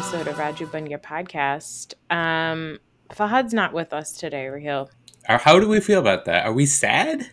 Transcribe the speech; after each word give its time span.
episode 0.00 0.28
of 0.28 0.36
Raju 0.36 0.66
Bunya 0.68 0.98
podcast. 0.98 1.92
Um, 2.08 2.78
Fahad's 3.10 3.52
not 3.52 3.74
with 3.74 3.92
us 3.92 4.12
today, 4.12 4.46
Raheel. 4.46 4.88
How 5.24 5.60
do 5.60 5.68
we 5.68 5.78
feel 5.78 6.00
about 6.00 6.24
that? 6.24 6.46
Are 6.46 6.54
we 6.54 6.64
sad? 6.64 7.28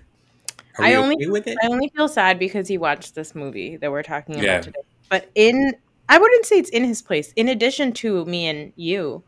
Are 0.78 0.84
I 0.84 0.90
we 0.90 0.96
only 0.98 1.16
okay 1.16 1.28
with 1.28 1.48
it? 1.48 1.58
I 1.64 1.68
only 1.68 1.90
feel 1.96 2.10
sad 2.10 2.38
because 2.38 2.68
he 2.68 2.78
watched 2.78 3.16
this 3.16 3.34
movie 3.34 3.78
that 3.78 3.90
we're 3.90 4.04
talking 4.04 4.36
about 4.36 4.44
Yeah. 4.44 4.60
today. 4.60 4.82
But 5.08 5.32
in 5.34 5.76
I 6.10 6.18
wouldn't 6.18 6.46
say 6.46 6.60
it's 6.60 6.70
in 6.72 6.84
his 6.84 7.02
place. 7.02 7.32
In 7.38 7.48
addition 7.48 7.94
to 7.94 8.26
me 8.26 8.48
and 8.48 8.74
you, 8.76 9.24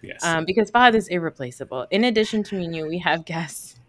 yes, 0.00 0.24
um, 0.24 0.44
because 0.44 0.70
Fahad 0.70 0.94
is 0.94 1.08
irreplaceable. 1.08 1.88
In 1.90 2.04
addition 2.04 2.44
to 2.44 2.54
me 2.54 2.66
and 2.66 2.76
you, 2.76 2.86
we 2.86 2.98
have 2.98 3.24
guests. 3.24 3.80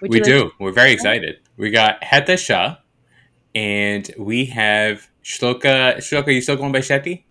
Would 0.00 0.12
we 0.12 0.18
you 0.18 0.22
like 0.22 0.32
do. 0.32 0.50
We're 0.60 0.70
very 0.70 0.92
excited. 0.92 1.40
We 1.56 1.72
got 1.72 2.00
Heta 2.00 2.38
Shah, 2.38 2.76
and 3.56 4.08
we 4.16 4.44
have 4.44 5.10
Shloka. 5.24 5.96
Shloka, 5.96 6.32
you 6.32 6.40
still 6.40 6.54
going 6.54 6.70
by 6.70 6.78
Shetty? 6.78 7.24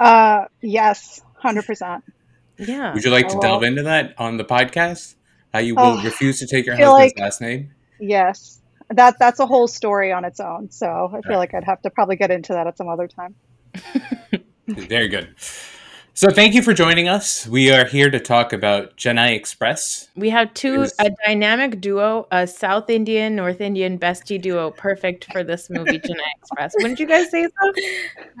Uh, 0.00 0.46
yes, 0.60 1.20
hundred 1.36 1.66
percent. 1.66 2.04
yeah. 2.58 2.94
Would 2.94 3.04
you 3.04 3.10
like 3.10 3.28
to 3.28 3.36
Oh, 3.36 3.40
delve 3.40 3.62
into 3.64 3.82
that 3.84 4.14
on 4.18 4.36
the 4.36 4.44
podcast? 4.44 5.14
How 5.52 5.58
you 5.60 5.74
will 5.74 5.98
Oh, 5.98 6.02
refuse 6.02 6.38
to 6.40 6.46
take 6.46 6.64
your 6.66 6.76
husband's 6.76 7.12
like- 7.14 7.18
last 7.18 7.40
name? 7.40 7.72
Yes, 8.00 8.60
that 8.88 9.18
that's 9.18 9.38
a 9.40 9.46
whole 9.46 9.68
story 9.68 10.12
on 10.12 10.24
its 10.24 10.40
own. 10.40 10.70
So 10.70 10.86
I 11.14 11.20
feel 11.28 11.38
like 11.38 11.54
I'd 11.54 11.64
have 11.64 11.82
to 11.82 11.90
probably 11.90 12.16
get 12.16 12.30
into 12.30 12.52
that 12.54 12.66
at 12.66 12.76
some 12.76 12.88
other 12.88 13.06
time. 13.06 13.34
Very 14.66 15.08
good. 15.08 15.34
So 16.14 16.30
thank 16.30 16.54
you 16.54 16.60
for 16.60 16.74
joining 16.74 17.08
us. 17.08 17.46
We 17.46 17.70
are 17.70 17.86
here 17.86 18.10
to 18.10 18.20
talk 18.20 18.52
about 18.52 18.98
Chennai 18.98 19.34
Express. 19.34 20.08
We 20.14 20.28
have 20.28 20.52
two 20.52 20.82
Is- 20.82 20.94
a 20.98 21.10
dynamic 21.26 21.80
duo, 21.80 22.28
a 22.30 22.46
South 22.46 22.90
Indian 22.90 23.34
North 23.34 23.62
Indian 23.62 23.98
bestie 23.98 24.40
duo, 24.40 24.70
perfect 24.72 25.32
for 25.32 25.42
this 25.42 25.70
movie, 25.70 25.98
Chennai 26.00 26.32
Express. 26.42 26.74
Wouldn't 26.76 27.00
you 27.00 27.06
guys 27.06 27.30
say 27.30 27.44
so? 27.44 27.72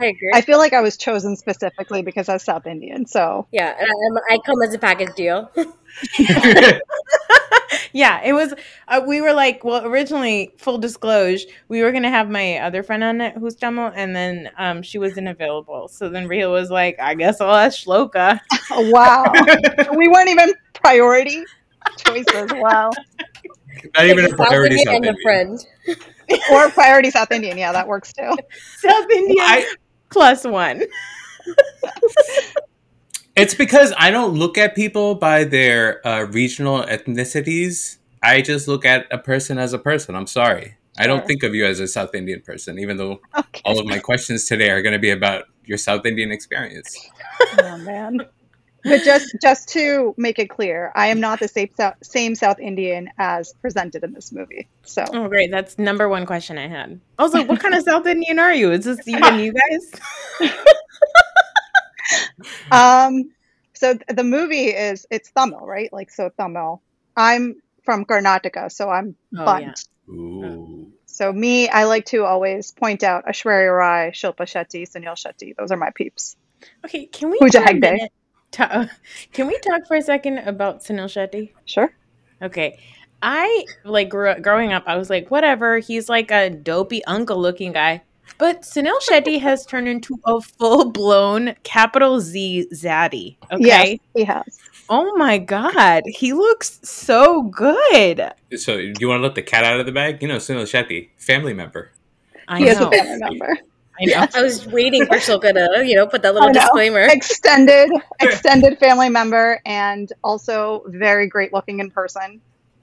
I 0.00 0.06
agree. 0.06 0.30
I 0.34 0.42
feel 0.42 0.58
like 0.58 0.74
I 0.74 0.82
was 0.82 0.98
chosen 0.98 1.34
specifically 1.34 2.02
because 2.02 2.28
I 2.28 2.34
was 2.34 2.42
South 2.42 2.66
Indian. 2.66 3.06
So 3.06 3.46
yeah, 3.52 3.74
and 3.78 4.18
I, 4.30 4.34
I 4.34 4.38
come 4.44 4.60
as 4.62 4.74
a 4.74 4.78
package 4.78 5.14
deal. 5.14 5.50
yeah, 7.92 8.20
it 8.24 8.32
was. 8.32 8.54
Uh, 8.88 9.02
we 9.06 9.20
were 9.20 9.32
like, 9.32 9.64
well, 9.64 9.84
originally, 9.86 10.52
full 10.58 10.78
disclosure, 10.78 11.46
we 11.68 11.82
were 11.82 11.92
gonna 11.92 12.10
have 12.10 12.30
my 12.30 12.58
other 12.58 12.82
friend 12.82 13.04
on 13.04 13.20
it, 13.20 13.36
who's 13.36 13.54
Tamil, 13.56 13.92
and 13.94 14.14
then 14.14 14.50
um, 14.58 14.82
she 14.82 14.98
wasn't 14.98 15.28
available. 15.28 15.88
So 15.88 16.08
then 16.08 16.26
Ria 16.28 16.48
was 16.48 16.70
like, 16.70 16.98
I 17.00 17.14
guess 17.14 17.40
I'll 17.40 17.54
ask 17.54 17.84
Shloka. 17.84 18.40
wow, 18.70 19.32
we 19.96 20.08
weren't 20.08 20.28
even 20.30 20.52
priority 20.74 21.44
choices. 21.98 22.50
Wow, 22.54 22.90
Not 23.94 24.06
even 24.06 24.24
a 24.24 24.28
South 24.28 24.36
priority. 24.38 24.76
Indian 24.76 24.86
South 24.86 25.06
and 25.08 25.16
a 25.18 25.22
friend. 25.22 25.66
or 26.52 26.70
priority 26.70 27.10
South 27.10 27.30
Indian. 27.32 27.58
Yeah, 27.58 27.72
that 27.72 27.86
works 27.88 28.12
too. 28.12 28.34
South 28.78 29.10
Indian 29.10 29.36
I- 29.40 29.74
plus 30.10 30.44
one. 30.44 30.82
It's 33.34 33.54
because 33.54 33.92
I 33.98 34.10
don't 34.10 34.34
look 34.34 34.58
at 34.58 34.74
people 34.74 35.14
by 35.14 35.44
their 35.44 36.06
uh, 36.06 36.24
regional 36.24 36.82
ethnicities. 36.82 37.96
I 38.22 38.42
just 38.42 38.68
look 38.68 38.84
at 38.84 39.06
a 39.10 39.18
person 39.18 39.58
as 39.58 39.72
a 39.72 39.78
person. 39.78 40.14
I'm 40.14 40.26
sorry. 40.26 40.76
I 40.98 41.06
don't 41.06 41.26
think 41.26 41.42
of 41.42 41.54
you 41.54 41.64
as 41.64 41.80
a 41.80 41.88
South 41.88 42.14
Indian 42.14 42.42
person, 42.42 42.78
even 42.78 42.98
though 42.98 43.20
Okay. 43.36 43.62
all 43.64 43.80
of 43.80 43.86
my 43.86 43.98
questions 43.98 44.44
today 44.44 44.68
are 44.70 44.82
going 44.82 44.92
to 44.92 44.98
be 44.98 45.10
about 45.10 45.44
your 45.64 45.78
South 45.78 46.04
Indian 46.04 46.30
experience. 46.30 46.94
Oh 47.58 47.78
man. 47.78 48.20
But 48.84 49.02
just 49.02 49.34
just 49.40 49.68
to 49.70 50.12
make 50.18 50.38
it 50.38 50.50
clear, 50.50 50.92
I 50.94 51.06
am 51.06 51.20
not 51.20 51.38
the 51.40 51.48
same 51.48 51.70
South, 51.76 51.94
same 52.02 52.34
South 52.34 52.58
Indian 52.58 53.08
as 53.16 53.54
presented 53.62 54.02
in 54.04 54.12
this 54.12 54.32
movie. 54.32 54.68
So 54.82 55.04
Oh, 55.14 55.28
great! 55.28 55.50
That's 55.52 55.78
number 55.78 56.08
one 56.08 56.26
question 56.26 56.58
I 56.58 56.66
had. 56.66 57.00
I 57.18 57.22
was 57.22 57.32
like, 57.32 57.48
what 57.48 57.60
kind 57.60 57.74
of 57.74 57.84
South 57.84 58.06
Indian 58.06 58.38
are 58.40 58.52
you? 58.52 58.72
Is 58.72 58.84
this 58.84 59.06
even 59.06 59.38
you 59.38 59.52
guys? 59.54 60.50
Um, 62.70 63.32
so 63.74 63.94
th- 63.94 64.04
the 64.08 64.24
movie 64.24 64.66
is 64.66 65.06
it's 65.10 65.30
Tamil, 65.32 65.60
right? 65.66 65.92
Like 65.92 66.10
so 66.10 66.30
Tamil. 66.38 66.82
I'm 67.16 67.56
from 67.84 68.04
Karnataka, 68.04 68.70
so 68.70 68.88
I'm 68.88 69.16
Oh, 69.36 69.44
Bunt. 69.44 69.88
Ooh. 70.08 70.92
So 71.06 71.32
me, 71.32 71.68
I 71.68 71.84
like 71.84 72.06
to 72.06 72.24
always 72.24 72.72
point 72.72 73.02
out 73.02 73.26
Aishwarya 73.26 73.76
Rai, 73.76 74.10
Shilpa 74.12 74.46
Shetty, 74.46 74.88
Sunil 74.90 75.14
Shetty. 75.14 75.54
Those 75.56 75.70
are 75.70 75.76
my 75.76 75.90
peeps. 75.94 76.36
Okay, 76.84 77.06
can 77.06 77.30
we 77.30 77.38
Pooja 77.38 77.60
for 77.60 77.68
a 77.68 77.74
Hegde. 77.74 78.08
ta- 78.50 78.88
can 79.32 79.46
we 79.46 79.58
talk 79.58 79.86
for 79.86 79.96
a 79.96 80.02
second 80.02 80.38
about 80.38 80.82
Sunil 80.82 81.06
Shetty? 81.06 81.52
Sure. 81.64 81.92
Okay. 82.40 82.78
I 83.22 83.66
like 83.84 84.08
grew 84.08 84.30
up, 84.30 84.42
growing 84.42 84.72
up, 84.72 84.84
I 84.86 84.96
was 84.96 85.10
like, 85.10 85.30
whatever, 85.30 85.78
he's 85.78 86.08
like 86.08 86.30
a 86.30 86.50
dopey 86.50 87.04
uncle 87.04 87.38
looking 87.38 87.72
guy. 87.72 88.02
But 88.38 88.62
Sunil 88.62 89.00
Shetty 89.00 89.40
has 89.40 89.64
turned 89.66 89.88
into 89.88 90.18
a 90.24 90.40
full 90.40 90.90
blown 90.90 91.54
capital 91.62 92.20
Z 92.20 92.66
zaddy. 92.72 93.36
Okay. 93.52 93.64
Yes, 93.64 93.98
he 94.14 94.24
has. 94.24 94.58
Oh 94.88 95.16
my 95.16 95.38
god. 95.38 96.02
He 96.06 96.32
looks 96.32 96.80
so 96.82 97.42
good. 97.42 98.32
So, 98.56 98.76
do 98.76 98.92
you 98.98 99.08
want 99.08 99.20
to 99.20 99.22
let 99.22 99.34
the 99.34 99.42
cat 99.42 99.64
out 99.64 99.80
of 99.80 99.86
the 99.86 99.92
bag? 99.92 100.20
You 100.22 100.28
know, 100.28 100.36
Sunil 100.36 100.62
Shetty, 100.62 101.10
family 101.16 101.54
member. 101.54 101.92
I 102.48 102.58
He 102.58 102.68
is 102.68 102.78
know. 102.78 102.88
a 102.88 102.90
family 102.90 103.18
member. 103.18 103.58
I 104.00 104.04
know. 104.06 104.26
I 104.34 104.42
was 104.42 104.66
waiting 104.66 105.06
for 105.06 105.16
Shloka 105.16 105.52
to, 105.52 105.86
you 105.86 105.94
know, 105.94 106.06
put 106.06 106.22
that 106.22 106.34
little 106.34 106.52
disclaimer. 106.52 107.00
Extended, 107.02 107.90
extended 108.20 108.78
family 108.78 109.08
member, 109.08 109.60
and 109.66 110.12
also 110.24 110.82
very 110.86 111.26
great 111.26 111.52
looking 111.52 111.78
in 111.78 111.90
person. 111.90 112.40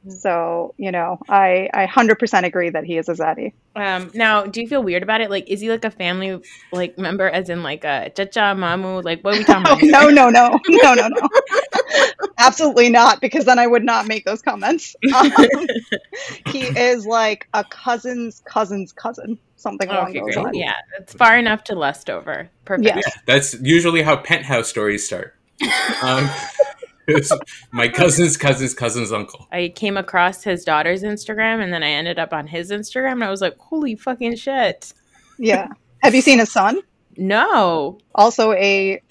So 0.07 0.73
you 0.77 0.91
know, 0.91 1.19
I 1.27 1.69
I 1.73 1.85
hundred 1.85 2.19
percent 2.19 2.45
agree 2.45 2.69
that 2.69 2.85
he 2.85 2.97
is 2.97 3.09
a 3.09 3.13
zaddy. 3.13 3.53
Um, 3.75 4.11
now, 4.13 4.45
do 4.45 4.61
you 4.61 4.67
feel 4.67 4.81
weird 4.81 5.03
about 5.03 5.21
it? 5.21 5.29
Like, 5.29 5.47
is 5.49 5.61
he 5.61 5.69
like 5.69 5.85
a 5.85 5.91
family 5.91 6.41
like 6.71 6.97
member, 6.97 7.29
as 7.29 7.49
in 7.49 7.63
like 7.63 7.83
a 7.83 8.09
chacha, 8.15 8.55
mamu? 8.57 9.03
Like, 9.03 9.21
what 9.23 9.35
are 9.35 9.37
we 9.37 9.43
talking 9.43 9.65
Oh, 9.67 9.73
about? 9.73 9.83
no, 9.83 10.09
no, 10.09 10.29
no, 10.29 10.59
no, 10.67 10.93
no, 10.93 11.07
no. 11.07 11.29
Absolutely 12.39 12.89
not, 12.89 13.19
because 13.21 13.45
then 13.45 13.59
I 13.59 13.67
would 13.67 13.83
not 13.83 14.07
make 14.07 14.25
those 14.25 14.41
comments. 14.41 14.95
Um, 15.13 15.31
he 16.47 16.61
is 16.63 17.05
like 17.05 17.47
a 17.53 17.63
cousin's 17.65 18.41
cousin's 18.45 18.91
cousin, 18.93 19.37
something 19.57 19.89
along 19.89 20.09
okay, 20.09 20.19
those 20.19 20.35
great. 20.35 20.37
lines. 20.45 20.57
Yeah, 20.57 20.75
it's 20.99 21.13
far 21.13 21.37
enough 21.37 21.63
to 21.65 21.75
lust 21.75 22.09
over. 22.09 22.49
Perfect. 22.65 22.85
Yes. 22.85 23.17
That's 23.25 23.53
usually 23.61 24.01
how 24.01 24.17
penthouse 24.17 24.69
stories 24.69 25.05
start. 25.05 25.35
Um, 26.01 26.29
it's 26.59 26.68
my 27.71 27.87
cousin's 27.87 28.37
cousin's 28.37 28.73
cousin's 28.73 29.11
uncle. 29.11 29.47
I 29.51 29.71
came 29.75 29.97
across 29.97 30.43
his 30.43 30.63
daughter's 30.63 31.03
Instagram, 31.03 31.61
and 31.63 31.71
then 31.73 31.83
I 31.83 31.89
ended 31.89 32.19
up 32.19 32.33
on 32.33 32.47
his 32.47 32.71
Instagram, 32.71 33.13
and 33.13 33.23
I 33.23 33.29
was 33.29 33.41
like, 33.41 33.57
"Holy 33.57 33.95
fucking 33.95 34.35
shit!" 34.35 34.93
Yeah. 35.37 35.67
Have 36.03 36.15
you 36.15 36.21
seen 36.21 36.39
his 36.39 36.51
son? 36.51 36.79
No, 37.17 37.99
Also 38.15 38.53
a 38.53 39.01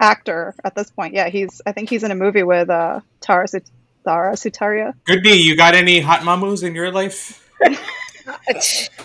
actor 0.00 0.54
at 0.64 0.74
this 0.74 0.90
point. 0.90 1.12
Yeah, 1.14 1.28
he's. 1.28 1.60
I 1.66 1.72
think 1.72 1.90
he's 1.90 2.02
in 2.04 2.10
a 2.10 2.14
movie 2.14 2.42
with 2.42 2.70
uh, 2.70 3.00
Tara 3.20 3.46
Sut- 3.48 3.70
Tara 4.04 4.32
Sutaria. 4.34 4.94
Goodney, 5.04 5.36
you 5.36 5.56
got 5.56 5.74
any 5.74 6.00
hot 6.00 6.22
mamus 6.24 6.62
in 6.62 6.74
your 6.74 6.90
life? 6.90 7.44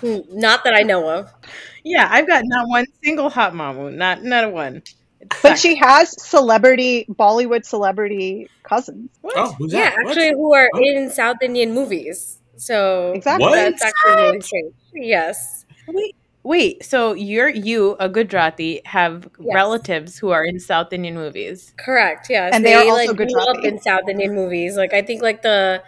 Not 0.03 0.63
that 0.63 0.73
I 0.73 0.81
know 0.83 1.09
of. 1.09 1.33
yeah, 1.83 2.07
I've 2.11 2.27
got 2.27 2.43
not 2.45 2.67
one 2.67 2.85
single 3.03 3.29
hot 3.29 3.53
mamu, 3.53 3.93
not 3.93 4.23
not 4.23 4.43
a 4.43 4.49
one. 4.49 4.83
It 5.23 5.29
But 5.41 5.49
sucks. 5.49 5.61
she 5.61 5.75
has 5.77 6.21
celebrity 6.21 7.05
Bollywood 7.09 7.65
celebrity 7.65 8.49
cousins. 8.63 9.09
What? 9.21 9.33
Oh, 9.37 9.53
who's 9.57 9.73
Yeah, 9.73 9.89
that? 9.89 9.95
What? 10.03 10.11
actually, 10.17 10.31
who 10.31 10.53
are 10.53 10.69
What? 10.71 10.83
in 10.83 11.09
South 11.09 11.37
Indian 11.41 11.73
movies. 11.73 12.39
So 12.57 13.13
Exactly. 13.15 13.45
What? 13.45 13.55
that's 13.55 13.83
actually 13.83 14.21
really 14.21 14.41
strange. 14.41 14.73
Yes. 14.93 15.65
Wait, 15.87 16.15
wait. 16.43 16.83
So 16.85 17.13
you're 17.13 17.49
you, 17.49 17.95
a 17.99 18.07
Gujarati, 18.09 18.81
have 18.85 19.27
Yes. 19.39 19.53
relatives 19.55 20.17
who 20.19 20.29
are 20.31 20.43
in 20.45 20.59
South 20.59 20.93
Indian 20.93 21.15
movies. 21.15 21.73
Correct. 21.77 22.27
Yes. 22.29 22.53
And 22.53 22.63
they 22.65 22.73
are 22.75 22.83
also 22.83 22.95
like 22.95 23.15
grew 23.17 23.25
up 23.25 23.47
Gujarati. 23.55 23.67
in 23.67 23.81
South 23.81 24.07
Indian 24.09 24.35
movies. 24.35 24.77
Like 24.77 24.93
I 24.93 25.01
think 25.01 25.21
like 25.21 25.41
the 25.41 25.81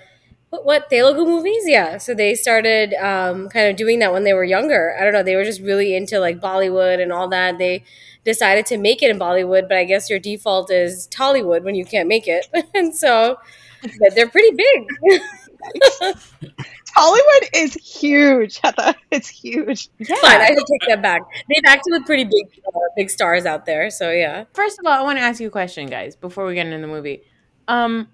what, 0.55 0.65
what 0.65 0.89
Telugu 0.89 1.25
movies? 1.25 1.63
Yeah. 1.65 1.97
So 1.97 2.13
they 2.13 2.35
started 2.35 2.93
um, 2.95 3.49
kind 3.49 3.69
of 3.69 3.75
doing 3.75 3.99
that 3.99 4.13
when 4.13 4.23
they 4.23 4.33
were 4.33 4.43
younger. 4.43 4.95
I 4.99 5.03
don't 5.03 5.13
know. 5.13 5.23
They 5.23 5.35
were 5.35 5.43
just 5.43 5.61
really 5.61 5.95
into 5.95 6.19
like 6.19 6.39
Bollywood 6.39 7.01
and 7.01 7.11
all 7.11 7.27
that. 7.29 7.57
They 7.57 7.83
decided 8.23 8.65
to 8.67 8.77
make 8.77 9.03
it 9.03 9.09
in 9.09 9.19
Bollywood, 9.19 9.67
but 9.67 9.77
I 9.77 9.83
guess 9.83 10.09
your 10.09 10.19
default 10.19 10.71
is 10.71 11.07
Tollywood 11.07 11.63
when 11.63 11.75
you 11.75 11.85
can't 11.85 12.07
make 12.07 12.27
it, 12.27 12.47
and 12.73 12.95
so 12.95 13.37
but 13.83 14.15
they're 14.15 14.29
pretty 14.29 14.55
big. 14.55 14.87
Tollywood 16.97 17.49
is 17.53 17.73
huge, 17.75 18.59
Heather. 18.63 18.95
It's 19.11 19.27
huge. 19.27 19.89
Yeah. 19.99 20.15
Fine, 20.21 20.41
I 20.41 20.47
should 20.47 20.57
take 20.57 20.89
that 20.89 21.01
back. 21.01 21.21
They've 21.49 21.61
acted 21.67 21.91
with 21.91 22.05
pretty 22.05 22.23
big, 22.23 22.63
uh, 22.67 22.79
big 22.95 23.09
stars 23.09 23.45
out 23.45 23.65
there. 23.65 23.89
So 23.89 24.11
yeah. 24.11 24.45
First 24.53 24.79
of 24.79 24.85
all, 24.85 24.93
I 24.93 25.01
want 25.01 25.17
to 25.17 25.23
ask 25.23 25.39
you 25.39 25.47
a 25.47 25.51
question, 25.51 25.87
guys, 25.87 26.15
before 26.15 26.45
we 26.45 26.55
get 26.55 26.65
into 26.65 26.79
the 26.79 26.87
movie. 26.87 27.21
Um, 27.67 28.07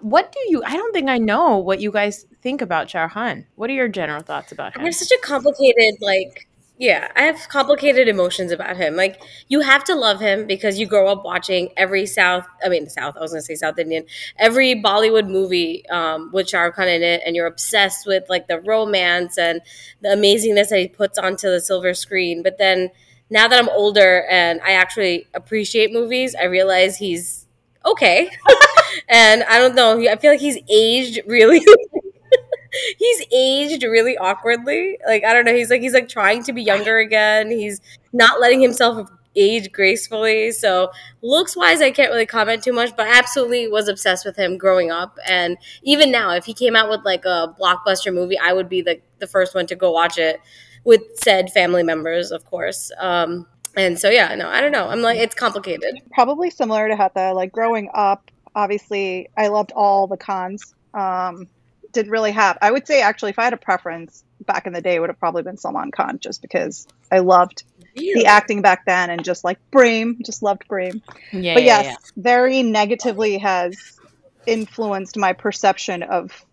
what 0.00 0.32
do 0.32 0.38
you? 0.48 0.62
I 0.64 0.76
don't 0.76 0.92
think 0.92 1.08
I 1.08 1.18
know 1.18 1.58
what 1.58 1.80
you 1.80 1.90
guys 1.90 2.26
think 2.42 2.62
about 2.62 2.88
Charhan. 2.88 3.46
What 3.56 3.70
are 3.70 3.74
your 3.74 3.88
general 3.88 4.22
thoughts 4.22 4.52
about 4.52 4.74
him? 4.74 4.82
I 4.82 4.84
have 4.86 4.94
such 4.94 5.10
a 5.10 5.20
complicated 5.22 5.96
like 6.00 6.46
yeah, 6.78 7.12
I 7.14 7.22
have 7.24 7.48
complicated 7.50 8.08
emotions 8.08 8.52
about 8.52 8.78
him. 8.78 8.96
Like 8.96 9.20
you 9.48 9.60
have 9.60 9.84
to 9.84 9.94
love 9.94 10.18
him 10.18 10.46
because 10.46 10.78
you 10.78 10.86
grow 10.86 11.08
up 11.12 11.24
watching 11.24 11.70
every 11.76 12.06
South 12.06 12.46
I 12.64 12.68
mean 12.68 12.88
South, 12.88 13.16
I 13.16 13.20
was 13.20 13.32
gonna 13.32 13.42
say 13.42 13.54
South 13.54 13.78
Indian, 13.78 14.06
every 14.38 14.74
Bollywood 14.74 15.28
movie 15.28 15.86
um 15.90 16.30
with 16.32 16.48
Shah 16.48 16.62
Rukh 16.62 16.76
Khan 16.76 16.88
in 16.88 17.02
it 17.02 17.22
and 17.26 17.36
you're 17.36 17.46
obsessed 17.46 18.06
with 18.06 18.24
like 18.28 18.48
the 18.48 18.60
romance 18.60 19.36
and 19.38 19.60
the 20.00 20.08
amazingness 20.10 20.68
that 20.70 20.78
he 20.78 20.88
puts 20.88 21.18
onto 21.18 21.50
the 21.50 21.60
silver 21.60 21.94
screen. 21.94 22.42
But 22.42 22.58
then 22.58 22.90
now 23.28 23.46
that 23.46 23.58
I'm 23.58 23.68
older 23.68 24.26
and 24.30 24.60
I 24.62 24.72
actually 24.72 25.26
appreciate 25.34 25.92
movies, 25.92 26.34
I 26.34 26.44
realize 26.44 26.96
he's 26.96 27.39
okay. 27.84 28.30
and 29.08 29.42
I 29.44 29.58
don't 29.58 29.74
know, 29.74 29.98
I 30.08 30.16
feel 30.16 30.32
like 30.32 30.40
he's 30.40 30.58
aged 30.68 31.20
really 31.26 31.60
he's 32.98 33.22
aged 33.32 33.82
really 33.82 34.16
awkwardly. 34.18 34.98
Like 35.06 35.24
I 35.24 35.32
don't 35.32 35.44
know, 35.44 35.54
he's 35.54 35.70
like 35.70 35.80
he's 35.80 35.94
like 35.94 36.08
trying 36.08 36.42
to 36.44 36.52
be 36.52 36.62
younger 36.62 36.98
again. 36.98 37.50
He's 37.50 37.80
not 38.12 38.40
letting 38.40 38.60
himself 38.60 39.08
age 39.36 39.70
gracefully. 39.72 40.50
So 40.52 40.90
looks 41.22 41.56
wise, 41.56 41.80
I 41.80 41.90
can't 41.90 42.10
really 42.10 42.26
comment 42.26 42.62
too 42.62 42.72
much, 42.72 42.94
but 42.96 43.06
I 43.06 43.18
absolutely 43.18 43.68
was 43.68 43.88
obsessed 43.88 44.24
with 44.24 44.36
him 44.36 44.58
growing 44.58 44.90
up. 44.90 45.18
And 45.26 45.56
even 45.82 46.10
now, 46.10 46.32
if 46.32 46.44
he 46.44 46.54
came 46.54 46.74
out 46.76 46.88
with 46.88 47.04
like 47.04 47.24
a 47.24 47.54
blockbuster 47.60 48.12
movie, 48.12 48.38
I 48.38 48.52
would 48.52 48.68
be 48.68 48.82
the 48.82 49.00
the 49.18 49.26
first 49.26 49.54
one 49.54 49.66
to 49.66 49.76
go 49.76 49.90
watch 49.90 50.18
it 50.18 50.40
with 50.84 51.02
said 51.16 51.50
family 51.52 51.82
members, 51.82 52.32
of 52.32 52.44
course. 52.44 52.90
Um, 52.98 53.46
and 53.80 53.98
so 53.98 54.08
yeah, 54.10 54.34
no, 54.34 54.48
I 54.48 54.60
don't 54.60 54.72
know. 54.72 54.88
I'm 54.88 55.02
like 55.02 55.18
it's 55.18 55.34
complicated. 55.34 56.00
Probably 56.12 56.50
similar 56.50 56.88
to 56.88 56.94
Hetha. 56.94 57.34
Like 57.34 57.52
growing 57.52 57.90
up, 57.94 58.30
obviously, 58.54 59.28
I 59.36 59.48
loved 59.48 59.72
all 59.72 60.06
the 60.06 60.16
Khans 60.16 60.74
Um, 60.94 61.48
didn't 61.92 62.12
really 62.12 62.32
have. 62.32 62.56
I 62.62 62.70
would 62.70 62.86
say 62.86 63.02
actually, 63.02 63.30
if 63.30 63.38
I 63.38 63.44
had 63.44 63.52
a 63.52 63.58
preference 63.58 64.24
back 64.46 64.66
in 64.66 64.72
the 64.72 64.80
day, 64.80 64.94
it 64.94 65.00
would 65.00 65.10
have 65.10 65.18
probably 65.18 65.42
been 65.42 65.56
Salman 65.56 65.90
Khan, 65.90 66.18
just 66.20 66.40
because 66.42 66.86
I 67.10 67.18
loved 67.18 67.64
the 67.96 68.26
acting 68.26 68.62
back 68.62 68.84
then 68.86 69.10
and 69.10 69.24
just 69.24 69.44
like 69.44 69.58
Prem, 69.70 70.18
just 70.24 70.42
loved 70.42 70.66
Prem. 70.68 71.02
Yeah, 71.32 71.54
but 71.54 71.64
yeah, 71.64 71.82
yes, 71.82 72.12
very 72.16 72.62
negatively 72.62 73.38
has 73.38 73.98
influenced 74.46 75.16
my 75.16 75.32
perception 75.32 76.02
of 76.02 76.44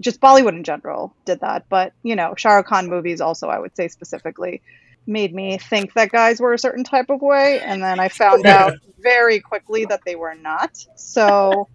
just 0.00 0.20
Bollywood 0.20 0.56
in 0.56 0.64
general. 0.64 1.14
Did 1.24 1.40
that, 1.40 1.66
but 1.68 1.92
you 2.02 2.16
know, 2.16 2.34
Shah 2.36 2.56
Rukh 2.56 2.66
Khan 2.66 2.88
movies 2.88 3.20
also, 3.20 3.48
I 3.48 3.58
would 3.58 3.76
say 3.76 3.88
specifically, 3.88 4.60
made 5.06 5.34
me 5.34 5.58
think 5.58 5.92
that 5.94 6.10
guys 6.10 6.40
were 6.40 6.54
a 6.54 6.58
certain 6.58 6.84
type 6.84 7.10
of 7.10 7.20
way, 7.20 7.60
and 7.60 7.82
then 7.82 8.00
I 8.00 8.08
found 8.08 8.46
out 8.46 8.74
very 8.98 9.40
quickly 9.40 9.84
that 9.86 10.00
they 10.06 10.16
were 10.16 10.34
not. 10.34 10.70
So 10.96 11.68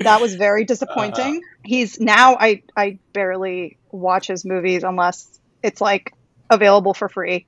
that 0.00 0.20
was 0.20 0.34
very 0.34 0.64
disappointing. 0.64 1.40
He's 1.64 1.98
now 2.00 2.36
I 2.38 2.62
I 2.76 2.98
barely 3.12 3.78
watch 3.90 4.26
his 4.26 4.44
movies 4.44 4.82
unless 4.82 5.38
it's 5.62 5.80
like 5.80 6.12
available 6.50 6.94
for 6.94 7.08
free. 7.08 7.46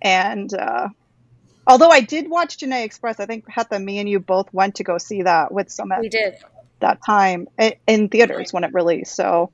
And 0.00 0.52
uh, 0.52 0.88
although 1.66 1.90
I 1.90 2.00
did 2.00 2.30
watch 2.30 2.58
Chennai 2.58 2.84
Express, 2.84 3.20
I 3.20 3.26
think 3.26 3.44
Hetha, 3.46 3.82
me 3.82 3.98
and 3.98 4.08
you 4.08 4.20
both 4.20 4.52
went 4.52 4.76
to 4.76 4.84
go 4.84 4.98
see 4.98 5.22
that 5.22 5.52
with 5.52 5.70
some 5.70 5.92
We 5.98 6.08
did. 6.08 6.36
that 6.80 7.00
time 7.04 7.46
in 7.86 8.08
theaters 8.08 8.52
when 8.52 8.64
it 8.64 8.74
released. 8.74 9.14
So 9.14 9.50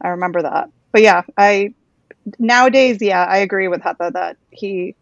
I 0.00 0.08
remember 0.08 0.42
that. 0.42 0.68
But 0.92 1.02
yeah, 1.02 1.22
I 1.36 1.74
nowadays, 2.38 2.98
yeah, 3.00 3.24
I 3.24 3.38
agree 3.38 3.68
with 3.68 3.82
Hetha 3.82 4.12
that 4.12 4.36
he, 4.50 4.94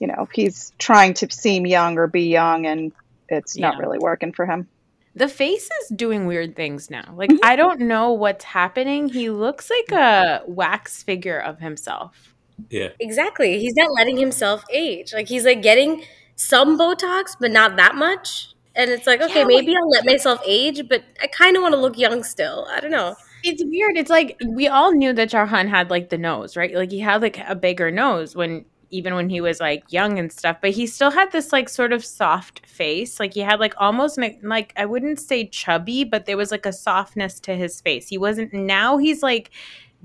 you 0.00 0.06
know, 0.06 0.28
he's 0.32 0.72
trying 0.78 1.14
to 1.14 1.30
seem 1.30 1.66
young 1.66 1.98
or 1.98 2.06
be 2.06 2.28
young, 2.28 2.66
and 2.66 2.92
it's 3.28 3.56
not 3.56 3.78
really 3.78 3.98
working 3.98 4.32
for 4.32 4.46
him. 4.46 4.68
The 5.16 5.28
face 5.28 5.68
is 5.82 5.88
doing 5.94 6.26
weird 6.26 6.56
things 6.56 6.90
now. 6.90 7.14
Like 7.14 7.30
Mhm. 7.30 7.38
I 7.44 7.54
don't 7.54 7.80
know 7.82 8.12
what's 8.12 8.44
happening. 8.44 9.08
He 9.08 9.30
looks 9.30 9.70
like 9.70 9.92
a 9.92 10.42
wax 10.46 11.02
figure 11.04 11.38
of 11.38 11.60
himself. 11.60 12.34
Yeah. 12.68 12.88
Exactly. 12.98 13.60
He's 13.60 13.74
not 13.76 13.92
letting 13.92 14.16
himself 14.16 14.64
age. 14.72 15.14
Like 15.14 15.28
he's 15.28 15.44
like 15.44 15.62
getting 15.62 16.04
some 16.36 16.76
Botox, 16.78 17.36
but 17.38 17.52
not 17.52 17.76
that 17.76 17.94
much. 17.94 18.54
And 18.74 18.90
it's 18.90 19.06
like, 19.06 19.20
okay, 19.22 19.40
Yeah, 19.40 19.44
maybe 19.44 19.76
I'll 19.76 19.88
let 19.88 20.04
myself 20.04 20.40
age, 20.44 20.88
but 20.88 21.04
I 21.22 21.28
kind 21.28 21.56
of 21.56 21.62
want 21.62 21.74
to 21.74 21.80
look 21.80 21.96
young 21.96 22.24
still. 22.24 22.66
I 22.68 22.80
don't 22.80 22.90
know. 22.90 23.14
It's 23.46 23.62
weird. 23.62 23.98
It's 23.98 24.08
like 24.10 24.36
we 24.46 24.68
all 24.68 24.92
knew 24.92 25.12
that 25.12 25.28
Jarhan 25.30 25.68
had 25.68 25.90
like 25.90 26.08
the 26.08 26.16
nose, 26.18 26.56
right? 26.56 26.74
Like 26.74 26.90
he 26.90 27.00
had 27.00 27.20
like 27.20 27.38
a 27.46 27.54
bigger 27.54 27.90
nose 27.90 28.34
when 28.34 28.64
even 28.90 29.14
when 29.14 29.28
he 29.28 29.40
was 29.40 29.60
like 29.60 29.82
young 29.92 30.18
and 30.18 30.32
stuff, 30.32 30.58
but 30.62 30.70
he 30.70 30.86
still 30.86 31.10
had 31.10 31.30
this 31.32 31.52
like 31.52 31.68
sort 31.68 31.92
of 31.92 32.04
soft 32.04 32.64
face. 32.66 33.20
Like 33.20 33.34
he 33.34 33.40
had 33.40 33.60
like 33.60 33.74
almost 33.76 34.18
like 34.42 34.72
I 34.76 34.86
wouldn't 34.86 35.20
say 35.20 35.46
chubby, 35.46 36.04
but 36.04 36.24
there 36.24 36.38
was 36.38 36.50
like 36.50 36.64
a 36.64 36.72
softness 36.72 37.38
to 37.40 37.54
his 37.54 37.80
face. 37.82 38.08
He 38.08 38.16
wasn't 38.16 38.54
now 38.54 38.96
he's 38.96 39.22
like 39.22 39.50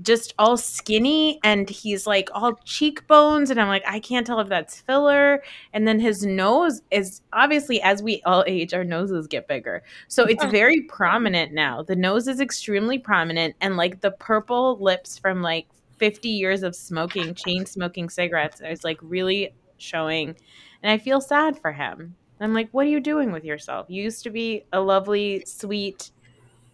just 0.02 0.34
all 0.38 0.56
skinny 0.56 1.38
and 1.42 1.68
he's 1.68 2.06
like 2.06 2.28
all 2.32 2.54
cheekbones 2.64 3.50
and 3.50 3.60
I'm 3.60 3.68
like 3.68 3.82
I 3.86 4.00
can't 4.00 4.26
tell 4.26 4.40
if 4.40 4.48
that's 4.48 4.80
filler 4.80 5.42
and 5.72 5.86
then 5.86 6.00
his 6.00 6.24
nose 6.24 6.82
is 6.90 7.20
obviously 7.32 7.82
as 7.82 8.02
we 8.02 8.22
all 8.24 8.44
age 8.46 8.72
our 8.72 8.84
noses 8.84 9.26
get 9.26 9.48
bigger. 9.48 9.82
So 10.08 10.24
it's 10.24 10.44
very 10.46 10.82
prominent 10.82 11.52
now. 11.52 11.82
The 11.82 11.96
nose 11.96 12.28
is 12.28 12.40
extremely 12.40 12.98
prominent 12.98 13.54
and 13.60 13.76
like 13.76 14.00
the 14.00 14.12
purple 14.12 14.78
lips 14.80 15.18
from 15.18 15.42
like 15.42 15.66
50 15.98 16.28
years 16.28 16.62
of 16.62 16.74
smoking 16.74 17.34
chain 17.34 17.66
smoking 17.66 18.08
cigarettes 18.08 18.60
is 18.60 18.84
like 18.84 18.98
really 19.02 19.54
showing 19.76 20.36
and 20.82 20.90
I 20.90 20.98
feel 20.98 21.20
sad 21.20 21.58
for 21.58 21.72
him. 21.72 22.16
I'm 22.42 22.54
like 22.54 22.70
what 22.70 22.86
are 22.86 22.90
you 22.90 23.00
doing 23.00 23.32
with 23.32 23.44
yourself? 23.44 23.86
You 23.90 24.02
used 24.02 24.22
to 24.22 24.30
be 24.30 24.64
a 24.72 24.80
lovely 24.80 25.44
sweet 25.46 26.10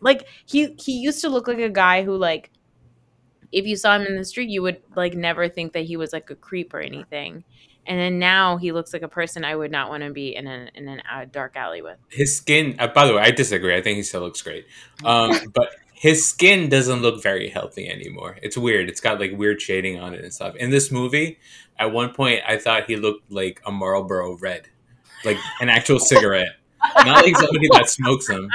like 0.01 0.29
he 0.45 0.77
he 0.79 0.93
used 1.01 1.23
to 1.23 1.29
look 1.29 1.49
like 1.49 1.59
a 1.59 1.71
guy 1.71 2.05
who 2.05 2.17
like 2.17 2.51
if 3.53 3.67
you 3.67 3.77
saw 3.77 3.97
him 3.97 4.03
in 4.03 4.17
the 4.17 4.25
street, 4.25 4.49
you 4.49 4.63
would 4.63 4.83
like 4.95 5.15
never 5.15 5.49
think 5.49 5.73
that 5.73 5.85
he 5.85 5.97
was 5.97 6.13
like 6.13 6.31
a 6.31 6.35
creep 6.35 6.75
or 6.75 6.81
anything. 6.81 7.45
And 7.87 7.99
then 7.99 8.19
now 8.19 8.57
he 8.57 8.73
looks 8.73 8.93
like 8.93 9.03
a 9.03 9.09
person 9.09 9.45
I 9.45 9.55
would 9.55 9.71
not 9.71 9.89
want 9.89 10.03
to 10.03 10.11
be 10.11 10.35
in 10.35 10.47
an 10.47 10.71
in 10.75 10.89
an 10.89 11.03
uh, 11.11 11.27
dark 11.31 11.57
alley 11.57 11.83
with. 11.83 11.99
His 12.11 12.37
skin. 12.37 12.77
Uh, 12.79 12.89
by 12.89 13.07
the 13.07 13.15
way, 13.15 13.23
I 13.23 13.31
disagree. 13.31 13.77
I 13.77 13.83
think 13.83 13.97
he 13.97 14.03
still 14.03 14.23
looks 14.23 14.43
great. 14.43 14.67
Um, 15.05 15.39
but 15.55 15.71
his 15.93 16.29
skin 16.29 16.69
doesn't 16.69 17.01
look 17.01 17.23
very 17.23 17.49
healthy 17.49 17.89
anymore. 17.89 18.37
It's 18.43 18.57
weird. 18.57 18.89
It's 18.89 19.01
got 19.01 19.21
like 19.21 19.33
weird 19.37 19.63
shading 19.63 20.01
on 20.01 20.15
it 20.15 20.23
and 20.23 20.33
stuff. 20.33 20.57
In 20.57 20.71
this 20.71 20.91
movie, 20.91 21.39
at 21.79 21.93
one 21.93 22.13
point, 22.13 22.43
I 22.47 22.59
thought 22.59 22.85
he 22.87 22.97
looked 22.97 23.31
like 23.31 23.63
a 23.65 23.73
Marlboro 23.73 24.37
Red, 24.37 24.69
like 25.25 25.39
an 25.61 25.69
actual 25.69 25.99
cigarette, 25.99 26.57
not 26.97 27.25
like 27.25 27.37
somebody 27.37 27.69
that 27.73 27.89
smokes 27.89 28.27
them, 28.27 28.49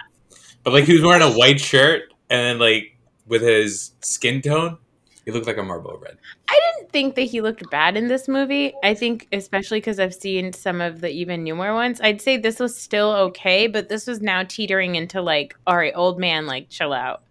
but 0.64 0.74
like 0.74 0.84
he 0.84 0.94
was 0.94 1.02
wearing 1.02 1.24
a 1.24 1.32
white 1.32 1.60
shirt 1.60 2.14
and 2.30 2.40
then 2.40 2.60
like 2.60 2.98
with 3.32 3.42
his 3.42 3.94
skin 4.02 4.42
tone, 4.42 4.78
he 5.24 5.32
looked 5.32 5.48
like 5.48 5.58
a 5.58 5.64
Marlboro 5.64 5.98
Red. 5.98 6.18
I 6.50 6.60
didn't 6.76 6.92
think 6.92 7.16
that 7.16 7.22
he 7.22 7.40
looked 7.40 7.68
bad 7.72 7.96
in 7.96 8.10
this 8.10 8.28
movie. 8.28 8.74
I 8.84 8.94
think 8.94 9.28
especially 9.32 9.78
because 9.80 10.00
I've 10.02 10.14
seen 10.14 10.52
some 10.52 10.82
of 10.82 11.00
the 11.00 11.10
even 11.10 11.44
newer 11.46 11.74
ones. 11.74 12.02
I'd 12.02 12.22
say 12.22 12.36
this 12.36 12.60
was 12.60 12.78
still 12.78 13.12
okay, 13.14 13.68
but 13.68 13.88
this 13.88 14.06
was 14.06 14.20
now 14.22 14.44
teetering 14.44 14.96
into 14.96 15.22
like, 15.22 15.56
all 15.66 15.78
right, 15.78 15.94
old 15.96 16.20
man, 16.20 16.46
like 16.46 16.70
chill 16.70 16.92
out. 16.92 17.24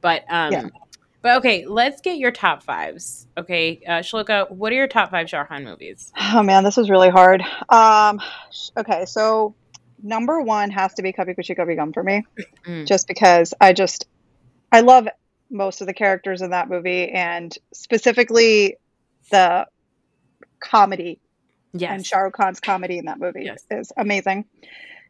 But 0.00 0.24
um 0.28 0.52
Yeah. 0.52 0.64
but 1.22 1.36
okay, 1.38 1.64
let's 1.66 2.00
get 2.00 2.18
your 2.18 2.32
top 2.32 2.64
fives. 2.64 3.28
Okay, 3.38 3.80
uh, 3.86 4.00
Shloka, 4.00 4.50
what 4.50 4.72
are 4.72 4.76
your 4.76 4.88
top 4.88 5.12
five 5.12 5.28
Sharhan 5.28 5.62
movies? 5.62 6.12
Oh 6.20 6.42
man, 6.42 6.64
this 6.64 6.76
was 6.76 6.90
really 6.90 7.10
hard. 7.10 7.42
Um, 7.68 8.20
okay, 8.76 9.04
so 9.04 9.54
number 10.02 10.40
one 10.40 10.70
has 10.70 10.94
to 10.94 11.02
be 11.02 11.12
Kabhi 11.12 11.36
Khushi 11.38 11.56
Kabhie 11.56 11.76
Gham 11.76 11.92
for 11.92 12.02
me, 12.02 12.24
Mm. 12.66 12.86
just 12.86 13.06
because 13.06 13.54
I 13.60 13.72
just 13.72 14.06
I 14.72 14.80
love 14.80 15.06
most 15.50 15.80
of 15.80 15.86
the 15.86 15.94
characters 15.94 16.42
in 16.42 16.50
that 16.50 16.68
movie, 16.68 17.08
and 17.10 17.56
specifically 17.72 18.76
the 19.30 19.66
comedy 20.60 21.20
Yes. 21.72 21.90
and 21.92 22.06
Shah 22.06 22.18
Rukh 22.18 22.34
Khan's 22.34 22.60
comedy 22.60 22.98
in 22.98 23.06
that 23.06 23.18
movie 23.18 23.44
Yes. 23.44 23.64
is 23.70 23.92
amazing. 23.96 24.44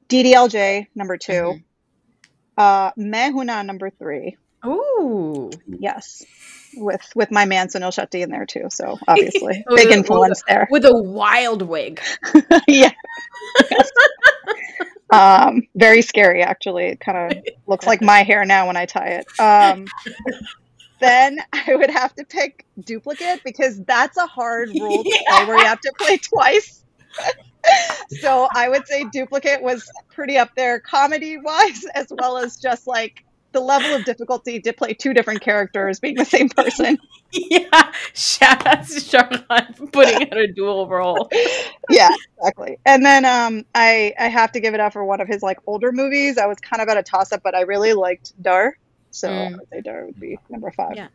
DDLJ 0.09 0.89
number 0.95 1.17
2 1.19 1.33
Mhm. 1.33 1.63
uh, 2.57 2.91
Main 2.97 3.33
Hoon 3.33 3.47
Na 3.47 3.63
number 3.63 3.91
three. 3.91 4.37
Ooh. 4.67 5.51
Yes, 5.67 6.25
with 6.77 7.03
with 7.15 7.31
my 7.31 7.45
man 7.45 7.69
Sunil 7.69 7.91
Shetty 7.93 8.23
in 8.23 8.31
there 8.31 8.47
too. 8.47 8.67
So 8.71 8.99
obviously, 9.07 9.63
With 9.69 9.77
big 9.77 9.91
influence 9.93 10.43
there. 10.49 10.67
With 10.71 10.85
a 10.87 10.95
wild 11.03 11.61
wig. 11.63 12.01
yeah. 12.67 12.93
Yes. 13.71 13.91
um, 15.11 15.63
very 15.75 16.03
scary, 16.03 16.43
actually. 16.43 16.85
It 16.87 17.01
kind 17.01 17.33
of 17.33 17.43
looks 17.67 17.87
like 17.87 18.03
my 18.03 18.23
hair 18.23 18.45
now 18.45 18.67
when 18.67 18.77
I 18.77 18.87
tie 18.87 19.23
it. 19.23 19.41
Um, 19.41 19.87
then 21.01 21.39
I 21.53 21.75
would 21.75 21.91
have 21.91 22.15
to 22.17 22.25
pick 22.25 22.65
duplicate 22.81 23.43
because 23.45 23.83
that's 23.85 24.17
a 24.17 24.27
hard 24.27 24.71
rule 24.71 25.05
to 25.05 25.25
play 25.29 25.45
where 25.47 25.59
you 25.59 25.67
have 25.67 25.81
to 25.81 25.93
play 25.99 26.17
twice. 26.19 26.85
so 28.21 28.49
I 28.55 28.69
would 28.69 28.87
say 28.87 29.05
duplicate 29.13 29.63
was 29.63 29.91
pretty 30.13 30.37
up 30.39 30.51
there 30.57 30.81
comedy 30.81 31.39
wise, 31.39 31.85
as 31.95 32.07
well 32.11 32.39
as 32.39 32.57
just 32.57 32.87
like 32.87 33.24
the 33.55 33.61
level 33.61 33.95
of 33.95 34.05
difficulty 34.05 34.61
to 34.61 34.73
play 34.75 34.93
two 34.93 35.15
different 35.15 35.41
characters 35.41 35.99
being 35.99 36.15
the 36.17 36.25
same 36.27 36.51
person. 36.51 36.99
yeah. 37.33 37.91
Shout 38.13 38.67
out 38.67 38.87
to 38.89 39.01
Sharhan 39.01 39.75
for 39.75 39.87
putting 39.87 40.31
out 40.31 40.37
a 40.37 40.47
dual 40.53 40.87
role. 40.87 41.31
yeah, 41.89 42.11
exactly. 42.39 42.79
And 42.85 43.05
then 43.05 43.25
um, 43.25 43.65
I 43.75 44.13
I 44.19 44.29
have 44.29 44.53
to 44.53 44.61
give 44.61 44.75
it 44.75 44.81
up 44.81 44.93
for 44.93 45.05
one 45.07 45.23
of 45.23 45.29
his 45.29 45.43
like 45.43 45.59
older 45.67 45.91
movies. 45.93 46.37
I 46.37 46.45
was 46.47 46.59
kind 46.59 46.83
of 46.83 46.89
at 46.89 46.99
a 46.99 47.03
toss 47.03 47.33
up, 47.33 47.43
but 47.43 47.55
I 47.55 47.63
really 47.63 47.95
liked 47.95 48.35
Darr, 48.43 48.77
so 49.11 49.29
I 49.31 49.33
Mm. 49.33 49.53
would 49.59 49.69
say 49.71 49.81
Darr 49.81 50.05
would 50.07 50.21
be 50.21 50.39
number 50.51 50.71
five. 50.71 50.93
Yeah. 50.97 51.09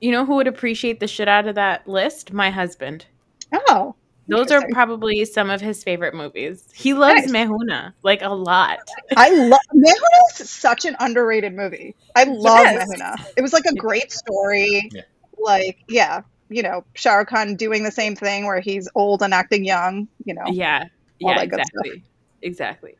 You 0.00 0.10
know 0.10 0.26
who 0.26 0.34
would 0.34 0.48
appreciate 0.48 0.98
the 0.98 1.06
shit 1.06 1.28
out 1.28 1.46
of 1.46 1.54
that 1.54 1.86
list? 1.86 2.32
My 2.32 2.50
husband. 2.50 3.06
Oh, 3.52 3.94
Those 4.28 4.50
are 4.50 4.66
probably 4.70 5.24
some 5.24 5.50
of 5.50 5.60
his 5.60 5.82
favorite 5.82 6.14
movies. 6.14 6.66
He 6.74 6.94
loves 6.94 7.22
Nice. 7.22 7.30
Main 7.30 7.48
Hoon 7.48 7.66
Na 7.66 7.90
like 8.02 8.22
a 8.22 8.28
lot. 8.30 8.78
I 9.16 9.30
love 9.30 9.60
Main 9.72 9.92
Hoon 9.94 10.02
Na 10.12 10.18
is 10.40 10.50
such 10.50 10.84
an 10.84 10.96
underrated 11.00 11.54
movie. 11.54 11.94
I 12.14 12.24
love 12.24 12.60
Yes. 12.64 12.78
Main 12.78 12.86
Hoon 12.86 12.98
Na. 12.98 13.24
It 13.36 13.42
was 13.42 13.52
like 13.52 13.64
a 13.66 13.74
great 13.74 14.12
story. 14.12 14.88
Yeah. 14.92 15.02
Like, 15.38 15.78
yeah, 15.88 16.22
you 16.48 16.62
know, 16.62 16.84
Shah 16.94 17.14
Rukh 17.14 17.28
Khan 17.28 17.56
doing 17.56 17.82
the 17.82 17.90
same 17.90 18.14
thing 18.14 18.46
where 18.46 18.60
he's 18.60 18.88
old 18.94 19.22
and 19.22 19.34
acting 19.34 19.64
young, 19.64 20.06
you 20.24 20.34
know. 20.34 20.44
Yeah, 20.46 20.84
yeah, 21.18 21.34
that 21.38 21.48
good 21.48 21.60
stuff. 21.66 21.84
exactly, 21.84 22.04
exactly. 22.42 22.96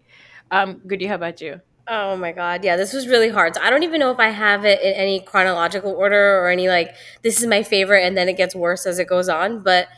Um, 0.50 0.81
Goody, 0.87 1.07
how 1.07 1.14
about 1.14 1.41
you? 1.41 1.61
Oh 1.88 2.17
my 2.17 2.33
god, 2.33 2.64
yeah, 2.64 2.76
this 2.76 2.93
was 2.93 3.07
really 3.09 3.29
hard. 3.29 3.55
So 3.55 3.61
I 3.62 3.71
don't 3.71 3.83
even 3.83 4.00
know 4.00 4.11
if 4.11 4.19
I 4.19 4.29
have 4.29 4.64
it 4.64 4.81
in 4.83 4.93
any 4.93 5.21
chronological 5.21 5.93
order 5.93 6.38
or 6.41 6.49
any 6.49 6.69
like 6.69 6.95
this 7.23 7.41
is 7.41 7.47
my 7.47 7.62
favorite 7.62 8.05
and 8.05 8.17
then 8.17 8.29
it 8.29 8.37
gets 8.37 8.55
worse 8.55 8.87
as 8.87 8.99
it 8.99 9.07
goes 9.09 9.29
on. 9.29 9.62
But 9.62 9.88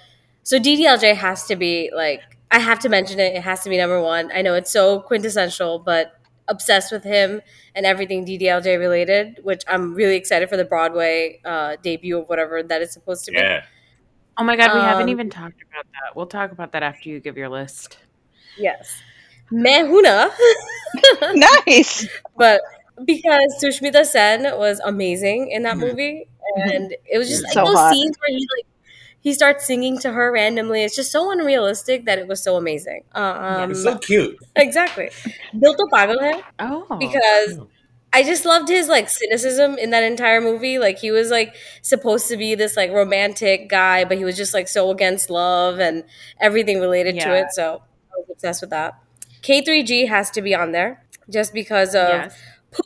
so 0.45 0.59
DDLJ 0.61 1.17
has 1.17 1.47
to 1.49 1.57
be 1.57 1.91
like 1.95 2.23
I 2.51 2.61
have 2.61 2.79
to 2.81 2.89
mention 2.89 3.19
it. 3.19 3.35
It 3.35 3.43
has 3.43 3.63
to 3.65 3.69
be 3.71 3.77
number 3.79 4.01
one. 4.01 4.31
I 4.33 4.41
know 4.43 4.55
it's 4.55 4.71
so 4.71 5.01
quintessential, 5.01 5.81
but 5.81 6.13
obsessed 6.47 6.93
with 6.93 7.03
him 7.03 7.41
and 7.75 7.85
everything 7.87 8.25
DDLJ 8.25 8.79
related, 8.79 9.41
which 9.43 9.63
I'm 9.67 9.95
really 9.95 10.15
excited 10.15 10.49
for 10.49 10.57
the 10.57 10.65
Broadway 10.65 11.41
uh, 11.45 11.77
debut 11.83 12.19
of 12.19 12.29
whatever 12.29 12.63
that 12.63 12.81
is 12.83 12.93
supposed 12.93 13.25
to 13.25 13.33
be. 13.33 13.39
Yeah. 13.39 13.65
Oh 14.39 14.45
my 14.45 14.55
god, 14.57 14.75
we 14.75 14.81
haven't 14.81 15.05
Um, 15.05 15.09
even 15.09 15.31
talked 15.31 15.63
about 15.63 15.85
that. 15.93 16.15
We'll 16.15 16.27
talk 16.27 16.53
about 16.53 16.73
that 16.73 16.83
after 16.85 17.09
you 17.09 17.19
give 17.21 17.37
your 17.37 17.49
list. 17.49 17.99
Yes. 18.59 19.01
Main 19.51 19.87
Hoon 19.87 20.03
Na. 20.05 20.29
nice. 21.67 22.07
but 22.37 22.61
because 23.05 23.55
Sushmita 23.63 24.05
Sen 24.05 24.43
was 24.59 24.81
amazing 24.85 25.51
in 25.51 25.63
that 25.65 25.77
movie, 25.77 26.29
and 26.57 26.95
it 27.07 27.19
was 27.19 27.29
just 27.29 27.43
like 27.45 27.53
So 27.53 27.65
those 27.65 27.75
hot. 27.75 27.93
scenes 27.93 28.17
where 28.21 28.37
he 28.37 28.47
like 28.57 28.67
he 29.25 29.33
starts 29.35 29.67
singing 29.67 29.99
to 30.01 30.13
her 30.13 30.31
randomly. 30.33 30.85
It's 30.85 30.95
just 30.95 31.11
so 31.11 31.33
unrealistic 31.33 32.05
that 32.05 32.19
it 32.19 32.29
was 32.29 32.43
so 32.43 32.57
amazing. 32.57 33.03
Um, 33.13 33.71
It's 33.73 33.83
so 33.83 33.99
cute. 33.99 34.37
exactly. 34.55 35.11
Dil 35.59 35.75
to 35.75 35.87
Pagal 35.93 36.21
Hai 36.21 36.43
Oh, 36.61 36.97
because 36.99 37.59
I 38.13 38.23
just 38.23 38.45
loved 38.45 38.69
his 38.69 38.87
like 38.89 39.09
cynicism 39.11 39.77
in 39.79 39.91
that 39.91 40.05
entire 40.05 40.41
movie. 40.41 40.79
Like 40.79 40.99
he 40.99 41.11
was 41.11 41.31
like 41.31 41.57
supposed 41.83 42.29
to 42.29 42.37
be 42.37 42.55
this 42.55 42.77
like 42.77 42.93
romantic 42.93 43.69
guy, 43.69 44.05
but 44.05 44.19
he 44.19 44.25
was 44.25 44.37
just 44.37 44.55
like 44.55 44.69
so 44.69 44.91
against 44.91 45.31
love 45.31 45.81
and 45.81 46.05
everything 46.41 46.81
related 46.81 47.19
to 47.21 47.35
it. 47.35 47.47
So 47.53 47.83
I 48.13 48.17
was 48.19 48.27
obsessed 48.31 48.61
with 48.61 48.71
that. 48.71 48.95
K3G 49.43 50.09
has 50.09 50.31
to 50.33 50.43
be 50.43 50.55
on 50.55 50.73
there 50.73 51.05
just 51.31 51.53
because 51.55 51.95
of 51.95 52.09
yes. 52.09 52.39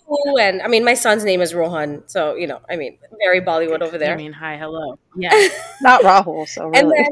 Pooh 0.08 0.38
and 0.38 0.62
I 0.62 0.68
mean 0.68 0.84
my 0.84 0.94
son's 0.94 1.24
name 1.24 1.40
is 1.42 1.54
Rohan, 1.54 2.02
so 2.06 2.34
you 2.34 2.46
know 2.46 2.60
I 2.68 2.76
mean 2.76 2.98
very 3.22 3.40
Bollywood 3.40 3.82
over 3.82 3.98
there. 3.98 4.14
I 4.14 4.16
mean, 4.16 4.32
hi, 4.32 4.56
hello. 4.56 4.98
Yeah. 5.16 5.30
Not 5.82 6.02
Rahul, 6.02 6.48
so 6.48 6.70
and 6.72 6.90
really. 6.90 7.08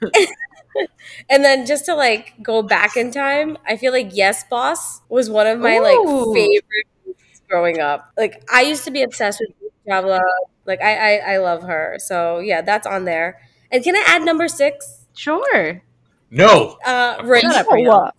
then 0.00 0.26
and 1.30 1.44
then 1.44 1.66
just 1.66 1.86
to 1.86 1.94
like 1.94 2.34
go 2.42 2.62
back 2.62 2.96
in 2.96 3.10
time, 3.10 3.56
I 3.66 3.76
feel 3.76 3.92
like 3.92 4.10
Yes 4.12 4.44
Boss 4.48 5.00
was 5.08 5.30
one 5.30 5.46
of 5.46 5.58
my 5.58 5.76
Ooh. 5.78 5.82
like 6.32 6.36
favorite 6.36 6.86
growing 7.48 7.80
up. 7.80 8.10
Like 8.16 8.42
I 8.52 8.62
used 8.62 8.84
to 8.84 8.90
be 8.90 9.02
obsessed 9.02 9.40
with 9.40 9.72
Chawla. 9.86 10.20
Like 10.66 10.80
I, 10.82 11.16
I 11.18 11.34
I 11.34 11.38
love 11.38 11.62
her. 11.62 11.96
So 11.98 12.38
yeah, 12.40 12.62
that's 12.62 12.86
on 12.86 13.04
there. 13.04 13.40
And 13.70 13.82
can 13.84 13.96
I 13.96 14.04
add 14.06 14.22
number 14.24 14.48
six? 14.48 15.06
Sure. 15.14 15.82
No. 16.30 16.76
Uh, 16.84 17.16
Shut 17.16 17.26
Raees. 17.26 17.44
up, 17.44 17.70
Rhea. 17.70 17.88
what? 17.88 18.14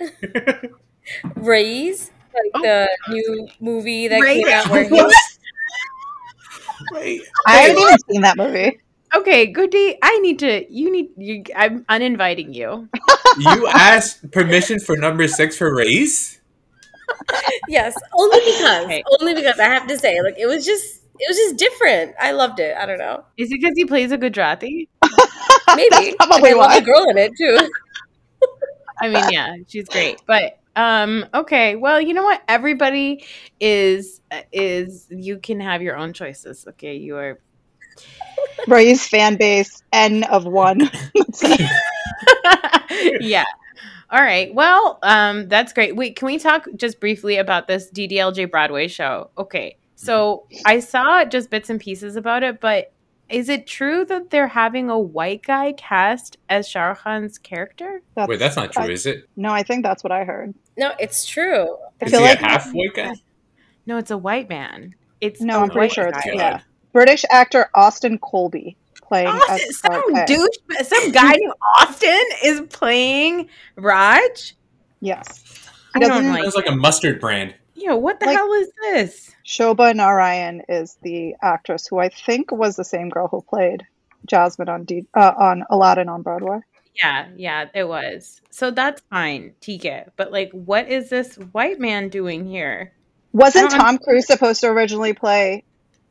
Raees, 1.36 2.12
like 2.44 2.52
Oh. 2.56 2.62
the 2.62 2.90
new 3.10 3.48
movie 3.60 4.08
that 4.08 4.22
Raees. 4.22 4.44
came 4.46 4.54
out 4.54 4.70
where 4.70 4.84
he 4.90 4.90
What? 4.92 5.14
Wait. 6.92 7.22
I 7.48 7.58
haven't 7.58 7.80
even 7.82 7.98
seen 8.10 8.22
that 8.22 8.38
movie. 8.38 8.80
Okay, 9.16 9.48
Goody, 9.48 9.98
I 10.04 10.20
need 10.20 10.40
to. 10.40 10.72
You 10.72 10.92
need. 10.92 11.10
You. 11.18 11.44
I'm 11.56 11.86
uninviting 11.90 12.54
you. 12.54 12.90
You 13.38 13.68
asked 13.68 14.30
permission 14.32 14.80
for 14.80 14.98
number 14.98 15.28
six 15.28 15.58
for 15.58 15.74
race? 15.74 16.40
Yes, 17.70 17.96
only 18.14 18.40
because, 18.40 18.86
Okay. 18.86 19.04
only 19.20 19.34
because 19.34 19.60
I 19.60 19.66
have 19.66 19.88
to 19.88 19.98
say, 19.98 20.22
like 20.22 20.36
it 20.38 20.46
was 20.46 20.66
just, 20.66 21.04
it 21.20 21.26
was 21.30 21.38
just 21.38 21.58
different. 21.58 22.14
I 22.20 22.32
loved 22.32 22.60
it. 22.60 22.76
I 22.78 22.86
don't 22.86 22.98
know, 23.00 23.24
Is 23.38 23.50
it 23.52 23.60
because 23.62 23.74
he 23.76 23.86
plays 23.86 24.12
a 24.12 24.18
Gujarati? 24.18 24.88
maybe 25.76 25.90
That's 25.92 26.16
probably 26.18 26.54
Like, 26.54 26.70
I 26.70 26.76
love 26.76 26.86
the 26.86 26.92
girl 26.92 27.10
in 27.10 27.18
it 27.18 27.32
too. 27.38 27.70
I 29.02 29.10
mean, 29.10 29.24
yeah, 29.32 29.56
she's 29.68 29.88
great. 29.90 30.22
But 30.28 30.57
um, 30.78 31.26
okay. 31.34 31.76
Well, 31.76 32.00
you 32.00 32.14
know 32.14 32.24
what? 32.24 32.42
Everybody 32.48 33.26
is 33.60 34.22
is. 34.52 35.08
You 35.10 35.40
can 35.40 35.60
have 35.60 35.82
your 35.82 35.98
own 35.98 36.14
choices. 36.14 36.66
Okay, 36.70 36.96
you 36.96 37.18
are. 37.18 37.40
Raees 38.68 39.08
fan 39.08 39.38
base, 39.38 39.82
N 39.92 40.24
of 40.26 40.46
one. 40.46 40.90
Yeah. 43.20 43.44
All 44.10 44.22
right. 44.22 44.54
Well, 44.54 45.00
um, 45.04 45.48
that's 45.50 45.74
great. 45.74 45.96
Wait, 45.96 46.16
can 46.16 46.26
we 46.28 46.40
talk 46.40 46.66
just 46.76 47.00
briefly 47.00 47.38
about 47.38 47.68
this 47.68 47.92
DDLJ 47.92 48.50
Broadway 48.50 48.88
show? 48.88 49.30
Okay. 49.38 49.78
So 49.96 50.46
I 50.66 50.80
saw 50.80 51.26
just 51.26 51.50
bits 51.50 51.70
and 51.70 51.80
pieces 51.80 52.16
about 52.16 52.44
it, 52.44 52.62
but 52.62 52.94
is 53.30 53.50
it 53.50 53.68
true 53.68 54.06
that 54.06 54.30
they're 54.30 54.48
having 54.48 54.90
a 54.90 54.98
white 55.00 55.42
guy 55.44 55.74
cast 55.74 56.38
as 56.50 56.68
Shah 56.68 56.90
Rukh 56.90 57.00
Khan's 57.00 57.38
character? 57.38 58.02
Wait, 58.16 58.40
that's 58.40 58.56
not 58.56 58.72
true, 58.72 58.84
I- 58.84 58.90
is 58.90 59.06
it? 59.06 59.28
No, 59.36 59.52
I 59.52 59.64
think 59.64 59.84
that's 59.84 60.04
what 60.04 60.12
I 60.12 60.24
heard. 60.24 60.54
No, 60.78 60.94
it's 61.00 61.26
true. 61.26 61.78
I 62.02 62.06
Is 62.06 62.12
feel 62.12 62.22
he 62.22 62.28
like 62.28 62.42
a 62.42 62.46
half 62.46 62.72
white 62.72 62.94
guy? 62.94 63.14
No, 63.86 63.98
it's 63.98 64.12
a 64.12 64.18
white 64.18 64.50
man. 64.50 64.94
It's 65.22 65.42
no, 65.42 65.60
a 65.60 65.64
I'm 65.64 65.70
pretty 65.70 65.94
sure 65.94 66.08
it's 66.08 66.18
guy. 66.26 66.34
yeah. 66.36 66.62
British 66.94 67.26
actor 67.32 67.70
Austin 67.74 68.18
Colby 68.20 68.78
playing 69.02 69.28
Austin, 69.28 69.72
some 69.72 70.04
okay. 70.12 70.26
douche, 70.26 70.86
some 70.88 71.12
guy 71.12 71.32
named 71.32 71.54
Austin 71.80 72.24
is 72.44 72.62
playing 72.70 73.50
Raj. 73.76 74.56
Yes. 75.00 75.44
I 75.96 76.00
don't 76.00 76.10
doesn't- 76.10 76.32
like. 76.32 76.44
Sounds 76.44 76.56
like 76.56 76.70
a 76.70 76.76
mustard 76.76 77.20
brand. 77.20 77.56
Yo, 77.76 77.96
what 77.96 78.20
the 78.20 78.26
Like- 78.26 78.36
hell 78.36 78.52
is 78.54 78.70
this? 78.82 79.32
Shoba 79.46 79.96
Narayan 79.96 80.62
is 80.68 80.98
the 81.04 81.36
actress 81.42 81.88
who 81.88 82.00
I 82.00 82.10
think 82.10 82.52
was 82.52 82.76
the 82.76 82.84
same 82.84 83.10
girl 83.10 83.28
who 83.28 83.42
played 83.42 83.86
Jasmine 84.26 84.68
on 84.68 84.84
D- 84.84 85.06
uh, 85.14 85.34
on 85.38 85.64
Aladdin 85.70 86.10
on 86.10 86.22
Broadway. 86.24 86.60
Yeah, 86.98 87.28
yeah, 87.36 87.66
it 87.76 87.88
was. 87.88 88.42
So 88.50 88.72
that's 88.72 89.02
fine, 89.10 89.54
Tika. 89.62 90.12
But 90.16 90.32
like, 90.32 90.52
what 90.52 90.90
is 90.90 91.10
this 91.10 91.36
white 91.36 91.80
man 91.80 92.10
doing 92.10 92.46
here? 92.46 92.94
Wasn't 93.34 93.66
I 93.66 93.70
don't- 93.70 93.80
Tom 93.80 93.98
Cruise 94.00 94.26
supposed 94.28 94.62
to 94.62 94.68
originally 94.68 95.14
play 95.14 95.64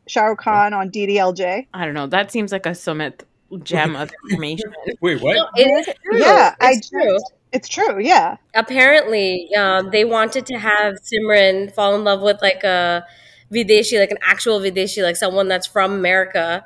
Shah 0.07 0.27
Rukh 0.27 0.39
Khan 0.39 0.73
on 0.75 0.91
DDLJ? 0.91 1.67
I 1.75 1.85
don't 1.85 1.95
know. 1.95 2.07
That 2.07 2.31
seems 2.31 2.53
like 2.53 2.67
a 2.67 2.71
Sumit 2.71 3.23
gem 3.63 3.97
of 3.97 4.11
information. 4.31 4.73
Wait, 5.01 5.21
what? 5.21 5.35
No, 5.35 5.49
it 5.57 5.67
is 5.67 5.95
true. 6.05 6.19
Yeah, 6.21 6.55
I 6.61 6.73
it's 6.73 6.89
true. 6.91 7.15
just- 7.15 7.33
It's 7.53 7.69
true, 7.69 7.99
yeah. 8.01 8.37
Apparently, 8.55 9.49
um, 9.57 9.91
they 9.91 10.05
wanted 10.05 10.47
to 10.47 10.59
have 10.59 10.95
Simran 11.01 11.73
fall 11.73 11.95
in 11.97 12.05
love 12.05 12.21
with 12.21 12.41
like 12.43 12.63
a 12.65 13.05
Videshi, 13.53 13.99
like 13.99 14.11
an 14.11 14.19
actual 14.23 14.61
Videshi, 14.61 15.03
like 15.03 15.17
someone 15.17 15.49
that's 15.49 15.67
from 15.67 15.93
America. 15.93 16.65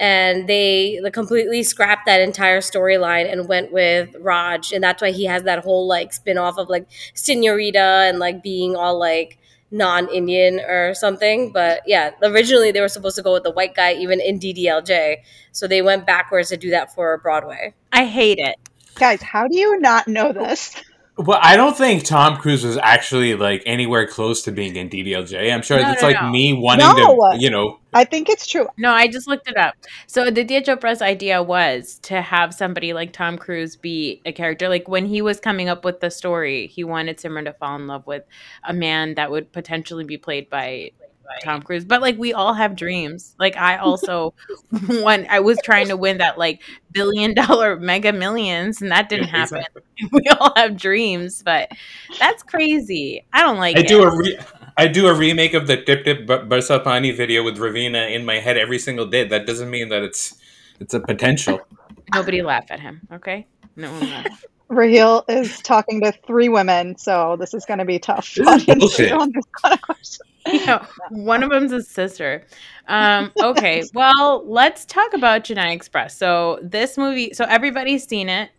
And 0.00 0.48
they 0.48 0.98
completely 1.12 1.62
scrapped 1.62 2.06
that 2.06 2.22
entire 2.22 2.60
storyline 2.60 3.30
and 3.30 3.46
went 3.46 3.70
with 3.70 4.16
Raj. 4.18 4.72
And 4.72 4.82
that's 4.82 5.02
why 5.02 5.10
he 5.10 5.26
has 5.26 5.42
that 5.42 5.58
whole 5.62 5.86
like 5.86 6.14
spin 6.14 6.38
off 6.38 6.56
of 6.56 6.70
like 6.70 6.86
Senorita 7.12 8.06
and 8.08 8.18
like 8.18 8.42
being 8.42 8.74
all 8.74 8.98
like 8.98 9.38
non 9.70 10.08
Indian 10.08 10.58
or 10.60 10.94
something. 10.94 11.52
But 11.52 11.82
yeah, 11.86 12.12
originally 12.22 12.72
they 12.72 12.80
were 12.80 12.88
supposed 12.88 13.16
to 13.16 13.22
go 13.22 13.34
with 13.34 13.42
the 13.42 13.50
white 13.50 13.74
guy, 13.74 13.92
even 13.92 14.20
in 14.20 14.40
DDLJ. 14.40 15.18
So 15.52 15.68
they 15.68 15.82
went 15.82 16.06
backwards 16.06 16.48
to 16.48 16.56
do 16.56 16.70
that 16.70 16.94
for 16.94 17.18
Broadway. 17.18 17.74
I 17.92 18.06
hate 18.06 18.38
it. 18.38 18.56
Guys, 18.94 19.22
how 19.22 19.48
do 19.48 19.56
you 19.56 19.78
not 19.80 20.08
know 20.08 20.32
this? 20.32 20.74
Well, 21.22 21.38
I 21.42 21.54
don't 21.56 21.76
think 21.76 22.04
Tom 22.04 22.38
Cruise 22.38 22.64
was 22.64 22.78
actually 22.78 23.34
like 23.34 23.62
anywhere 23.66 24.06
close 24.06 24.42
to 24.44 24.52
being 24.52 24.74
in 24.76 24.88
DDLJ. 24.88 25.52
I'm 25.52 25.60
sure 25.60 25.78
No, 25.80 25.92
it's 25.92 26.00
no, 26.00 26.08
like 26.08 26.22
no. 26.22 26.30
me 26.30 26.54
wanting 26.54 26.86
No. 26.86 26.94
to, 27.32 27.36
you 27.38 27.50
know, 27.50 27.78
I 27.92 28.04
think 28.04 28.30
it's 28.30 28.46
true. 28.46 28.68
No, 28.78 28.90
I 28.90 29.06
just 29.06 29.28
looked 29.28 29.48
it 29.48 29.56
up. 29.56 29.74
So 30.06 30.22
the 30.24 30.28
Aditya 30.40 30.62
Chopra's 30.62 31.02
idea 31.02 31.42
was 31.42 31.98
to 32.04 32.22
have 32.22 32.54
somebody 32.54 32.94
like 32.94 33.12
Tom 33.12 33.36
Cruise 33.36 33.76
be 33.76 34.22
a 34.24 34.32
character. 34.32 34.68
Like 34.68 34.88
when 34.88 35.04
he 35.04 35.20
was 35.20 35.40
coming 35.40 35.68
up 35.68 35.84
with 35.84 36.00
the 36.00 36.10
story, 36.10 36.68
he 36.68 36.84
wanted 36.84 37.18
Simran 37.18 37.44
to 37.44 37.52
fall 37.52 37.76
in 37.76 37.86
love 37.86 38.06
with 38.06 38.24
a 38.64 38.72
man 38.72 39.14
that 39.16 39.30
would 39.30 39.52
potentially 39.52 40.04
be 40.04 40.16
played 40.16 40.48
by 40.48 40.92
Tom 41.38 41.62
Cruise. 41.62 41.84
But 41.84 42.00
like 42.02 42.18
we 42.18 42.32
all 42.32 42.54
have 42.54 42.76
dreams. 42.76 43.34
Like 43.38 43.56
I 43.56 43.76
also 43.78 44.34
won 44.88 45.26
I 45.30 45.40
was 45.40 45.60
trying 45.60 45.88
to 45.88 45.96
win 45.96 46.18
that 46.18 46.38
like 46.38 46.60
billion 46.92 47.34
dollar 47.34 47.78
mega 47.78 48.12
millions 48.12 48.80
and 48.82 48.90
that 48.90 49.08
didn't 49.08 49.28
Yeah, 49.34 49.46
happen. 49.48 49.62
We 50.12 50.22
all 50.28 50.52
have 50.56 50.76
dreams, 50.78 51.42
but 51.42 51.70
that's 52.18 52.42
crazy. 52.42 53.26
I 53.32 53.42
don't 53.42 53.58
like 53.58 53.76
I 53.76 53.82
it. 53.82 53.88
do 53.88 54.02
a 54.02 54.16
re- 54.16 54.38
I 54.76 54.86
do 54.88 55.06
a 55.08 55.14
remake 55.14 55.54
of 55.54 55.66
the 55.66 55.76
Tip 55.82 56.04
Tip 56.04 56.26
Bar- 56.26 56.44
Barsa 56.46 56.82
Pani 56.82 57.10
video 57.12 57.42
with 57.42 57.58
Raveena 57.58 58.10
in 58.10 58.24
my 58.24 58.36
head 58.40 58.56
every 58.56 58.78
single 58.78 59.06
day. 59.06 59.24
That 59.26 59.46
doesn't 59.46 59.70
mean 59.70 59.88
that 59.90 60.02
it's 60.02 60.34
it's 60.80 60.94
a 60.94 61.00
potential. 61.00 61.66
Nobody 62.14 62.42
laugh 62.42 62.66
at 62.70 62.80
him, 62.80 63.02
okay? 63.12 63.46
No 63.76 63.92
one 63.92 64.10
laugh. 64.10 64.46
Raheel 64.70 65.24
is 65.28 65.60
talking 65.60 66.00
to 66.02 66.12
three 66.26 66.48
women, 66.48 66.96
so 66.96 67.36
this 67.38 67.52
is 67.54 67.64
going 67.66 67.78
to 67.78 67.84
be 67.84 67.98
tough. 67.98 68.32
This 68.34 68.68
is 68.68 68.74
bullshit. 68.76 69.12
on 69.12 69.32
this 69.32 69.44
kind 69.62 69.74
of 69.74 69.82
question. 69.82 70.26
yeah, 70.46 70.86
one 71.10 71.42
of 71.42 71.50
them's 71.50 71.72
a 71.72 71.82
sister. 71.82 72.46
Um, 72.86 73.32
okay, 73.42 73.82
well, 73.94 74.44
let's 74.46 74.84
talk 74.86 75.12
about 75.12 75.42
Chennai 75.44 75.74
Express. 75.74 76.16
So 76.16 76.60
this 76.62 76.96
movie, 76.96 77.34
so 77.34 77.44
everybody's 77.44 78.06
seen 78.06 78.28
it, 78.28 78.50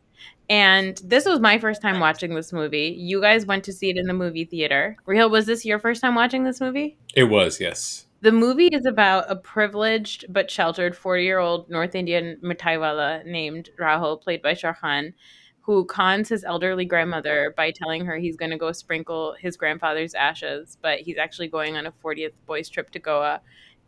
and 0.50 0.98
this 1.04 1.26
was 1.26 1.40
my 1.40 1.58
first 1.58 1.82
time 1.82 2.02
watching 2.02 2.36
this 2.36 2.52
movie. 2.52 2.94
You 3.00 3.22
guys 3.22 3.46
went 3.46 3.64
to 3.64 3.74
see 3.74 3.90
it 3.90 3.98
in 3.98 4.06
the 4.06 4.14
movie 4.14 4.44
theater. 4.44 4.98
Raheel, 5.06 5.30
was 5.30 5.46
this 5.46 5.66
your 5.66 5.80
first 5.80 6.02
time 6.02 6.14
watching 6.14 6.44
this 6.44 6.60
movie? 6.60 6.98
It 7.16 7.24
was 7.24 7.62
yes. 7.62 8.06
The 8.20 8.34
movie 8.34 8.68
is 8.68 8.86
about 8.86 9.32
a 9.32 9.36
privileged 9.38 10.26
but 10.28 10.52
sheltered 10.52 10.96
40 10.96 11.24
year 11.24 11.40
old 11.40 11.70
North 11.70 11.96
Indian 11.96 12.38
Mithaiwala 12.44 13.26
named 13.26 13.70
Rahul, 13.80 14.22
played 14.22 14.42
by 14.42 14.54
Shah 14.54 14.74
Khan, 14.74 15.14
who 15.62 15.86
cons 15.86 16.30
his 16.30 16.44
elderly 16.44 16.86
grandmother 16.86 17.54
by 17.56 17.72
telling 17.72 18.04
her 18.06 18.18
he's 18.18 18.36
going 18.36 18.52
to 18.52 18.58
go 18.58 18.72
sprinkle 18.72 19.36
his 19.40 19.56
grandfather's 19.56 20.16
ashes, 20.16 20.78
but 20.82 21.00
he's 21.00 21.18
actually 21.18 21.48
going 21.48 21.78
on 21.78 21.86
a 21.86 21.94
40th 22.04 22.34
boys' 22.48 22.68
trip 22.68 22.90
to 22.92 23.00
Goa. 23.00 23.42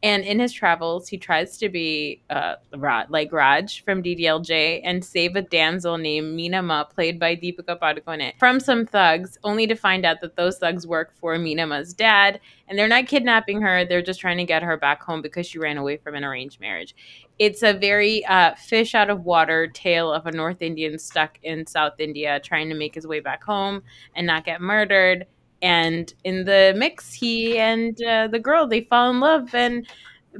And 0.03 0.25
in 0.25 0.37
his 0.37 0.51
travels, 0.51 1.07
he 1.07 1.17
tries 1.17 1.57
to 1.59 1.69
be 1.69 2.21
uh, 2.29 2.55
Raj, 2.75 3.09
like 3.09 3.31
Raj 3.31 3.85
from 3.85 4.03
DDLJ 4.03 4.81
and 4.83 5.03
save 5.03 5.37
a 5.37 5.41
damsel 5.41 5.97
named 5.97 6.37
Meenamma, 6.37 6.89
played 6.89 7.17
by 7.17 7.37
Deepika 7.37 7.79
Padukone, 7.79 8.37
from 8.37 8.59
some 8.59 8.85
thugs, 8.85 9.37
only 9.45 9.65
to 9.65 9.75
find 9.75 10.05
out 10.05 10.19
that 10.19 10.35
those 10.35 10.57
thugs 10.57 10.85
work 10.85 11.13
for 11.15 11.37
Meenamma's 11.37 11.93
dad. 11.93 12.41
And 12.67 12.77
they're 12.77 12.89
not 12.89 13.07
kidnapping 13.07 13.61
her, 13.61 13.85
they're 13.85 14.01
just 14.01 14.19
trying 14.19 14.37
to 14.37 14.43
get 14.43 14.61
her 14.61 14.75
back 14.75 15.01
home 15.01 15.21
because 15.21 15.47
she 15.47 15.57
ran 15.57 15.77
away 15.77 15.95
from 15.95 16.15
an 16.15 16.25
arranged 16.25 16.59
marriage. 16.59 16.95
It's 17.39 17.63
a 17.63 17.73
very 17.73 18.23
uh, 18.25 18.55
fish 18.55 18.93
out 18.95 19.09
of 19.09 19.25
water 19.25 19.67
tale 19.67 20.11
of 20.11 20.25
a 20.25 20.31
North 20.31 20.61
Indian 20.61 20.97
stuck 20.99 21.39
in 21.43 21.65
South 21.65 21.99
India 21.99 22.39
trying 22.39 22.69
to 22.69 22.75
make 22.75 22.93
his 22.95 23.07
way 23.07 23.19
back 23.19 23.43
home 23.43 23.81
and 24.15 24.27
not 24.27 24.45
get 24.45 24.61
murdered 24.61 25.25
and 25.61 26.13
in 26.25 26.43
the 26.45 26.73
mix 26.77 27.13
he 27.13 27.57
and 27.57 28.01
uh, 28.03 28.27
the 28.27 28.37
girl 28.39 28.67
they 28.67 28.81
fall 28.81 29.09
in 29.09 29.19
love 29.21 29.55
and 29.55 29.87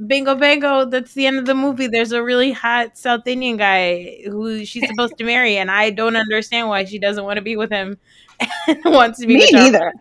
bingo 0.06 0.34
bango 0.34 0.84
that's 0.84 1.14
the 1.14 1.24
end 1.26 1.38
of 1.38 1.46
the 1.46 1.54
movie 1.54 1.86
there's 1.86 2.12
a 2.12 2.22
really 2.22 2.52
hot 2.52 2.98
south 2.98 3.26
indian 3.26 3.56
guy 3.56 4.20
who 4.26 4.62
she's 4.66 4.86
supposed 4.86 5.16
to 5.16 5.24
marry 5.34 5.56
and 5.56 5.70
i 5.70 5.88
don't 5.88 6.16
understand 6.16 6.68
why 6.68 6.84
she 6.84 6.98
doesn't 6.98 7.24
want 7.24 7.36
to 7.38 7.42
be 7.42 7.56
with 7.56 7.70
him 7.70 7.96
and 8.68 8.84
wants 8.84 9.18
to 9.18 9.26
be 9.26 9.36
Me 9.36 9.40
with 9.40 9.50
her. 9.52 9.58
neither. 9.60 9.92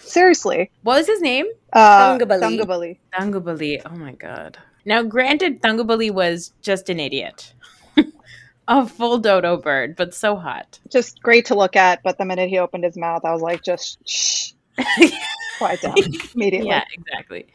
Seriously. 0.00 0.70
what 0.82 0.96
was 0.98 1.06
his 1.06 1.22
name 1.22 1.46
Uh, 1.72 2.18
Thangabali. 2.18 2.40
Thangabali. 2.58 2.98
Thangubali. 3.18 3.82
Oh 3.86 3.96
my 3.96 4.12
god. 4.12 4.58
Now, 4.84 5.02
granted, 5.02 5.60
Thangubali 5.62 6.10
was 6.10 6.52
just 6.62 6.88
an 6.88 7.00
idiot. 7.00 7.52
a 8.68 8.86
full 8.86 9.18
dodo 9.18 9.56
bird, 9.56 9.96
but 9.96 10.14
so 10.14 10.36
hot. 10.36 10.78
Just 10.90 11.22
great 11.22 11.46
to 11.46 11.54
look 11.54 11.76
at, 11.76 12.02
but 12.02 12.18
the 12.18 12.24
minute 12.24 12.48
he 12.48 12.58
opened 12.58 12.84
his 12.84 12.96
mouth, 12.96 13.24
I 13.24 13.32
was 13.32 13.42
like, 13.42 13.62
just 13.62 13.98
shh, 14.08 14.52
quiet 15.58 15.80
down 15.82 15.94
immediately. 16.34 16.68
yeah, 16.68 16.84
exactly. 16.92 17.46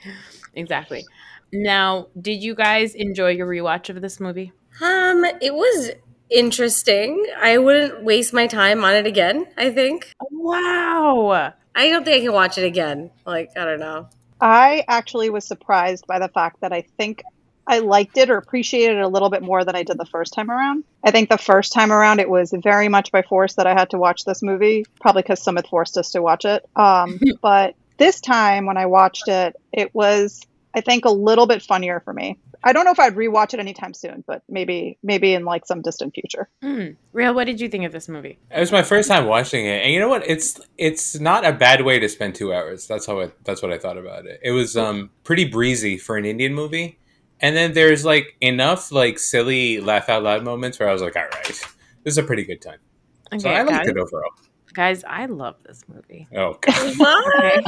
Exactly. 0.54 1.06
Now, 1.54 2.08
did 2.20 2.44
you 2.44 2.54
guys 2.56 2.96
enjoy 2.96 3.30
your 3.32 3.48
rewatch 3.48 3.90
of 3.90 4.02
this 4.02 4.20
movie? 4.20 4.52
Um, 4.82 5.24
it 5.42 5.54
was 5.54 5.92
interesting. 6.30 7.26
I 7.42 7.58
wouldn't 7.58 8.04
waste 8.04 8.34
my 8.34 8.48
time 8.48 8.84
on 8.84 8.94
it 8.96 9.06
again. 9.06 9.48
I 9.58 9.72
think 9.72 10.12
Wow. 10.32 11.54
I 11.76 11.90
don't 11.90 12.04
think 12.04 12.22
I 12.22 12.26
can 12.26 12.34
watch 12.34 12.58
it 12.58 12.66
again. 12.66 13.12
Like 13.26 13.52
I 13.58 13.64
don't 13.66 13.80
know. 13.80 14.10
I 14.46 14.84
actually 14.88 15.32
was 15.32 15.44
surprised 15.44 16.06
by 16.06 16.20
the 16.20 16.28
fact 16.28 16.62
that 16.62 16.72
I 16.72 16.84
think 17.00 17.24
I 17.66 17.80
liked 17.80 18.16
it 18.16 18.30
or 18.30 18.38
appreciated 18.38 18.98
it 18.98 19.02
a 19.02 19.08
little 19.08 19.32
bit 19.32 19.42
more 19.42 19.66
than 19.66 19.76
I 19.76 19.82
did 19.82 19.98
the 19.98 20.06
first 20.06 20.34
time 20.34 20.52
around. 20.52 20.84
I 21.04 21.10
think 21.10 21.32
the 21.32 21.38
first 21.40 21.74
time 21.74 21.92
around 21.92 22.20
it 22.20 22.30
was 22.30 22.54
very 22.64 22.88
much 22.88 23.12
by 23.12 23.24
force 23.24 23.56
that 23.56 23.66
I 23.66 23.74
had 23.74 23.90
to 23.90 23.98
watch 23.98 24.24
this 24.24 24.44
movie, 24.44 24.86
probably 25.02 25.24
because 25.24 25.42
Summit 25.42 25.68
forced 25.68 25.98
us 25.98 26.12
to 26.12 26.22
watch 26.22 26.46
it. 26.46 26.64
Um, 26.76 27.20
but 27.42 27.74
this 27.98 28.22
time 28.22 28.68
when 28.68 28.78
I 28.78 28.86
watched 28.86 29.28
it, 29.28 29.56
it 29.74 29.96
was 29.96 30.42
I 30.76 30.82
think 30.82 31.06
a 31.06 31.10
little 31.10 31.48
bit 31.48 31.62
funnier 31.62 32.02
for 32.02 32.14
me. 32.14 32.38
I 32.64 32.74
don't 32.74 32.84
know 32.84 32.92
if 32.92 33.00
I'd 33.00 33.16
rewatch 33.16 33.54
it 33.54 33.60
anytime 33.62 33.94
soon, 33.94 34.24
but 34.28 34.44
maybe 34.50 34.98
maybe 35.04 35.34
in 35.34 35.46
like 35.46 35.66
some 35.66 35.82
distant 35.82 36.14
future. 36.14 36.50
Mm. 36.64 36.98
Real, 37.14 37.34
what 37.34 37.46
did 37.46 37.62
you 37.62 37.70
think 37.70 37.86
of 37.86 37.92
this 37.94 38.10
movie? 38.10 38.38
It 38.52 38.60
was 38.60 38.72
my 38.72 38.84
first 38.84 39.08
time 39.08 39.26
watching 39.26 39.66
it, 39.66 39.84
and 39.84 39.94
you 39.94 40.00
know 40.00 40.10
what? 40.10 40.28
It's 40.28 40.60
it's 40.78 41.20
not 41.20 41.46
a 41.46 41.54
bad 41.54 41.84
way 41.86 42.00
to 42.00 42.10
spend 42.10 42.36
two 42.36 42.54
hours. 42.54 42.88
That's 42.88 43.06
how 43.06 43.20
it. 43.20 43.36
That's 43.46 43.62
what 43.62 43.72
I 43.72 43.78
thought 43.78 43.98
about 43.98 44.26
it. 44.26 44.40
It 44.44 44.52
was 44.52 44.76
um 44.76 45.12
pretty 45.24 45.46
breezy 45.46 45.98
for 45.98 46.18
an 46.18 46.26
Indian 46.26 46.54
movie, 46.54 47.00
and 47.40 47.56
then 47.56 47.74
there's 47.74 48.04
like 48.04 48.36
enough 48.42 48.92
like 48.92 49.18
silly 49.20 49.80
laugh 49.80 50.10
out 50.10 50.24
loud 50.24 50.44
moments 50.44 50.78
where 50.80 50.90
I 50.90 50.94
was 50.94 51.02
like, 51.02 51.16
all 51.16 51.24
right, 51.24 51.46
this 51.48 51.64
is 52.04 52.18
a 52.18 52.24
pretty 52.24 52.44
good 52.44 52.62
time. 52.62 52.80
Okay, 53.32 53.40
So 53.40 53.50
I 53.50 53.62
liked 53.62 53.70
guys, 53.70 53.88
it 53.88 53.98
overall. 53.98 54.32
guys, 54.74 55.04
I 55.08 55.26
love 55.28 55.56
this 55.66 55.84
movie. 55.88 56.28
Oh 56.36 56.58
god, 56.62 56.96
Okay. 57.40 57.64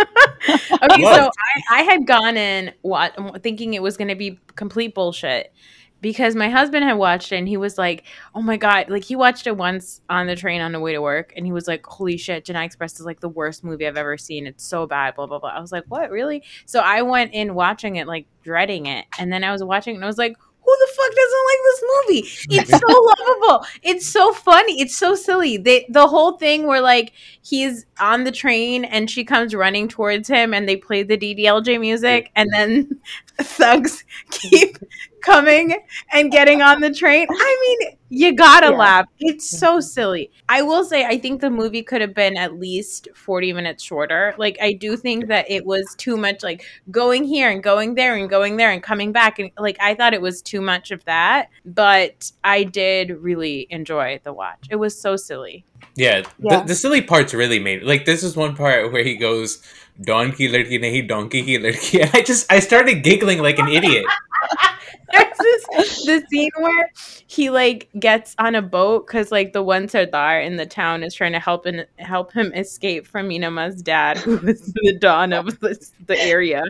Okay, 0.00 1.02
What? 1.02 1.16
so 1.16 1.30
I, 1.70 1.80
I 1.80 1.82
had 1.82 2.06
gone 2.06 2.36
in 2.36 2.72
what, 2.82 3.42
thinking 3.42 3.74
it 3.74 3.82
was 3.82 3.96
going 3.96 4.08
to 4.08 4.14
be 4.14 4.38
complete 4.56 4.94
bullshit 4.94 5.52
because 6.00 6.34
my 6.34 6.50
husband 6.50 6.84
had 6.84 6.94
watched 6.98 7.32
it 7.32 7.36
and 7.36 7.48
he 7.48 7.56
was 7.56 7.78
like, 7.78 8.04
"Oh 8.34 8.42
my 8.42 8.58
god!" 8.58 8.90
Like 8.90 9.04
he 9.04 9.16
watched 9.16 9.46
it 9.46 9.56
once 9.56 10.02
on 10.10 10.26
the 10.26 10.36
train 10.36 10.60
on 10.60 10.72
the 10.72 10.80
way 10.80 10.92
to 10.92 11.00
work 11.00 11.32
and 11.34 11.46
he 11.46 11.52
was 11.52 11.66
like, 11.66 11.86
"Holy 11.86 12.18
shit!" 12.18 12.44
Jedi 12.44 12.62
Express 12.64 13.00
is 13.00 13.06
like 13.06 13.20
the 13.20 13.28
worst 13.28 13.64
movie 13.64 13.86
I've 13.86 13.96
ever 13.96 14.18
seen. 14.18 14.46
It's 14.46 14.64
so 14.64 14.86
bad. 14.86 15.14
Blah 15.14 15.26
blah 15.26 15.38
blah. 15.38 15.48
I 15.50 15.60
was 15.60 15.72
like, 15.72 15.84
"What? 15.88 16.10
Really?" 16.10 16.42
So 16.66 16.80
I 16.80 17.00
went 17.02 17.32
in 17.32 17.54
watching 17.54 17.96
it 17.96 18.06
like 18.06 18.26
dreading 18.42 18.84
it, 18.86 19.06
and 19.18 19.32
then 19.32 19.44
I 19.44 19.52
was 19.52 19.64
watching 19.64 19.94
and 19.96 20.04
I 20.04 20.06
was 20.06 20.18
like. 20.18 20.36
Who 20.64 20.76
the 20.78 20.92
fuck 20.96 21.14
doesn't 21.14 21.44
like 21.50 21.60
this 21.64 21.84
movie? 21.92 22.28
It's 22.60 22.70
so 22.70 22.86
lovable. 23.28 23.66
It's 23.82 24.06
so 24.08 24.32
funny. 24.32 24.80
It's 24.80 24.96
so 24.96 25.14
silly. 25.14 25.56
They, 25.58 25.86
the 25.90 26.06
whole 26.06 26.38
thing 26.38 26.66
where 26.66 26.80
like 26.80 27.12
he's 27.42 27.84
on 28.00 28.24
the 28.24 28.32
train 28.32 28.84
and 28.84 29.10
she 29.10 29.24
comes 29.24 29.54
running 29.54 29.88
towards 29.88 30.28
him 30.28 30.54
and 30.54 30.68
they 30.68 30.76
play 30.76 31.02
the 31.02 31.18
DDLJ 31.18 31.78
music 31.80 32.30
and 32.34 32.48
then 32.52 33.00
thugs 33.40 34.04
keep 34.30 34.78
coming 35.24 35.74
and 36.12 36.30
getting 36.30 36.62
on 36.62 36.80
the 36.80 36.92
train. 36.92 37.26
I 37.30 37.76
mean, 37.80 37.96
you 38.10 38.34
gotta 38.34 38.70
Yeah. 38.70 38.76
laugh. 38.76 39.06
It's 39.18 39.48
so 39.58 39.80
silly. 39.80 40.30
I 40.48 40.62
will 40.62 40.84
say 40.84 41.04
I 41.04 41.18
think 41.18 41.40
the 41.40 41.50
movie 41.50 41.82
could 41.82 42.00
have 42.00 42.14
been 42.14 42.36
at 42.36 42.54
least 42.58 43.08
40 43.14 43.52
minutes 43.52 43.82
shorter. 43.82 44.34
Like 44.38 44.56
I 44.60 44.72
do 44.72 44.96
think 44.96 45.26
that 45.28 45.50
it 45.50 45.64
was 45.66 45.94
too 45.96 46.16
much 46.16 46.42
like 46.42 46.62
going 46.90 47.24
here 47.24 47.50
and 47.50 47.62
going 47.62 47.94
there 47.94 48.14
and 48.14 48.28
going 48.28 48.56
there 48.56 48.70
and 48.70 48.82
coming 48.82 49.12
back 49.12 49.38
and 49.38 49.50
like 49.58 49.76
I 49.80 49.94
thought 49.94 50.14
it 50.14 50.22
was 50.22 50.42
too 50.42 50.60
much 50.60 50.90
of 50.90 51.04
that, 51.06 51.48
but 51.64 52.30
I 52.44 52.64
did 52.64 53.10
really 53.10 53.66
enjoy 53.70 54.20
the 54.22 54.32
watch. 54.32 54.66
It 54.70 54.76
was 54.76 55.00
so 55.00 55.16
silly. 55.16 55.64
Yeah. 55.96 56.22
Yeah. 56.38 56.60
The, 56.60 56.66
the 56.68 56.74
silly 56.74 57.02
parts 57.02 57.34
really 57.34 57.58
made 57.58 57.82
like 57.82 58.04
this 58.04 58.22
is 58.22 58.36
one 58.36 58.56
part 58.56 58.92
where 58.92 59.04
he 59.04 59.16
goes. 59.16 59.62
donkey 60.02 60.48
ki 60.48 60.52
ladki 60.52 60.80
nahi, 60.80 61.06
donkey 61.06 61.42
ki 61.44 61.58
ladki. 61.58 62.00
And 62.02 62.10
I 62.14 62.22
just 62.22 62.50
I 62.52 62.60
started 62.60 63.02
giggling 63.02 63.40
like 63.40 63.58
an 63.58 63.68
idiot. 63.68 64.04
There's 65.12 65.38
this 65.38 66.04
the 66.06 66.26
scene 66.30 66.50
where 66.58 66.90
he 67.26 67.50
like 67.50 67.88
gets 67.98 68.34
on 68.38 68.54
a 68.54 68.62
boat 68.62 69.06
because 69.06 69.30
like 69.30 69.52
the 69.52 69.62
one 69.62 69.88
Sardar 69.88 70.40
in 70.40 70.56
the 70.56 70.66
town 70.66 71.02
is 71.02 71.14
trying 71.14 71.32
to 71.32 71.38
help 71.38 71.66
and 71.66 71.86
help 71.98 72.32
him 72.32 72.52
escape 72.54 73.06
from 73.06 73.28
Meenamma's 73.28 73.82
dad, 73.82 74.18
who 74.24 74.38
is 74.46 74.72
the 74.72 74.96
don 75.00 75.32
of 75.32 75.60
the, 75.60 75.90
the 76.06 76.18
area, 76.20 76.64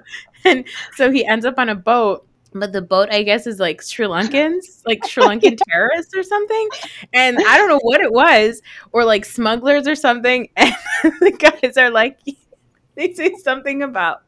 and 0.44 0.64
so 0.96 1.10
he 1.10 1.24
ends 1.24 1.46
up 1.46 1.58
on 1.58 1.68
a 1.68 1.74
boat. 1.74 2.26
But 2.54 2.72
the 2.72 2.82
boat, 2.82 3.08
I 3.10 3.22
guess, 3.24 3.46
is 3.46 3.58
like 3.58 3.82
Sri 3.82 4.06
Lankans, 4.14 4.82
like 4.86 5.04
Sri 5.06 5.22
Lankan 5.22 5.58
terrorists 5.68 6.14
or 6.14 6.22
something. 6.22 6.68
And 7.12 7.38
I 7.38 7.56
don't 7.56 7.68
know 7.68 7.80
what 7.82 8.00
it 8.00 8.12
was, 8.12 8.62
or 8.92 9.04
like 9.04 9.24
smugglers 9.24 9.86
or 9.86 9.94
something. 9.94 10.48
And 10.56 11.12
the 11.20 11.32
guys 11.32 11.76
are 11.76 11.90
like, 11.90 12.18
they 12.94 13.12
say 13.12 13.34
something 13.42 13.82
about 13.82 14.22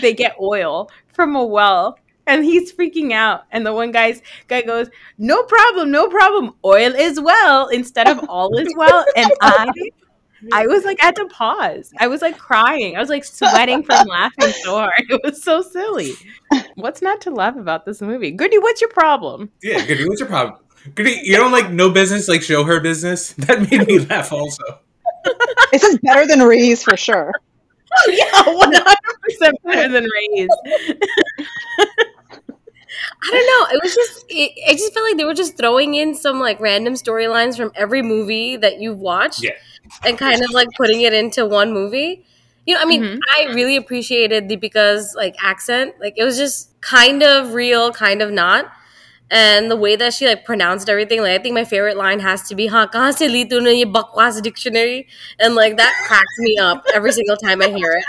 they 0.00 0.14
get 0.14 0.36
oil 0.40 0.88
from 1.12 1.36
a 1.36 1.44
well 1.44 1.98
and 2.26 2.44
he's 2.44 2.72
freaking 2.72 3.12
out 3.12 3.44
and 3.50 3.66
the 3.66 3.72
one 3.72 3.90
guy's 3.90 4.22
guy 4.48 4.62
goes 4.62 4.88
no 5.18 5.42
problem 5.44 5.90
no 5.90 6.08
problem 6.08 6.54
oil 6.64 6.94
is 6.94 7.20
well 7.20 7.68
instead 7.68 8.08
of 8.08 8.18
all 8.28 8.54
is 8.56 8.72
well 8.76 9.04
and 9.16 9.30
i 9.40 9.70
i 10.52 10.66
was 10.66 10.84
like 10.84 11.00
I 11.02 11.06
had 11.06 11.16
to 11.16 11.26
pause 11.26 11.92
i 11.98 12.06
was 12.06 12.22
like 12.22 12.38
crying 12.38 12.96
i 12.96 13.00
was 13.00 13.08
like 13.08 13.24
sweating 13.24 13.82
from 13.82 14.06
laughing 14.08 14.52
so 14.62 14.76
hard 14.76 14.92
it 15.08 15.20
was 15.24 15.42
so 15.42 15.62
silly 15.62 16.12
what's 16.74 17.02
not 17.02 17.20
to 17.22 17.30
love 17.30 17.56
about 17.56 17.84
this 17.84 18.00
movie 18.02 18.30
goody 18.30 18.58
what's 18.58 18.80
your 18.80 18.90
problem 18.90 19.50
Yeah, 19.62 19.84
Goody, 19.86 20.06
what's 20.08 20.20
your 20.20 20.28
problem? 20.28 20.58
Goody, 20.94 21.20
you 21.22 21.36
don't 21.36 21.52
like 21.52 21.70
no 21.70 21.90
business, 21.90 22.26
like 22.28 22.42
show 22.42 22.64
her 22.64 22.80
business? 22.80 23.32
That 23.38 23.70
made 23.70 23.86
me 23.86 24.00
laugh 24.00 24.32
also. 24.32 24.62
This 25.70 25.84
is 25.84 25.98
better 26.02 26.26
than 26.26 26.40
Raees 26.40 26.82
for 26.82 26.96
sure. 26.96 27.32
oh 28.06 28.10
yeah 28.10 28.80
100% 29.42 29.52
better 29.64 29.88
than 29.92 30.04
Raees. 30.04 30.48
I 33.22 33.30
don't 33.30 33.46
know. 33.46 33.76
It 33.76 33.82
was 33.82 33.94
just, 33.94 34.24
it, 34.28 34.52
I 34.68 34.72
just 34.72 34.92
felt 34.94 35.08
like 35.08 35.16
they 35.16 35.24
were 35.24 35.34
just 35.34 35.56
throwing 35.56 35.94
in 35.94 36.14
some 36.14 36.40
like 36.40 36.60
random 36.60 36.94
storylines 36.94 37.56
from 37.56 37.72
every 37.74 38.02
movie 38.02 38.56
that 38.56 38.80
you've 38.80 38.98
watched 38.98 39.42
yeah. 39.42 39.52
and 40.04 40.18
kind 40.18 40.42
of 40.42 40.50
like 40.52 40.68
putting 40.76 41.02
it 41.02 41.12
into 41.12 41.46
one 41.46 41.72
movie. 41.72 42.24
You 42.66 42.74
know, 42.74 42.80
I 42.80 42.84
mean, 42.84 43.02
mm-hmm. 43.02 43.18
I 43.36 43.52
really 43.52 43.76
appreciated 43.76 44.48
the 44.48 44.56
because 44.56 45.14
like 45.16 45.34
accent. 45.42 45.94
Like 46.00 46.14
it 46.16 46.24
was 46.24 46.36
just 46.36 46.80
kind 46.80 47.22
of 47.22 47.54
real, 47.54 47.92
kind 47.92 48.22
of 48.22 48.30
not. 48.30 48.70
And 49.30 49.70
the 49.70 49.76
way 49.76 49.96
that 49.96 50.12
she 50.12 50.26
like 50.26 50.44
pronounced 50.44 50.90
everything, 50.90 51.22
like 51.22 51.40
I 51.40 51.42
think 51.42 51.54
my 51.54 51.64
favorite 51.64 51.96
line 51.96 52.20
has 52.20 52.46
to 52.48 52.54
be 52.54 52.66
"Ha 52.66 52.86
dictionary," 54.42 55.08
and 55.40 55.54
like 55.54 55.78
that 55.78 56.04
cracks 56.06 56.38
me 56.38 56.58
up 56.58 56.84
every 56.92 57.12
single 57.12 57.36
time 57.38 57.62
I 57.62 57.68
hear 57.68 57.92
it. 57.92 58.04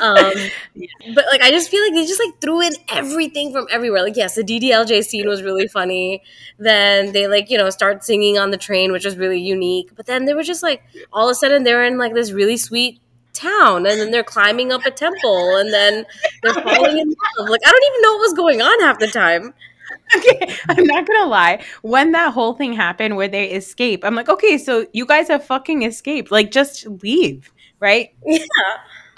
Um, 0.00 0.32
but 1.14 1.24
like 1.26 1.42
I 1.42 1.50
just 1.50 1.70
feel 1.70 1.82
like 1.82 1.94
they 1.94 2.06
just 2.06 2.20
like 2.24 2.40
threw 2.40 2.60
in 2.60 2.72
everything 2.90 3.52
from 3.52 3.66
everywhere. 3.70 4.02
Like 4.02 4.16
yes, 4.16 4.34
the 4.36 4.44
DDLJ 4.44 5.02
scene 5.02 5.28
was 5.28 5.42
really 5.42 5.66
funny. 5.68 6.22
Then 6.58 7.12
they 7.12 7.26
like 7.26 7.50
you 7.50 7.58
know 7.58 7.70
start 7.70 8.04
singing 8.04 8.38
on 8.38 8.50
the 8.50 8.56
train, 8.56 8.92
which 8.92 9.04
was 9.04 9.16
really 9.16 9.40
unique. 9.40 9.90
But 9.96 10.06
then 10.06 10.26
they 10.26 10.34
were 10.34 10.42
just 10.42 10.62
like 10.62 10.82
all 11.12 11.28
of 11.28 11.32
a 11.32 11.34
sudden 11.34 11.64
they 11.64 11.74
were 11.74 11.84
in 11.84 11.98
like 11.98 12.14
this 12.14 12.30
really 12.32 12.56
sweet 12.56 13.00
town, 13.32 13.86
and 13.86 14.00
then 14.00 14.10
they're 14.10 14.24
climbing 14.24 14.72
up 14.72 14.84
a 14.86 14.90
temple, 14.90 15.56
and 15.56 15.72
then 15.72 16.04
they're 16.42 16.54
falling 16.62 16.98
in 16.98 17.14
love. 17.38 17.48
Like 17.48 17.60
I 17.66 17.70
don't 17.70 17.84
even 17.92 18.02
know 18.02 18.12
what 18.14 18.20
was 18.20 18.34
going 18.34 18.62
on 18.62 18.80
half 18.80 18.98
the 18.98 19.08
time. 19.08 19.54
okay, 20.16 20.54
I'm 20.68 20.84
not 20.84 21.06
gonna 21.06 21.28
lie. 21.28 21.62
When 21.82 22.12
that 22.12 22.32
whole 22.32 22.54
thing 22.54 22.72
happened 22.72 23.16
where 23.16 23.28
they 23.28 23.50
escape, 23.50 24.04
I'm 24.04 24.14
like, 24.14 24.28
okay, 24.28 24.58
so 24.58 24.86
you 24.92 25.06
guys 25.06 25.28
have 25.28 25.44
fucking 25.44 25.82
escaped. 25.82 26.30
Like, 26.30 26.50
just 26.50 26.86
leave, 27.02 27.52
right? 27.80 28.10
Yeah. 28.26 28.44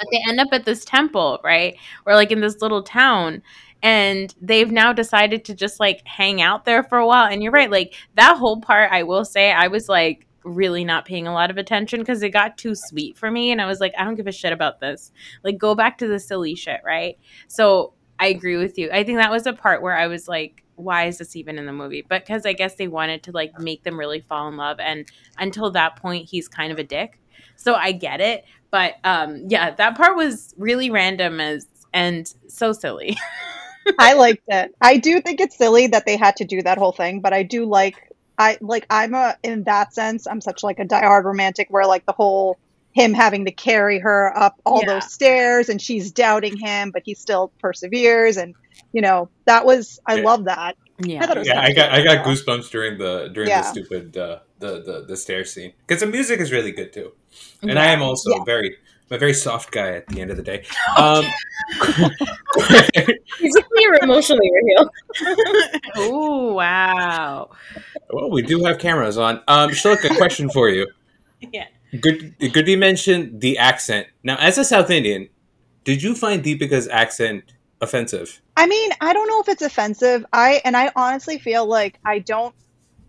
But 0.03 0.11
they 0.11 0.23
end 0.29 0.41
up 0.41 0.49
at 0.53 0.65
this 0.65 0.85
temple, 0.85 1.41
right? 1.45 1.77
Or 2.07 2.15
like 2.15 2.33
in 2.33 2.41
this 2.41 2.61
little 2.61 2.83
town. 2.83 3.43
And 3.83 4.35
they've 4.41 4.71
now 4.71 4.93
decided 4.93 5.45
to 5.45 5.55
just 5.55 5.79
like 5.81 6.07
hang 6.07 6.41
out 6.43 6.65
there 6.65 6.83
for 6.83 6.99
a 6.99 7.07
while. 7.07 7.31
And 7.31 7.43
you're 7.43 7.53
right, 7.53 7.71
like 7.71 7.95
that 8.15 8.37
whole 8.37 8.61
part, 8.61 8.91
I 8.93 9.03
will 9.03 9.25
say, 9.25 9.53
I 9.53 9.69
was 9.69 9.89
like 9.89 10.27
really 10.45 10.85
not 10.85 11.05
paying 11.05 11.27
a 11.27 11.33
lot 11.33 11.51
of 11.51 11.57
attention 11.57 12.01
because 12.01 12.23
it 12.23 12.31
got 12.31 12.59
too 12.59 12.75
sweet 12.75 13.17
for 13.17 13.31
me. 13.31 13.53
And 13.53 13.61
I 13.61 13.67
was 13.67 13.81
like, 13.81 13.93
I 13.97 14.05
don't 14.05 14.15
give 14.15 14.27
a 14.27 14.33
shit 14.33 14.53
about 14.53 14.81
this. 14.81 15.13
Like, 15.45 15.59
go 15.59 15.75
back 15.75 15.99
to 15.99 16.09
the 16.09 16.19
silly 16.19 16.55
shit, 16.55 16.81
right? 16.85 17.19
So 17.49 17.95
I 18.19 18.27
agree 18.27 18.57
with 18.57 18.79
you. 18.79 18.91
I 18.93 19.05
think 19.05 19.19
that 19.19 19.31
was 19.31 19.47
a 19.47 19.53
part 19.53 19.83
where 19.83 19.97
I 19.97 20.07
was 20.07 20.29
like, 20.29 20.65
why 20.77 21.07
is 21.07 21.19
this 21.19 21.37
even 21.37 21.59
in 21.59 21.67
the 21.67 21.73
movie? 21.73 22.05
But 22.09 22.25
because 22.25 22.47
I 22.47 22.55
guess 22.55 22.75
they 22.75 22.89
wanted 22.89 23.23
to 23.25 23.33
like 23.33 23.59
make 23.59 23.85
them 23.85 23.99
really 23.99 24.21
fall 24.21 24.49
in 24.49 24.57
love. 24.57 24.81
And 24.81 25.07
until 25.39 25.71
that 25.73 25.97
point, 25.97 26.29
he's 26.29 26.49
kind 26.49 26.73
of 26.73 26.79
a 26.79 26.85
dick. 26.85 27.19
So 27.57 27.75
I 27.75 27.93
get 27.93 28.21
it. 28.21 28.45
But 28.71 28.95
um 29.05 29.45
yeah, 29.49 29.71
that 29.73 29.97
part 29.97 30.17
was 30.17 30.55
really 30.57 30.91
random 30.91 31.41
as 31.41 31.67
and 31.93 32.27
so 32.49 32.73
silly. 32.73 33.17
I 33.99 34.15
liked 34.15 34.43
it. 34.49 34.73
I 34.81 34.97
do 34.97 35.21
think 35.21 35.41
it's 35.41 35.59
silly 35.59 35.89
that 35.89 36.07
they 36.07 36.17
had 36.17 36.37
to 36.37 36.45
do 36.45 36.63
that 36.63 36.79
whole 36.79 36.93
thing, 36.93 37.21
but 37.21 37.33
I 37.33 37.43
do 37.43 37.65
like 37.67 37.97
I 38.39 38.59
like 38.61 38.87
I'm 38.91 39.15
a 39.15 39.37
in 39.43 39.65
that 39.65 39.95
sense 39.95 40.27
I'm 40.27 40.41
such 40.41 40.63
like 40.63 40.79
a 40.79 40.85
diehard 40.85 41.25
romantic 41.25 41.69
where 41.71 41.87
like 41.87 42.05
the 42.07 42.13
whole 42.13 42.59
him 42.95 43.15
having 43.15 43.45
to 43.47 43.53
carry 43.53 43.99
her 44.01 44.37
up 44.37 44.55
all 44.67 44.81
Yeah. 44.81 44.87
those 44.87 45.13
stairs 45.13 45.69
and 45.69 45.81
she's 45.81 46.13
doubting 46.13 46.57
him 46.59 46.91
but 46.93 47.03
he 47.05 47.15
still 47.15 47.53
perseveres 47.61 48.37
and 48.37 48.55
you 48.93 49.01
know 49.03 49.31
that 49.47 49.65
was 49.67 49.99
I 50.07 50.17
Yeah. 50.17 50.23
love 50.23 50.45
that. 50.47 50.77
I 51.03 51.07
yeah. 51.07 51.27
thought 51.27 51.37
it 51.37 51.41
was 51.41 51.49
Yeah, 51.49 51.61
I 51.61 51.73
got 51.73 51.91
I 51.93 52.03
got 52.03 52.25
goosebumps 52.25 52.71
during 52.71 52.99
the 52.99 53.31
during 53.33 53.49
Yeah. 53.49 53.63
the 53.63 53.69
stupid 53.69 54.17
uh, 54.17 54.39
the 54.59 54.83
the 54.83 55.05
the 55.09 55.17
stair 55.17 55.45
scene 55.45 55.73
because 55.87 56.01
the 56.01 56.07
music 56.07 56.41
is 56.41 56.53
really 56.53 56.73
good 56.73 56.93
too, 56.93 57.13
and 57.63 57.79
I 57.79 57.87
am 57.87 58.03
also 58.03 58.31
Yeah. 58.31 58.45
very 58.45 58.77
I'm 59.11 59.17
a 59.17 59.19
very 59.19 59.35
soft 59.35 59.73
guy 59.73 59.89
at 59.97 60.07
the 60.09 60.21
end 60.21 60.31
of 60.31 60.37
the 60.37 60.43
day. 60.43 60.65
Um, 60.99 61.25
Physically 63.39 63.85
or 63.87 63.95
emotionally, 64.03 64.51
Raheel? 64.55 64.91
oh 65.97 66.53
wow. 66.55 67.51
well, 68.11 68.31
we 68.31 68.43
do 68.43 68.63
have 68.65 68.79
cameras 68.79 69.19
on. 69.19 69.41
Um, 69.49 69.71
Shloka, 69.71 70.11
a 70.11 70.17
question 70.17 70.49
for 70.51 70.69
you. 70.69 70.87
Yeah. 71.53 71.67
Good, 72.01 72.37
good. 72.53 72.69
You 72.69 72.79
mentioned 72.79 73.41
the 73.41 73.59
accent. 73.59 74.07
Now, 74.23 74.37
as 74.37 74.59
a 74.59 74.65
South 74.65 74.91
Indian, 74.91 75.29
did 75.83 76.01
you 76.01 76.15
find 76.15 76.41
Deepika's 76.43 76.87
accent 76.87 77.43
offensive? 77.81 78.41
I 78.63 78.67
mean, 78.67 78.93
I 79.01 79.13
don't 79.13 79.27
know 79.27 79.41
if 79.41 79.49
it's 79.49 79.63
offensive. 79.63 80.25
I 80.33 80.63
and 80.65 80.77
I 80.77 80.93
honestly 80.95 81.41
feel 81.41 81.67
like 81.67 81.99
I 82.05 82.21
don't 82.21 82.55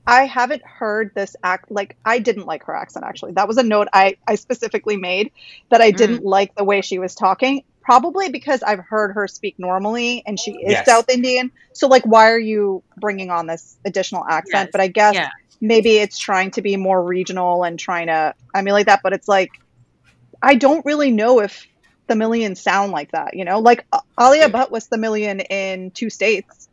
I 0.07 0.25
haven't 0.25 0.63
heard 0.65 1.11
this 1.13 1.35
act 1.43 1.69
like 1.69 1.95
I 2.03 2.17
didn't 2.17 2.47
like 2.47 2.63
her 2.63 2.75
accent 2.75 3.05
actually. 3.05 3.33
That 3.33 3.47
was 3.47 3.57
a 3.57 3.63
note 3.63 3.87
I 3.93 4.17
I 4.27 4.33
specifically 4.33 4.97
made 4.97 5.31
that 5.69 5.79
I 5.79 5.91
didn't 5.91 6.21
mm. 6.21 6.25
like 6.25 6.55
the 6.55 6.63
way 6.63 6.81
she 6.81 6.97
was 6.97 7.13
talking. 7.13 7.61
Probably 7.83 8.29
because 8.29 8.63
I've 8.63 8.79
heard 8.79 9.11
her 9.13 9.27
speak 9.27 9.53
normally 9.59 10.23
and 10.25 10.39
she 10.39 10.53
is 10.53 10.71
Yes. 10.71 10.87
South 10.87 11.07
Indian. 11.07 11.51
So 11.73 11.87
like 11.87 12.03
why 12.03 12.31
are 12.31 12.39
you 12.39 12.81
bringing 12.97 13.29
on 13.29 13.45
this 13.45 13.77
additional 13.85 14.25
accent? 14.27 14.69
Yes. 14.69 14.71
But 14.71 14.81
I 14.81 14.87
guess 14.87 15.13
Yeah. 15.13 15.29
maybe 15.61 15.97
it's 15.97 16.17
trying 16.17 16.49
to 16.51 16.63
be 16.63 16.77
more 16.77 17.03
regional 17.03 17.63
and 17.63 17.77
trying 17.77 18.07
to 18.07 18.33
emulate 18.55 18.87
that, 18.87 19.01
but 19.03 19.13
it's 19.13 19.27
like 19.27 19.51
I 20.41 20.55
don't 20.55 20.83
really 20.83 21.11
know 21.11 21.41
if 21.41 21.67
the 22.07 22.15
millions 22.15 22.61
sound 22.61 22.91
like 22.91 23.11
that, 23.11 23.35
you 23.35 23.45
know? 23.45 23.59
Like 23.59 23.85
uh, 23.91 23.99
Alia 24.19 24.49
Bhatt 24.49 24.71
was 24.71 24.87
the 24.87 24.97
million 24.97 25.39
in 25.39 25.91
two 25.91 26.09
states. 26.09 26.67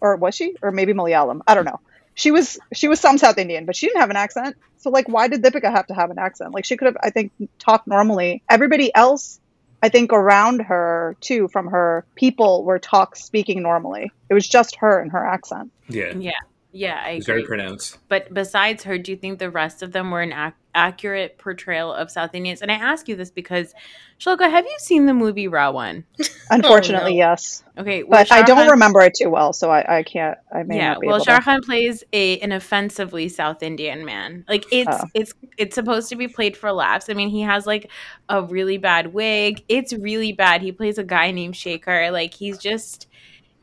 Or 0.00 0.16
was 0.16 0.34
she? 0.34 0.56
Or 0.62 0.72
maybe 0.72 0.94
Malayalam. 0.94 1.40
I 1.46 1.54
don't 1.54 1.64
know. 1.64 1.78
She 2.14 2.30
was 2.30 2.58
she 2.74 2.88
was 2.88 3.00
some 3.00 3.18
South 3.18 3.38
Indian, 3.38 3.64
but 3.64 3.76
she 3.76 3.86
didn't 3.86 4.00
have 4.00 4.10
an 4.10 4.16
accent. 4.16 4.56
So 4.78 4.90
like 4.90 5.08
why 5.08 5.28
did 5.28 5.42
Deepika 5.42 5.70
have 5.70 5.86
to 5.86 5.94
have 5.94 6.10
an 6.10 6.18
accent? 6.18 6.52
Like 6.52 6.64
she 6.64 6.76
could 6.76 6.86
have 6.86 6.96
I 7.00 7.10
think 7.10 7.32
talked 7.58 7.86
normally. 7.86 8.42
Everybody 8.50 8.94
else 8.94 9.38
I 9.82 9.88
think 9.88 10.12
around 10.12 10.60
her 10.62 11.16
too 11.20 11.48
from 11.48 11.68
her 11.68 12.04
people 12.16 12.64
were 12.64 12.78
talk 12.78 13.16
speaking 13.16 13.62
normally. 13.62 14.10
It 14.28 14.34
was 14.34 14.46
just 14.46 14.76
her 14.76 15.00
and 15.00 15.12
her 15.12 15.24
accent. 15.24 15.72
Yeah, 15.88 16.16
Yeah. 16.16 16.32
Yeah, 16.72 17.00
I 17.04 17.10
it's 17.12 17.26
very 17.26 17.44
pronounced. 17.44 17.98
But 18.08 18.32
besides 18.32 18.82
her, 18.84 18.96
do 18.98 19.10
you 19.12 19.16
think 19.18 19.38
the 19.38 19.50
rest 19.50 19.82
of 19.82 19.92
them 19.92 20.10
were 20.10 20.22
an 20.22 20.32
ac- 20.32 20.54
accurate 20.74 21.36
portrayal 21.36 21.92
of 21.92 22.10
South 22.10 22.34
Indians? 22.34 22.62
And 22.62 22.72
I 22.72 22.76
ask 22.76 23.08
you 23.08 23.14
this 23.14 23.30
because, 23.30 23.74
Shloka, 24.18 24.50
have 24.50 24.64
you 24.64 24.74
seen 24.78 25.04
the 25.04 25.12
movie 25.12 25.48
Ra.One? 25.48 26.04
Oh, 26.50 26.56
Unfortunately, 26.56 27.12
no. 27.12 27.16
yes. 27.18 27.62
Okay, 27.78 28.02
well, 28.02 28.20
But 28.24 28.32
I 28.32 28.42
don't 28.42 28.56
Khan- 28.58 28.70
remember 28.70 29.00
it 29.02 29.14
too 29.18 29.30
well, 29.30 29.52
so 29.54 29.70
I, 29.70 29.98
I 29.98 30.02
can't 30.02 30.36
I 30.54 30.64
may 30.64 30.76
Yeah, 30.76 30.88
not 30.92 31.00
be 31.00 31.06
well, 31.06 31.16
able 31.16 31.24
Shah 31.24 31.38
to. 31.38 31.60
Plays 31.62 32.04
a 32.12 32.38
an 32.40 32.52
offensively 32.52 33.28
South 33.30 33.62
Indian 33.62 34.04
man. 34.04 34.44
Like 34.48 34.66
it's 34.70 34.90
Oh. 34.90 35.06
it's 35.14 35.32
it's 35.56 35.74
supposed 35.74 36.10
to 36.10 36.16
be 36.16 36.28
played 36.28 36.56
for 36.56 36.70
laughs. 36.72 37.08
I 37.08 37.14
mean, 37.14 37.30
he 37.30 37.40
has 37.42 37.66
like 37.66 37.90
a 38.28 38.42
really 38.42 38.76
bad 38.76 39.14
wig. 39.14 39.64
It's 39.68 39.94
really 39.94 40.32
bad. 40.32 40.60
He 40.60 40.72
plays 40.72 40.98
a 40.98 41.04
guy 41.04 41.30
named 41.30 41.54
Shekhar. 41.54 42.12
Like 42.12 42.34
he's 42.34 42.58
just 42.58 43.06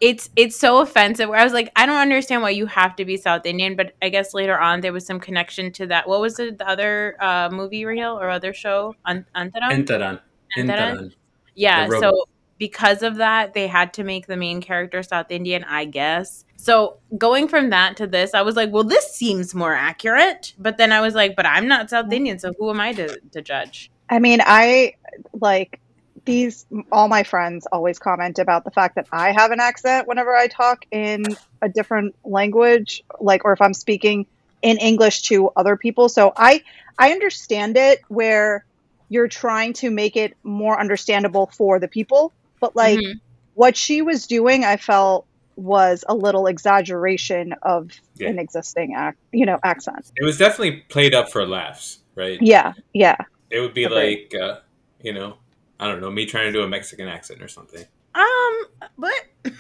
it's 0.02 0.30
it's 0.36 0.56
so 0.56 0.80
offensive. 0.80 1.30
Where 1.30 1.40
I 1.40 1.44
was 1.44 1.54
like, 1.54 1.72
I 1.76 1.86
don't 1.86 1.98
understand 1.98 2.42
why 2.42 2.52
you 2.52 2.66
have 2.68 2.96
to 2.98 3.06
be 3.06 3.18
South 3.18 3.46
Indian, 3.46 3.76
but 3.76 3.94
I 4.02 4.10
guess 4.10 4.34
later 4.34 4.58
on 4.60 4.82
there 4.82 4.94
was 4.94 5.06
some 5.06 5.20
connection 5.20 5.72
to 5.74 5.88
that. 5.88 6.08
What 6.08 6.22
was 6.22 6.40
it? 6.40 6.58
The 6.58 6.68
other 6.68 7.18
uh, 7.20 7.50
movie 7.52 7.86
reel 7.86 8.20
or 8.20 8.30
other 8.30 8.54
show? 8.54 8.96
An- 9.06 9.26
Antaran? 9.36 9.86
Intaran. 9.86 10.20
Antaran? 10.58 11.14
Yeah, 11.56 11.90
so 11.90 12.26
because 12.58 13.04
of 13.04 13.16
that, 13.18 13.54
they 13.54 13.68
had 13.68 13.94
to 13.94 14.04
make 14.04 14.28
the 14.28 14.38
main 14.38 14.62
character 14.62 15.04
South 15.04 15.28
Indian, 15.30 15.64
I 15.64 15.86
guess. 15.86 16.46
So 16.58 16.98
going 17.18 17.48
from 17.48 17.70
that 17.70 17.98
to 17.98 18.08
this, 18.08 18.34
I 18.34 18.42
was 18.42 18.56
like, 18.56 18.72
well, 18.72 18.84
this 18.84 19.14
seems 19.14 19.56
more 19.56 19.74
accurate. 19.74 20.54
But 20.60 20.78
then 20.78 20.92
I 20.92 21.02
was 21.02 21.16
like, 21.16 21.36
but 21.36 21.46
I'm 21.46 21.68
not 21.68 21.90
South 21.90 22.12
Indian, 22.12 22.38
so 22.40 22.54
who 22.58 22.70
am 22.70 22.80
I 22.80 22.94
to, 22.94 23.20
to 23.32 23.42
judge? 23.42 23.92
I 24.10 24.20
mean, 24.20 24.40
I 24.44 24.96
like 25.34 25.80
these 26.26 26.66
all 26.92 27.08
my 27.08 27.24
friends 27.24 27.68
always 27.72 28.00
comment 28.00 28.40
about 28.40 28.64
the 28.64 28.72
fact 28.72 28.96
that 28.96 29.08
I 29.12 29.32
have 29.32 29.52
an 29.52 29.60
accent 29.60 30.08
whenever 30.08 30.36
I 30.36 30.48
talk 30.48 30.80
in 30.92 31.36
a 31.62 31.70
different 31.70 32.16
language, 32.24 33.02
like 33.20 33.46
or 33.46 33.54
if 33.54 33.62
I'm 33.62 33.74
speaking 33.74 34.26
in 34.62 34.78
English 34.78 35.24
to 35.24 35.50
other 35.56 35.78
people. 35.78 36.10
So 36.10 36.34
I 36.36 36.62
I 36.98 37.12
understand 37.12 37.78
it 37.78 38.00
where 38.08 38.66
you're 39.10 39.28
trying 39.28 39.74
to 39.74 39.90
make 39.90 40.16
it 40.16 40.36
more 40.44 40.80
understandable 40.80 41.50
for 41.58 41.80
the 41.80 41.88
people, 41.88 42.34
but 42.62 42.76
like 42.76 43.00
Mhm. 43.00 43.14
what 43.54 43.76
she 43.76 44.02
was 44.02 44.28
doing, 44.28 44.64
I 44.64 44.78
felt 44.78 45.26
was 45.56 46.06
a 46.08 46.16
little 46.16 46.48
exaggeration 46.48 47.54
of 47.64 47.90
Yeah. 48.16 48.30
an 48.30 48.40
existing 48.40 48.94
act, 48.96 49.18
you 49.32 49.46
know, 49.46 49.60
accent. 49.64 50.06
It 50.16 50.24
was 50.24 50.38
definitely 50.38 50.84
played 50.90 51.14
up 51.14 51.32
for 51.32 51.46
laughs, 51.46 52.00
right? 52.16 52.38
Yeah, 52.42 52.74
yeah. 52.94 53.18
It 53.50 53.60
would 53.60 53.74
be 53.74 53.86
Agreed. 53.86 54.30
like, 54.32 54.42
uh, 54.42 54.60
you 55.02 55.14
know, 55.14 55.38
I 55.80 55.88
don't 55.88 56.02
know, 56.02 56.12
me 56.12 56.26
trying 56.26 56.46
to 56.46 56.52
do 56.52 56.62
a 56.64 56.68
Mexican 56.68 57.08
accent 57.08 57.42
or 57.42 57.48
something. 57.48 57.86
Um, 58.16 58.66
but 58.98 59.14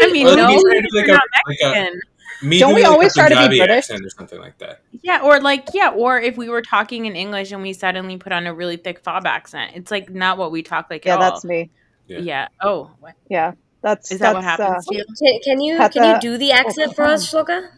I 0.00 0.12
mean, 0.12 0.26
Or 0.26 0.36
no, 0.36 0.48
me 0.48 0.60
trying 0.62 0.82
to 0.82 0.88
do 0.90 0.96
like 0.96 1.06
you're 1.06 1.16
a, 1.16 1.18
not 1.18 1.28
like 1.46 1.58
a 1.62 1.90
me 2.44 2.58
Don't 2.58 2.74
we 2.74 2.82
like 2.82 2.92
always 2.92 3.14
try 3.14 3.28
to 3.28 3.48
be 3.48 3.58
British? 3.58 3.90
or 3.90 4.10
something 4.10 4.38
like 4.38 4.58
that. 4.58 4.82
Yeah, 5.02 5.22
or 5.22 5.40
like 5.40 5.68
yeah, 5.72 5.90
or 5.90 6.20
if 6.20 6.36
we 6.36 6.48
were 6.48 6.62
talking 6.62 7.06
in 7.06 7.16
English 7.16 7.52
and 7.52 7.62
we 7.62 7.72
suddenly 7.72 8.16
put 8.16 8.32
on 8.32 8.46
a 8.46 8.54
really 8.54 8.76
thick 8.76 9.00
fob 9.00 9.26
accent, 9.26 9.72
it's 9.74 9.90
like 9.90 10.10
not 10.10 10.36
what 10.36 10.50
we 10.50 10.62
talk 10.62 10.88
like 10.90 11.04
Yeah, 11.04 11.14
at 11.14 11.20
all. 11.20 11.30
that's 11.30 11.44
me. 11.44 11.70
Yeah. 12.06 12.18
Yeah. 12.18 12.48
Oh, 12.60 12.90
what? 13.00 13.14
Yeah. 13.30 13.52
That's 13.82 14.10
is 14.10 14.18
that 14.20 14.34
what 14.34 14.44
happens 14.44 14.86
uh, 14.86 14.90
to 14.90 14.96
you? 14.96 15.04
Can, 15.18 15.40
can 15.44 15.60
you 15.60 15.76
Had 15.76 15.92
can 15.92 16.14
you 16.14 16.20
do 16.20 16.38
the 16.38 16.52
accent 16.52 16.94
for 16.94 17.04
us, 17.04 17.30
Shloka? 17.30 17.68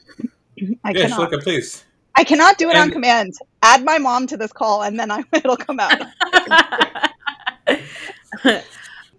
I 0.84 0.90
yeah, 0.90 1.08
cannot. 1.08 1.30
Shloka, 1.30 1.42
please. 1.42 1.84
I 2.16 2.24
cannot 2.24 2.56
do 2.58 2.70
it 2.70 2.76
on 2.76 2.90
command. 2.90 3.34
Add 3.62 3.84
my 3.84 3.98
mom 3.98 4.26
to 4.28 4.36
this 4.36 4.52
call, 4.52 4.82
and 4.82 4.98
then 4.98 5.10
I, 5.10 5.22
it'll 5.32 5.56
come 5.56 5.78
out. 5.78 6.00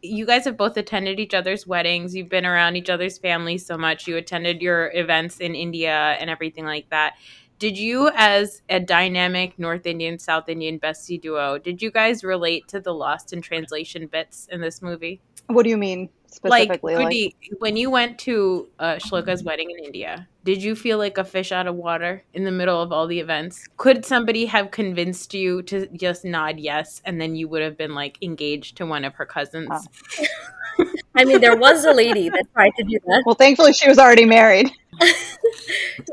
you 0.02 0.26
guys 0.26 0.46
have 0.46 0.58
both 0.58 0.78
attended 0.78 1.20
each 1.20 1.34
other's 1.34 1.68
weddings. 1.68 2.16
You've 2.16 2.30
been 2.30 2.46
around 2.46 2.76
each 2.76 2.90
other's 2.90 3.18
families 3.18 3.66
so 3.66 3.78
much. 3.78 4.08
You 4.08 4.18
attended 4.18 4.62
your 4.62 4.92
events 4.94 5.40
in 5.40 5.54
India 5.54 6.18
and 6.20 6.30
everything 6.30 6.66
like 6.66 6.90
that. 6.90 7.16
Did 7.60 7.78
you, 7.78 8.12
as 8.16 8.62
a 8.70 8.80
dynamic 8.80 9.58
North 9.58 9.88
Indian 9.88 10.20
South 10.20 10.48
Indian 10.48 10.80
bestie 10.80 11.20
duo, 11.20 11.58
did 11.58 11.82
you 11.82 11.90
guys 11.90 12.24
relate 12.24 12.68
to 12.68 12.80
the 12.80 12.94
lost 12.94 13.34
in 13.34 13.42
translation 13.42 14.06
bits 14.08 14.48
in 14.52 14.62
this 14.62 14.82
movie? 14.82 15.22
What 15.48 15.64
do 15.64 15.70
you 15.70 15.78
mean 15.78 16.10
specifically? 16.28 16.96
like, 16.96 17.06
Like, 17.06 17.36
when 17.60 17.78
you 17.78 17.90
went 17.90 18.20
to 18.20 18.68
uh, 18.80 18.96
Shloka's 18.96 19.44
wedding 19.44 19.72
in 19.72 19.84
India, 19.84 20.28
did 20.44 20.64
you 20.64 20.76
feel 20.76 20.98
like 20.98 21.18
a 21.18 21.24
fish 21.24 21.52
out 21.52 21.68
of 21.68 21.76
water 21.76 22.24
in 22.34 22.44
the 22.44 22.52
middle 22.52 22.82
of 22.82 22.92
all 22.92 23.08
the 23.08 23.20
events? 23.20 23.66
Could 23.78 24.06
somebody 24.06 24.46
have 24.46 24.72
convinced 24.72 25.34
you 25.34 25.62
to 25.64 25.88
just 25.88 26.24
nod 26.26 26.60
yes, 26.60 27.02
and 27.06 27.20
then 27.20 27.36
you 27.36 27.48
would 27.48 27.62
have 27.62 27.78
been 27.78 27.94
like 27.94 28.18
engaged 28.22 28.78
to 28.78 28.86
one 28.86 29.04
of 29.04 29.16
her 29.16 29.26
cousins? 29.26 29.70
Oh. 29.72 30.86
I 31.16 31.26
mean, 31.26 31.42
there 31.42 31.58
was 31.58 31.86
a 31.86 31.92
lady 31.92 32.30
that 32.30 32.46
tried 32.54 32.74
to 32.78 32.84
do 32.84 33.00
that. 33.08 33.24
well, 33.26 33.36
thankfully 33.36 33.74
she 33.74 33.90
was 33.90 33.98
already 33.98 34.26
married. 34.26 34.72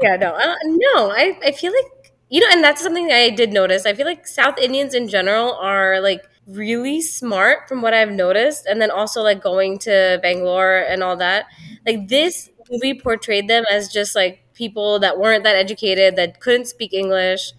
Yeah, 0.03 0.17
no, 0.17 0.33
uh, 0.35 0.55
no. 0.65 1.11
I, 1.11 1.39
I 1.43 1.53
feel 1.53 1.73
like 1.73 2.13
you 2.29 2.41
know, 2.41 2.49
and 2.51 2.65
that's 2.65 2.83
something 2.83 3.13
I 3.13 3.31
did 3.31 3.53
notice. 3.53 3.87
I 3.87 3.95
feel 3.95 4.07
like 4.07 4.27
South 4.27 4.59
Indians 4.59 4.95
in 4.95 5.09
general 5.09 5.55
are 5.55 6.01
like 6.01 6.25
really 6.47 7.01
smart 7.01 7.69
from 7.69 7.83
what 7.83 7.95
I've 7.95 8.11
noticed. 8.11 8.67
And 8.67 8.81
then 8.81 8.91
also 8.91 9.23
like 9.23 9.43
going 9.43 9.79
to 9.81 10.19
Bangalore 10.23 10.79
and 10.79 11.03
all 11.03 11.17
that. 11.17 11.47
Like 11.87 12.09
this 12.09 12.51
movie 12.71 12.99
portrayed 12.99 13.49
them 13.49 13.65
as 13.71 13.89
just 13.89 14.15
like 14.15 14.41
people 14.55 14.99
that 15.01 15.19
weren't 15.19 15.45
that 15.45 15.57
educated, 15.57 16.17
that 16.17 16.41
couldn't 16.41 16.67
speak 16.67 16.93
English. 16.93 17.53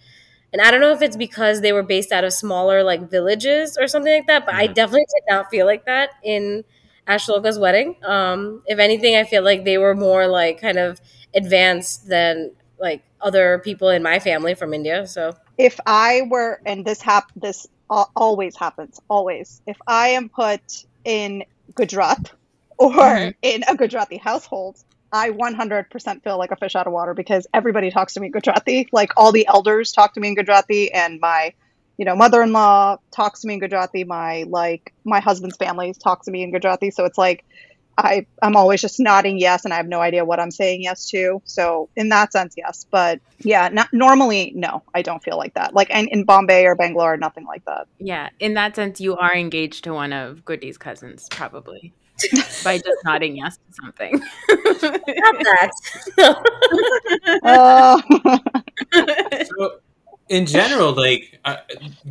And 0.53 0.61
I 0.61 0.71
don't 0.71 0.79
know 0.79 0.93
if 0.93 1.01
it's 1.01 1.17
because 1.17 1.61
they 1.61 1.73
were 1.73 1.83
based 1.83 2.11
out 2.11 2.23
of 2.23 2.31
smaller 2.31 2.83
like 2.83 3.09
villages 3.09 3.77
or 3.77 3.87
something 3.87 4.13
like 4.13 4.27
that, 4.27 4.45
but 4.45 4.55
I 4.55 4.67
Mhm. 4.67 4.73
definitely 4.73 5.05
did 5.13 5.23
not 5.33 5.49
feel 5.49 5.65
like 5.65 5.85
that 5.85 6.11
in 6.23 6.63
Ashloka's 7.07 7.59
wedding. 7.59 7.97
Um, 8.03 8.63
if 8.65 8.79
anything, 8.79 9.15
I 9.15 9.25
feel 9.25 9.43
like 9.43 9.65
they 9.65 9.77
were 9.77 9.93
more 9.95 10.27
like 10.27 10.59
kind 10.61 10.77
of 10.77 11.01
advanced 11.33 12.07
than 12.07 12.51
like 12.79 13.03
other 13.21 13.59
people 13.63 13.89
in 13.89 14.01
my 14.01 14.19
family 14.19 14.55
from 14.55 14.73
India. 14.73 15.05
So 15.07 15.33
if 15.57 15.79
I 15.85 16.23
were, 16.29 16.61
and 16.65 16.85
this 16.85 17.01
hap- 17.01 17.31
this 17.35 17.67
al- 17.67 17.74
always 17.89 18.55
happens, 18.57 18.99
always. 19.09 19.61
If 19.67 19.77
I 19.87 20.09
am 20.09 20.29
put 20.29 20.61
in 21.03 21.43
Gujarat 21.75 22.31
or 22.77 22.91
Mhm. 22.91 23.35
in 23.41 23.63
a 23.67 23.75
Gujarati 23.75 24.17
household, 24.17 24.77
I 25.11 25.29
100% 25.29 26.23
feel 26.23 26.37
like 26.37 26.51
a 26.51 26.55
fish 26.57 26.75
out 26.75 26.87
of 26.87 26.93
water 26.93 27.13
because 27.13 27.47
everybody 27.53 27.89
talks 27.91 28.13
to 28.13 28.19
me 28.19 28.27
in 28.27 28.31
Gujarati. 28.31 28.89
Like 28.91 29.11
all 29.17 29.31
the 29.31 29.47
elders 29.47 29.91
talk 29.91 30.13
to 30.15 30.19
me 30.19 30.29
in 30.29 30.35
Gujarati, 30.35 30.91
and 30.91 31.19
my, 31.21 31.53
you 31.97 32.05
know, 32.05 32.15
mother-in-law 32.15 32.97
talks 33.15 33.41
to 33.41 33.47
me 33.47 33.53
in 33.55 33.59
Gujarati. 33.61 34.03
My 34.03 34.43
like 34.47 34.93
my 35.05 35.21
husband's 35.21 35.57
family 35.57 35.93
talks 36.03 36.25
to 36.25 36.31
me 36.31 36.43
in 36.43 36.51
Gujarati. 36.51 36.91
So 36.91 37.05
it's 37.05 37.17
like 37.17 37.45
I 37.97 38.25
I'm 38.41 38.55
always 38.55 38.81
just 38.81 38.99
nodding 38.99 39.37
yes, 39.37 39.65
and 39.65 39.73
I 39.73 39.77
have 39.77 39.87
no 39.87 40.01
idea 40.01 40.25
what 40.25 40.39
I'm 40.39 40.51
saying 40.51 40.83
yes 40.83 41.09
to. 41.11 41.41
So 41.45 41.89
in 41.95 42.09
that 42.09 42.33
sense, 42.33 42.55
yes. 42.57 42.85
But 42.89 43.19
yeah, 43.39 43.69
not 43.69 43.89
normally, 43.93 44.51
no, 44.55 44.83
I 44.93 45.01
don't 45.01 45.23
feel 45.23 45.37
like 45.37 45.53
that. 45.53 45.73
Like 45.73 45.87
and 45.89 46.07
in 46.09 46.23
Bombay 46.23 46.65
or 46.65 46.75
Bangalore, 46.75 47.17
nothing 47.17 47.45
like 47.45 47.63
that. 47.65 47.87
Yeah, 47.99 48.29
in 48.39 48.53
that 48.55 48.75
sense, 48.75 48.99
you 48.99 49.15
are 49.17 49.33
engaged 49.33 49.83
to 49.85 49.93
one 49.93 50.13
of 50.13 50.43
Goody's 50.45 50.77
cousins, 50.77 51.27
probably 51.31 51.93
by 52.63 52.77
just 52.77 52.97
nodding 53.05 53.37
yes 53.37 53.57
to 53.57 53.73
something. 53.73 54.21
not 55.07 55.35
that. 55.43 55.71
Uh, 57.43 58.01
So, 59.57 59.79
in 60.29 60.45
general, 60.45 60.93
like, 60.93 61.39
uh, 61.45 61.57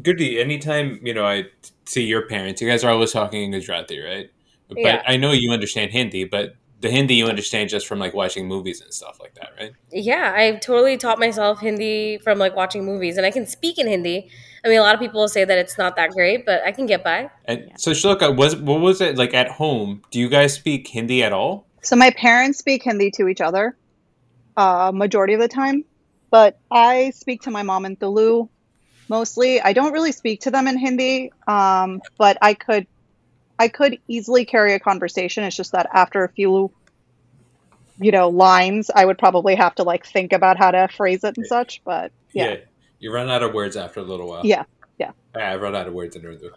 Goody, 0.03 0.41
anytime, 0.41 1.01
you 1.03 1.15
know, 1.15 1.27
I 1.27 1.47
see 1.85 2.05
your 2.05 2.23
parents, 2.23 2.61
you 2.63 2.69
guys 2.69 2.85
are 2.85 2.91
always 2.91 3.13
talking 3.13 3.43
in 3.43 3.51
Gujarati, 3.51 4.01
right? 4.01 4.31
But 4.75 4.83
Yeah. 4.83 5.03
I 5.07 5.17
know 5.17 5.33
you 5.33 5.51
understand 5.53 5.93
Hindi, 5.93 6.25
but 6.25 6.55
the 6.81 6.91
Hindi 6.91 7.15
you 7.15 7.27
understand 7.27 7.71
just 7.71 7.87
from, 7.87 7.99
like, 7.99 8.15
watching 8.15 8.47
movies 8.47 8.81
and 8.81 8.93
stuff 8.93 9.19
like 9.21 9.35
that, 9.35 9.51
right? 9.59 9.73
yeah, 9.91 10.33
I 10.35 10.57
totally 10.57 10.97
taught 10.97 11.19
myself 11.19 11.61
Hindi 11.61 12.19
from 12.19 12.39
like 12.39 12.57
watching 12.57 12.85
movies, 12.85 13.17
and 13.17 13.25
I 13.25 13.31
can 13.31 13.47
speak 13.47 13.79
in 13.79 13.87
Hindi. 13.87 14.29
I 14.65 14.69
mean, 14.69 14.79
a 14.79 14.83
lot 14.83 14.95
of 14.95 15.01
people 15.01 15.29
say 15.29 15.45
that 15.45 15.57
it's 15.59 15.79
not 15.79 15.95
that 15.97 16.11
great, 16.11 16.45
but 16.45 16.63
I 16.67 16.73
can 16.73 16.87
get 16.87 17.05
by. 17.05 17.31
And 17.45 17.67
Yeah. 17.69 17.77
so, 17.77 17.93
Shloka, 17.93 18.35
was 18.37 18.57
what 18.57 18.81
was 18.81 19.01
it 19.01 19.17
like 19.17 19.35
at 19.35 19.49
home? 19.49 20.03
Do 20.11 20.19
you 20.19 20.29
guys 20.29 20.55
speak 20.55 20.89
Hindi 20.89 21.23
at 21.23 21.33
all? 21.33 21.67
so 21.83 21.97
my 21.97 22.11
parents 22.13 22.59
speak 22.59 22.83
Hindi 22.83 23.11
to 23.13 23.29
each 23.29 23.41
other, 23.43 23.77
uh, 24.57 24.91
majority 24.95 25.35
of 25.35 25.41
the 25.41 25.49
time, 25.49 25.85
but 26.31 26.59
I 26.71 27.11
speak 27.11 27.43
to 27.43 27.51
my 27.51 27.63
mom 27.63 27.85
in 27.85 27.97
Tulu 27.97 28.49
mostly. 29.09 29.61
I 29.61 29.73
don't 29.75 29.93
really 29.93 30.13
speak 30.13 30.41
to 30.43 30.51
them 30.51 30.67
in 30.67 30.79
Hindi, 30.79 31.31
um, 31.47 32.01
but 32.19 32.39
I 32.41 32.55
could, 32.55 32.87
I 33.59 33.69
could 33.69 33.99
easily 34.09 34.45
carry 34.45 34.75
a 34.75 34.81
conversation. 34.81 35.45
It's 35.45 35.57
just 35.57 35.73
that 35.73 35.89
after 35.93 36.25
a 36.25 36.29
few, 36.29 36.73
you 37.99 38.11
know, 38.11 38.29
lines, 38.29 38.91
I 38.95 39.05
would 39.05 39.19
probably 39.19 39.55
have 39.55 39.75
to 39.77 39.83
like 39.83 40.07
think 40.07 40.33
about 40.33 40.59
how 40.59 40.71
to 40.71 40.89
phrase 40.89 41.25
it 41.25 41.37
and 41.37 41.47
such. 41.47 41.83
But 41.85 42.13
yeah, 42.33 42.57
You 42.99 43.13
run 43.13 43.31
out 43.31 43.43
of 43.43 43.55
words 43.55 43.77
after 43.77 44.01
a 44.01 44.03
little 44.03 44.29
while. 44.29 44.45
Yeah, 44.45 44.65
yeah. 44.99 45.13
Yeah, 45.37 45.53
I 45.53 45.57
run 45.57 45.77
out 45.77 45.87
of 45.87 45.95
words 45.95 46.17
in 46.17 46.25
Urdu. 46.25 46.51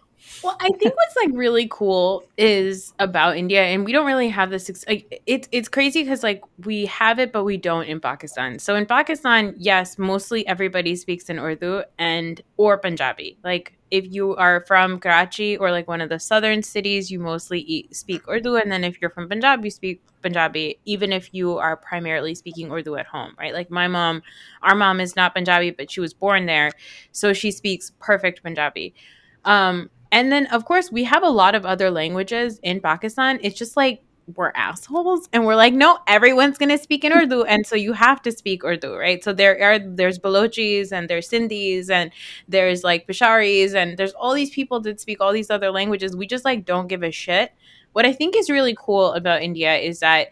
Well, 0.44 0.58
I 0.60 0.70
think 0.70 0.96
what's 0.96 1.16
like 1.16 1.30
really 1.34 1.68
cool 1.70 2.24
is 2.38 2.94
about 3.00 3.38
India, 3.38 3.64
and 3.64 3.86
we 3.86 3.92
don't 3.92 4.06
really 4.06 4.30
have 4.30 4.50
this. 4.50 4.70
Ex- 4.70 4.86
like, 4.88 5.22
it's 5.26 5.48
it's 5.52 5.70
crazy 5.70 6.04
because 6.04 6.24
like 6.24 6.44
we 6.66 6.88
have 6.88 7.20
it, 7.20 7.32
but 7.32 7.44
we 7.44 7.58
don't 7.58 7.86
in 7.86 8.00
Pakistan. 8.00 8.60
So 8.60 8.76
in 8.76 8.86
Pakistan, 8.88 9.54
yes, 9.58 9.98
mostly 9.98 10.46
everybody 10.48 10.96
speaks 10.96 11.30
in 11.30 11.38
Urdu 11.40 11.84
and 12.00 12.42
or 12.58 12.78
Punjabi. 12.78 13.38
Like 13.44 13.77
if 13.92 14.06
you 14.12 14.36
are 14.36 14.64
from 14.68 15.00
Karachi 15.00 15.58
or 15.58 15.72
like 15.72 15.88
one 15.88 16.02
of 16.02 16.10
the 16.10 16.20
southern 16.20 16.64
cities, 16.64 17.10
you 17.10 17.20
mostly 17.20 17.60
eat, 17.62 17.96
speak 17.96 18.28
Urdu, 18.28 18.56
and 18.56 18.72
then 18.72 18.84
if 18.84 19.02
you're 19.02 19.10
from 19.10 19.30
Punjab, 19.30 19.64
you 19.64 19.72
speak 19.72 20.02
Punjabi. 20.22 20.80
Even 20.86 21.14
if 21.14 21.34
you 21.34 21.58
are 21.58 21.78
primarily 21.78 22.36
speaking 22.36 22.72
Urdu 22.72 22.96
at 22.96 23.06
home, 23.06 23.34
right? 23.40 23.54
Like 23.54 23.72
my 23.72 23.88
mom, 23.88 24.22
our 24.62 24.76
mom 24.76 25.00
is 25.00 25.16
not 25.16 25.36
Punjabi, 25.36 25.72
but 25.72 25.92
she 25.92 26.00
was 26.00 26.14
born 26.14 26.46
there, 26.46 26.72
so 27.12 27.34
she 27.34 27.52
speaks 27.52 27.92
perfect 28.00 28.44
Punjabi. 28.44 28.94
Um, 29.46 29.90
and 30.12 30.32
then, 30.32 30.48
of 30.48 30.66
course, 30.66 30.92
we 30.92 31.04
have 31.04 31.24
a 31.24 31.30
lot 31.30 31.56
of 31.56 31.66
other 31.66 31.92
languages 31.92 32.60
in 32.64 32.80
Pakistan. 32.80 33.40
It's 33.42 33.58
just 33.58 33.76
like 33.76 34.02
we're 34.36 34.52
assholes, 34.56 35.30
and 35.32 35.46
we're 35.46 35.56
like, 35.56 35.74
no, 35.74 36.00
everyone's 36.08 36.58
gonna 36.58 36.78
speak 36.78 37.04
in 37.06 37.14
Urdu, 37.14 37.44
and 37.44 37.66
so 37.66 37.76
you 37.76 37.94
have 37.94 38.22
to 38.24 38.32
speak 38.32 38.64
Urdu, 38.64 38.96
right? 38.96 39.24
So 39.24 39.34
there 39.34 39.62
are 39.64 39.80
there's 39.80 40.20
Balochis 40.20 40.92
and 40.92 41.10
there's 41.10 41.30
Sindhis 41.30 41.90
and 41.90 42.12
there's 42.48 42.84
like 42.84 43.08
Pisharis 43.08 43.74
and 43.74 43.98
there's 43.98 44.14
all 44.14 44.34
these 44.34 44.50
people 44.50 44.80
that 44.82 45.00
speak 45.00 45.22
all 45.22 45.32
these 45.32 45.50
other 45.50 45.72
languages. 45.72 46.16
We 46.16 46.28
just 46.28 46.46
like 46.46 46.66
don't 46.66 46.88
give 46.88 47.04
a 47.04 47.12
shit. 47.12 47.54
What 47.94 48.06
I 48.06 48.14
think 48.14 48.36
is 48.36 48.50
really 48.50 48.76
cool 48.78 49.14
about 49.14 49.42
India 49.42 49.76
is 49.78 50.02
that 50.02 50.28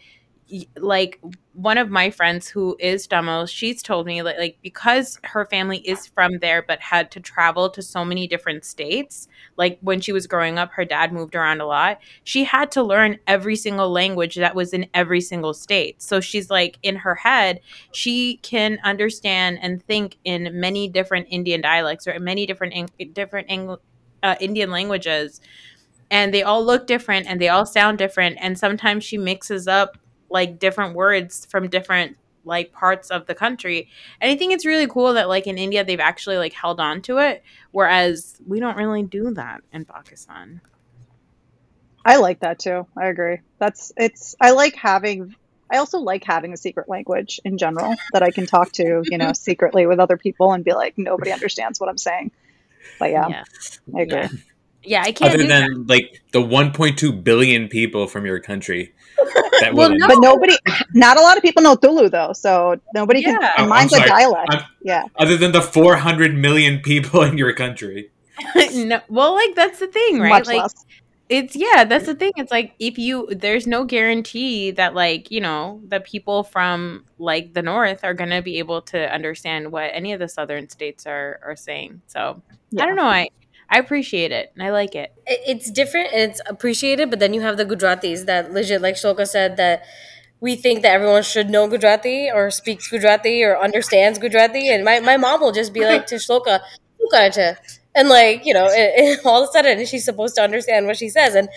like 0.78 1.20
one 1.54 1.78
of 1.78 1.90
my 1.90 2.12
friends 2.12 2.48
who 2.48 2.76
is 2.80 3.08
Tamil, 3.08 3.48
she's 3.48 3.82
told 3.82 4.06
me 4.06 4.22
like, 4.22 4.38
like 4.38 4.58
because 4.62 5.18
her 5.24 5.46
family 5.46 5.80
is 5.80 6.06
from 6.06 6.38
there 6.40 6.62
but 6.62 6.80
had 6.80 7.10
to 7.12 7.20
travel 7.20 7.70
to 7.72 7.82
so 7.82 8.06
many 8.06 8.28
different 8.28 8.64
states 8.64 9.28
like 9.58 9.80
when 9.82 10.00
she 10.00 10.12
was 10.12 10.28
growing 10.28 10.60
up 10.60 10.72
her 10.72 10.86
dad 10.86 11.12
moved 11.12 11.34
around 11.36 11.62
a 11.62 11.66
lot 11.66 11.98
she 12.24 12.44
had 12.44 12.70
to 12.72 12.84
learn 12.84 13.18
every 13.26 13.56
single 13.56 13.90
language 13.90 14.36
that 14.36 14.54
was 14.54 14.74
in 14.74 14.86
every 14.94 15.22
single 15.22 15.54
state. 15.54 16.02
So 16.02 16.22
she's 16.22 16.50
like 16.50 16.78
in 16.84 16.98
her 16.98 17.16
head 17.16 17.60
she 17.92 18.38
can 18.38 18.78
understand 18.84 19.58
and 19.62 19.82
think 19.84 20.18
in 20.26 20.60
many 20.60 20.88
different 20.88 21.28
indian 21.32 21.62
dialects 21.62 22.08
or 22.08 22.20
many 22.20 22.46
different 22.46 22.92
different 23.14 23.48
Eng- 23.50 23.78
uh, 24.22 24.36
indian 24.40 24.70
languages 24.70 25.42
and 26.12 26.34
they 26.34 26.44
all 26.44 26.64
look 26.64 26.86
different 26.88 27.26
and 27.28 27.42
they 27.42 27.50
all 27.50 27.66
sound 27.66 27.98
different 27.98 28.38
and 28.40 28.60
sometimes 28.60 29.04
she 29.04 29.18
mixes 29.18 29.68
up 29.68 29.98
like 30.36 30.60
different 30.60 30.94
words 30.94 31.48
from 31.50 31.68
different 31.68 32.18
like 32.44 32.72
parts 32.72 33.10
of 33.10 33.26
the 33.26 33.34
country 33.34 33.90
and 34.22 34.32
i 34.32 34.36
think 34.36 34.54
it's 34.54 34.68
really 34.68 34.86
cool 34.86 35.14
that 35.14 35.28
like 35.28 35.48
in 35.48 35.58
india 35.58 35.84
they've 35.84 36.00
actually 36.12 36.38
like 36.38 36.54
held 36.54 36.80
on 36.80 37.02
to 37.02 37.18
it 37.18 37.44
whereas 37.72 38.40
we 38.46 38.60
don't 38.60 38.78
really 38.78 39.02
do 39.02 39.34
that 39.34 39.62
in 39.74 39.84
pakistan 39.84 40.62
I 42.06 42.18
like 42.18 42.42
that 42.42 42.60
too. 42.60 42.86
I 42.96 43.08
agree. 43.08 43.40
That's 43.58 43.92
it's. 43.98 44.36
I 44.40 44.52
like 44.52 44.76
having. 44.76 45.36
I 45.72 45.78
also 45.78 45.98
like 45.98 46.24
having 46.24 46.54
a 46.54 46.58
secret 46.58 46.88
language 46.88 47.40
in 47.44 47.58
general 47.58 47.96
that 48.14 48.22
I 48.22 48.30
can 48.30 48.46
talk 48.46 48.72
to, 48.74 49.02
you 49.04 49.18
know, 49.18 49.34
secretly 49.48 49.88
with 49.88 50.00
other 50.00 50.16
people 50.16 50.54
and 50.54 50.64
be 50.64 50.74
like, 50.74 50.96
nobody 51.00 51.32
understands 51.32 51.80
what 51.80 51.90
I'm 51.90 51.98
saying. 51.98 52.30
But 53.00 53.10
yeah, 53.10 53.28
yeah 53.28 53.44
I 53.96 54.02
agree. 54.02 54.18
yeah, 54.18 54.28
yeah 54.88 55.02
i 55.02 55.12
can't 55.12 55.34
Other 55.34 55.44
do 55.44 55.48
that. 55.48 55.62
than 55.70 55.88
like 55.88 56.22
the 56.32 56.42
1.2 56.42 57.24
billion 57.24 57.68
people 57.68 58.08
from 58.08 58.26
your 58.26 58.40
country 58.40 58.94
that 59.62 59.74
Well, 59.74 59.90
no. 59.90 60.08
But 60.08 60.18
nobody, 60.20 60.58
not 60.94 61.18
a 61.18 61.22
lot 61.22 61.38
of 61.38 61.44
people 61.44 61.64
know 61.64 61.76
Tulu 61.76 62.10
though, 62.10 62.34
so 62.34 62.76
nobody 62.94 63.24
can. 63.24 63.40
Yeah. 63.42 63.54
And 63.58 63.66
Oh, 63.68 63.70
mine's 63.70 63.94
a 63.94 64.06
dialect. 64.06 64.50
I'm- 64.54 64.66
yeah, 64.84 65.06
other 65.18 65.38
than 65.38 65.54
the 65.54 65.62
400 65.62 66.36
million 66.36 66.80
people 66.82 67.24
in 67.24 67.38
your 67.38 67.54
country. 67.54 68.12
no, 68.74 69.00
well 69.08 69.34
like 69.34 69.56
that's 69.56 69.80
the 69.80 69.88
thing 69.88 70.20
right 70.20 70.30
much 70.30 70.48
like 70.48 70.62
less. 70.64 70.86
it's 71.30 71.56
yeah 71.56 71.86
that's 71.86 72.06
the 72.06 72.14
thing 72.14 72.34
it's 72.36 72.52
like 72.52 72.74
if 72.80 72.98
you 72.98 73.30
there's 73.32 73.66
no 73.66 73.86
guarantee 73.86 74.72
that 74.72 74.94
like 74.94 75.32
you 75.32 75.40
know 75.40 75.80
the 75.88 76.02
people 76.02 76.44
from 76.44 77.06
like 77.18 77.54
the 77.54 77.62
north 77.62 78.04
are 78.04 78.14
gonna 78.14 78.42
be 78.42 78.60
able 78.60 78.82
to 78.82 79.00
understand 79.14 79.72
what 79.72 79.90
any 79.94 80.12
of 80.12 80.20
the 80.20 80.28
southern 80.28 80.68
states 80.68 81.08
are 81.08 81.40
are 81.46 81.56
saying 81.56 82.02
so 82.08 82.42
Yeah. 82.72 82.84
i 82.84 82.86
don't 82.86 82.98
know 82.98 83.06
i 83.08 83.30
I 83.70 83.80
appreciate 83.80 84.32
it 84.32 84.52
and 84.56 84.64
I 84.64 84.72
like 84.72 84.96
it. 84.96 85.14
It's 85.26 85.72
different 85.72 86.10
and 86.14 86.32
it's 86.32 86.42
appreciated, 86.48 87.10
but 87.10 87.20
then 87.20 87.34
you 87.34 87.42
have 87.42 87.58
the 87.58 87.66
Gujaratis 87.66 88.26
that 88.26 88.52
legit, 88.54 88.82
like 88.82 88.96
Shloka 88.96 89.28
said, 89.28 89.58
that 89.58 89.84
we 90.40 90.56
think 90.56 90.82
that 90.84 90.92
everyone 90.94 91.24
should 91.24 91.50
know 91.50 91.68
Gujarati 91.68 92.30
or 92.32 92.52
speaks 92.52 92.88
Gujarati 92.90 93.44
or 93.44 93.58
understands 93.58 94.20
Gujarati. 94.20 94.70
And 94.70 94.84
my, 94.84 95.00
my 95.00 95.18
mom 95.18 95.42
will 95.42 95.52
just 95.52 95.74
be 95.74 95.82
like 95.86 96.06
to 96.08 96.16
Shloka, 96.16 96.60
and 97.96 98.10
like, 98.10 98.46
you 98.46 98.54
know, 98.54 98.66
it, 98.66 98.94
it, 98.96 99.26
all 99.26 99.44
of 99.44 99.50
a 99.50 99.52
sudden 99.52 99.86
she's 99.86 100.06
supposed 100.06 100.36
to 100.36 100.42
understand 100.42 100.86
what 100.86 100.98
she 100.98 101.10
says. 101.10 101.36
And 101.36 101.50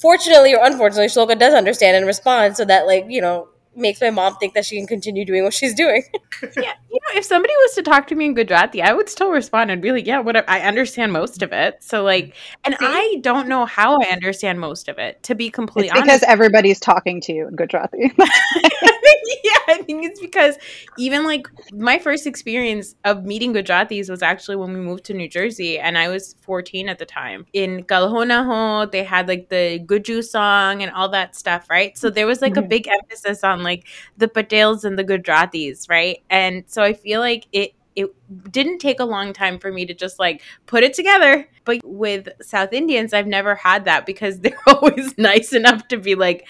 fortunately 0.00 0.54
or 0.54 0.64
unfortunately, 0.64 1.06
Shloka 1.06 1.38
does 1.38 1.54
understand 1.54 1.96
and 1.96 2.06
respond 2.06 2.56
so 2.56 2.64
that, 2.64 2.86
like, 2.86 3.06
you 3.08 3.20
know, 3.20 3.48
makes 3.76 4.00
my 4.00 4.10
mom 4.10 4.36
think 4.36 4.54
that 4.54 4.64
she 4.64 4.76
can 4.76 4.86
continue 4.86 5.24
doing 5.24 5.44
what 5.44 5.54
she's 5.54 5.74
doing. 5.74 6.02
yeah, 6.42 6.72
you 6.90 6.98
know, 7.00 7.18
if 7.18 7.24
somebody 7.24 7.52
was 7.58 7.74
to 7.74 7.82
talk 7.82 8.06
to 8.08 8.14
me 8.14 8.26
in 8.26 8.34
Gujarati, 8.34 8.82
I 8.82 8.92
would 8.92 9.08
still 9.08 9.30
respond 9.30 9.70
and 9.70 9.80
be 9.82 9.92
like, 9.92 10.06
"Yeah, 10.06 10.18
what 10.20 10.48
I 10.48 10.60
understand 10.60 11.12
most 11.12 11.42
of 11.42 11.52
it." 11.52 11.82
So 11.82 12.02
like, 12.02 12.34
and 12.64 12.74
See? 12.78 12.86
I 12.86 13.16
don't 13.20 13.48
know 13.48 13.64
how 13.66 13.98
I 14.02 14.06
understand 14.06 14.60
most 14.60 14.88
of 14.88 14.98
it. 14.98 15.22
To 15.24 15.34
be 15.34 15.50
completely 15.50 15.88
It's 15.88 15.94
because 15.94 16.08
honest, 16.22 16.24
everybody's 16.24 16.80
talking 16.80 17.20
to 17.22 17.32
you 17.32 17.48
in 17.48 17.56
Gujarati. 17.56 18.12
yeah, 18.18 19.58
I 19.68 19.82
think 19.86 20.04
it's 20.04 20.20
because 20.20 20.56
even 20.98 21.24
like 21.24 21.46
my 21.72 21.98
first 21.98 22.26
experience 22.26 22.94
of 23.04 23.24
meeting 23.24 23.52
Gujaratis 23.52 24.08
was 24.08 24.22
actually 24.22 24.56
when 24.56 24.72
we 24.72 24.80
moved 24.80 25.04
to 25.04 25.14
New 25.14 25.28
Jersey, 25.28 25.78
and 25.78 25.98
I 25.98 26.08
was 26.08 26.34
14 26.42 26.88
at 26.88 26.98
the 26.98 27.06
time. 27.06 27.46
In 27.52 27.82
Kal 27.84 28.08
Ho 28.08 28.22
Naa 28.24 28.44
Ho, 28.44 28.86
they 28.86 29.04
had 29.04 29.28
like 29.28 29.48
the 29.48 29.80
Guju 29.84 30.22
song 30.24 30.82
and 30.82 30.92
all 30.92 31.08
that 31.10 31.34
stuff, 31.36 31.68
right? 31.68 31.96
So 31.98 32.10
there 32.10 32.26
was 32.26 32.40
like 32.40 32.56
a 32.56 32.62
Mhm. 32.62 32.68
big 32.68 32.88
emphasis 32.88 33.42
on 33.44 33.62
like 33.66 33.86
the 34.16 34.28
Patels 34.28 34.84
and 34.84 34.98
the 34.98 35.04
Gujaratis, 35.04 35.88
right? 35.90 36.22
And 36.30 36.64
so 36.66 36.82
I 36.82 36.92
feel 36.92 37.20
like 37.20 37.46
it 37.52 37.72
it 37.96 38.14
didn't 38.52 38.78
take 38.78 39.00
a 39.00 39.04
long 39.04 39.32
time 39.32 39.58
for 39.58 39.72
me 39.72 39.86
to 39.86 39.94
just 39.94 40.18
like 40.18 40.42
put 40.66 40.84
it 40.84 40.92
together. 40.92 41.48
But 41.64 41.80
with 41.82 42.28
South 42.42 42.72
Indians, 42.72 43.14
I've 43.14 43.26
never 43.26 43.54
had 43.54 43.86
that 43.86 44.04
because 44.04 44.38
they're 44.40 44.58
always 44.66 45.16
nice 45.18 45.52
enough 45.52 45.88
to 45.88 45.96
be 45.96 46.14
like, 46.14 46.46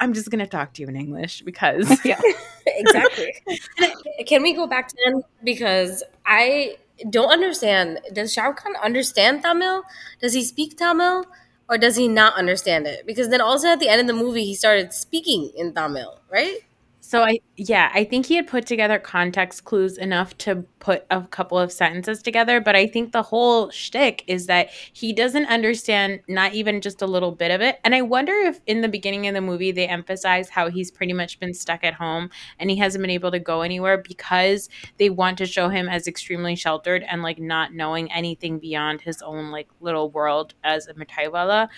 I'm 0.00 0.12
just 0.12 0.30
gonna 0.30 0.46
talk 0.46 0.74
to 0.74 0.82
you 0.82 0.88
in 0.88 0.96
English 0.96 1.42
because 1.42 1.88
yeah. 2.04 2.20
exactly. 2.66 3.34
Can 4.26 4.42
we 4.42 4.54
go 4.54 4.66
back 4.66 4.88
to 4.88 4.96
them 5.04 5.22
because 5.44 6.02
I 6.24 6.76
don't 7.10 7.30
understand. 7.30 8.00
Does 8.12 8.36
Rukh 8.36 8.56
Khan 8.56 8.74
understand 8.82 9.42
Tamil? 9.42 9.82
Does 10.20 10.32
he 10.32 10.42
speak 10.42 10.78
Tamil, 10.78 11.26
or 11.68 11.78
does 11.78 11.96
he 11.96 12.08
not 12.08 12.34
understand 12.34 12.86
it? 12.86 13.06
Because 13.06 13.28
then 13.30 13.40
also 13.40 13.68
at 13.68 13.80
the 13.80 13.88
end 13.88 14.00
of 14.00 14.06
the 14.06 14.12
movie, 14.12 14.44
he 14.44 14.54
started 14.54 14.92
speaking 14.92 15.50
in 15.56 15.74
Tamil, 15.74 16.20
right? 16.30 16.60
So 17.06 17.22
I 17.22 17.38
yeah, 17.56 17.92
I 17.94 18.02
think 18.02 18.26
he 18.26 18.34
had 18.34 18.48
put 18.48 18.66
together 18.66 18.98
context 18.98 19.62
clues 19.62 19.96
enough 19.96 20.36
to 20.38 20.64
put 20.80 21.06
a 21.08 21.22
couple 21.22 21.56
of 21.56 21.70
sentences 21.70 22.20
together, 22.20 22.60
but 22.60 22.74
I 22.74 22.88
think 22.88 23.12
the 23.12 23.22
whole 23.22 23.70
shtick 23.70 24.24
is 24.26 24.46
that 24.46 24.70
he 24.92 25.12
doesn't 25.12 25.46
understand 25.46 26.18
not 26.26 26.54
even 26.54 26.80
just 26.80 27.02
a 27.02 27.06
little 27.06 27.30
bit 27.30 27.52
of 27.52 27.60
it. 27.60 27.78
And 27.84 27.94
I 27.94 28.02
wonder 28.02 28.32
if 28.32 28.60
in 28.66 28.80
the 28.80 28.88
beginning 28.88 29.28
of 29.28 29.34
the 29.34 29.40
movie 29.40 29.70
they 29.70 29.86
emphasize 29.86 30.48
how 30.48 30.68
he's 30.68 30.90
pretty 30.90 31.12
much 31.12 31.38
been 31.38 31.54
stuck 31.54 31.84
at 31.84 31.94
home 31.94 32.28
and 32.58 32.70
he 32.70 32.76
hasn't 32.76 33.02
been 33.02 33.10
able 33.10 33.30
to 33.30 33.38
go 33.38 33.60
anywhere 33.62 33.98
because 33.98 34.68
they 34.98 35.08
want 35.08 35.38
to 35.38 35.46
show 35.46 35.68
him 35.68 35.88
as 35.88 36.08
extremely 36.08 36.56
sheltered 36.56 37.04
and 37.08 37.22
like 37.22 37.38
not 37.38 37.72
knowing 37.72 38.10
anything 38.10 38.58
beyond 38.58 39.00
his 39.00 39.22
own 39.22 39.52
like 39.52 39.68
little 39.78 40.10
world 40.10 40.54
as 40.64 40.88
a 40.88 40.94
Mithaiwala. 40.94 41.68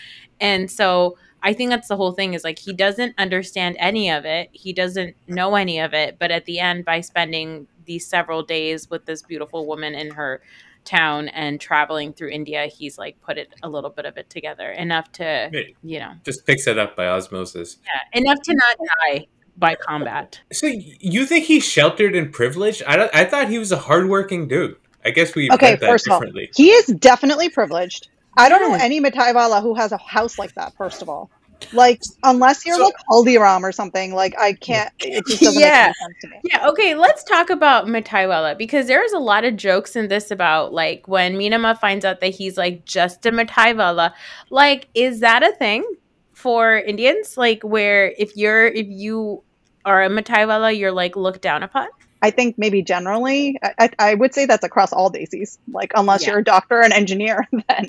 And 0.40 0.70
so 0.70 1.18
I 1.42 1.52
think 1.52 1.70
that's 1.70 1.88
the 1.88 1.96
whole 1.96 2.12
thing 2.12 2.34
is 2.34 2.44
like 2.44 2.58
he 2.58 2.72
doesn't 2.72 3.14
understand 3.18 3.76
any 3.78 4.10
of 4.10 4.24
it. 4.24 4.48
He 4.52 4.72
doesn't 4.72 5.16
know 5.26 5.54
any 5.54 5.78
of 5.80 5.94
it. 5.94 6.16
But 6.18 6.30
at 6.30 6.44
the 6.46 6.58
end, 6.58 6.84
by 6.84 7.00
spending 7.00 7.66
these 7.84 8.06
several 8.06 8.42
days 8.42 8.90
with 8.90 9.06
this 9.06 9.22
beautiful 9.22 9.66
woman 9.66 9.94
in 9.94 10.10
her 10.12 10.42
town 10.84 11.28
and 11.28 11.60
traveling 11.60 12.12
through 12.12 12.30
India, 12.30 12.66
he's 12.66 12.98
like 12.98 13.20
put 13.20 13.38
it 13.38 13.48
a 13.62 13.68
little 13.68 13.90
bit 13.90 14.04
of 14.04 14.16
it 14.16 14.28
together 14.30 14.70
enough 14.70 15.10
to, 15.12 15.50
Right. 15.52 15.76
you 15.82 15.98
know, 15.98 16.12
Just 16.24 16.46
picks 16.46 16.66
it 16.66 16.78
up 16.78 16.96
by 16.96 17.06
osmosis. 17.06 17.76
yeah, 17.84 18.20
enough 18.20 18.38
to 18.42 18.54
not 18.54 18.76
die 19.12 19.26
by 19.56 19.74
combat. 19.74 20.40
So 20.52 20.66
you 20.66 21.26
think 21.26 21.44
he's 21.44 21.64
sheltered 21.64 22.14
and 22.14 22.32
privileged? 22.32 22.82
I 22.86 22.96
don't, 22.96 23.14
I 23.14 23.24
thought 23.24 23.48
he 23.48 23.58
was 23.58 23.72
a 23.72 23.76
hardworking 23.78 24.48
dude. 24.48 24.76
I 25.04 25.10
guess 25.10 25.34
we 25.34 25.50
Okay, 25.50 25.72
read 25.72 25.80
that 25.80 25.88
first 25.88 26.06
of 26.06 26.12
all, 26.14 26.22
he 26.54 26.70
is 26.70 26.86
definitely 26.86 27.48
privileged. 27.48 28.08
I 28.38 28.48
don't 28.48 28.60
know 28.62 28.70
Yes. 28.70 28.82
any 28.82 29.00
Mithaiwala 29.00 29.60
who 29.62 29.74
has 29.74 29.92
a 29.92 29.98
house 29.98 30.38
like 30.38 30.54
that, 30.54 30.74
first 30.76 31.02
of 31.02 31.08
all. 31.08 31.30
Like, 31.72 32.00
unless 32.22 32.64
you're 32.64 32.76
So- 32.76 32.84
like 32.84 32.94
Haldiram 33.10 33.62
or 33.64 33.72
something, 33.72 34.14
like, 34.14 34.32
I 34.38 34.52
can't, 34.52 34.92
it 35.00 35.26
just 35.26 35.42
doesn't 35.42 35.60
Yeah. 35.60 35.68
make 35.68 35.72
any 35.86 35.94
sense 35.94 36.16
to 36.22 36.28
me. 36.28 36.40
Yeah, 36.44 36.68
okay, 36.68 36.94
let's 36.94 37.24
talk 37.24 37.50
about 37.50 37.86
Mataiwala 37.86 38.56
because 38.56 38.86
there's 38.86 39.12
a 39.12 39.18
lot 39.18 39.44
of 39.44 39.56
jokes 39.56 39.96
in 39.96 40.06
this 40.06 40.30
about 40.30 40.72
like 40.72 41.08
when 41.08 41.36
Meenamma 41.36 41.76
finds 41.80 42.04
out 42.04 42.20
that 42.20 42.28
he's 42.28 42.56
like 42.56 42.84
just 42.84 43.26
a 43.26 43.32
Mataiwala. 43.32 44.12
Like, 44.50 44.86
is 44.94 45.18
that 45.20 45.42
a 45.42 45.50
thing 45.52 45.84
for 46.32 46.76
Indians? 46.78 47.36
Like 47.36 47.62
where 47.64 48.14
if 48.16 48.36
you're 48.36 48.66
if 48.68 48.86
you 48.88 49.42
are 49.84 50.04
a 50.04 50.08
Mataiwala, 50.08 50.78
you're 50.78 50.92
like 50.92 51.16
looked 51.16 51.42
down 51.42 51.64
upon? 51.64 51.88
I 52.22 52.30
think 52.30 52.56
maybe 52.58 52.82
generally, 52.82 53.58
I, 53.62 53.72
I, 53.78 53.90
I 54.10 54.14
would 54.14 54.32
say 54.34 54.44
that's 54.46 54.64
across 54.64 54.92
all 54.92 55.10
desis. 55.10 55.58
Like, 55.72 55.92
unless 55.96 56.22
Yeah. 56.22 56.30
you're 56.30 56.38
a 56.40 56.44
doctor 56.44 56.80
and 56.80 56.92
engineer, 56.92 57.48
then 57.68 57.88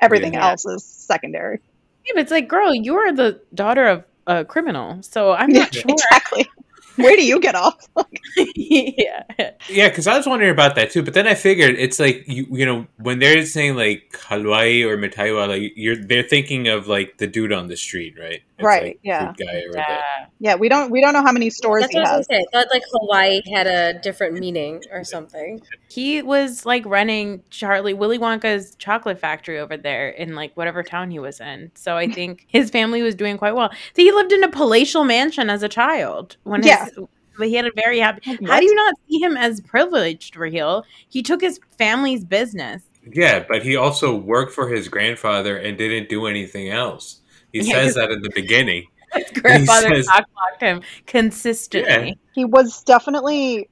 everything 0.00 0.34
Yeah. 0.34 0.50
else 0.50 0.64
is 0.66 0.84
secondary. 0.84 1.58
Yeah, 2.06 2.12
but 2.14 2.22
it's 2.22 2.30
like, 2.30 2.48
girl, 2.48 2.74
you're 2.74 3.12
the 3.12 3.40
daughter 3.54 3.86
of 3.86 4.04
a 4.26 4.44
criminal, 4.44 5.02
so 5.02 5.32
I'm 5.32 5.50
Yeah, 5.50 5.60
not 5.60 5.74
sure. 5.74 5.82
exactly. 5.88 6.48
Where 6.96 7.14
do 7.16 7.24
you 7.24 7.40
get 7.40 7.54
off? 7.54 7.76
yeah. 8.56 9.22
Yeah, 9.68 9.88
because 9.88 10.06
I 10.06 10.16
was 10.16 10.26
wondering 10.26 10.50
about 10.50 10.74
that 10.76 10.90
too. 10.90 11.02
But 11.02 11.12
then 11.14 11.26
I 11.26 11.34
figured 11.34 11.74
it's 11.78 11.98
like 11.98 12.24
you 12.26 12.46
you 12.50 12.64
know 12.64 12.86
when 12.98 13.18
they're 13.18 13.44
saying 13.44 13.74
like 13.76 14.12
halwai 14.28 14.82
or 14.84 14.96
mitaiwa, 14.96 15.48
like 15.48 15.72
you're 15.76 15.96
they're 15.96 16.22
thinking 16.22 16.68
of 16.68 16.86
like 16.88 17.18
the 17.18 17.26
dude 17.26 17.52
on 17.52 17.68
the 17.68 17.76
street, 17.76 18.14
right? 18.18 18.40
It's 18.58 18.64
Right, 18.64 18.82
like, 18.84 19.00
yeah. 19.02 19.34
guy 19.38 19.62
Yeah. 19.74 20.02
Yeah, 20.38 20.54
we 20.54 20.68
don't 20.68 20.90
we 20.90 21.00
don't 21.00 21.12
know 21.12 21.22
how 21.22 21.32
many 21.32 21.50
stores 21.50 21.82
That's 21.82 21.92
he 21.92 21.98
what 21.98 22.06
I 22.06 22.10
has. 22.10 22.18
was 22.18 22.26
gonna. 22.26 22.42
I 22.42 22.44
thought 22.52 22.66
like 22.72 22.82
halwai 22.94 23.42
had 23.52 23.66
a 23.66 23.98
different 24.00 24.38
meaning 24.38 24.82
or 24.90 25.04
something. 25.04 25.60
He 25.90 26.22
was 26.22 26.64
like 26.64 26.84
running 26.86 27.42
Charlie 27.50 27.94
Willy 27.94 28.18
Wonka's 28.18 28.74
chocolate 28.76 29.18
factory 29.20 29.58
over 29.58 29.76
there 29.76 30.08
in 30.08 30.34
like 30.34 30.56
whatever 30.56 30.82
town 30.82 31.10
he 31.10 31.18
was 31.18 31.40
in. 31.40 31.70
So 31.74 31.96
I 31.96 32.08
think 32.10 32.46
his 32.48 32.70
family 32.70 33.02
was 33.02 33.14
doing 33.14 33.36
quite 33.38 33.54
well. 33.54 33.70
So 33.70 34.02
he 34.02 34.10
lived 34.12 34.32
in 34.32 34.42
a 34.42 34.50
palatial 34.50 35.04
mansion 35.04 35.50
as 35.50 35.62
a 35.62 35.68
child. 35.68 36.36
When 36.44 36.62
his, 36.62 36.98
but 37.38 37.48
he 37.48 37.54
had 37.54 37.66
a 37.66 37.72
very 37.76 37.98
happy. 37.98 38.22
How 38.46 38.58
do 38.60 38.64
you 38.64 38.74
not 38.74 38.94
see 39.08 39.18
him 39.20 39.36
as 39.36 39.60
privileged, 39.60 40.36
Raheel? 40.36 40.84
He 41.08 41.22
took 41.22 41.42
his 41.42 41.60
family's 41.76 42.24
business. 42.24 42.82
yeah, 43.12 43.44
but 43.46 43.62
he 43.62 43.76
also 43.76 44.16
worked 44.16 44.52
for 44.54 44.68
his 44.70 44.88
grandfather 44.88 45.56
and 45.58 45.76
didn't 45.76 46.08
do 46.08 46.26
anything 46.26 46.70
else. 46.70 47.20
He 47.60 47.68
Yeah, 47.68 47.74
says 47.74 47.84
'cause- 47.86 47.94
that 47.94 48.10
in 48.10 48.22
the 48.22 48.30
beginning. 48.34 48.86
His 49.14 49.30
grandfather 49.40 49.88
says- 50.02 50.08
cockblocked 50.08 50.60
him 50.60 50.82
consistently. 51.06 52.18
he 52.34 52.44
was 52.44 52.82
definitely 52.82 53.68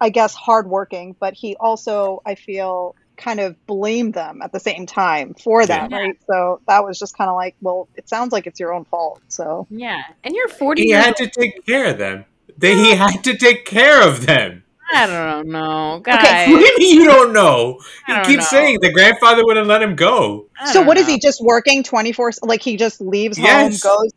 i 0.00 0.08
guess 0.08 0.34
hardworking 0.34 1.14
but 1.18 1.34
he 1.34 1.56
also 1.56 2.22
i 2.24 2.34
feel 2.34 2.94
kind 3.16 3.40
of 3.40 3.56
blamed 3.66 4.14
them 4.14 4.40
at 4.40 4.52
the 4.52 4.60
same 4.60 4.86
time 4.86 5.34
for 5.42 5.66
that 5.66 5.90
Yeah. 5.90 5.96
right 5.96 6.16
so 6.30 6.60
that 6.68 6.84
was 6.84 6.98
just 6.98 7.16
kind 7.18 7.28
of 7.28 7.34
like 7.36 7.56
well 7.60 7.88
it 7.96 8.08
sounds 8.08 8.32
like 8.32 8.46
it's 8.46 8.60
your 8.60 8.72
own 8.72 8.84
fault 8.84 9.20
so 9.28 9.66
Yeah, 9.68 10.00
and 10.22 10.34
you're 10.34 10.48
40 10.48 10.82
He 10.82 10.88
years 10.90 11.04
had 11.04 11.16
to 11.16 11.26
take 11.28 11.66
care 11.66 11.86
of 11.86 11.98
them. 11.98 12.24
They, 12.56 12.76
he 12.76 12.94
had 12.94 13.22
to 13.24 13.36
take 13.36 13.64
care 13.66 14.00
of 14.06 14.26
them. 14.26 14.64
I 14.94 15.06
don't 15.06 15.48
know, 15.48 16.00
guys. 16.04 16.38
Okay, 16.38 16.50
What 16.50 16.60
do 16.76 16.84
you 16.86 17.04
don't 17.04 17.32
know? 17.32 17.78
He 18.06 18.12
don't 18.14 18.22
keeps 18.22 18.44
know. 18.44 18.50
saying 18.50 18.78
the 18.80 18.92
grandfather 18.92 19.44
wouldn't 19.44 19.66
let 19.66 19.82
him 19.82 19.94
go. 19.96 20.46
So 20.64 20.80
don't 20.80 20.86
what 20.86 20.96
is 20.98 21.06
he 21.06 21.18
just 21.18 21.40
working 21.42 21.82
24 21.82 22.32
like 22.42 22.62
he 22.62 22.76
just 22.76 23.00
leaves 23.00 23.38
Yes. 23.38 23.62
home 23.62 23.78
goes 23.78 24.10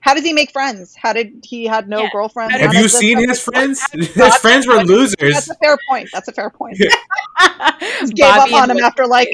how 0.00 0.14
does 0.14 0.24
he 0.24 0.32
make 0.32 0.50
friends 0.52 0.94
how 1.00 1.12
did 1.12 1.32
he 1.44 1.64
had 1.64 1.88
no 1.88 2.02
Yeah. 2.02 2.08
girlfriend 2.08 2.52
Have 2.60 2.74
you 2.74 2.88
seen 2.88 3.18
his 3.28 3.40
friends? 3.42 3.80
His 3.92 4.36
friends 4.38 4.66
were 4.66 4.74
losers. 4.84 5.34
that's 5.34 5.50
a 5.50 5.54
fair 5.62 5.78
point 5.88 6.08
that's 6.12 6.28
a 6.28 6.32
fair 6.32 6.50
point 6.50 6.76
Bobby 7.38 8.14
gave 8.14 8.36
up 8.36 8.52
on 8.52 8.70
him 8.70 8.78
after 8.84 9.06
like 9.06 9.28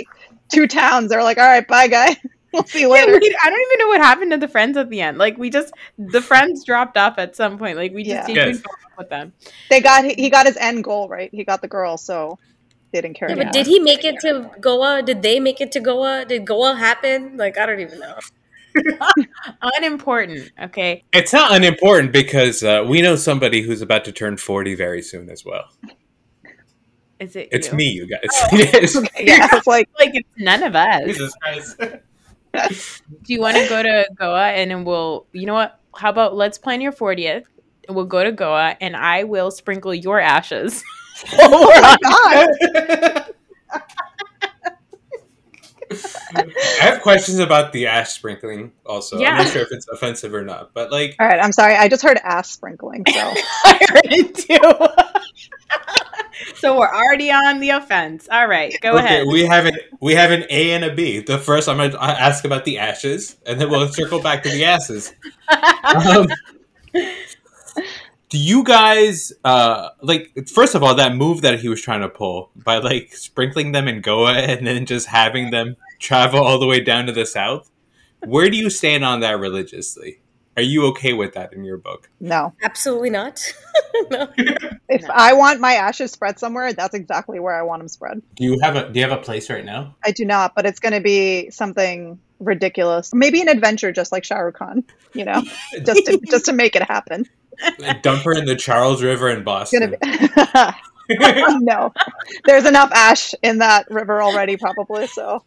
two 0.52 0.66
towns 0.66 1.08
they're 1.10 1.22
like 1.22 1.38
all 1.38 1.46
right 1.46 1.66
bye 1.66 1.88
guy 1.88 2.16
we'll 2.52 2.64
see 2.64 2.80
you 2.82 2.94
Yeah, 2.94 3.06
we- 3.06 3.36
I 3.42 3.50
don't 3.50 3.60
even 3.60 3.78
know 3.78 3.88
what 3.88 4.00
happened 4.00 4.30
to 4.32 4.36
the 4.38 4.48
friends 4.48 4.76
at 4.76 4.90
the 4.90 5.00
end. 5.00 5.18
Like 5.18 5.38
we 5.38 5.50
just 5.50 5.72
the 5.98 6.20
friends 6.22 6.64
dropped 6.64 6.96
off 6.96 7.18
at 7.18 7.34
some 7.36 7.58
point. 7.58 7.76
Like 7.76 7.92
we 7.92 8.02
just 8.04 8.28
Yeah. 8.28 8.34
didn't 8.34 8.54
Yes. 8.54 8.60
follow 8.62 8.76
up 8.92 8.98
with 8.98 9.08
them. 9.10 9.32
they 9.70 9.80
got 9.80 10.04
he 10.04 10.28
got 10.30 10.46
his 10.46 10.56
end 10.56 10.84
goal 10.84 11.08
right 11.08 11.30
he 11.32 11.44
got 11.44 11.62
the 11.62 11.68
girl 11.68 11.96
so 11.96 12.38
they 12.92 13.00
didn't 13.00 13.16
care 13.16 13.28
Yeah, 13.30 13.36
but 13.44 13.52
did 13.52 13.66
he 13.66 13.78
make 13.78 14.04
it 14.04 14.20
to 14.20 14.50
Goa? 14.60 15.02
Did 15.02 15.22
they 15.22 15.40
make 15.40 15.60
it 15.62 15.72
to 15.72 15.80
Goa? 15.80 16.24
Did 16.26 16.44
Goa 16.46 16.74
happen? 16.74 17.36
Like 17.38 17.56
I 17.58 17.64
don't 17.66 17.80
even 17.80 17.98
know. 17.98 18.18
Unimportant. 19.62 20.50
Okay. 20.62 21.02
It's 21.12 21.32
not 21.32 21.52
unimportant 21.54 22.12
because 22.12 22.62
uh, 22.62 22.84
we 22.86 23.02
know 23.02 23.16
somebody 23.16 23.62
who's 23.62 23.82
about 23.82 24.04
to 24.06 24.12
turn 24.12 24.36
40 24.36 24.74
very 24.74 25.02
soon 25.02 25.28
as 25.30 25.44
well. 25.44 25.64
Is 27.20 27.36
it? 27.36 27.48
It's 27.52 27.68
you? 27.68 27.74
me, 27.74 27.84
you 27.90 28.06
guys. 28.06 28.20
It 28.52 28.82
is. 28.82 28.94
yeah 29.20 29.48
it's 29.52 29.66
like 29.66 29.88
Like 29.98 30.10
it's 30.14 30.28
none 30.38 30.62
of 30.62 30.74
us. 30.74 31.32
Jesus 32.54 33.00
Christ. 33.00 33.02
Do 33.22 33.32
you 33.32 33.40
want 33.40 33.56
to 33.56 33.68
go 33.68 33.82
to 33.82 34.06
Goa 34.16 34.48
and 34.48 34.70
then 34.70 34.84
we'll? 34.84 35.26
You 35.32 35.46
know 35.46 35.54
what? 35.54 35.78
How 35.94 36.10
about 36.10 36.34
let's 36.34 36.58
plan 36.58 36.80
your 36.80 36.92
fortieth. 36.92 37.44
We'll 37.88 38.06
go 38.06 38.22
to 38.22 38.32
Goa 38.32 38.76
and 38.80 38.96
I 38.96 39.24
will 39.24 39.50
sprinkle 39.50 39.94
your 39.94 40.20
ashes. 40.20 40.82
oh 41.38 41.66
my 41.80 41.96
god 43.12 43.32
I 46.34 46.44
have 46.80 47.02
questions 47.02 47.38
about 47.38 47.72
the 47.72 47.86
ash 47.86 48.10
sprinkling 48.10 48.72
also. 48.86 49.18
Yeah. 49.18 49.30
I'm 49.30 49.38
not 49.44 49.48
sure 49.48 49.62
if 49.62 49.68
it's 49.70 49.86
offensive 49.88 50.34
or 50.34 50.42
not, 50.42 50.72
but 50.74 50.90
like, 50.90 51.16
all 51.20 51.26
right 51.26 51.42
i'm 51.42 51.52
sorry 51.52 51.74
i 51.74 51.88
just 51.88 52.02
heard 52.02 52.18
ash 52.22 52.48
sprinkling 52.48 53.04
so 53.06 53.12
I 53.64 53.78
heard 53.88 54.06
it 54.06 54.34
too. 54.34 55.52
So 56.56 56.78
we're 56.78 56.92
already 56.92 57.30
on 57.30 57.60
the 57.60 57.70
offense. 57.70 58.28
All 58.30 58.46
right, 58.46 58.74
go 58.80 58.96
okay, 58.96 59.04
ahead. 59.04 59.26
we 59.26 59.44
have 59.46 59.66
an 59.66 59.76
we 60.00 60.14
have 60.14 60.30
an 60.30 60.44
A 60.50 60.72
and 60.72 60.84
a 60.84 60.94
B. 60.94 61.20
The 61.20 61.38
first 61.38 61.68
I'm 61.68 61.76
gonna 61.76 61.98
ask 62.00 62.44
about 62.44 62.64
the 62.64 62.78
ashes, 62.78 63.36
and 63.46 63.60
then 63.60 63.70
we'll 63.70 63.88
circle 63.88 64.20
back 64.20 64.42
to 64.44 64.50
the 64.50 64.64
asses. 64.64 65.12
Um, 65.84 66.26
Do 68.28 68.38
you 68.38 68.64
guys 68.64 69.30
uh 69.44 69.90
like 70.00 70.48
first 70.48 70.74
of 70.74 70.82
all 70.82 70.94
that 70.94 71.14
move 71.14 71.42
that 71.42 71.60
he 71.60 71.68
was 71.68 71.82
trying 71.82 72.00
to 72.00 72.08
pull 72.08 72.50
by 72.56 72.78
like 72.78 73.14
sprinkling 73.14 73.72
them 73.72 73.86
in 73.88 74.00
Goa 74.00 74.32
and 74.32 74.66
then 74.66 74.86
just 74.86 75.08
having 75.08 75.50
them 75.50 75.76
travel 75.98 76.40
all 76.40 76.58
the 76.58 76.66
way 76.66 76.80
down 76.80 77.04
to 77.06 77.12
the 77.12 77.26
south? 77.26 77.70
Where 78.24 78.48
do 78.48 78.56
you 78.56 78.70
stand 78.70 79.04
on 79.04 79.20
that 79.20 79.38
religiously? 79.38 80.21
Are 80.56 80.62
you 80.62 80.86
okay 80.88 81.14
with 81.14 81.34
that 81.34 81.54
in 81.54 81.64
your 81.64 81.78
book? 81.78 82.10
No. 82.20 82.52
Absolutely 82.62 83.10
not. 83.10 83.42
no. 84.10 84.28
If 84.88 85.02
No. 85.02 85.08
I 85.14 85.32
want 85.32 85.58
my 85.58 85.72
ashes 85.72 86.12
spread 86.12 86.38
somewhere, 86.38 86.74
that's 86.74 86.94
exactly 86.94 87.40
where 87.40 87.58
I 87.58 87.62
want 87.62 87.80
them 87.80 87.88
spread. 87.88 88.20
Do 88.36 88.44
you 88.44 88.58
have 88.60 88.76
a 88.76 88.90
do 88.90 89.00
you 89.00 89.08
have 89.08 89.18
a 89.18 89.22
place 89.22 89.48
right 89.48 89.64
now? 89.64 89.94
I 90.04 90.10
do 90.10 90.26
not, 90.26 90.54
but 90.54 90.66
it's 90.66 90.80
going 90.80 90.92
to 90.92 91.00
be 91.00 91.48
something 91.48 92.18
ridiculous. 92.40 93.14
Maybe 93.14 93.40
an 93.40 93.48
adventure, 93.48 93.90
just 93.90 94.12
like 94.12 94.24
Shah 94.24 94.36
Rukh 94.36 94.56
Khan. 94.56 94.84
You 95.14 95.24
know, 95.24 95.42
just 95.84 96.04
to, 96.04 96.20
just 96.30 96.44
to 96.46 96.52
make 96.52 96.76
it 96.76 96.82
happen. 96.82 97.26
Dump 98.02 98.22
her 98.24 98.32
in 98.32 98.44
the 98.44 98.56
Charles 98.56 99.02
River 99.02 99.30
in 99.30 99.44
Boston. 99.44 99.96
be 100.00 101.16
no. 101.60 101.92
There's 102.44 102.66
enough 102.66 102.90
ash 102.92 103.34
in 103.42 103.58
that 103.58 103.90
river 103.90 104.22
already, 104.22 104.58
probably. 104.58 105.06
So 105.06 105.42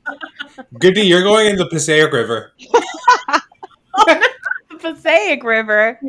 Goody, 0.79 1.01
you're 1.01 1.23
going 1.23 1.47
in 1.47 1.57
the 1.57 1.67
Passaic 1.67 2.11
River. 2.11 2.51
The 4.89 4.93
Passaic 4.95 5.43
River. 5.43 5.99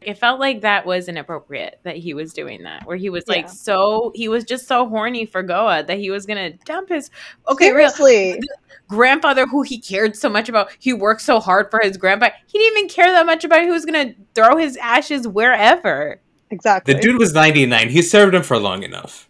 It 0.00 0.18
felt 0.18 0.38
like 0.38 0.60
that 0.60 0.84
was 0.84 1.08
inappropriate 1.08 1.80
that 1.84 1.96
he 1.96 2.12
was 2.12 2.34
doing 2.34 2.64
that, 2.64 2.86
where 2.86 2.96
he 2.96 3.08
was 3.08 3.26
like 3.26 3.46
Yeah. 3.46 3.50
so 3.52 4.12
he 4.14 4.28
was 4.28 4.44
just 4.44 4.66
so 4.66 4.86
horny 4.86 5.24
for 5.24 5.42
Goa 5.42 5.82
that 5.84 5.96
he 5.98 6.10
was 6.10 6.26
gonna 6.26 6.50
dump 6.66 6.90
his 6.90 7.10
okay 7.48 7.72
real 7.72 7.88
seriously, 7.88 8.38
grandfather 8.86 9.46
who 9.46 9.62
he 9.62 9.78
cared 9.80 10.14
so 10.14 10.28
much 10.28 10.50
about. 10.50 10.70
He 10.78 10.92
worked 10.92 11.22
so 11.22 11.40
hard 11.40 11.70
for 11.70 11.80
his 11.82 11.96
grandpa. 11.96 12.28
He 12.46 12.58
didn't 12.58 12.76
even 12.78 12.88
care 12.90 13.10
that 13.12 13.24
much 13.24 13.44
about 13.44 13.62
who 13.62 13.70
was 13.72 13.86
gonna 13.86 14.12
throw 14.34 14.58
his 14.58 14.76
ashes 14.76 15.26
wherever. 15.26 16.20
exactly. 16.50 16.92
The 16.92 17.00
dude 17.00 17.18
was 17.18 17.32
99. 17.32 17.88
He 17.88 18.02
served 18.02 18.34
him 18.34 18.42
for 18.42 18.58
long 18.58 18.82
enough. 18.82 19.28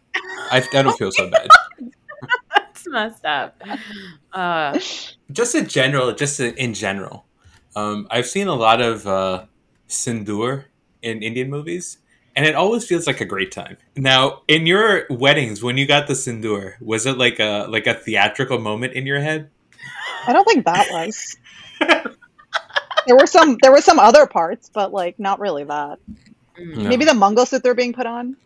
I, 0.50 0.60
I 0.72 0.82
don't 0.82 0.98
feel 0.98 1.12
so 1.12 1.30
bad. 1.30 1.48
That's 2.85 3.22
messed 3.22 3.24
up. 3.24 3.62
Uh, 4.32 4.78
Just 5.32 5.55
in 5.55 5.66
general, 5.68 6.12
just 6.12 6.41
in, 6.41 6.55
in 6.57 6.74
general, 6.74 7.24
um, 7.76 8.07
I've 8.11 8.26
seen 8.26 8.49
a 8.49 8.55
lot 8.55 8.80
of 8.80 9.07
uh, 9.07 9.45
sindoor 9.89 10.64
in 11.03 11.22
Indian 11.22 11.51
movies, 11.51 11.99
and 12.37 12.47
it 12.47 12.55
always 12.55 12.87
feels 12.87 13.07
like 13.07 13.20
a 13.20 13.24
great 13.24 13.53
time. 13.53 13.76
Now, 13.97 14.43
in 14.49 14.66
your 14.66 15.07
weddings, 15.11 15.62
when 15.62 15.76
you 15.76 15.87
got 15.87 16.07
the 16.07 16.14
sindoor, 16.14 16.74
was 16.80 17.07
it 17.07 17.16
like 17.18 17.39
a 17.41 17.66
like 17.68 17.87
a 17.87 17.95
theatrical 17.95 18.59
moment 18.59 18.95
in 18.95 19.07
your 19.07 19.20
head? 19.20 19.51
I 20.26 20.32
don't 20.32 20.45
think 20.45 20.64
that 20.64 20.89
was. 20.91 21.37
there 23.07 23.16
were 23.16 23.26
some. 23.26 23.59
There 23.62 23.72
were 23.72 23.80
some 23.80 23.99
other 23.99 24.26
parts, 24.26 24.70
but 24.72 24.93
like 24.93 25.18
not 25.18 25.41
really 25.41 25.64
that. 25.64 25.99
mm. 26.59 26.76
No. 26.76 26.89
Maybe 26.89 27.05
the 27.05 27.12
Mangalsutra 27.12 27.76
being 27.76 27.93
put 27.93 28.07
on. 28.07 28.37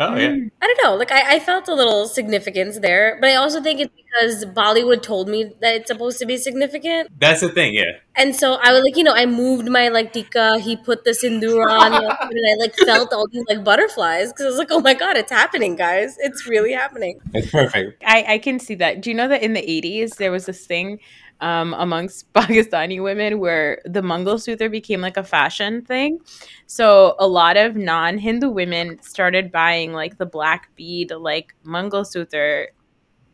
Oh 0.00 0.16
yeah, 0.16 0.28
mm. 0.28 0.50
I 0.60 0.66
don't 0.66 0.84
know. 0.84 0.94
Like 0.94 1.12
I, 1.12 1.36
I 1.36 1.38
felt 1.40 1.68
a 1.68 1.74
little 1.74 2.06
significance 2.06 2.78
there, 2.78 3.18
but 3.20 3.30
I 3.30 3.36
also 3.36 3.62
think 3.62 3.80
it's 3.80 3.92
because 3.94 4.44
Bollywood 4.46 5.02
told 5.02 5.28
me 5.28 5.52
that 5.60 5.74
it's 5.74 5.88
supposed 5.88 6.18
to 6.18 6.26
be 6.26 6.36
significant, 6.36 7.08
that's 7.18 7.40
the 7.40 7.48
thing. 7.48 7.74
Yeah, 7.74 7.98
and 8.16 8.34
so 8.34 8.54
I 8.54 8.72
was 8.72 8.82
like, 8.82 8.96
you 8.96 9.04
know, 9.04 9.14
I 9.14 9.26
moved 9.26 9.68
my 9.68 9.88
like 9.88 10.12
tika. 10.12 10.58
He 10.58 10.76
put 10.76 11.04
the 11.04 11.10
sindoor 11.10 11.70
on, 11.70 11.92
and 11.94 12.04
I 12.04 12.54
like 12.58 12.74
felt 12.76 13.12
all 13.12 13.26
these 13.28 13.44
like 13.48 13.64
butterflies 13.64 14.28
because 14.32 14.46
I 14.46 14.48
was 14.48 14.58
like, 14.58 14.70
oh 14.70 14.80
my 14.80 14.94
god, 14.94 15.16
it's 15.16 15.32
happening, 15.32 15.76
guys! 15.76 16.16
It's 16.18 16.46
really 16.46 16.72
happening. 16.72 17.20
it's 17.34 17.50
perfect. 17.50 18.02
I, 18.06 18.24
I 18.28 18.38
can 18.38 18.58
see 18.58 18.74
that. 18.76 19.00
Do 19.00 19.10
you 19.10 19.16
know 19.16 19.28
that 19.28 19.42
in 19.42 19.52
the 19.52 19.62
80s 19.62 20.16
there 20.16 20.30
was 20.30 20.46
this 20.46 20.66
thing 20.66 21.00
um, 21.42 21.74
amongst 21.74 22.32
Pakistani 22.34 23.02
women 23.02 23.38
where 23.38 23.82
the 23.84 24.00
Mangalsutra 24.00 24.70
became 24.70 25.02
like 25.02 25.16
a 25.18 25.24
fashion 25.24 25.84
thing? 25.84 26.20
So 26.66 27.16
a 27.18 27.26
lot 27.26 27.56
of 27.58 27.76
non 27.76 28.16
Hindu 28.18 28.48
women 28.48 29.02
started 29.02 29.52
buying 29.52 29.92
like 29.92 30.18
the 30.18 30.26
black 30.26 30.70
bead, 30.76 31.10
like 31.10 31.54
Mangalsutra 31.66 32.68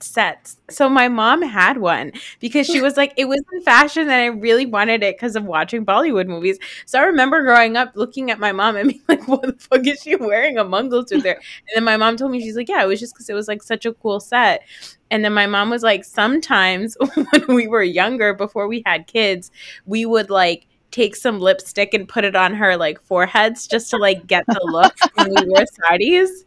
sets. 0.02 0.56
So 0.70 0.88
my 0.88 1.08
mom 1.08 1.42
had 1.42 1.78
one 1.78 2.12
because 2.40 2.66
she 2.66 2.80
was 2.80 2.96
like, 2.96 3.12
it 3.16 3.26
was 3.26 3.40
in 3.52 3.62
fashion 3.62 4.02
and 4.02 4.12
I 4.12 4.26
really 4.26 4.66
wanted 4.66 5.02
it 5.02 5.16
because 5.16 5.36
of 5.36 5.44
watching 5.44 5.84
Bollywood 5.84 6.26
movies. 6.26 6.58
So 6.86 6.98
I 6.98 7.04
remember 7.04 7.42
growing 7.42 7.76
up 7.76 7.92
looking 7.94 8.30
at 8.30 8.38
my 8.38 8.52
mom 8.52 8.76
and 8.76 8.88
being 8.90 9.02
like, 9.08 9.26
what 9.28 9.42
the 9.42 9.52
fuck 9.58 9.86
is 9.86 10.02
she 10.02 10.16
wearing 10.16 10.58
a 10.58 10.64
there? 10.64 11.34
And 11.34 11.74
then 11.74 11.84
my 11.84 11.96
mom 11.96 12.16
told 12.16 12.30
me, 12.30 12.40
she's 12.40 12.56
like, 12.56 12.68
yeah, 12.68 12.82
it 12.82 12.86
was 12.86 13.00
just 13.00 13.14
because 13.14 13.28
it 13.28 13.34
was 13.34 13.48
like 13.48 13.62
such 13.62 13.86
a 13.86 13.92
cool 13.92 14.20
set. 14.20 14.62
And 15.10 15.24
then 15.24 15.32
my 15.32 15.46
mom 15.46 15.70
was 15.70 15.82
like, 15.82 16.04
sometimes 16.04 16.96
when 17.14 17.46
we 17.48 17.66
were 17.66 17.82
younger, 17.82 18.34
before 18.34 18.68
we 18.68 18.82
had 18.86 19.06
kids, 19.06 19.50
we 19.86 20.04
would 20.06 20.30
like 20.30 20.66
take 20.90 21.16
some 21.16 21.38
lipstick 21.38 21.94
and 21.94 22.08
put 22.08 22.24
it 22.24 22.34
on 22.34 22.54
her 22.54 22.76
like 22.76 23.00
foreheads 23.02 23.66
just 23.66 23.90
to 23.90 23.96
like 23.96 24.26
get 24.26 24.44
the 24.46 24.60
look 24.64 24.94
when 25.14 25.28
we 25.30 25.50
wore 25.50 25.64
saris. 25.88 26.44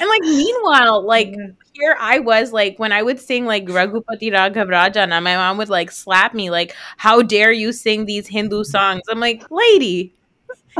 And 0.00 0.08
like 0.08 0.22
meanwhile, 0.22 1.04
like 1.04 1.28
mm. 1.28 1.54
Here 1.74 1.96
I 2.00 2.20
was 2.20 2.52
like 2.52 2.78
when 2.78 2.92
I 2.92 3.02
would 3.02 3.20
sing 3.20 3.44
like 3.46 3.66
Raghupati 3.66 4.30
Raghav 4.32 4.68
Rajana, 4.68 5.22
my 5.22 5.36
mom 5.36 5.58
would 5.58 5.68
like 5.68 5.90
slap 5.90 6.32
me 6.34 6.50
like, 6.50 6.74
"How 6.96 7.22
dare 7.22 7.52
you 7.52 7.72
sing 7.72 8.06
these 8.06 8.28
Hindu 8.28 8.64
songs?" 8.64 9.02
I'm 9.10 9.20
like, 9.20 9.50
"Lady, 9.50 10.14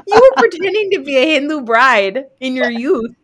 you 0.06 0.14
were 0.20 0.36
pretending 0.36 0.90
to 0.92 1.00
be 1.00 1.16
a 1.16 1.34
Hindu 1.34 1.62
bride 1.62 2.26
in 2.40 2.54
your 2.54 2.70
youth. 2.70 3.14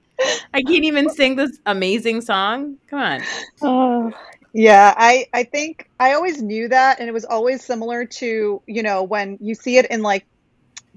I 0.52 0.62
can't 0.62 0.84
even 0.84 1.08
sing 1.10 1.36
this 1.36 1.58
amazing 1.66 2.20
song. 2.22 2.76
Come 2.88 3.00
on." 3.00 3.22
Oh, 3.62 4.12
yeah, 4.52 4.94
I 4.96 5.26
I 5.32 5.44
think 5.44 5.88
I 6.00 6.14
always 6.14 6.42
knew 6.42 6.68
that, 6.68 6.98
and 7.00 7.08
it 7.08 7.12
was 7.12 7.24
always 7.24 7.64
similar 7.64 8.04
to 8.04 8.62
you 8.66 8.82
know 8.82 9.04
when 9.04 9.38
you 9.40 9.54
see 9.54 9.78
it 9.78 9.86
in 9.86 10.02
like 10.02 10.26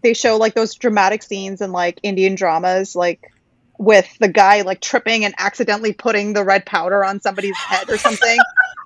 they 0.02 0.14
show 0.14 0.38
like 0.38 0.56
those 0.56 0.76
dramatic 0.76 1.24
scenes 1.24 1.62
in 1.62 1.72
like 1.72 2.00
Indian 2.04 2.36
dramas, 2.36 2.96
like 2.96 3.32
with 3.78 4.08
the 4.20 4.28
guy 4.28 4.62
like 4.62 4.82
tripping 4.82 5.26
and 5.26 5.34
accidentally 5.38 5.94
putting 5.94 6.34
the 6.34 6.44
red 6.44 6.66
powder 6.66 7.04
on 7.04 7.20
somebody's 7.22 7.58
head 7.58 7.90
or 7.90 7.98
something, 7.98 8.38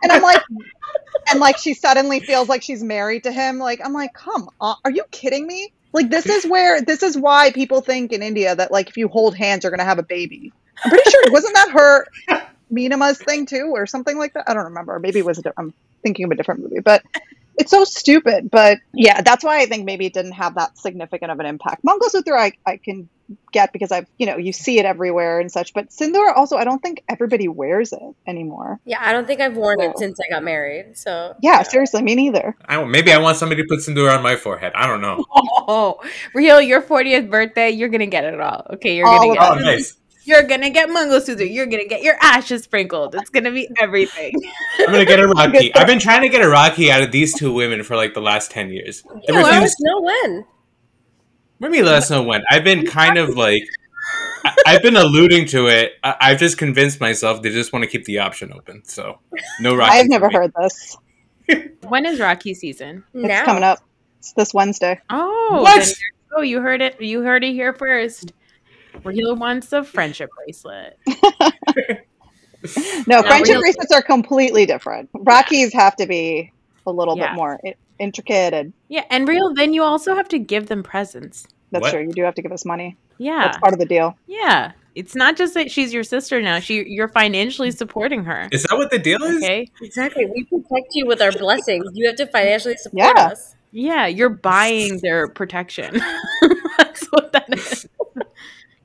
and 0.04 0.12
I'm 0.12 0.22
like, 0.22 0.42
and 1.30 1.40
like 1.40 1.58
she 1.58 1.74
suddenly 1.74 2.20
feels 2.20 2.50
like 2.50 2.62
she's 2.62 2.84
married 2.84 3.24
to 3.24 3.32
him. 3.32 3.58
Like 3.60 3.82
I'm 3.84 3.94
like, 3.94 4.14
come 4.14 4.50
on, 4.60 4.76
are 4.86 4.92
you 4.92 5.04
kidding 5.12 5.46
me? 5.46 5.74
Like 5.94 6.10
this 6.10 6.26
is 6.26 6.46
where 6.46 6.82
this 6.82 7.04
is 7.04 7.18
why 7.18 7.52
people 7.52 7.82
think 7.82 8.12
in 8.12 8.22
India 8.22 8.56
that 8.56 8.72
like 8.72 8.90
if 8.90 8.98
you 8.98 9.08
hold 9.08 9.36
hands 9.36 9.64
you're 9.64 9.72
gonna 9.72 9.84
have 9.84 10.00
a 10.00 10.04
baby. 10.04 10.54
I'm 10.84 10.92
pretty 10.92 11.10
sure 11.10 11.32
wasn't 11.32 11.56
that 11.56 11.72
her 11.72 12.08
Meenamma's 12.72 13.18
thing 13.20 13.46
too, 13.46 13.72
or 13.74 13.86
something 13.86 14.18
like 14.18 14.34
that. 14.34 14.50
I 14.50 14.54
don't 14.54 14.66
remember. 14.66 15.00
Maybe 15.00 15.20
it 15.20 15.26
was. 15.26 15.40
A, 15.40 15.54
I'm 15.58 15.74
thinking 16.04 16.26
of 16.26 16.32
a 16.32 16.36
different 16.36 16.62
movie, 16.62 16.80
but 16.80 17.04
it's 17.58 17.72
so 17.72 17.84
stupid. 17.84 18.50
But 18.52 18.80
yeah, 18.94 19.22
that's 19.22 19.44
why 19.44 19.60
I 19.62 19.66
think 19.66 19.86
maybe 19.86 20.06
it 20.06 20.14
didn't 20.14 20.34
have 20.34 20.56
that 20.56 20.78
significant 20.78 21.32
of 21.32 21.40
an 21.40 21.46
impact. 21.46 21.84
Mangalsutra, 21.84 22.38
I 22.40 22.52
I 22.66 22.78
can 22.78 23.10
get 23.52 23.74
because 23.74 23.92
I've 23.92 24.08
you 24.18 24.26
know 24.26 24.38
you 24.38 24.54
see 24.54 24.80
it 24.80 24.86
everywhere 24.86 25.40
and 25.40 25.52
such. 25.52 25.74
But 25.74 25.90
Sindoor 25.90 26.34
also, 26.36 26.56
I 26.58 26.64
don't 26.64 26.82
think 26.82 27.04
everybody 27.10 27.48
wears 27.48 27.92
it 27.92 28.16
anymore. 28.26 28.80
Yeah, 28.86 29.00
I 29.02 29.12
don't 29.12 29.28
think 29.28 29.42
I've 29.42 29.56
worn 29.56 29.80
No. 29.80 29.90
it 29.90 29.98
since 29.98 30.20
I 30.26 30.30
got 30.34 30.44
married. 30.44 30.98
So 30.98 31.36
Yeah, 31.42 31.64
seriously, 31.64 32.02
me 32.02 32.16
neither. 32.16 32.56
I 32.66 32.84
maybe 32.86 33.12
I 33.12 33.18
want 33.18 33.38
somebody 33.38 33.64
to 33.64 33.68
put 33.68 33.80
sindoor 33.80 34.16
on 34.16 34.24
my 34.24 34.36
forehead. 34.36 34.72
I 34.76 34.88
don't 34.88 35.02
know. 35.02 35.24
Oh, 35.70 36.00
Real, 36.34 36.62
your 36.62 36.82
40th 36.82 37.30
birthday, 37.30 37.72
you're 37.72 37.90
gonna 37.90 38.08
get 38.08 38.24
it 38.24 38.40
all. 38.40 38.66
Okay, 38.76 38.96
you're 38.96 39.06
All 39.06 39.18
gonna 39.20 39.32
of 39.32 39.38
get. 39.38 39.52
Oh, 39.52 39.56
nice. 39.66 39.98
You're 40.28 40.44
gonna 40.44 40.70
get 40.70 40.90
Mangalsutra. 40.90 41.50
You're 41.50 41.68
gonna 41.68 41.86
get 41.86 42.04
your 42.04 42.18
ashes 42.22 42.64
sprinkled. 42.64 43.16
It's 43.16 43.30
gonna 43.30 43.50
be 43.52 43.70
everything. 43.80 44.34
I'm 44.80 44.88
gonna 44.88 45.06
get 45.06 45.22
a 45.22 45.24
Rakhi. 45.28 45.72
I've 45.74 45.88
been 45.88 46.00
trying 46.00 46.22
to 46.24 46.30
get 46.30 46.42
a 46.42 46.46
Rakhi 46.50 46.90
out 46.90 47.02
of 47.02 47.14
these 47.14 47.34
two 47.34 47.54
women 47.54 47.82
for 47.82 47.96
like 47.96 48.14
the 48.14 48.20
last 48.22 48.52
ten 48.52 48.70
years. 48.70 49.04
They 49.04 49.34
yeah, 49.34 49.42
let 49.42 49.54
refuse. 49.54 49.72
us 49.72 49.76
know 49.80 50.02
when. 50.02 50.46
Maybe 51.62 51.82
let 51.82 51.96
us 51.96 52.10
know 52.12 52.24
when. 52.24 52.44
I've 52.52 52.66
been 52.66 52.86
kind 52.86 53.18
of 53.18 53.38
like, 53.38 53.64
I, 54.44 54.54
I've 54.68 54.82
been 54.82 54.98
alluding 54.98 55.46
to 55.48 55.68
it. 55.68 55.94
I, 56.04 56.16
I've 56.20 56.40
just 56.40 56.58
convinced 56.58 57.00
myself 57.00 57.42
they 57.42 57.50
just 57.50 57.72
want 57.72 57.84
to 57.84 57.90
keep 57.90 58.04
the 58.04 58.20
option 58.20 58.52
open. 58.52 58.84
So 58.84 59.20
no 59.62 59.76
Rakhi. 59.76 59.90
I 59.90 59.96
have 59.96 60.10
never 60.10 60.30
heard 60.30 60.52
this. 60.60 60.98
When 61.88 62.06
is 62.06 62.20
Rakhi 62.20 62.54
season? 62.54 63.06
It's 63.14 63.24
now. 63.26 63.46
coming 63.46 63.64
up. 63.64 63.80
It's 64.20 64.34
this 64.34 64.54
Wednesday. 64.54 65.00
Oh, 65.10 65.62
What? 65.62 65.76
then 65.78 65.86
there 65.86 65.88
you 65.88 66.36
go. 66.36 66.42
You 66.42 66.60
heard 66.62 66.82
it. 66.82 67.02
You 67.02 67.22
heard 67.22 67.46
it 67.46 67.54
here 67.54 67.72
first. 67.72 68.34
Real 69.04 69.36
wants 69.36 69.72
a 69.74 69.84
friendship 69.84 70.30
bracelet. 70.38 70.98
No, 73.06 73.18
Yeah, 73.18 73.22
friendship 73.22 73.54
real- 73.54 73.62
bracelets 73.62 73.94
are 73.94 74.02
completely 74.02 74.66
different. 74.66 75.12
Rakhis 75.14 75.72
have 75.74 75.96
to 75.98 76.08
be 76.08 76.52
a 76.88 76.92
little 76.92 77.16
Yeah. 77.18 77.28
bit 77.30 77.36
more 77.36 77.60
i- 77.66 77.76
intricate, 78.00 78.54
and 78.54 78.74
Yeah, 78.90 79.04
and 79.10 79.28
real. 79.28 79.54
Then 79.54 79.74
you 79.74 79.84
also 79.84 80.16
have 80.16 80.28
to 80.30 80.40
give 80.40 80.68
them 80.68 80.82
presents. 80.84 81.48
that's 81.72 81.84
What? 81.84 81.92
true. 81.92 82.02
You 82.02 82.12
do 82.14 82.24
have 82.24 82.34
to 82.36 82.42
give 82.42 82.52
us 82.52 82.66
money. 82.66 82.98
Yeah, 83.20 83.44
That's 83.46 83.58
part 83.60 83.74
of 83.74 83.80
the 83.80 83.86
deal. 83.86 84.18
yeah. 84.28 84.72
It's 84.96 85.14
not 85.16 85.38
just 85.38 85.54
that 85.54 85.70
she's 85.70 85.94
your 85.94 86.04
sister 86.04 86.42
now. 86.42 86.60
She, 86.60 86.84
you're 86.88 87.08
financially 87.08 87.70
supporting 87.70 88.24
her. 88.24 88.48
Is 88.52 88.64
that 88.64 88.76
what 88.78 88.90
the 88.90 88.98
deal 88.98 89.22
is? 89.24 89.44
Okay. 89.44 89.70
Exactly. 89.84 90.26
We 90.26 90.44
protect 90.46 90.88
you 90.94 91.06
with 91.06 91.22
our 91.22 91.32
blessings. 91.32 91.86
You 91.94 92.08
have 92.08 92.16
to 92.16 92.26
financially 92.26 92.76
support 92.78 93.14
Yeah. 93.16 93.28
us. 93.28 93.56
Yeah, 93.72 94.08
you're 94.08 94.30
buying 94.30 94.98
their 95.04 95.28
protection. 95.28 96.02
That's 96.80 97.06
what 97.12 97.32
that 97.34 97.46
is. 97.56 97.88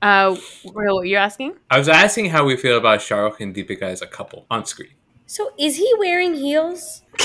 Uh, 0.03 0.35
real, 0.73 0.95
what 0.95 1.07
you're 1.07 1.17
asking? 1.17 1.55
I 1.71 1.77
was 1.77 1.87
asking 1.87 2.25
how 2.25 2.43
we 2.43 2.57
feel 2.57 2.77
about 2.77 3.01
Shah 3.01 3.19
Rukh 3.19 3.39
and 3.39 3.55
Deepika 3.55 3.83
as 3.83 4.01
a 4.01 4.07
couple 4.07 4.45
on 4.51 4.65
screen. 4.65 4.89
So 5.27 5.53
is 5.57 5.77
he 5.77 5.89
wearing 5.97 6.33
heels? 6.33 7.03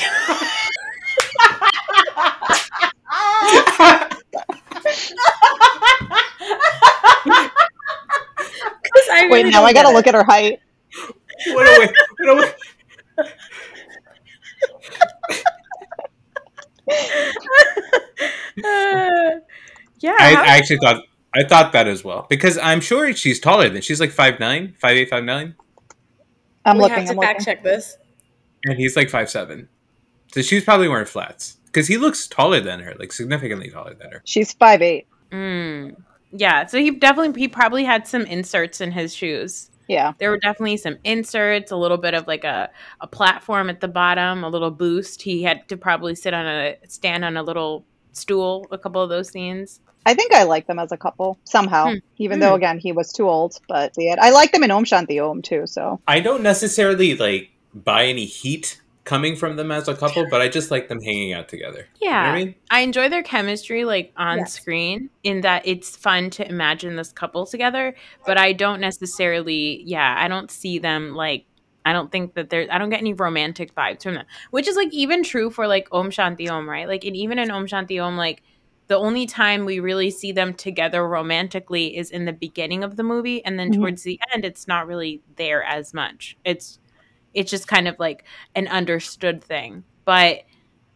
I 9.10 9.26
Wait, 9.28 9.46
now 9.46 9.64
I 9.64 9.72
gotta 9.72 9.88
get 9.88 9.94
look 9.94 10.06
at 10.06 10.14
her 10.14 10.22
height. 10.22 10.60
What 11.48 11.66
a 11.66 11.80
way! 11.80 11.92
What 12.18 12.28
a 12.28 12.34
way! 12.36 12.52
Uh, 18.58 19.38
yeah. 20.00 20.16
I, 20.18 20.34
I 20.34 20.56
actually 20.56 20.78
thought 20.78 21.02
I 21.38 21.44
thought 21.46 21.72
that 21.72 21.86
as 21.88 22.02
well 22.04 22.26
because 22.28 22.58
I'm 22.58 22.80
sure 22.80 23.12
she's 23.14 23.40
taller 23.40 23.68
than 23.68 23.82
she's 23.82 24.00
like 24.00 24.10
five 24.10 24.40
nine, 24.40 24.74
five 24.80 24.96
eight, 24.96 25.10
five 25.10 25.24
nine. 25.24 25.54
I'm 26.64 26.76
we 26.76 26.82
looking. 26.82 26.96
have 26.96 27.06
to 27.06 27.12
I'm 27.12 27.18
fact 27.20 27.40
looking. 27.40 27.44
check 27.54 27.62
this. 27.62 27.96
and 28.64 28.76
he's 28.76 28.96
like 28.96 29.10
five 29.10 29.30
seven. 29.30 29.68
So 30.32 30.42
she's 30.42 30.64
probably 30.64 30.88
wearing 30.88 31.06
flats 31.06 31.56
because 31.66 31.86
he 31.88 31.96
looks 31.96 32.26
taller 32.28 32.60
than 32.60 32.80
her, 32.80 32.94
like 32.98 33.12
significantly 33.12 33.70
taller 33.70 33.94
than 33.94 34.10
her. 34.10 34.22
She's 34.24 34.52
five 34.52 34.82
eight. 34.82 35.06
Mm. 35.30 35.96
Yeah, 36.30 36.66
so 36.66 36.78
he 36.78 36.90
definitely 36.90 37.40
he 37.40 37.48
probably 37.48 37.84
had 37.84 38.06
some 38.06 38.22
inserts 38.22 38.80
in 38.80 38.92
his 38.92 39.14
shoes. 39.14 39.70
Yeah. 39.88 40.12
There 40.18 40.28
were 40.30 40.38
definitely 40.38 40.76
some 40.76 40.98
inserts, 41.04 41.72
a 41.72 41.76
little 41.76 41.96
bit 41.96 42.12
of 42.12 42.26
like 42.26 42.44
a, 42.44 42.68
a 43.00 43.06
platform 43.06 43.70
at 43.70 43.80
the 43.80 43.88
bottom, 43.88 44.44
a 44.44 44.48
little 44.50 44.70
boost. 44.70 45.22
He 45.22 45.42
had 45.42 45.66
to 45.70 45.78
probably 45.78 46.14
sit 46.14 46.34
on 46.34 46.46
a 46.46 46.76
stand 46.88 47.24
on 47.24 47.38
a 47.38 47.42
little 47.42 47.86
stool, 48.12 48.66
a 48.70 48.78
couple 48.78 49.02
of 49.02 49.08
those 49.10 49.28
scenes. 49.30 49.80
I 50.06 50.14
think 50.14 50.32
I 50.32 50.44
like 50.44 50.66
them 50.66 50.78
as 50.78 50.90
a 50.92 50.96
couple 50.96 51.38
somehow, 51.44 51.90
Hmm. 51.90 51.96
even 52.18 52.38
Hmm. 52.38 52.40
though 52.40 52.54
again 52.54 52.78
he 52.78 52.92
was 52.92 53.12
too 53.12 53.28
old. 53.28 53.58
But 53.68 53.92
yeah, 53.98 54.16
I 54.20 54.30
like 54.30 54.52
them 54.52 54.62
in 54.62 54.70
Om 54.70 54.84
Shanti 54.84 55.18
Om 55.22 55.42
too. 55.42 55.66
So 55.66 56.00
I 56.08 56.20
don't 56.20 56.42
necessarily 56.42 57.14
like 57.16 57.50
buy 57.74 58.06
any 58.06 58.24
heat 58.24 58.80
coming 59.04 59.36
from 59.36 59.56
them 59.56 59.70
as 59.72 59.88
a 59.88 59.94
couple, 59.94 60.26
but 60.30 60.42
I 60.42 60.48
just 60.48 60.70
like 60.70 60.88
them 60.88 61.00
hanging 61.02 61.32
out 61.32 61.48
together. 61.48 61.86
You 62.00 62.08
know 62.08 62.14
Yeah. 62.14 62.22
I 62.32 62.38
mean? 62.38 62.54
I 62.70 62.80
enjoy 62.80 63.08
their 63.08 63.22
chemistry 63.22 63.84
like 63.86 64.12
on 64.18 64.38
Yes. 64.38 64.52
screen 64.52 65.08
in 65.24 65.40
that 65.42 65.62
it's 65.66 65.96
fun 65.96 66.28
to 66.30 66.46
imagine 66.48 66.96
this 66.96 67.10
couple 67.12 67.46
together, 67.46 67.94
but 68.26 68.36
I 68.38 68.52
don't 68.52 68.80
necessarily 68.80 69.82
yeah, 69.86 70.14
I 70.18 70.28
don't 70.28 70.50
see 70.50 70.78
them 70.78 71.14
like 71.14 71.44
I 71.88 71.92
don't 71.92 72.10
think 72.12 72.34
that 72.34 72.50
there 72.50 72.66
I 72.70 72.78
don't 72.78 72.90
get 72.90 73.00
any 73.00 73.14
romantic 73.14 73.74
vibes 73.74 74.02
from 74.02 74.14
them. 74.14 74.26
Which 74.50 74.68
is 74.68 74.76
like 74.76 74.92
even 74.92 75.22
true 75.22 75.50
for 75.50 75.66
like 75.66 75.88
Om 75.92 76.10
Shanti 76.10 76.48
Om, 76.50 76.68
right? 76.68 76.88
Like 76.88 77.04
and 77.04 77.16
even 77.16 77.38
in 77.38 77.50
Om 77.50 77.66
Shanti 77.66 78.02
Om 78.02 78.16
like 78.16 78.42
the 78.88 78.96
only 78.96 79.26
time 79.26 79.64
we 79.66 79.80
really 79.80 80.10
see 80.10 80.32
them 80.32 80.54
together 80.54 81.06
romantically 81.06 81.96
is 81.96 82.10
in 82.10 82.24
the 82.24 82.32
beginning 82.32 82.82
of 82.84 82.96
the 82.96 83.02
movie 83.02 83.44
and 83.44 83.58
then 83.58 83.70
Mhm. 83.70 83.76
towards 83.76 84.02
the 84.02 84.18
end 84.32 84.44
it's 84.44 84.66
not 84.68 84.86
really 84.86 85.22
there 85.36 85.62
as 85.64 85.92
much. 85.94 86.36
It's 86.44 86.78
it's 87.34 87.50
just 87.50 87.68
kind 87.68 87.86
of 87.88 87.96
like 87.98 88.24
an 88.54 88.66
understood 88.68 89.44
thing. 89.44 89.84
But 90.04 90.40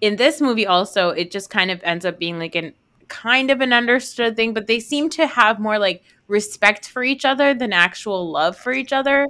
in 0.01 0.17
this 0.17 0.41
movie 0.41 0.67
also 0.67 1.11
it 1.11 1.31
just 1.31 1.51
kind 1.51 1.71
of 1.71 1.81
ends 1.85 2.05
up 2.05 2.19
being 2.19 2.39
like 2.39 2.55
an 2.55 2.75
kind 3.09 3.51
of 3.51 3.61
an 3.61 3.73
understood 3.75 4.37
thing 4.37 4.55
but 4.55 4.67
they 4.67 4.81
seem 4.81 5.11
to 5.11 5.27
have 5.27 5.61
more 5.61 5.79
like 5.79 6.03
respect 6.29 6.89
for 6.89 7.03
each 7.05 7.25
other 7.27 7.53
than 7.53 7.73
actual 7.73 8.31
love 8.31 8.57
for 8.57 8.73
each 8.73 8.93
other 8.93 9.27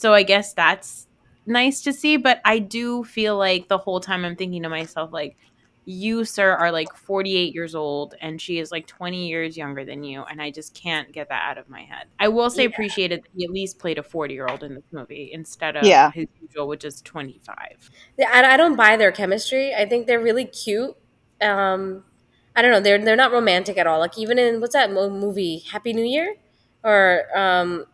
so 0.00 0.14
i 0.14 0.22
guess 0.22 0.54
that's 0.54 1.06
nice 1.46 1.82
to 1.82 1.92
see 1.92 2.16
but 2.16 2.40
i 2.44 2.58
do 2.58 3.02
feel 3.04 3.36
like 3.36 3.68
the 3.68 3.78
whole 3.78 4.00
time 4.00 4.24
i'm 4.24 4.36
thinking 4.36 4.62
to 4.62 4.68
myself 4.68 5.12
like 5.12 5.36
you 5.86 6.24
sir 6.24 6.52
are 6.52 6.70
like 6.70 6.94
48 6.94 7.54
years 7.54 7.74
old 7.74 8.14
and 8.20 8.40
she 8.40 8.58
is 8.58 8.70
like 8.70 8.86
20 8.86 9.28
years 9.28 9.56
younger 9.56 9.84
than 9.84 10.04
you 10.04 10.22
and 10.22 10.40
i 10.40 10.50
just 10.50 10.74
can't 10.74 11.10
get 11.12 11.28
that 11.30 11.42
out 11.50 11.58
of 11.58 11.68
my 11.68 11.82
head 11.82 12.06
i 12.18 12.28
will 12.28 12.50
say 12.50 12.64
Yeah. 12.64 12.66
appreciated 12.66 13.20
that 13.22 13.30
he 13.34 13.44
at 13.44 13.50
least 13.50 13.78
played 13.78 13.98
a 13.98 14.02
40 14.02 14.34
year 14.34 14.46
old 14.46 14.62
in 14.62 14.74
this 14.74 14.84
movie 14.92 15.30
instead 15.32 15.76
of 15.76 15.86
Yeah. 15.86 16.12
his 16.12 16.26
usual 16.40 16.68
which 16.68 16.84
is 16.84 17.00
25 17.02 17.90
Yeah, 18.18 18.30
I, 18.32 18.54
I 18.54 18.56
don't 18.56 18.76
buy 18.76 18.96
their 18.96 19.12
chemistry. 19.12 19.74
I 19.74 19.86
think 19.86 20.06
they're 20.06 20.20
really 20.20 20.44
cute. 20.44 20.96
Um, 21.40 22.04
I 22.54 22.62
don't 22.62 22.70
know. 22.72 22.80
They're 22.80 23.02
they're 23.02 23.16
not 23.16 23.32
romantic 23.32 23.78
at 23.78 23.86
all. 23.86 24.00
Like 24.00 24.18
even 24.18 24.38
in 24.38 24.60
what's 24.60 24.74
that 24.74 24.92
movie, 24.92 25.64
Happy 25.70 25.92
New 25.92 26.04
Year, 26.04 26.34
or 26.84 27.24
um, 27.36 27.86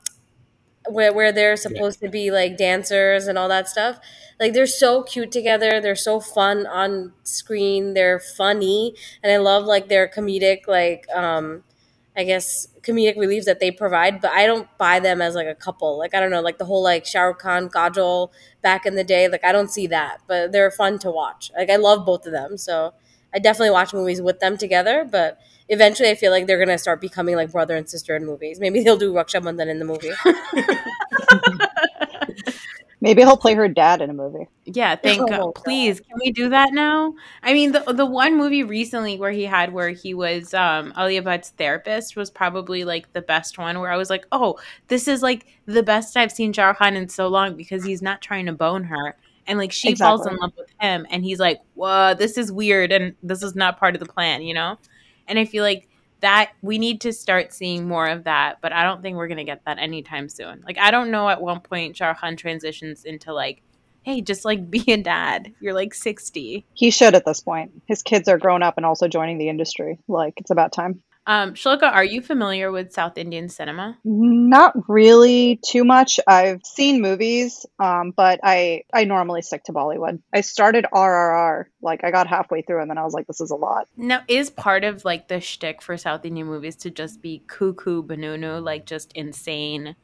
where 0.89 1.12
where 1.12 1.32
they're 1.32 1.57
supposed 1.57 2.01
to 2.01 2.09
be 2.09 2.30
like 2.30 2.57
dancers 2.57 3.26
and 3.26 3.39
all 3.39 3.49
that 3.49 3.68
stuff. 3.68 3.99
Like 4.39 4.53
they're 4.53 4.66
so 4.66 5.03
cute 5.03 5.32
together. 5.32 5.80
They're 5.80 5.95
so 5.97 6.20
fun 6.20 6.66
on 6.66 7.12
screen. 7.22 7.95
They're 7.95 8.20
funny, 8.20 8.95
and 9.22 9.32
I 9.32 9.39
love 9.39 9.64
like 9.64 9.89
their 9.89 10.09
comedic 10.09 10.66
like 10.68 11.07
um, 11.14 11.62
I 12.16 12.24
guess 12.24 12.68
comedic 12.82 13.16
relief 13.18 13.45
that 13.45 13.61
they 13.61 13.70
provide. 13.70 14.20
But 14.20 14.32
I 14.32 14.47
don't 14.47 14.68
buy 14.78 15.01
them 15.01 15.20
as 15.20 15.34
like 15.34 15.47
a 15.47 15.55
couple. 15.55 15.99
Like 15.99 16.14
I 16.14 16.20
don't 16.20 16.30
know, 16.30 16.41
like 16.41 16.59
the 16.59 16.64
whole 16.64 16.82
like 16.82 17.05
Shah 17.07 17.22
Rukh 17.22 17.39
Khan 17.39 17.68
Kajol 17.68 18.30
back 18.62 18.87
in 18.87 18.95
the 18.95 19.05
day. 19.05 19.28
Like 19.28 19.45
I 19.45 19.53
don't 19.53 19.70
see 19.70 19.87
that, 19.89 20.18
but 20.26 20.53
they're 20.53 20.70
fun 20.70 20.99
to 21.01 21.11
watch. 21.11 21.51
Like 21.57 21.70
I 21.70 21.76
love 21.76 22.07
both 22.07 22.26
of 22.26 22.32
them, 22.32 22.57
so 22.57 22.95
I 23.34 23.39
definitely 23.39 23.70
watch 23.70 23.93
movies 23.93 24.22
with 24.22 24.41
them 24.41 24.57
together. 24.57 25.07
But 25.11 25.39
eventually, 25.68 26.10
I 26.10 26.14
feel 26.14 26.30
like 26.30 26.46
they're 26.46 26.58
gonna 26.58 26.78
start 26.78 27.00
becoming 27.00 27.36
like 27.36 27.52
brother 27.52 27.76
and 27.76 27.88
sister 27.88 28.16
in 28.16 28.24
movies. 28.24 28.60
Maybe 28.60 28.82
they'll 28.82 28.96
do 28.96 29.12
Raksha 29.12 29.42
Bandhan 29.42 29.68
in 29.68 29.78
the 29.78 29.84
movie. 29.84 30.12
maybe 33.00 33.22
he'll 33.22 33.36
play 33.36 33.54
her 33.54 33.68
dad 33.68 34.00
in 34.00 34.10
a 34.10 34.14
movie. 34.14 34.48
Yeah, 34.64 34.96
thank 34.96 35.20
Oh, 35.22 35.26
God. 35.26 35.38
God. 35.38 35.54
Please, 35.54 36.00
can 36.00 36.18
we 36.24 36.32
do 36.32 36.48
that 36.48 36.72
now? 36.72 37.14
I 37.42 37.52
mean, 37.52 37.72
the 37.72 37.80
the 37.92 38.06
one 38.06 38.36
movie 38.36 38.62
recently 38.62 39.18
where 39.18 39.30
he 39.30 39.44
had 39.44 39.72
where 39.72 39.90
he 39.90 40.14
was 40.14 40.54
um 40.54 40.92
Alia 40.96 41.22
Bhatt's 41.22 41.50
therapist 41.50 42.16
was 42.16 42.30
probably 42.30 42.84
like 42.84 43.12
the 43.12 43.22
best 43.22 43.58
one 43.58 43.80
where 43.80 43.90
I 43.90 43.96
was 43.96 44.10
like, 44.10 44.26
"Oh, 44.32 44.58
this 44.88 45.08
is 45.08 45.22
like 45.22 45.46
the 45.66 45.82
best 45.82 46.16
I've 46.16 46.32
seen 46.32 46.52
Shah 46.52 46.74
Khan 46.74 46.96
in 46.96 47.08
so 47.08 47.28
long 47.28 47.56
because 47.56 47.84
he's 47.84 48.02
not 48.02 48.22
trying 48.22 48.46
to 48.46 48.52
bone 48.52 48.84
her." 48.84 49.16
And 49.46 49.58
like 49.58 49.72
she 49.72 49.94
falls 49.94 50.26
in 50.26 50.36
love 50.36 50.52
with 50.56 50.70
him 50.80 51.06
and 51.10 51.24
he's 51.24 51.38
like, 51.38 51.60
"Whoa, 51.74 52.14
this 52.14 52.36
is 52.36 52.50
weird 52.50 52.92
and 52.92 53.14
this 53.22 53.42
is 53.42 53.54
not 53.54 53.78
part 53.78 53.94
of 53.94 54.00
the 54.00 54.06
plan," 54.06 54.42
you 54.42 54.54
know? 54.54 54.78
And 55.29 55.39
I 55.39 55.45
feel 55.45 55.62
like 55.62 55.89
that 56.20 56.53
we 56.62 56.79
need 56.79 57.03
to 57.03 57.12
start 57.12 57.53
seeing 57.53 57.87
more 57.87 58.07
of 58.07 58.24
that, 58.24 58.59
but 58.62 58.72
I 58.72 58.85
don't 58.85 59.03
think 59.03 59.16
we're 59.16 59.29
gonna 59.29 59.45
get 59.45 59.64
that 59.66 59.79
anytime 59.79 60.29
soon. 60.29 60.62
Like 60.66 60.79
I 60.79 60.91
don't 60.91 61.11
know 61.11 61.29
at 61.29 61.41
one 61.41 61.61
point 61.61 61.99
Rukh 62.01 62.37
transitions 62.37 63.05
into 63.05 63.33
like 63.33 63.62
hey, 64.07 64.20
just 64.20 64.45
like 64.45 64.70
be 64.70 64.85
a 64.93 64.97
dad. 64.97 65.53
You're 65.61 65.74
like 65.74 65.93
60. 65.93 66.64
He 66.74 66.91
should 66.91 67.16
at 67.16 67.24
this 67.24 67.41
point. 67.41 67.72
His 67.87 68.05
kids 68.05 68.29
are 68.29 68.39
grown 68.39 68.62
up 68.62 68.77
and 68.77 68.87
also 68.87 69.09
joining 69.09 69.39
the 69.39 69.49
industry. 69.49 69.99
Like 70.07 70.35
it's 70.37 70.53
about 70.53 70.72
time. 70.72 71.03
Um, 71.27 71.55
Shloka, 71.55 71.93
are 71.93 72.05
you 72.05 72.22
familiar 72.22 72.70
with 72.70 72.93
South 72.93 73.18
Indian 73.18 73.49
cinema? 73.49 73.99
Not 74.05 74.74
really 74.89 75.59
too 75.66 75.85
much. 75.85 76.20
I've 76.29 76.64
seen 76.64 77.03
movies, 77.03 77.66
um, 77.81 78.12
but 78.16 78.39
I 78.45 78.83
I 78.95 79.05
normally 79.05 79.43
stick 79.43 79.64
to 79.64 79.72
Bollywood. 79.72 80.20
I 80.33 80.43
started 80.43 80.87
RRR, 80.95 81.64
like 81.83 82.05
I 82.05 82.12
got 82.12 82.29
halfway 82.29 82.62
through, 82.62 82.81
and 82.83 82.89
then 82.89 82.99
I 82.99 83.03
was 83.03 83.12
like, 83.12 83.27
this 83.27 83.41
is 83.41 83.51
a 83.51 83.57
lot. 83.57 83.89
Now, 83.97 84.22
is 84.29 84.51
part 84.51 84.85
of 84.85 85.05
like 85.05 85.27
the 85.27 85.41
shtick 85.41 85.83
for 85.83 85.97
South 85.97 86.24
Indian 86.24 86.47
movies 86.47 86.77
to 86.77 86.91
just 86.93 87.20
be 87.20 87.43
cuckoo 87.49 88.05
banunu, 88.05 88.62
like 88.62 88.87
just 88.87 89.12
insane 89.14 89.97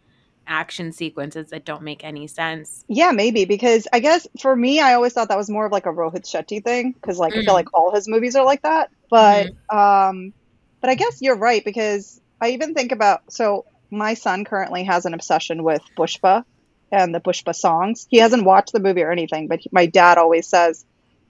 action 0.49 0.91
sequences 0.93 1.51
that 1.51 1.64
don't 1.64 1.83
make 1.83 2.03
any 2.05 2.27
sense? 2.27 2.85
Yeah, 2.89 3.12
maybe 3.12 3.45
because 3.45 3.87
I 3.93 4.01
guess 4.01 4.27
for 4.41 4.55
me, 4.57 4.81
I 4.81 4.95
always 4.95 5.12
thought 5.12 5.29
that 5.29 5.39
was 5.39 5.49
more 5.49 5.66
of 5.66 5.70
like 5.73 5.87
a 5.87 5.91
Rohit 5.91 6.25
Shetty 6.25 6.64
thing 6.64 6.93
because 7.01 7.18
like 7.18 7.35
I 7.35 7.39
Mm. 7.39 7.45
feel 7.45 7.55
like 7.55 7.68
all 7.73 7.95
his 7.95 8.09
movies 8.09 8.35
are 8.35 8.45
like 8.45 8.62
that. 8.62 8.91
But 9.11 9.51
um, 9.73 10.33
but 10.83 10.91
I 10.91 10.97
guess 10.97 11.18
you're 11.20 11.39
right 11.39 11.64
because 11.64 12.20
I 12.43 12.51
even 12.51 12.74
think 12.74 12.93
about 12.93 13.20
so 13.30 13.66
my 13.91 14.14
son 14.14 14.45
currently 14.45 14.85
has 14.85 15.07
an 15.07 15.14
obsession 15.14 15.62
with 15.64 15.83
Pushpa 15.99 16.45
and 16.93 17.14
the 17.14 17.20
Pushpa 17.20 17.55
songs. 17.55 18.07
He 18.11 18.18
hasn't 18.18 18.45
watched 18.45 18.72
the 18.72 18.80
movie 18.80 19.03
or 19.03 19.12
anything, 19.12 19.49
but 19.49 19.61
he, 19.61 19.70
my 19.72 19.87
dad 19.87 20.18
always 20.18 20.49
says 20.49 20.85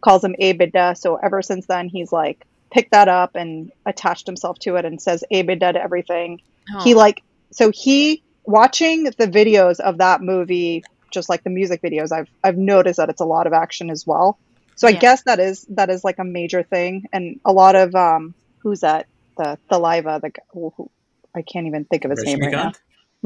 calls 0.05 0.25
him 0.25 0.35
A 0.41 0.55
Bidda. 0.55 0.97
So 0.99 1.17
ever 1.17 1.43
since 1.43 1.67
then, 1.69 1.89
he's 1.89 2.13
like 2.13 2.39
picked 2.73 2.93
that 2.93 3.09
up 3.09 3.33
and 3.37 3.71
attached 3.87 4.27
himself 4.27 4.59
to 4.63 4.77
it 4.77 4.85
and 4.85 5.01
says 5.01 5.25
A 5.31 5.45
Bidda 5.45 5.75
to 5.75 5.83
everything 5.83 6.39
he 6.85 6.95
like 6.95 7.23
so 7.53 7.71
he 7.75 8.23
watching 8.45 9.05
the 9.05 9.27
videos 9.27 9.81
of 9.81 9.99
that 9.99 10.21
movie 10.23 10.83
just 11.13 11.29
like 11.29 11.43
the 11.45 11.51
music 11.51 11.81
videos 11.83 12.13
i've 12.13 12.29
i've 12.43 12.57
noticed 12.57 12.97
that 12.97 13.11
it's 13.11 13.21
a 13.21 13.27
lot 13.27 13.47
of 13.47 13.53
action 13.53 13.91
as 13.91 14.05
well 14.07 14.39
so 14.77 14.89
i 14.89 14.93
Yeah. 14.93 15.01
guess 15.01 15.23
that 15.25 15.39
is 15.41 15.67
that 15.71 15.91
is 15.91 16.05
like 16.05 16.19
a 16.19 16.25
major 16.25 16.63
thing 16.63 17.05
and 17.13 17.41
a 17.45 17.53
lot 17.53 17.77
of 17.77 17.95
um 17.95 18.35
who's 18.63 18.81
that 18.81 19.07
the 19.37 19.59
the 19.71 19.79
liva 19.79 20.21
the 20.21 20.33
who, 20.53 20.73
who 20.77 20.91
i 21.35 21.43
can't 21.43 21.67
even 21.67 21.85
think 21.85 22.05
of 22.05 22.11
his 22.11 22.23
name 22.25 22.41
right 22.41 22.53
now 22.53 22.71
Rajnikant? 22.71 22.77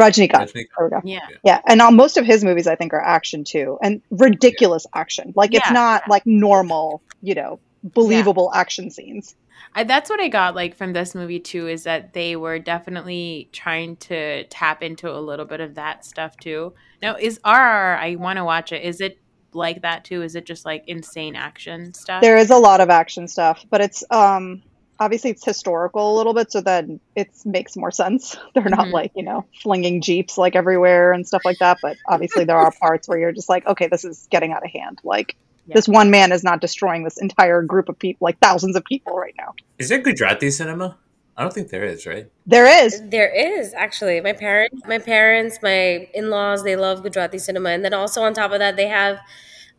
rajnikant 0.00 0.52
Rajnikant. 0.52 0.52
there 0.52 0.84
we 0.84 0.90
go 0.90 1.00
yeah. 1.04 1.26
yeah 1.44 1.60
and 1.66 1.80
uh, 1.80 1.90
most 1.90 2.16
of 2.16 2.26
his 2.26 2.44
movies 2.44 2.66
i 2.66 2.74
think 2.74 2.92
are 2.92 3.00
action 3.00 3.44
too 3.44 3.78
and 3.82 4.02
ridiculous 4.10 4.86
action 4.94 5.32
like 5.36 5.54
it's 5.54 5.66
Yeah. 5.66 5.72
not 5.72 6.02
like 6.08 6.26
normal 6.26 7.02
you 7.22 7.34
know 7.34 7.60
believable 7.82 8.52
action 8.54 8.90
scenes 8.90 9.34
I, 9.74 9.84
that's 9.84 10.10
what 10.10 10.20
I 10.20 10.28
got 10.28 10.54
like 10.54 10.74
from 10.76 10.92
this 10.92 11.14
movie 11.14 11.40
too 11.40 11.68
is 11.68 11.84
that 11.84 12.12
they 12.12 12.36
were 12.36 12.58
definitely 12.58 13.48
trying 13.52 13.96
to 13.98 14.44
tap 14.44 14.82
into 14.82 15.10
a 15.10 15.18
little 15.20 15.44
bit 15.46 15.60
of 15.60 15.74
that 15.74 16.04
stuff 16.04 16.36
too. 16.38 16.74
Now, 17.02 17.16
is 17.16 17.38
RR, 17.44 17.96
I 17.98 18.16
want 18.18 18.38
to 18.38 18.44
watch 18.44 18.72
it. 18.72 18.82
Is 18.82 19.00
it 19.00 19.18
like 19.52 19.82
that 19.82 20.04
too? 20.04 20.22
Is 20.22 20.34
it 20.34 20.46
just 20.46 20.64
like 20.64 20.84
insane 20.86 21.36
action 21.36 21.94
stuff? 21.94 22.22
There 22.22 22.36
is 22.36 22.50
a 22.50 22.56
lot 22.56 22.80
of 22.80 22.90
action 22.90 23.28
stuff, 23.28 23.64
but 23.70 23.80
it's 23.80 24.04
um 24.10 24.62
obviously 25.00 25.30
it's 25.30 25.44
historical 25.44 26.14
a 26.14 26.16
little 26.16 26.34
bit, 26.34 26.50
so 26.52 26.60
then 26.60 27.00
it 27.14 27.28
makes 27.44 27.76
more 27.76 27.90
sense. 27.90 28.36
They're 28.54 28.64
not 28.64 28.86
Mhm. 28.88 28.92
like 28.92 29.12
you 29.14 29.22
know 29.22 29.44
flinging 29.62 30.00
jeeps 30.00 30.36
like 30.38 30.56
everywhere 30.56 31.12
and 31.12 31.26
stuff 31.26 31.42
like 31.44 31.58
that. 31.58 31.78
But 31.82 31.96
obviously 32.08 32.44
there 32.44 32.56
are 32.58 32.70
parts 32.80 33.08
where 33.08 33.18
you're 33.18 33.32
just 33.32 33.48
like, 33.48 33.66
okay, 33.66 33.86
this 33.88 34.04
is 34.04 34.26
getting 34.30 34.52
out 34.52 34.64
of 34.64 34.70
hand. 34.70 35.00
Like 35.04 35.36
Yeah. 35.66 35.74
this 35.74 35.88
one 35.88 36.10
man 36.10 36.32
is 36.32 36.42
not 36.44 36.60
destroying 36.60 37.04
this 37.04 37.18
entire 37.18 37.62
group 37.62 37.88
of 37.88 37.98
people, 37.98 38.24
like 38.24 38.38
thousands 38.40 38.76
of 38.76 38.84
people 38.84 39.14
right 39.16 39.34
now. 39.38 39.54
Is 39.78 39.88
there 39.88 39.98
Gujarati 39.98 40.50
cinema? 40.50 40.96
I 41.38 41.42
don't 41.42 41.52
think 41.52 41.68
there 41.68 41.84
is, 41.84 42.06
right? 42.06 42.28
There 42.46 42.66
is. 42.84 43.02
There 43.10 43.28
is 43.28 43.74
actually 43.74 44.20
my 44.22 44.32
parents, 44.32 44.80
my 44.86 44.98
parents, 44.98 45.58
my 45.62 46.08
in 46.14 46.30
laws. 46.30 46.64
They 46.64 46.76
love 46.76 47.02
Gujarati 47.02 47.38
cinema, 47.38 47.70
and 47.70 47.84
then 47.84 47.92
also 47.92 48.22
on 48.22 48.32
top 48.32 48.52
of 48.52 48.58
that, 48.60 48.76
they 48.76 48.86
have 48.88 49.18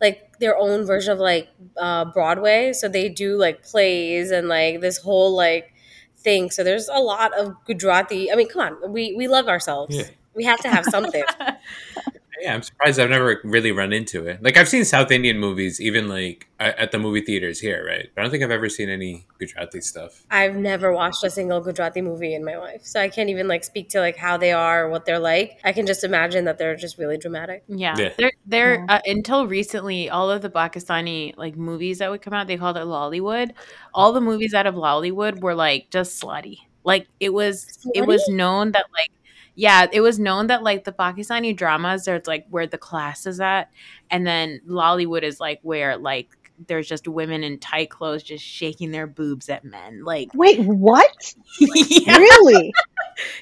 like 0.00 0.38
their 0.38 0.56
own 0.56 0.86
version 0.86 1.12
of 1.12 1.18
like 1.18 1.48
uh, 1.76 2.04
Broadway. 2.06 2.72
So 2.72 2.88
they 2.88 3.08
do 3.08 3.36
like 3.36 3.62
plays 3.62 4.30
and 4.30 4.48
like 4.48 4.80
this 4.80 4.98
whole 4.98 5.34
like 5.36 5.72
thing. 6.16 6.50
So 6.50 6.64
there's 6.64 6.88
a 6.88 7.00
lot 7.00 7.36
of 7.38 7.54
Gujarati. 7.66 8.30
I 8.32 8.36
mean, 8.36 8.48
come 8.48 8.62
on, 8.62 8.92
we 8.92 9.14
we 9.16 9.28
love 9.28 9.48
ourselves. 9.48 9.96
Yeah. 9.96 10.04
We 10.34 10.44
have 10.44 10.60
to 10.60 10.68
have 10.68 10.84
something. 10.86 11.24
Yeah, 12.40 12.54
I'm 12.54 12.62
surprised 12.62 12.98
I've 13.00 13.10
never 13.10 13.40
really 13.44 13.72
run 13.72 13.92
into 13.92 14.26
it. 14.26 14.42
Like 14.42 14.56
I've 14.56 14.68
seen 14.68 14.84
South 14.84 15.10
Indian 15.10 15.38
movies, 15.38 15.80
even 15.80 16.08
like 16.08 16.46
at 16.60 16.90
the 16.92 16.98
movie 16.98 17.20
theaters 17.20 17.60
here, 17.60 17.84
right? 17.86 18.08
But 18.14 18.20
I 18.20 18.24
don't 18.24 18.30
think 18.30 18.42
I've 18.42 18.50
ever 18.50 18.68
seen 18.68 18.88
any 18.88 19.26
Gujarati 19.38 19.80
stuff. 19.80 20.24
I've 20.30 20.56
never 20.56 20.92
watched 20.92 21.22
a 21.24 21.30
single 21.30 21.60
Gujarati 21.60 22.00
movie 22.00 22.34
in 22.34 22.44
my 22.44 22.56
life, 22.56 22.84
so 22.84 23.00
I 23.00 23.08
can't 23.08 23.28
even 23.30 23.48
like 23.48 23.64
speak 23.64 23.88
to 23.90 24.00
like 24.00 24.16
how 24.16 24.36
they 24.36 24.52
are, 24.52 24.84
or 24.86 24.90
what 24.90 25.04
they're 25.04 25.18
like. 25.18 25.58
I 25.64 25.72
can 25.72 25.86
just 25.86 26.04
imagine 26.04 26.44
that 26.46 26.58
they're 26.58 26.76
just 26.76 26.98
really 26.98 27.18
dramatic. 27.18 27.62
Yeah, 27.68 27.94
Yeah. 27.98 28.10
they're 28.18 28.32
they're 28.46 28.86
uh, 28.88 29.00
until 29.06 29.46
recently, 29.46 30.10
all 30.10 30.30
of 30.30 30.42
the 30.42 30.50
Pakistani 30.50 31.36
like 31.36 31.56
movies 31.56 31.98
that 31.98 32.10
would 32.10 32.22
come 32.22 32.32
out, 32.34 32.46
they 32.46 32.56
called 32.56 32.76
it 32.76 32.84
Lollywood. 32.84 33.52
All 33.94 34.12
the 34.12 34.20
movies 34.20 34.54
out 34.54 34.66
of 34.66 34.74
Lollywood 34.74 35.40
were 35.40 35.54
like 35.54 35.90
just 35.90 36.20
slutty. 36.22 36.58
Like 36.84 37.06
it 37.20 37.34
was, 37.34 37.66
it 37.94 38.06
was 38.06 38.26
known 38.28 38.72
that 38.72 38.86
like, 38.94 39.10
yeah, 39.58 39.86
it 39.92 40.00
was 40.02 40.20
known 40.20 40.46
that 40.46 40.62
like 40.62 40.84
the 40.84 40.92
Pakistani 40.92 41.54
dramas, 41.56 42.04
there's 42.04 42.28
like 42.28 42.46
where 42.48 42.68
the 42.68 42.78
class 42.78 43.26
is 43.26 43.40
at, 43.40 43.70
and 44.08 44.24
then 44.24 44.60
Lollywood 44.68 45.24
is 45.24 45.40
like 45.40 45.58
where 45.62 45.96
like 45.96 46.28
there's 46.68 46.86
just 46.88 47.08
women 47.08 47.42
in 47.42 47.58
tight 47.58 47.90
clothes 47.90 48.22
just 48.22 48.44
shaking 48.44 48.92
their 48.92 49.08
boobs 49.08 49.48
at 49.48 49.64
men. 49.64 50.04
Like, 50.04 50.28
Wait, 50.32 50.60
what? 50.60 51.34
yeah, 51.60 52.18
Really? 52.18 52.72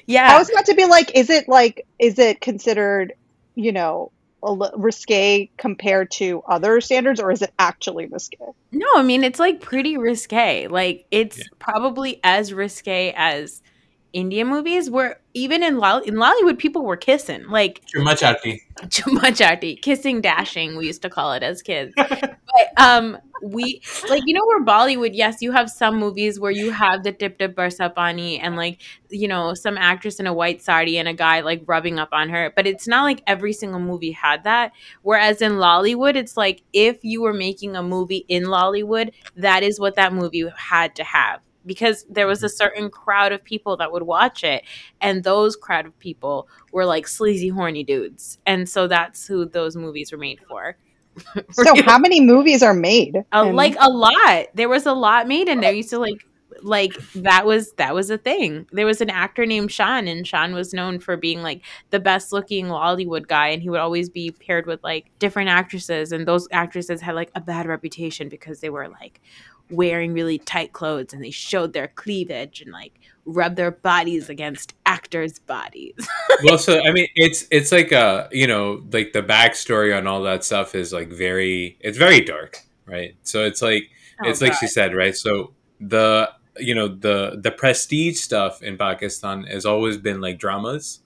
yeah. 0.07 0.33
I 0.33 0.39
was 0.39 0.49
about 0.49 0.65
to 0.65 0.75
be 0.75 0.85
like, 0.85 1.15
is 1.15 1.29
it 1.29 1.47
like, 1.47 1.85
is 1.99 2.17
it 2.17 2.41
considered, 2.41 3.13
you 3.53 3.71
know, 3.71 4.11
a 4.43 4.55
risque 4.75 5.49
compared 5.57 6.09
to 6.11 6.41
other 6.47 6.81
standards, 6.81 7.19
or 7.19 7.31
is 7.31 7.41
it 7.43 7.51
actually 7.59 8.07
risque? 8.07 8.37
No, 8.71 8.87
I 8.95 9.03
mean 9.03 9.23
it's 9.23 9.39
like 9.39 9.61
pretty 9.61 9.97
risque. 9.97 10.67
Like 10.67 11.05
it's 11.11 11.37
Yeah. 11.37 11.43
probably 11.59 12.19
as 12.23 12.53
risque 12.53 13.13
as 13.15 13.61
Indian 14.17 14.47
movies 14.47 14.89
where 14.89 15.19
even 15.35 15.61
in 15.61 15.77
Lol- 15.77 15.99
in 15.99 16.15
Lollywood 16.15 16.57
people 16.57 16.83
were 16.83 16.97
kissing. 16.97 17.47
Like 17.47 17.83
Chumachati. 17.95 18.57
chumachati, 18.87 19.79
kissing 19.79 20.21
dashing, 20.21 20.75
we 20.75 20.87
used 20.87 21.03
to 21.03 21.09
call 21.09 21.33
it 21.33 21.43
as 21.43 21.61
kids. 21.61 21.93
but 21.95 22.27
um 22.77 23.17
we 23.43 23.81
like 24.09 24.23
you 24.25 24.33
know 24.33 24.43
where 24.47 24.63
Bollywood, 24.63 25.11
yes, 25.13 25.41
you 25.41 25.51
have 25.51 25.69
some 25.69 25.99
movies 25.99 26.39
where 26.39 26.51
you 26.51 26.71
have 26.71 27.03
the 27.03 27.11
tip 27.11 27.37
tip 27.37 27.55
barsapani 27.55 28.39
and 28.41 28.55
like 28.55 28.81
you 29.09 29.27
know 29.27 29.53
some 29.53 29.77
actress 29.77 30.19
in 30.19 30.25
a 30.25 30.33
white 30.33 30.63
sari 30.63 30.97
and 30.97 31.07
a 31.07 31.13
guy 31.13 31.41
like 31.41 31.61
rubbing 31.67 31.99
up 31.99 32.09
on 32.11 32.29
her, 32.29 32.51
but 32.55 32.65
it's 32.65 32.87
not 32.87 33.03
like 33.03 33.21
every 33.27 33.53
single 33.53 33.79
movie 33.79 34.13
had 34.13 34.43
that. 34.45 34.71
Whereas 35.03 35.43
in 35.43 35.53
Lollywood, 35.53 36.15
it's 36.15 36.35
like 36.35 36.63
if 36.73 37.03
you 37.03 37.21
were 37.21 37.33
making 37.33 37.75
a 37.75 37.83
movie 37.83 38.25
in 38.27 38.45
Lollywood, 38.45 39.11
that 39.35 39.61
is 39.61 39.79
what 39.79 39.95
that 39.95 40.11
movie 40.11 40.49
had 40.57 40.95
to 40.95 41.03
have 41.03 41.41
because 41.67 42.05
there 42.09 42.25
was 42.25 42.41
a 42.41 42.47
mm-hmm. 42.47 42.55
certain 42.55 42.89
crowd 42.89 43.31
of 43.31 43.43
people 43.43 43.77
that 43.77 43.91
would 43.91 44.03
watch 44.03 44.43
it 44.43 44.63
and 45.01 45.23
those 45.23 45.55
crowd 45.55 45.85
of 45.85 45.97
people 45.99 46.47
were 46.71 46.85
like 46.85 47.07
sleazy 47.07 47.49
horny 47.49 47.83
dudes 47.83 48.39
and 48.45 48.67
so 48.67 48.87
that's 48.87 49.27
who 49.27 49.45
those 49.45 49.75
movies 49.75 50.11
were 50.11 50.17
made 50.17 50.39
for. 50.47 50.77
So, 51.51 51.81
how 51.81 51.97
many 51.97 52.21
movies 52.21 52.61
are 52.61 52.75
made? 52.75 53.25
a, 53.31 53.47
in- 53.47 53.55
like 53.55 53.75
a 53.79 53.89
lot. 53.89 54.47
There 54.53 54.69
was 54.69 54.85
a 54.85 54.93
lot 54.93 55.27
made 55.27 55.49
and 55.49 55.63
there. 55.63 55.73
Used 55.73 55.89
to 55.89 55.97
like 55.97 56.23
like 56.61 56.93
that 57.13 57.45
was 57.45 57.73
that 57.73 57.93
was 57.93 58.09
a 58.09 58.17
thing. 58.17 58.67
There 58.71 58.85
was 58.85 59.01
an 59.01 59.09
actor 59.09 59.45
named 59.45 59.69
Shaan 59.69 60.09
and 60.09 60.25
Shaan 60.25 60.53
was 60.53 60.73
known 60.73 60.99
for 60.99 61.17
being 61.17 61.41
like 61.41 61.63
the 61.89 61.99
best 61.99 62.31
looking 62.31 62.67
Hollywood 62.67 63.27
guy 63.27 63.49
and 63.49 63.61
he 63.61 63.69
would 63.69 63.79
always 63.79 64.09
be 64.09 64.31
paired 64.31 64.65
with 64.65 64.83
like 64.83 65.07
different 65.19 65.49
actresses 65.49 66.11
and 66.11 66.27
those 66.27 66.47
actresses 66.51 67.01
had 67.01 67.15
like 67.15 67.31
a 67.35 67.41
bad 67.41 67.65
reputation 67.65 68.29
because 68.29 68.59
they 68.59 68.69
were 68.69 68.87
like 68.87 69.21
wearing 69.69 70.13
really 70.13 70.37
tight 70.37 70.73
clothes 70.73 71.13
and 71.13 71.23
they 71.23 71.31
showed 71.31 71.73
their 71.73 71.87
cleavage 71.89 72.61
and 72.61 72.71
like 72.71 72.99
rubbed 73.25 73.57
their 73.57 73.71
bodies 73.71 74.29
against 74.29 74.73
actors 74.85 75.39
bodies 75.39 76.07
well, 76.43 76.57
so 76.57 76.81
I 76.85 76.91
mean, 76.91 77.07
it's 77.15 77.45
it's 77.51 77.71
like 77.71 77.91
a 77.91 78.29
you 78.31 78.47
know, 78.47 78.83
like 78.91 79.13
the 79.13 79.23
backstory 79.23 79.97
on 79.97 80.07
all 80.07 80.21
that 80.23 80.43
stuff 80.43 80.75
is 80.75 80.93
like 80.93 81.09
very, 81.09 81.77
it's 81.79 81.97
very 81.97 82.21
dark, 82.21 82.59
right? 82.85 83.15
So 83.23 83.43
it's 83.43 83.61
like 83.61 83.89
it's 84.23 84.41
like 84.41 84.53
she 84.53 84.67
said, 84.67 84.95
right? 84.95 85.15
So 85.15 85.53
the 85.79 86.31
you 86.57 86.75
know 86.75 86.87
the 86.87 87.39
the 87.41 87.51
prestige 87.51 88.19
stuff 88.19 88.61
in 88.61 88.77
Pakistan 88.77 89.43
has 89.43 89.65
always 89.65 89.97
been 89.97 90.21
like 90.21 90.39
dramas. 90.39 91.01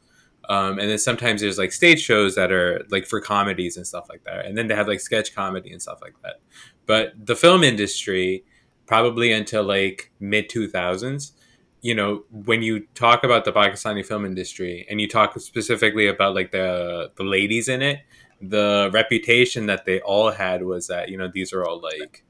Um, 0.49 0.80
and 0.80 0.89
then 0.89 0.97
sometimes 0.97 1.41
there's 1.41 1.57
like 1.57 1.72
stage 1.72 2.01
shows 2.01 2.36
that 2.36 2.51
are 2.51 2.84
like 2.89 3.05
for 3.05 3.22
comedies 3.22 3.78
and 3.78 3.88
stuff 3.88 4.07
like 4.09 4.24
that. 4.26 4.45
And 4.45 4.57
then 4.57 4.68
they 4.68 4.76
have 4.76 4.88
like 4.88 4.99
sketch 4.99 5.34
comedy 5.34 5.72
and 5.72 5.82
stuff 5.82 5.99
like 6.01 6.16
that. 6.24 6.41
But 6.88 7.14
the 7.26 7.36
film 7.36 7.64
industry, 7.64 8.43
probably 8.92 9.32
until 9.32 9.64
like 9.64 10.12
mid 10.20 10.50
2000s, 10.50 11.32
you 11.80 11.96
know, 11.96 12.26
when 12.30 12.62
you 12.62 12.82
talk 12.94 13.24
about 13.24 13.46
the 13.46 13.54
Pakistani 13.54 14.06
film 14.06 14.26
industry 14.26 14.86
and 14.89 15.00
you 15.00 15.08
talk 15.08 15.39
specifically 15.39 16.08
about 16.08 16.36
like 16.36 16.52
the 16.52 17.10
the 17.16 17.24
ladies 17.24 17.70
in 17.70 17.82
it, 17.82 18.00
the 18.42 18.89
reputation 18.94 19.68
that 19.68 19.86
they 19.86 20.02
all 20.02 20.30
had 20.32 20.64
was 20.64 20.88
that, 20.88 21.08
you 21.08 21.18
know, 21.18 21.30
these 21.34 21.54
are 21.54 21.64
all 21.64 21.80
like, 21.80 22.26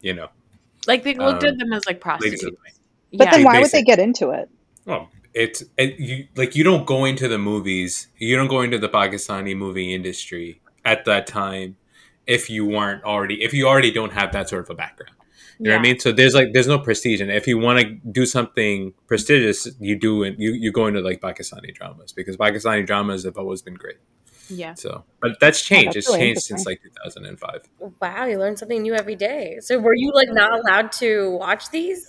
you 0.00 0.12
know, 0.12 0.26
like 0.88 1.04
they 1.04 1.14
looked 1.14 1.44
Um, 1.44 1.50
at 1.50 1.58
them 1.58 1.72
as 1.72 1.86
like 1.86 2.00
prostitutes 2.00 2.42
the 2.42 2.56
but 3.16 3.30
then 3.30 3.44
why 3.44 3.60
would 3.60 3.70
they 3.70 3.84
get 3.84 4.00
into 4.00 4.30
it? 4.30 4.50
Well, 4.84 5.10
it's 5.32 5.62
it, 5.78 6.00
you 6.00 6.26
like 6.34 6.56
you 6.56 6.64
don't 6.64 6.86
go 6.86 7.04
into 7.04 7.28
the 7.28 7.38
movies, 7.38 8.08
you 8.18 8.34
don't 8.34 8.48
go 8.48 8.62
into 8.62 8.78
the 8.78 8.88
Pakistani 8.88 9.56
movie 9.56 9.94
industry 9.94 10.60
at 10.84 11.04
that 11.04 11.28
time 11.28 11.76
if 12.26 12.50
you 12.50 12.66
weren't 12.66 13.04
already 13.04 13.44
if 13.44 13.54
you 13.54 13.68
already 13.68 13.92
don't 13.92 14.12
have 14.12 14.32
that 14.32 14.48
sort 14.48 14.64
of 14.64 14.70
a 14.70 14.74
background. 14.74 15.14
You 15.62 15.68
know 15.70 15.76
what 15.76 15.80
I 15.80 15.82
mean? 15.82 15.98
So 15.98 16.10
there's 16.12 16.34
like 16.34 16.52
there's 16.54 16.66
no 16.68 16.78
prestige 16.78 17.20
and. 17.20 17.30
If 17.30 17.46
you 17.46 17.58
want 17.58 17.80
to 17.80 17.84
do 18.10 18.24
something 18.26 18.94
prestigious, 19.06 19.68
you 19.78 19.94
do 19.98 20.22
it. 20.22 20.36
You 20.38 20.52
you 20.52 20.72
go 20.72 20.86
into 20.86 21.00
like 21.00 21.20
Pakistani 21.20 21.74
dramas 21.74 22.12
because 22.12 22.36
Pakistani 22.36 22.86
dramas 22.86 23.24
have 23.24 23.36
always 23.36 23.60
been 23.62 23.74
great. 23.74 23.98
yeah 24.48 24.74
So, 24.74 25.04
but 25.20 25.32
that's 25.40 25.60
changed. 25.62 25.88
that's 25.88 25.96
it's 25.98 26.08
really 26.08 26.20
changed 26.20 26.42
since 26.42 26.64
like 26.66 26.80
2005. 26.82 27.60
Wow, 28.00 28.24
you 28.24 28.38
learn 28.38 28.56
something 28.56 28.80
new 28.82 28.94
every 28.94 29.16
day. 29.16 29.58
So 29.60 29.78
were 29.78 29.94
you 29.94 30.10
like 30.14 30.30
not 30.30 30.50
allowed 30.58 30.92
to 31.02 31.30
watch 31.44 31.70
these? 31.70 32.00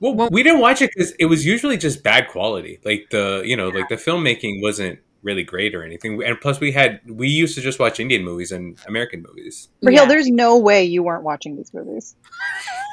Well, 0.00 0.14
Well- 0.14 0.28
we 0.32 0.42
didn't 0.42 0.60
watch 0.60 0.80
it 0.82 0.90
because 0.94 1.12
it 1.20 1.26
was 1.26 1.44
usually 1.46 1.76
just 1.76 2.02
bad 2.02 2.28
quality. 2.28 2.80
Like 2.84 3.02
the 3.10 3.42
you 3.44 3.56
know 3.56 3.68
like 3.68 3.88
the 3.90 3.96
filmmaking 4.06 4.62
wasn't 4.62 4.98
really 5.22 5.42
great 5.42 5.74
or 5.74 5.82
anything. 5.82 6.22
And 6.22 6.38
plus, 6.40 6.58
we 6.60 6.70
had 6.72 7.00
we 7.08 7.28
used 7.28 7.54
to 7.58 7.62
just 7.68 7.78
watch 7.78 7.98
Indian 8.00 8.22
movies 8.24 8.50
and 8.52 8.78
American 8.86 9.22
movies. 9.28 9.68
Raheel, 9.82 10.02
Yeah. 10.02 10.08
there's 10.08 10.28
no 10.28 10.58
way 10.58 10.84
you 10.84 11.02
weren't 11.02 11.22
watching 11.22 11.56
these 11.56 11.72
movies. 11.78 12.16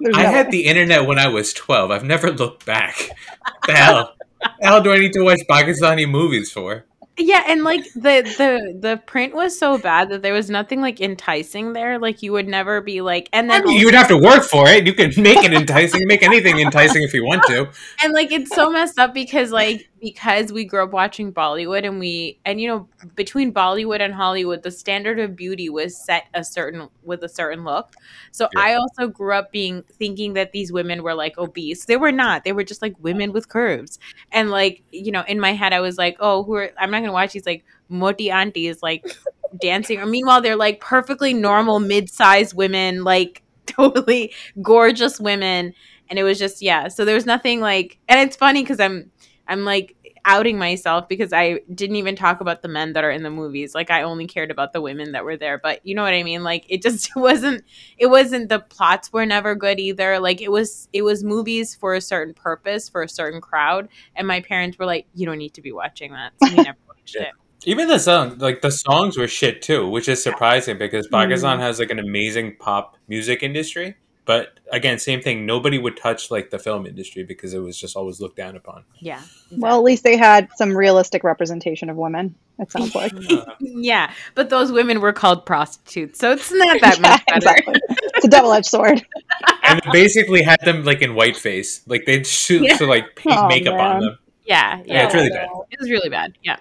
There's 0.00 0.16
I 0.16 0.22
no 0.22 0.30
had 0.30 0.46
way. 0.46 0.52
the 0.52 0.66
internet 0.66 1.06
when 1.06 1.18
I 1.18 1.28
was 1.28 1.52
twelve. 1.52 1.90
I've 1.90 2.04
never 2.04 2.30
looked 2.30 2.64
back. 2.66 3.10
the 3.66 3.72
hell? 3.72 4.14
the 4.40 4.66
hell 4.66 4.82
do 4.82 4.92
I 4.92 4.98
need 4.98 5.12
to 5.14 5.22
watch 5.24 5.40
Pakistani 5.50 6.08
movies 6.08 6.50
for? 6.52 6.84
Yeah, 7.20 7.42
and 7.48 7.64
like 7.64 7.84
the 7.94 8.22
the 8.38 8.78
the 8.78 9.02
print 9.04 9.34
was 9.34 9.58
so 9.58 9.76
bad 9.76 10.08
that 10.10 10.22
there 10.22 10.32
was 10.32 10.48
nothing 10.48 10.80
like 10.80 11.00
enticing 11.00 11.72
there. 11.72 11.98
Like 11.98 12.22
you 12.22 12.30
would 12.32 12.46
never 12.46 12.80
be 12.80 13.00
like, 13.00 13.28
and 13.32 13.50
I 13.50 13.58
then 13.58 13.66
mean, 13.66 13.80
you 13.80 13.86
would 13.86 13.94
have 13.94 14.06
to 14.08 14.16
work 14.16 14.44
for 14.44 14.68
it. 14.68 14.86
You 14.86 14.92
can 14.94 15.10
make 15.20 15.42
it 15.42 15.52
enticing, 15.52 16.06
make 16.06 16.22
anything 16.22 16.60
enticing 16.60 17.02
if 17.02 17.12
you 17.12 17.24
want 17.24 17.42
to. 17.48 17.68
and 18.04 18.12
like 18.12 18.30
it's 18.30 18.54
so 18.54 18.70
messed 18.70 19.00
up 19.00 19.14
because 19.14 19.50
like 19.50 19.88
because 20.00 20.52
we 20.52 20.64
grew 20.64 20.82
up 20.84 20.90
watching 20.92 21.32
Bollywood 21.32 21.86
and 21.86 21.98
we 21.98 22.38
and 22.44 22.60
you 22.60 22.68
know 22.68 22.88
between 23.14 23.52
Bollywood 23.52 24.00
and 24.00 24.14
Hollywood 24.14 24.62
the 24.62 24.70
standard 24.70 25.18
of 25.18 25.36
beauty 25.36 25.68
was 25.68 25.96
set 25.96 26.24
a 26.34 26.44
certain 26.44 26.88
with 27.02 27.22
a 27.22 27.28
certain 27.28 27.64
look. 27.64 27.94
So 28.30 28.48
Yeah. 28.54 28.60
I 28.62 28.74
also 28.74 29.08
grew 29.08 29.34
up 29.34 29.52
being 29.52 29.82
thinking 29.98 30.34
that 30.34 30.52
these 30.52 30.72
women 30.72 31.02
were 31.02 31.14
like 31.14 31.36
obese. 31.38 31.84
They 31.86 31.96
were 31.96 32.12
not. 32.12 32.44
They 32.44 32.52
were 32.52 32.64
just 32.64 32.82
like 32.82 32.94
women 33.00 33.32
with 33.32 33.48
curves. 33.48 33.98
And 34.32 34.50
like 34.50 34.82
you 34.92 35.12
know 35.12 35.24
in 35.26 35.40
my 35.40 35.52
head 35.52 35.72
I 35.72 35.80
was 35.80 35.98
like, 35.98 36.16
oh, 36.20 36.42
who 36.44 36.54
are 36.54 36.70
I'm 36.78 36.90
not 36.90 37.00
gonna 37.00 37.12
watch 37.12 37.32
these 37.32 37.46
like 37.46 37.64
moti 37.88 38.30
aunties 38.30 38.82
like 38.82 39.04
dancing. 39.60 40.00
Or 40.00 40.06
meanwhile 40.06 40.40
they're 40.40 40.56
like 40.56 40.80
perfectly 40.80 41.32
normal 41.34 41.80
mid-sized 41.80 42.54
women 42.54 43.04
like 43.04 43.42
totally 43.66 44.32
gorgeous 44.62 45.20
women 45.20 45.74
and 46.08 46.18
it 46.18 46.22
was 46.22 46.38
just 46.38 46.62
yeah 46.62 46.88
so 46.88 47.04
there 47.04 47.14
was 47.14 47.26
nothing 47.26 47.60
like 47.60 47.98
and 48.08 48.18
it's 48.18 48.34
funny 48.34 48.62
because 48.62 48.80
i'm 48.80 49.10
i'm 49.48 49.64
like 49.64 49.96
outing 50.24 50.58
myself 50.58 51.08
because 51.08 51.32
i 51.32 51.58
didn't 51.74 51.96
even 51.96 52.14
talk 52.14 52.40
about 52.40 52.60
the 52.60 52.68
men 52.68 52.92
that 52.92 53.02
are 53.04 53.10
in 53.10 53.22
the 53.22 53.30
movies. 53.30 53.74
Like 53.74 53.90
i 53.90 54.02
only 54.02 54.26
cared 54.26 54.50
about 54.50 54.72
the 54.72 54.80
women 54.80 55.12
that 55.12 55.24
were 55.24 55.36
there. 55.36 55.58
But 55.58 55.84
you 55.86 55.94
know 55.94 56.02
what 56.02 56.12
i 56.12 56.22
mean? 56.22 56.42
Like 56.44 56.66
it 56.68 56.82
just 56.82 57.10
wasn't 57.16 57.64
it 57.96 58.06
wasn't 58.06 58.48
the 58.48 58.60
plots 58.60 59.12
were 59.12 59.24
never 59.24 59.54
good 59.54 59.80
either. 59.80 60.18
Like 60.18 60.40
it 60.40 60.50
was 60.50 60.88
it 60.92 61.02
was 61.02 61.24
movies 61.24 61.74
for 61.74 61.94
a 61.94 62.00
certain 62.00 62.34
purpose 62.34 62.88
for 62.88 63.02
a 63.02 63.08
certain 63.08 63.40
crowd. 63.40 63.88
And 64.14 64.26
my 64.28 64.40
parents 64.40 64.78
were 64.78 64.86
like 64.86 65.06
you 65.14 65.24
don't 65.26 65.38
need 65.38 65.54
to 65.54 65.62
be 65.62 65.72
watching 65.72 66.12
that. 66.12 66.32
So 66.42 66.50
we 66.50 66.56
never 66.62 66.78
watched 66.86 67.16
Yeah. 67.18 67.28
it. 67.28 67.34
Even 67.64 67.88
the 67.88 67.98
song, 67.98 68.38
like 68.38 68.60
the 68.60 68.70
songs 68.70 69.18
were 69.18 69.26
shit 69.26 69.62
too, 69.62 69.88
which 69.88 70.08
is 70.08 70.22
surprising 70.22 70.78
because 70.78 71.08
Pakistan 71.08 71.54
mm-hmm. 71.56 71.62
has 71.62 71.80
like 71.80 71.90
an 71.90 71.98
amazing 71.98 72.56
pop 72.56 72.96
music 73.08 73.42
industry, 73.42 73.96
But 74.28 74.58
again, 74.70 74.98
same 74.98 75.22
thing. 75.22 75.46
Nobody 75.46 75.78
would 75.78 75.96
touch 75.96 76.30
like 76.30 76.50
the 76.50 76.58
film 76.58 76.84
industry 76.86 77.22
because 77.24 77.54
it 77.54 77.60
was 77.60 77.78
just 77.80 77.96
always 77.96 78.20
looked 78.20 78.36
down 78.36 78.56
upon. 78.56 78.84
Yeah. 79.00 79.22
Well, 79.50 79.78
at 79.78 79.82
least 79.84 80.04
they 80.04 80.18
had 80.18 80.48
some 80.56 80.76
realistic 80.76 81.24
representation 81.24 81.88
of 81.88 81.96
women. 81.96 82.34
It 82.58 82.70
sounds 82.70 82.94
like. 82.94 83.12
yeah, 83.58 84.12
but 84.34 84.50
those 84.50 84.70
women 84.70 85.00
were 85.00 85.14
called 85.14 85.46
prostitutes, 85.46 86.18
so 86.18 86.32
it's 86.32 86.52
not 86.52 86.78
that 86.82 87.00
much 87.00 87.24
better. 87.24 87.36
exactly. 87.38 87.74
It's 88.16 88.26
a 88.26 88.28
double-edged 88.28 88.66
sword. 88.66 89.02
and 89.62 89.80
they 89.86 89.90
basically 89.92 90.42
had 90.42 90.60
them 90.62 90.84
like 90.84 91.00
in 91.00 91.12
whiteface. 91.12 91.80
Like 91.86 92.04
they'd 92.04 92.26
shoot 92.26 92.64
Yeah. 92.64 92.76
to 92.76 92.86
like 92.86 93.16
paint 93.16 93.38
Oh, 93.38 93.48
makeup 93.48 93.80
on 93.80 94.00
them. 94.00 94.18
Yeah, 94.44 94.78
Yeah, 94.78 94.82
yeah, 94.94 95.04
it's 95.06 95.14
really 95.14 95.30
bad. 95.30 95.48
it 95.70 95.80
was 95.80 95.90
really 95.90 96.10
bad. 96.10 96.36
Yeah. 96.42 96.56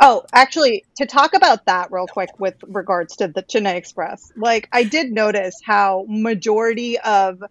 Oh, 0.00 0.22
actually, 0.32 0.84
to 0.96 1.06
talk 1.06 1.34
about 1.34 1.66
that 1.66 1.90
real 1.90 2.06
quick 2.06 2.30
with 2.38 2.54
regards 2.68 3.16
to 3.16 3.28
the 3.28 3.42
Chennai 3.42 3.76
Express, 3.76 4.30
like 4.36 4.68
I 4.72 4.84
did 4.84 5.10
notice 5.10 5.60
how 5.64 6.04
majority 6.08 6.98
of 7.00 7.42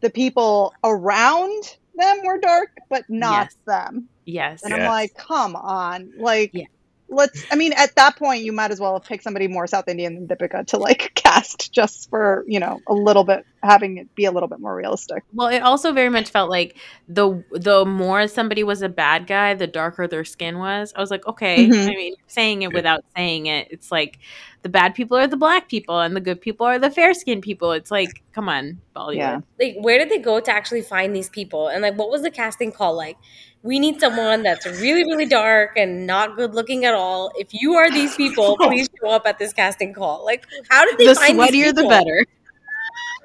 the 0.00 0.10
people 0.10 0.72
around 0.82 1.62
them 1.94 2.18
were 2.24 2.38
dark, 2.38 2.70
but 2.88 3.04
not 3.08 3.50
Yes. 3.50 3.56
them. 3.66 4.08
Yes. 4.24 4.62
And 4.64 4.74
Yeah. 4.74 4.84
I'm 4.84 4.86
like, 4.86 5.12
come 5.14 5.56
on, 5.56 6.12
like. 6.16 6.54
Yeah. 6.54 6.66
Let's. 7.12 7.44
I 7.50 7.56
mean, 7.56 7.72
at 7.72 7.94
that 7.96 8.16
point, 8.16 8.44
you 8.44 8.52
might 8.52 8.70
as 8.70 8.78
well 8.78 8.92
have 8.94 9.04
picked 9.04 9.24
somebody 9.24 9.48
more 9.48 9.66
South 9.66 9.88
Indian 9.88 10.14
than 10.14 10.28
Deepika 10.28 10.66
to 10.68 10.78
like 10.78 11.12
cast, 11.16 11.72
just 11.72 12.08
for 12.08 12.44
you 12.46 12.60
know 12.60 12.80
a 12.86 12.94
little 12.94 13.24
bit 13.24 13.44
having 13.62 13.98
it 13.98 14.14
be 14.14 14.24
a 14.26 14.30
little 14.30 14.48
bit 14.48 14.60
more 14.60 14.74
realistic. 14.74 15.24
Well, 15.34 15.48
it 15.48 15.58
also 15.60 15.92
very 15.92 16.08
much 16.08 16.30
felt 16.30 16.50
like 16.50 16.76
the 17.08 17.42
the 17.50 17.84
more 17.84 18.28
somebody 18.28 18.62
was 18.62 18.80
a 18.82 18.88
bad 18.88 19.26
guy, 19.26 19.54
the 19.54 19.66
darker 19.66 20.06
their 20.06 20.24
skin 20.24 20.58
was. 20.58 20.92
I 20.94 21.00
was 21.00 21.10
like, 21.10 21.26
okay. 21.26 21.66
Mhm. 21.66 21.84
I 21.86 21.94
mean, 21.96 22.14
saying 22.28 22.62
it 22.62 22.72
without 22.72 23.04
saying 23.16 23.46
it, 23.46 23.68
it's 23.72 23.90
like 23.90 24.18
the 24.62 24.68
bad 24.68 24.94
people 24.94 25.16
are 25.16 25.26
the 25.26 25.36
black 25.36 25.68
people 25.68 26.00
and 26.00 26.14
the 26.14 26.20
good 26.20 26.40
people 26.40 26.66
are 26.66 26.78
the 26.78 26.90
fair 26.90 27.14
skinned 27.14 27.42
people. 27.42 27.72
It's 27.72 27.90
like, 27.90 28.22
come 28.32 28.48
on, 28.48 28.78
Bollywood. 28.94 29.16
Yeah. 29.16 29.40
like 29.58 29.76
where 29.80 29.98
did 29.98 30.10
they 30.10 30.18
go 30.18 30.38
to 30.40 30.50
actually 30.50 30.82
find 30.82 31.14
these 31.16 31.28
people 31.30 31.68
and 31.68 31.82
like 31.82 31.94
what 31.96 32.10
was 32.10 32.22
the 32.22 32.30
casting 32.30 32.70
call 32.72 32.94
like 32.96 33.16
we 33.62 33.78
need 33.78 34.00
someone 34.00 34.42
that's 34.42 34.66
really 34.66 35.04
really 35.04 35.26
dark 35.26 35.72
and 35.76 36.06
not 36.06 36.36
good 36.36 36.54
looking 36.54 36.84
at 36.84 36.94
all 36.94 37.30
if 37.36 37.48
you 37.52 37.74
are 37.74 37.90
these 37.90 38.14
people 38.16 38.56
please 38.60 38.88
show 39.00 39.10
up 39.10 39.26
at 39.26 39.38
this 39.38 39.52
casting 39.52 39.92
call 39.94 40.24
like 40.24 40.46
how 40.70 40.84
did 40.84 40.96
they 40.98 41.06
The 41.06 41.14
find 41.14 41.38
these 41.40 41.50
sweatier, 41.50 41.74
the 41.74 41.86
better. 41.88 42.24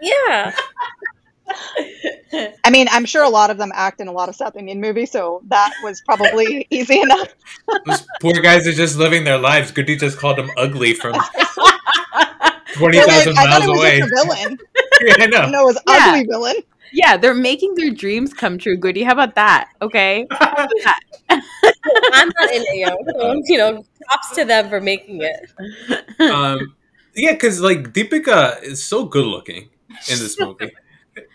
yeah 0.01 0.53
I 2.33 2.69
mean, 2.69 2.87
I'm 2.91 3.05
sure 3.05 3.23
a 3.23 3.29
lot 3.29 3.49
of 3.49 3.57
them 3.57 3.71
act 3.73 4.01
in 4.01 4.07
a 4.07 4.11
lot 4.11 4.29
of 4.29 4.35
South 4.35 4.55
Indian 4.55 4.81
movies, 4.81 5.11
so 5.11 5.41
that 5.47 5.73
was 5.83 6.01
probably 6.01 6.67
easy 6.71 6.99
enough. 7.01 7.33
Those 7.85 8.05
poor 8.21 8.33
guys 8.41 8.67
are 8.67 8.73
just 8.73 8.97
living 8.97 9.23
their 9.23 9.37
lives. 9.37 9.71
Goody 9.71 9.95
just 9.95 10.17
called 10.17 10.37
them 10.37 10.49
ugly 10.57 10.93
from 10.93 11.13
twenty 12.73 12.97
They're 12.97 13.07
like, 13.07 13.27
I 13.27 13.33
thought 13.33 13.35
miles 13.35 13.63
it 13.63 13.69
was 13.69 13.79
away. 13.79 13.99
just 13.99 14.11
a 14.11 14.15
villain. 14.25 14.57
yeah, 15.05 15.15
I 15.19 15.25
know. 15.27 15.49
No, 15.49 15.61
it 15.61 15.65
was 15.65 15.79
Yeah. 15.87 16.05
ugly 16.07 16.25
villain. 16.29 16.55
yeah, 16.91 17.17
they're 17.17 17.33
making 17.33 17.75
their 17.75 17.91
dreams 17.91 18.33
come 18.33 18.57
true, 18.57 18.77
Goody. 18.77 19.03
How 19.03 19.13
about 19.13 19.35
that? 19.35 19.69
Okay. 19.81 20.27
i'm 21.29 22.29
not 22.37 22.51
in 22.53 22.63
it 22.67 22.93
so 23.17 23.41
you 23.45 23.57
know 23.57 23.83
props 24.05 24.35
to 24.35 24.45
them 24.45 24.69
for 24.69 24.79
making 24.79 25.21
it 25.21 25.49
um, 26.21 26.75
yeah, 27.15 27.31
because 27.31 27.59
like 27.61 27.93
Deepika 27.93 28.61
is 28.61 28.83
so 28.83 29.05
good 29.05 29.25
looking 29.25 29.69
in 29.89 30.19
this 30.19 30.37
movie. 30.39 30.71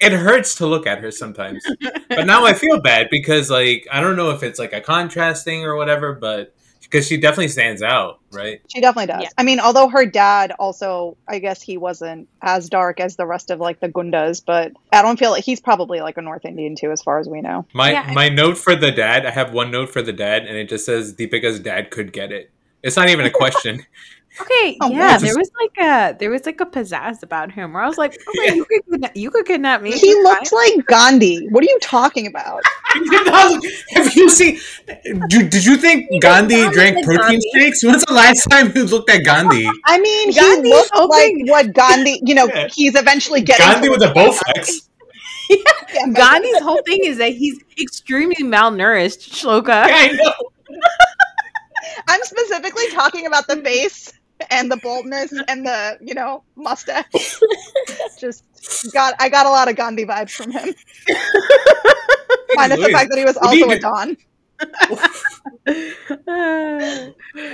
It 0.00 0.12
hurts 0.12 0.54
to 0.56 0.66
look 0.66 0.86
at 0.86 0.98
her 0.98 1.10
sometimes, 1.10 1.64
but 2.08 2.26
now 2.26 2.44
I 2.44 2.52
feel 2.52 2.80
bad 2.80 3.08
because 3.10 3.50
like 3.50 3.86
I 3.90 4.00
don't 4.00 4.16
know 4.16 4.30
if 4.30 4.42
it's 4.42 4.58
like 4.58 4.72
a 4.72 4.80
contrast 4.80 5.44
thing 5.44 5.64
or 5.64 5.76
whatever, 5.76 6.12
but 6.12 6.54
because 6.82 7.06
she 7.06 7.16
definitely 7.16 7.48
stands 7.48 7.82
out, 7.82 8.18
right? 8.32 8.60
She 8.68 8.80
definitely 8.80 9.06
does. 9.06 9.22
Yeah. 9.22 9.28
I 9.38 9.44
mean, 9.44 9.60
although 9.60 9.88
her 9.88 10.04
dad 10.04 10.52
also, 10.58 11.16
I 11.28 11.38
guess 11.38 11.62
he 11.62 11.76
wasn't 11.76 12.28
as 12.42 12.68
dark 12.68 12.98
as 12.98 13.14
the 13.16 13.26
rest 13.26 13.50
of 13.50 13.60
like 13.60 13.78
the 13.80 13.88
Gundas, 13.88 14.42
but 14.44 14.72
I 14.92 15.00
don't 15.02 15.18
feel 15.18 15.30
like 15.30 15.44
he's 15.44 15.60
probably 15.60 16.00
like 16.00 16.16
a 16.16 16.22
North 16.22 16.44
Indian 16.44 16.74
too, 16.74 16.90
as 16.90 17.00
far 17.00 17.20
as 17.20 17.28
we 17.28 17.40
know. 17.40 17.64
My 17.72 17.92
Yeah, 17.92 18.06
I- 18.08 18.12
my 18.12 18.28
note 18.28 18.58
for 18.58 18.74
the 18.74 18.90
dad, 18.90 19.24
I 19.24 19.30
have 19.30 19.52
one 19.52 19.70
note 19.70 19.90
for 19.92 20.02
the 20.02 20.12
dad, 20.12 20.46
and 20.46 20.56
it 20.56 20.68
just 20.68 20.84
says 20.84 21.14
Deepika's 21.14 21.60
dad 21.60 21.90
could 21.90 22.12
get 22.12 22.32
it. 22.32 22.50
It's 22.82 22.96
not 22.96 23.08
even 23.08 23.24
a 23.24 23.30
question. 23.30 23.86
Okay, 24.40 24.76
Oh, 24.80 24.90
yeah, 24.90 25.14
wow. 25.14 25.18
there 25.18 25.36
was 25.36 25.50
like 25.60 25.76
a 25.86 26.16
there 26.18 26.30
was 26.30 26.46
like 26.46 26.60
a 26.60 26.66
pizzazz 26.66 27.22
about 27.24 27.50
him 27.50 27.72
where 27.72 27.82
I 27.82 27.88
was 27.88 27.98
like, 27.98 28.12
okay, 28.28 28.46
Yeah. 28.46 28.54
you 28.54 28.64
could 28.64 28.82
kidna- 28.86 29.16
you 29.16 29.30
could 29.30 29.44
kidnap 29.46 29.82
me. 29.82 29.90
He 29.92 30.10
You're 30.10 30.22
looked 30.22 30.52
like 30.52 30.86
Gandhi. 30.86 31.48
What 31.48 31.64
are 31.64 31.66
you 31.66 31.78
talking 31.82 32.28
about? 32.28 32.62
have 33.90 34.14
you 34.16 34.30
seen? 34.30 34.58
Do, 35.28 35.48
did 35.48 35.64
you 35.64 35.76
think 35.76 36.08
Gandhi 36.22 36.68
drank 36.70 36.96
like 36.96 37.04
protein 37.04 37.40
Gandhi. 37.40 37.50
shakes? 37.54 37.84
When's 37.84 38.04
the 38.04 38.12
last 38.14 38.44
time 38.50 38.70
you 38.74 38.84
looked 38.84 39.10
at 39.10 39.24
Gandhi? 39.24 39.68
I 39.86 39.98
mean, 39.98 40.28
he 40.32 40.38
Gandhi's 40.38 40.70
looked 40.70 40.90
whole 40.94 41.08
like 41.08 41.32
what 41.46 41.72
Gandhi, 41.72 42.20
you 42.24 42.34
know, 42.36 42.46
Yeah. 42.46 42.68
he's 42.72 42.94
eventually 42.94 43.40
getting 43.40 43.66
Gandhi 43.66 43.88
with 43.88 44.02
a 44.02 44.12
Bowflex. 44.12 44.54
Gandhi. 44.54 44.80
Yeah, 45.92 46.06
Gandhi's 46.12 46.60
whole 46.62 46.80
thing 46.86 47.00
is 47.04 47.18
that 47.18 47.32
he's 47.32 47.58
extremely 47.80 48.36
malnourished, 48.44 49.28
Shloka. 49.32 49.88
Yeah, 49.88 49.96
I 49.96 50.12
know. 50.12 50.32
I'm 52.06 52.20
specifically 52.22 52.88
talking 52.92 53.26
about 53.26 53.48
the 53.48 53.56
face 53.56 54.12
and 54.50 54.70
the 54.70 54.76
boldness 54.76 55.32
and 55.48 55.66
the, 55.66 55.98
you 56.00 56.14
know, 56.14 56.44
mustache. 56.56 57.04
Just 58.18 58.44
got, 58.92 59.14
I 59.18 59.28
got 59.28 59.46
a 59.46 59.50
lot 59.50 59.68
of 59.68 59.76
Gandhi 59.76 60.04
vibes 60.04 60.30
from 60.30 60.50
him. 60.50 60.74
Minus 62.54 62.80
the 62.80 62.90
fact 62.92 63.10
that 63.10 63.18
he 63.18 63.24
was 63.24 63.36
what 63.36 63.52
do 63.52 63.64
also 63.64 63.70
a 63.70 63.78
Don. 63.78 64.16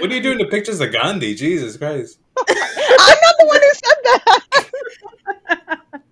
What 0.00 0.10
are 0.10 0.14
you 0.14 0.22
doing 0.22 0.38
to 0.38 0.46
pictures 0.46 0.80
of 0.80 0.92
Gandhi? 0.92 1.34
Jesus 1.34 1.76
Christ! 1.76 2.18
I'm 2.38 2.54
not 2.56 3.34
the 3.38 3.46
one 3.46 3.60
who 3.60 3.72
said 3.74 3.98
that. 4.04 6.02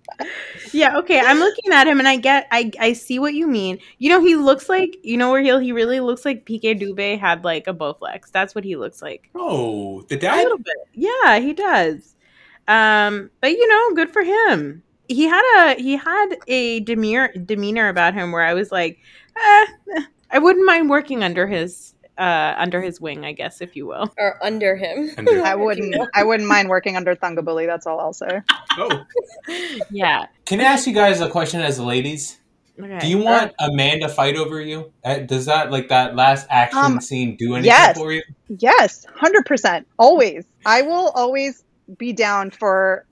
Yeah, 0.73 0.97
okay. 0.97 1.19
I'm 1.19 1.39
looking 1.39 1.71
at 1.73 1.87
him 1.87 1.99
and 1.99 2.07
I 2.07 2.17
get 2.17 2.47
I 2.51 2.71
I 2.79 2.93
see 2.93 3.19
what 3.19 3.33
you 3.33 3.47
mean. 3.47 3.79
You 3.97 4.09
know, 4.09 4.21
he 4.21 4.35
looks 4.35 4.69
like 4.69 4.97
you 5.03 5.17
know 5.17 5.31
where 5.31 5.41
he 5.41 5.65
he 5.65 5.71
really 5.71 5.99
looks 5.99 6.25
like 6.25 6.45
PK 6.45 6.79
Dubé 6.79 7.19
had 7.19 7.43
like 7.43 7.67
a 7.67 7.73
Bowflex. 7.73 8.31
That's 8.31 8.55
what 8.55 8.63
he 8.63 8.75
looks 8.75 9.01
like. 9.01 9.29
Oh, 9.35 10.01
the 10.03 10.15
A 10.15 10.19
dad. 10.19 10.43
little 10.43 10.57
bit. 10.59 10.75
Yeah, 10.93 11.39
he 11.39 11.53
does. 11.53 12.15
Um, 12.67 13.29
but 13.41 13.51
you 13.51 13.67
know, 13.67 13.95
good 13.95 14.11
for 14.11 14.23
him. 14.23 14.83
He 15.07 15.25
had 15.25 15.43
a 15.75 15.81
he 15.81 15.95
had 15.97 16.35
a 16.47 16.79
demeanor 16.81 17.29
demeanor 17.33 17.89
about 17.89 18.13
him 18.13 18.31
where 18.31 18.43
I 18.43 18.53
was 18.53 18.71
like, 18.71 18.99
eh, 19.37 19.65
eh, 19.97 20.03
I 20.31 20.39
wouldn't 20.39 20.65
mind 20.65 20.89
working 20.89 21.23
under 21.23 21.47
his 21.47 21.94
uh 22.17 22.53
under 22.57 22.81
his 22.81 22.99
wing, 23.01 23.25
I 23.25 23.33
guess, 23.33 23.61
if 23.61 23.75
you 23.75 23.87
will. 23.87 24.11
or 24.17 24.37
under 24.43 24.75
him 24.75 25.11
Under- 25.17 25.43
I 25.43 25.55
wouldn't, 25.55 25.95
I 26.13 26.23
wouldn't 26.23 26.47
mind 26.47 26.69
working 26.69 26.95
under 26.95 27.15
Thangaballi. 27.15 27.65
That's 27.67 27.85
all 27.87 27.99
I'll 27.99 28.13
say. 28.13 28.41
Oh, 28.77 29.05
Yeah. 29.91 30.27
can 30.45 30.59
I 30.61 30.63
ask 30.65 30.87
you 30.87 30.93
guys 30.93 31.21
a 31.21 31.29
question 31.29 31.61
as 31.61 31.79
ladies? 31.79 32.39
Okay. 32.77 32.99
Do 32.99 33.07
you 33.07 33.19
want 33.19 33.53
a 33.59 33.71
man 33.71 34.01
to 34.01 34.09
fight 34.09 34.35
over 34.35 34.59
you? 34.59 34.91
Uh, 35.03 35.19
Does 35.19 35.45
that 35.45 35.71
like 35.71 35.87
that 35.89 36.15
last 36.15 36.45
action 36.49 36.79
Um, 36.79 37.01
scene 37.01 37.37
do 37.37 37.53
anything 37.55 37.71
yes. 37.71 37.97
for 37.97 38.11
you? 38.11 38.21
Yes, 38.49 39.05
hundred 39.15 39.45
percent. 39.45 39.87
Always, 39.97 40.43
I 40.65 40.81
will 40.81 41.09
always 41.15 41.63
be 41.97 42.11
down 42.11 42.51
for 42.51 43.05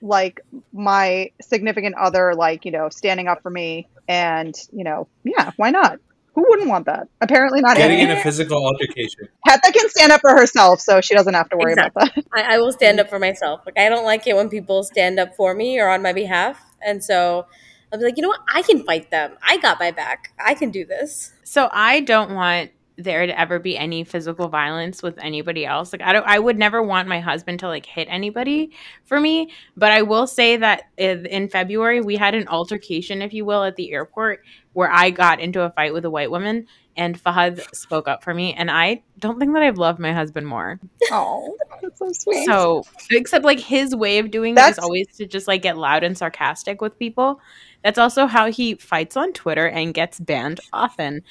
like 0.00 0.40
my 0.72 1.30
significant 1.42 1.96
other, 1.96 2.34
like 2.34 2.64
you 2.64 2.70
know, 2.70 2.88
standing 2.88 3.28
up 3.28 3.42
for 3.42 3.50
me, 3.50 3.88
and 4.08 4.54
you 4.72 4.84
know, 4.84 5.06
yeah, 5.24 5.50
why 5.56 5.70
not? 5.70 5.98
Who 6.34 6.46
wouldn't 6.48 6.68
want 6.68 6.86
that? 6.86 7.08
Apparently 7.20 7.60
not. 7.60 7.76
Getting 7.76 8.00
Annie. 8.00 8.12
in 8.12 8.16
a 8.18 8.20
physical 8.22 8.64
altercation. 8.64 9.28
Petha 9.46 9.72
can 9.72 9.88
stand 9.90 10.12
up 10.12 10.20
for 10.20 10.30
herself, 10.30 10.80
so 10.80 11.00
she 11.00 11.14
doesn't 11.14 11.34
have 11.34 11.48
to 11.50 11.56
worry 11.56 11.72
about 11.72 11.92
that. 11.94 12.24
I, 12.34 12.54
I 12.54 12.58
will 12.58 12.72
stand 12.72 13.00
up 13.00 13.08
for 13.08 13.18
myself. 13.18 13.62
Like 13.66 13.78
I 13.78 13.88
don't 13.88 14.04
like 14.04 14.26
it 14.26 14.36
when 14.36 14.48
people 14.48 14.82
stand 14.84 15.18
up 15.18 15.34
for 15.36 15.54
me 15.54 15.80
or 15.80 15.88
on 15.88 16.02
my 16.02 16.12
behalf, 16.12 16.60
and 16.84 17.02
so 17.02 17.46
I'll 17.92 17.98
be 17.98 18.04
like, 18.04 18.16
you 18.16 18.22
know 18.22 18.28
what? 18.28 18.40
I 18.52 18.62
can 18.62 18.84
fight 18.84 19.10
them. 19.10 19.36
I 19.42 19.58
got 19.58 19.80
my 19.80 19.90
back. 19.90 20.32
I 20.38 20.54
can 20.54 20.70
do 20.70 20.84
this. 20.84 21.32
So 21.42 21.68
I 21.72 22.00
don't 22.00 22.34
want 22.34 22.70
there 23.02 23.26
to 23.26 23.38
ever 23.38 23.58
be 23.58 23.76
any 23.76 24.04
physical 24.04 24.48
violence 24.48 25.02
with 25.02 25.18
anybody 25.18 25.64
else. 25.66 25.92
Like 25.92 26.02
I 26.02 26.12
don't 26.12 26.26
I 26.26 26.38
would 26.38 26.58
never 26.58 26.82
want 26.82 27.08
my 27.08 27.20
husband 27.20 27.60
to 27.60 27.68
like 27.68 27.86
hit 27.86 28.08
anybody 28.10 28.72
for 29.04 29.20
me, 29.20 29.50
but 29.76 29.92
I 29.92 30.02
will 30.02 30.26
say 30.26 30.56
that 30.56 30.84
in 30.98 31.48
February 31.48 32.00
we 32.00 32.16
had 32.16 32.34
an 32.34 32.48
altercation 32.48 33.22
if 33.22 33.32
you 33.32 33.44
will 33.44 33.64
at 33.64 33.76
the 33.76 33.92
airport 33.92 34.42
where 34.72 34.90
I 34.90 35.10
got 35.10 35.40
into 35.40 35.62
a 35.62 35.70
fight 35.70 35.92
with 35.92 36.04
a 36.04 36.10
white 36.10 36.30
woman 36.30 36.66
and 36.96 37.22
Fahad 37.22 37.62
spoke 37.74 38.08
up 38.08 38.22
for 38.22 38.34
me 38.34 38.52
and 38.54 38.70
I 38.70 39.02
don't 39.18 39.38
think 39.38 39.52
that 39.54 39.62
I've 39.62 39.78
loved 39.78 39.98
my 39.98 40.12
husband 40.12 40.46
more. 40.46 40.78
Oh, 41.10 41.56
that's 41.82 41.98
so 41.98 42.12
sweet. 42.12 42.46
So, 42.46 42.84
except 43.10 43.44
like 43.44 43.60
his 43.60 43.94
way 43.94 44.18
of 44.18 44.30
doing 44.30 44.52
it 44.52 44.56
That's- 44.56 44.78
always 44.78 45.06
to 45.16 45.26
just 45.26 45.48
like 45.48 45.62
get 45.62 45.76
loud 45.76 46.04
and 46.04 46.16
sarcastic 46.16 46.80
with 46.80 46.98
people. 46.98 47.40
That's 47.82 47.98
also 47.98 48.26
how 48.26 48.50
he 48.50 48.74
fights 48.74 49.16
on 49.16 49.32
Twitter 49.32 49.66
and 49.66 49.94
gets 49.94 50.20
banned 50.20 50.60
often, 50.72 51.22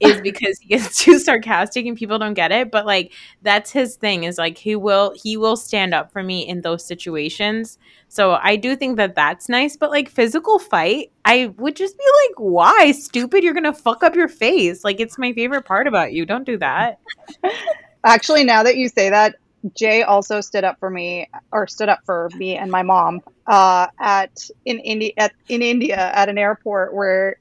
is 0.00 0.20
because 0.20 0.58
he 0.60 0.68
gets 0.68 0.98
too 1.04 1.18
sarcastic 1.18 1.86
and 1.86 1.96
people 1.96 2.18
don't 2.18 2.34
get 2.34 2.52
it. 2.52 2.70
But 2.70 2.86
like 2.86 3.12
that's 3.42 3.70
his 3.70 3.96
thing 3.96 4.24
is 4.24 4.38
like 4.38 4.58
he 4.58 4.76
will 4.76 5.14
he 5.22 5.36
will 5.36 5.56
stand 5.56 5.94
up 5.94 6.12
for 6.12 6.22
me 6.22 6.46
in 6.46 6.62
those 6.62 6.86
situations. 6.86 7.78
So 8.08 8.38
I 8.42 8.56
do 8.56 8.76
think 8.76 8.96
that 8.98 9.14
that's 9.14 9.48
nice. 9.48 9.76
But 9.76 9.90
like 9.90 10.08
physical 10.08 10.58
fight, 10.58 11.10
I 11.24 11.52
would 11.56 11.76
just 11.76 11.96
be 11.98 12.04
like, 12.04 12.38
why 12.38 12.92
stupid? 12.92 13.42
You're 13.42 13.54
gonna 13.54 13.74
fuck 13.74 14.02
up 14.02 14.14
your 14.14 14.28
face. 14.28 14.84
Like 14.84 15.00
it's 15.00 15.18
my 15.18 15.32
favorite 15.32 15.64
part 15.64 15.86
about 15.86 16.12
you. 16.12 16.24
Don't 16.24 16.44
do 16.44 16.58
that. 16.58 17.00
Actually, 18.04 18.44
now 18.44 18.62
that 18.62 18.76
you 18.76 18.88
say 18.88 19.10
that, 19.10 19.34
Jay 19.74 20.02
also 20.02 20.40
stood 20.40 20.64
up 20.64 20.78
for 20.78 20.90
me, 20.90 21.28
or 21.52 21.66
stood 21.66 21.88
up 21.88 22.00
for 22.04 22.30
me 22.36 22.56
and 22.56 22.70
my 22.70 22.82
mom 22.82 23.22
uh, 23.46 23.86
at 23.98 24.48
in 24.64 24.78
India 24.80 25.12
at 25.16 25.32
in 25.48 25.62
India 25.62 25.96
at 25.96 26.28
an 26.28 26.38
airport 26.38 26.94
where, 26.94 27.36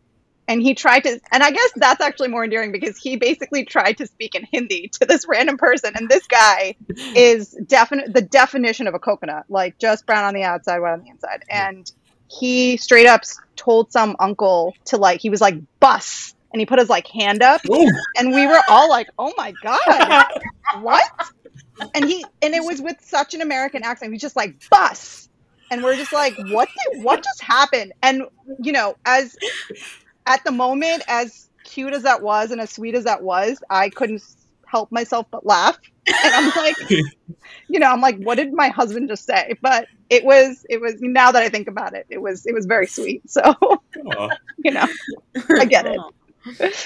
and 0.47 0.61
he 0.61 0.75
tried 0.75 1.01
to, 1.01 1.19
and 1.31 1.41
I 1.41 1.51
guess 1.51 1.71
that's 1.75 2.01
actually 2.01 2.27
more 2.27 2.43
endearing 2.43 2.71
because 2.71 2.97
he 2.97 3.15
basically 3.15 3.65
tried 3.65 3.97
to 3.97 4.07
speak 4.07 4.35
in 4.35 4.45
Hindi 4.51 4.89
to 4.99 5.05
this 5.05 5.25
random 5.27 5.57
person, 5.57 5.93
and 5.95 6.07
this 6.07 6.27
guy 6.27 6.75
is 7.15 7.57
definite 7.65 8.13
the 8.13 8.21
definition 8.21 8.87
of 8.87 8.93
a 8.93 8.99
coconut, 8.99 9.45
like 9.49 9.77
just 9.79 10.05
brown 10.05 10.23
on 10.23 10.33
the 10.33 10.43
outside, 10.43 10.79
white 10.79 10.93
on 10.93 11.01
the 11.01 11.09
inside, 11.09 11.43
and 11.49 11.91
he 12.27 12.77
straight 12.77 13.07
up 13.07 13.21
told 13.55 13.91
some 13.91 14.15
uncle 14.19 14.75
to 14.85 14.97
like 14.97 15.21
he 15.21 15.29
was 15.29 15.41
like 15.41 15.55
bus 15.79 16.34
and 16.51 16.59
he 16.59 16.65
put 16.65 16.79
his 16.79 16.89
like 16.89 17.07
hand 17.07 17.41
up 17.41 17.61
Ooh. 17.69 17.87
and 18.17 18.33
we 18.33 18.47
were 18.47 18.61
all 18.69 18.89
like 18.89 19.07
oh 19.19 19.33
my 19.37 19.53
god 19.61 20.25
what? 20.81 21.03
And 21.93 22.05
he 22.05 22.25
and 22.41 22.53
it 22.53 22.63
was 22.63 22.81
with 22.81 22.97
such 23.01 23.33
an 23.33 23.41
american 23.41 23.83
accent 23.83 24.13
he's 24.13 24.21
just 24.21 24.35
like 24.35 24.55
bus 24.69 25.25
and 25.71 25.83
we're 25.83 25.95
just 25.95 26.13
like 26.13 26.35
what 26.49 26.69
did, 26.69 27.03
what 27.03 27.23
just 27.23 27.41
happened? 27.41 27.93
And 28.01 28.23
you 28.61 28.71
know 28.71 28.95
as 29.05 29.35
at 30.25 30.43
the 30.43 30.51
moment 30.51 31.03
as 31.07 31.49
cute 31.63 31.93
as 31.93 32.03
that 32.03 32.21
was 32.21 32.51
and 32.51 32.61
as 32.61 32.69
sweet 32.69 32.93
as 32.93 33.05
that 33.05 33.23
was 33.23 33.59
i 33.69 33.89
couldn't 33.89 34.21
help 34.67 34.91
myself 34.91 35.25
but 35.31 35.45
laugh. 35.45 35.77
And 36.07 36.33
i'm 36.35 36.51
like 36.55 36.75
you 37.67 37.79
know 37.79 37.87
i'm 37.87 38.01
like 38.01 38.17
what 38.17 38.35
did 38.35 38.53
my 38.53 38.69
husband 38.69 39.09
just 39.09 39.25
say? 39.25 39.53
But 39.61 39.87
it 40.09 40.23
was 40.23 40.65
it 40.69 40.79
was 40.79 40.95
now 40.99 41.31
that 41.31 41.41
i 41.41 41.49
think 41.49 41.67
about 41.67 41.93
it 41.93 42.05
it 42.09 42.21
was 42.21 42.45
it 42.45 42.53
was 42.53 42.65
very 42.65 42.87
sweet. 42.87 43.29
So 43.29 43.55
you 44.63 44.71
know 44.71 44.87
I 45.59 45.65
get 45.65 45.85
it. 45.85 45.99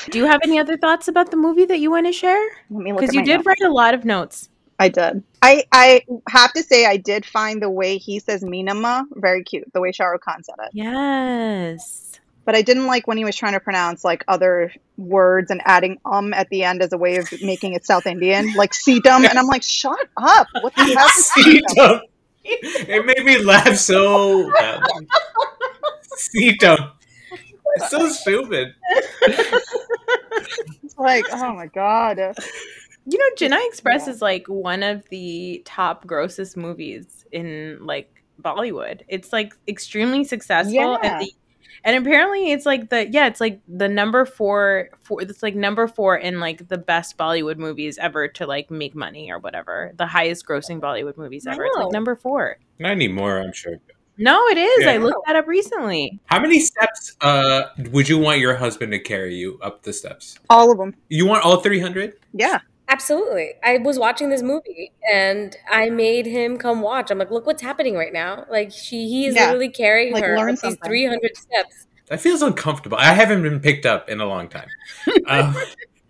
Do 0.10 0.18
you 0.18 0.26
have 0.26 0.40
any 0.44 0.60
other 0.60 0.78
thoughts 0.78 1.08
about 1.08 1.32
the 1.32 1.38
movie 1.38 1.66
that 1.66 1.80
you 1.80 1.92
want 1.92 2.06
to 2.08 2.14
share? 2.14 2.42
let 2.70 2.82
me 2.84 2.92
look 2.94 3.02
Because 3.02 3.14
you 3.16 3.24
did 3.24 3.38
notes. 3.38 3.46
write 3.48 3.62
a 3.66 3.70
lot 3.72 3.94
of 3.94 4.06
notes. 4.06 4.50
I 4.80 4.88
did. 4.88 5.24
I 5.42 5.66
I 5.74 6.04
have 6.30 6.54
to 6.54 6.64
say 6.64 6.86
I 6.86 6.96
did 6.96 7.26
find 7.26 7.62
the 7.62 7.70
way 7.70 7.98
he 7.98 8.20
says 8.20 8.42
Meenamma 8.44 9.04
very 9.16 9.44
cute. 9.44 9.66
The 9.74 9.82
way 9.82 9.92
Shah 9.92 10.06
Rukh 10.06 10.22
Khan 10.22 10.42
said 10.44 10.56
it, 10.60 10.70
Yes. 10.74 12.18
but 12.46 12.56
I 12.56 12.62
didn't 12.62 12.88
like 12.88 13.06
when 13.06 13.18
he 13.18 13.26
was 13.26 13.36
trying 13.36 13.52
to 13.54 13.60
pronounce 13.60 14.06
like 14.06 14.24
other 14.30 14.72
words 14.96 15.52
and 15.52 15.62
adding 15.66 15.98
um 16.06 16.34
at 16.34 16.48
the 16.50 16.64
end 16.64 16.82
as 16.82 16.94
a 16.94 16.98
way 16.98 17.18
of 17.18 17.30
making 17.42 17.74
it 17.74 17.86
South 17.86 18.08
Indian, 18.08 18.54
like 18.56 18.72
Seedom. 18.72 19.28
And 19.30 19.38
I'm 19.38 19.48
like, 19.48 19.64
shut 19.64 20.00
up! 20.16 20.48
What 20.62 20.74
the 20.76 20.84
hell 20.96 21.08
is 21.08 21.26
See, 21.34 21.62
it 22.46 23.06
made 23.06 23.26
me 23.26 23.38
laugh 23.44 23.76
so 23.76 24.50
badly. 24.58 25.08
See, 26.16 26.56
Tom. 26.56 26.92
It's 27.76 27.90
so 27.90 28.08
stupid. 28.10 28.74
It's 30.84 30.98
like, 30.98 31.26
oh 31.32 31.54
my 31.54 31.68
god. 31.68 32.18
You 33.06 33.18
know, 33.18 33.26
Chennai 33.38 33.66
Express 33.68 34.06
Yeah. 34.08 34.14
is 34.14 34.22
like 34.22 34.48
one 34.48 34.84
of 34.84 35.08
the 35.10 35.62
top 35.66 36.06
grossest 36.06 36.58
movies 36.58 37.26
in 37.32 37.80
like 37.82 38.24
Bollywood. 38.42 39.02
It's 39.08 39.34
like 39.34 39.54
extremely 39.68 40.24
successful 40.24 40.74
Yeah. 40.74 40.98
and 41.04 41.22
the 41.22 41.32
and 41.86 41.96
apparently 41.96 42.52
it's 42.52 42.66
like 42.66 42.90
the 42.90 43.10
yeah, 43.10 43.28
it's 43.28 43.40
like 43.40 43.62
the 43.68 43.88
number 43.88 44.26
four 44.26 44.90
for 45.02 45.22
it's 45.22 45.42
like 45.42 45.56
number 45.56 45.88
four 45.88 46.18
in 46.18 46.40
like 46.40 46.68
the 46.68 46.78
best 46.78 47.18
Bollywood 47.18 47.58
movies 47.58 47.98
ever 47.98 48.28
to 48.28 48.46
like 48.46 48.70
make 48.70 48.96
money 48.96 49.32
or 49.32 49.40
whatever. 49.40 49.94
The 49.96 50.06
highest 50.08 50.46
grossing 50.46 50.82
Bollywood 50.82 51.18
movies 51.18 51.48
ever. 51.48 51.66
It's 51.66 51.78
like 51.78 51.92
number 51.92 52.16
four. 52.16 52.58
Not 52.80 52.98
more, 52.98 53.40
I'm 53.40 53.54
sure. 53.54 53.78
No, 54.22 54.46
it 54.48 54.58
is. 54.58 54.86
Yeah. 54.86 54.92
I 54.92 54.98
looked 54.98 55.26
that 55.28 55.36
up 55.38 55.48
recently. 55.48 56.20
How 56.26 56.40
many 56.40 56.60
steps 56.60 57.16
uh, 57.22 57.64
would 57.92 58.08
you 58.10 58.18
want 58.20 58.40
your 58.40 58.56
husband 58.56 58.92
to 58.92 59.00
carry 59.00 59.34
you 59.36 59.58
up 59.62 59.82
the 59.84 59.94
steps? 59.94 60.38
All 60.50 60.72
of 60.72 60.78
them. 60.78 60.94
You 61.08 61.26
want 61.26 61.44
all 61.46 61.62
300? 61.62 62.14
Yeah. 62.34 62.60
Absolutely. 62.90 63.54
I 63.64 63.78
was 63.78 63.98
watching 64.00 64.30
this 64.30 64.42
movie 64.42 64.92
and 65.12 65.56
I 65.72 65.90
made 65.90 66.26
him 66.26 66.58
come 66.58 66.82
watch. 66.82 67.12
I'm 67.12 67.18
like, 67.20 67.32
look 67.32 67.46
what's 67.46 67.62
happening 67.62 67.96
right 67.96 68.12
now. 68.12 68.46
Like 68.50 68.72
she 68.72 69.08
he 69.08 69.26
is 69.28 69.36
Yeah. 69.36 69.46
literally 69.46 69.70
carrying 69.70 70.12
Like, 70.12 70.24
her 70.26 70.36
learn 70.38 70.56
up 70.56 70.60
these 70.60 70.76
300 70.84 71.38
steps. 71.38 71.86
That 72.08 72.20
feels 72.20 72.42
uncomfortable. 72.42 72.98
I 72.98 73.14
haven't 73.14 73.44
been 73.44 73.60
picked 73.60 73.86
up 73.86 74.10
in 74.10 74.20
a 74.20 74.26
long 74.26 74.50
time. 74.50 74.68
Um, 75.28 75.56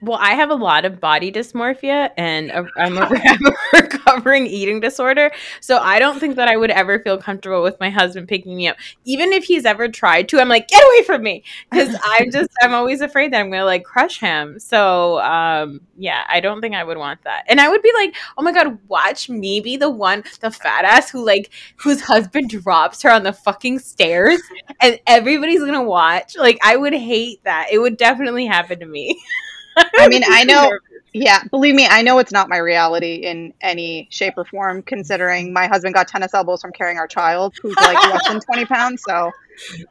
Well, 0.02 0.18
I 0.22 0.32
have 0.32 0.50
a 0.50 0.56
lot 0.56 0.86
of 0.86 1.02
body 1.02 1.30
dysmorphia 1.30 2.12
and 2.16 2.52
a, 2.52 2.66
I'm 2.78 2.97
a, 2.97 3.02
I 3.02 3.18
have 3.18 3.39
a 3.45 3.54
recovering 3.82 4.47
eating 4.47 4.80
disorder. 4.80 5.30
So 5.60 5.78
I 5.78 6.00
don't 6.00 6.22
think 6.22 6.38
that 6.38 6.47
I 6.47 6.56
would 6.56 6.72
ever 6.72 7.00
feel 7.00 7.18
comfortable 7.18 7.62
with 7.62 7.78
my 7.82 7.89
husband 7.89 8.30
picking 8.30 8.56
me 8.56 8.70
up. 8.70 8.78
Even 9.04 9.34
if 9.34 9.43
he's 9.43 9.66
ever 9.66 9.89
tried 9.89 10.30
to, 10.30 10.39
I'm 10.39 10.47
like, 10.47 10.70
get 10.70 10.82
away 10.82 11.04
from 11.04 11.22
me. 11.22 11.43
Because 11.70 11.97
I'm 12.04 12.32
just, 12.32 12.50
I'm 12.62 12.74
always 12.74 13.02
afraid 13.02 13.34
that 13.34 13.41
I'm 13.41 13.50
going 13.50 13.60
to 13.60 13.66
like 13.66 13.84
crush 13.84 14.22
him. 14.22 14.58
So 14.58 15.20
um, 15.20 15.82
yeah, 15.97 16.24
I 16.30 16.39
don't 16.39 16.62
think 16.62 16.76
I 16.76 16.84
would 16.86 16.97
want 16.97 17.22
that. 17.26 17.43
And 17.47 17.60
I 17.60 17.68
would 17.68 17.82
be 17.82 17.91
like, 17.93 18.16
oh 18.38 18.41
my 18.41 18.54
God, 18.54 18.80
watch 18.88 19.28
me 19.30 19.60
be 19.60 19.76
the 19.76 19.89
one, 19.89 20.24
the 20.39 20.50
fat 20.50 20.86
ass 20.86 21.10
who 21.10 21.26
like, 21.26 21.50
whose 21.76 22.00
husband 22.00 22.50
drops 22.50 23.02
her 23.02 23.12
on 23.12 23.24
the 23.24 23.34
fucking 23.34 23.80
stairs 23.80 24.39
and 24.82 24.97
everybody's 25.08 25.60
going 25.60 25.74
to 25.74 25.82
watch. 25.82 26.38
Like, 26.38 26.58
I 26.64 26.78
would 26.78 26.93
hate 26.93 27.43
that. 27.43 27.68
It 27.70 27.80
would 27.80 27.97
definitely 27.97 28.45
happen 28.45 28.80
to 28.80 28.86
me. 28.86 29.22
I 29.78 30.07
mean, 30.07 30.24
I 30.28 30.43
know. 30.43 30.72
Yeah, 31.11 31.43
believe 31.45 31.74
me, 31.74 31.88
I 31.89 32.03
know 32.03 32.20
it's 32.20 32.32
not 32.32 32.49
my 32.49 32.57
reality 32.57 33.15
in 33.15 33.51
any 33.61 34.07
shape 34.11 34.36
or 34.38 34.45
form, 34.45 34.84
considering 34.84 35.51
my 35.51 35.65
husband 35.65 35.95
got 35.95 36.07
tennis 36.07 36.36
elbows 36.36 36.61
from 36.61 36.72
carrying 36.72 36.99
our 36.99 37.07
child, 37.07 37.55
who's 37.59 37.76
like 37.78 37.95
less 37.95 38.28
than 38.28 38.39
20 38.39 38.65
pounds. 38.67 39.01
So, 39.07 39.32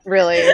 really, 0.04 0.48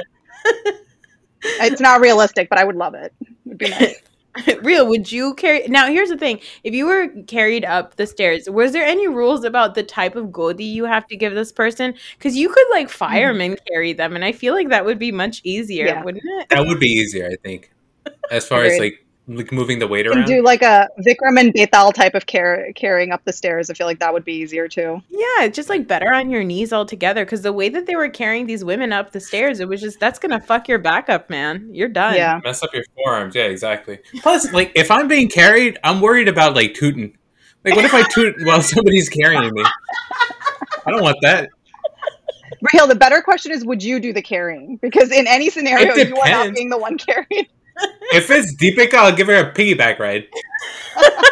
it's 1.42 1.82
not 1.82 2.00
realistic, 2.00 2.48
but 2.48 2.58
I 2.58 2.64
would 2.64 2.76
love 2.76 2.94
it. 2.94 3.12
Would 3.44 3.58
be 3.58 3.68
nice. 3.68 3.96
Real, 4.62 4.88
would 4.88 5.10
you 5.12 5.34
carry? 5.34 5.66
Now, 5.68 5.86
here's 5.86 6.08
the 6.08 6.16
thing: 6.16 6.40
if 6.64 6.74
you 6.74 6.86
were 6.86 7.08
carried 7.26 7.64
up 7.64 7.96
the 7.96 8.06
stairs, 8.06 8.50
was 8.50 8.72
there 8.72 8.84
any 8.84 9.06
rules 9.06 9.44
about 9.44 9.74
the 9.74 9.82
type 9.82 10.16
of 10.16 10.32
godi 10.32 10.64
you 10.64 10.84
have 10.84 11.06
to 11.08 11.16
give 11.16 11.34
this 11.34 11.52
person? 11.52 11.94
Because 12.18 12.36
you 12.36 12.48
could 12.48 12.66
like 12.70 12.88
firemen 12.88 13.52
mm-hmm. 13.52 13.64
carry 13.68 13.92
them, 13.92 14.16
and 14.16 14.24
I 14.24 14.32
feel 14.32 14.54
like 14.54 14.70
that 14.70 14.84
would 14.84 14.98
be 14.98 15.12
much 15.12 15.40
easier, 15.44 15.86
Yeah. 15.86 16.02
wouldn't 16.02 16.24
it? 16.24 16.48
that 16.50 16.66
would 16.66 16.80
be 16.80 16.88
easier, 16.88 17.28
I 17.30 17.36
think. 17.36 17.70
As 18.30 18.46
far 18.46 18.64
as 18.64 18.78
like, 18.78 19.03
like 19.26 19.50
moving 19.52 19.78
the 19.78 19.86
weight 19.86 20.06
And 20.06 20.16
around. 20.16 20.26
do 20.26 20.42
like 20.42 20.60
a 20.62 20.88
Vikram 21.00 21.40
and 21.40 21.52
Betaal 21.54 21.94
type 21.94 22.14
of 22.14 22.26
car- 22.26 22.66
carrying 22.74 23.10
up 23.10 23.24
the 23.24 23.32
stairs. 23.32 23.70
I 23.70 23.74
feel 23.74 23.86
like 23.86 23.98
that 24.00 24.12
would 24.12 24.24
be 24.24 24.34
easier 24.34 24.68
too. 24.68 25.00
Yeah, 25.08 25.48
just 25.48 25.68
like 25.70 25.88
better 25.88 26.12
on 26.12 26.28
your 26.30 26.44
knees 26.44 26.72
altogether. 26.74 27.24
Because 27.24 27.40
the 27.42 27.52
way 27.52 27.68
that 27.70 27.86
they 27.86 27.96
were 27.96 28.08
carrying 28.10 28.46
these 28.46 28.64
women 28.64 28.92
up 28.92 29.12
the 29.12 29.20
stairs, 29.20 29.60
it 29.60 29.68
was 29.68 29.80
just 29.80 29.98
that's 29.98 30.18
gonna 30.18 30.40
fuck 30.40 30.68
your 30.68 30.78
back 30.78 31.08
up, 31.08 31.30
man. 31.30 31.68
You're 31.72 31.88
done. 31.88 32.16
Yeah. 32.16 32.40
Mess 32.44 32.62
up 32.62 32.74
your 32.74 32.84
forearms. 32.94 33.34
Yeah, 33.34 33.44
exactly. 33.44 33.98
Plus, 34.22 34.52
like, 34.52 34.72
if 34.74 34.90
I'm 34.90 35.08
being 35.08 35.28
carried, 35.28 35.78
I'm 35.82 36.00
worried 36.02 36.28
about 36.28 36.54
like 36.54 36.74
tooting. 36.74 37.16
Like, 37.64 37.76
what 37.76 37.84
if 37.86 37.94
I 37.94 38.02
toot 38.02 38.34
while 38.44 38.60
somebody's 38.60 39.08
carrying 39.08 39.54
me? 39.54 39.64
I 40.86 40.90
don't 40.90 41.02
want 41.02 41.16
that. 41.22 41.48
Raheel, 42.60 42.86
the 42.86 42.94
better 42.94 43.20
question 43.22 43.52
is 43.52 43.64
would 43.64 43.82
you 43.82 44.00
do 44.00 44.12
the 44.12 44.22
carrying? 44.22 44.76
Because 44.76 45.10
in 45.10 45.26
any 45.26 45.48
scenario, 45.50 45.94
you 45.94 46.16
are 46.16 46.28
not 46.28 46.54
being 46.54 46.68
the 46.70 46.78
one 46.78 46.98
carried. 46.98 47.48
If 48.12 48.30
it's 48.30 48.54
Deepika, 48.54 48.94
I'll 48.94 49.14
give 49.14 49.26
her 49.26 49.36
a 49.36 49.52
piggyback 49.52 49.98
ride. 49.98 50.26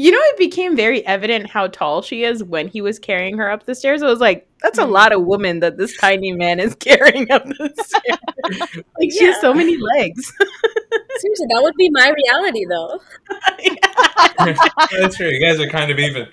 You 0.00 0.10
know, 0.12 0.18
it 0.18 0.38
became 0.38 0.76
very 0.76 1.06
evident 1.06 1.50
how 1.50 1.66
tall 1.66 2.00
she 2.00 2.24
is 2.24 2.42
when 2.42 2.68
he 2.68 2.80
was 2.80 2.98
carrying 2.98 3.36
her 3.36 3.50
up 3.50 3.66
the 3.66 3.74
stairs. 3.74 4.02
I 4.02 4.06
was 4.06 4.18
like, 4.18 4.48
that's 4.62 4.78
a 4.78 4.84
mm. 4.84 4.90
lot 4.90 5.12
of 5.12 5.26
woman 5.26 5.60
that 5.60 5.76
this 5.76 5.94
tiny 5.98 6.32
man 6.32 6.58
is 6.58 6.74
carrying 6.74 7.30
up 7.30 7.44
the 7.44 7.70
stairs. 7.84 8.84
like 8.98 9.12
she 9.12 9.26
has 9.26 9.38
so 9.42 9.52
many 9.52 9.76
legs. 9.76 10.32
Seriously, 11.18 11.46
that 11.50 11.62
would 11.62 11.74
be 11.76 11.90
my 11.90 12.14
reality 12.24 12.64
though. 12.64 12.98
That's 14.98 15.16
true. 15.16 15.28
You 15.28 15.44
guys 15.44 15.60
are 15.60 15.68
kind 15.68 15.90
of 15.90 15.98
even. 15.98 16.28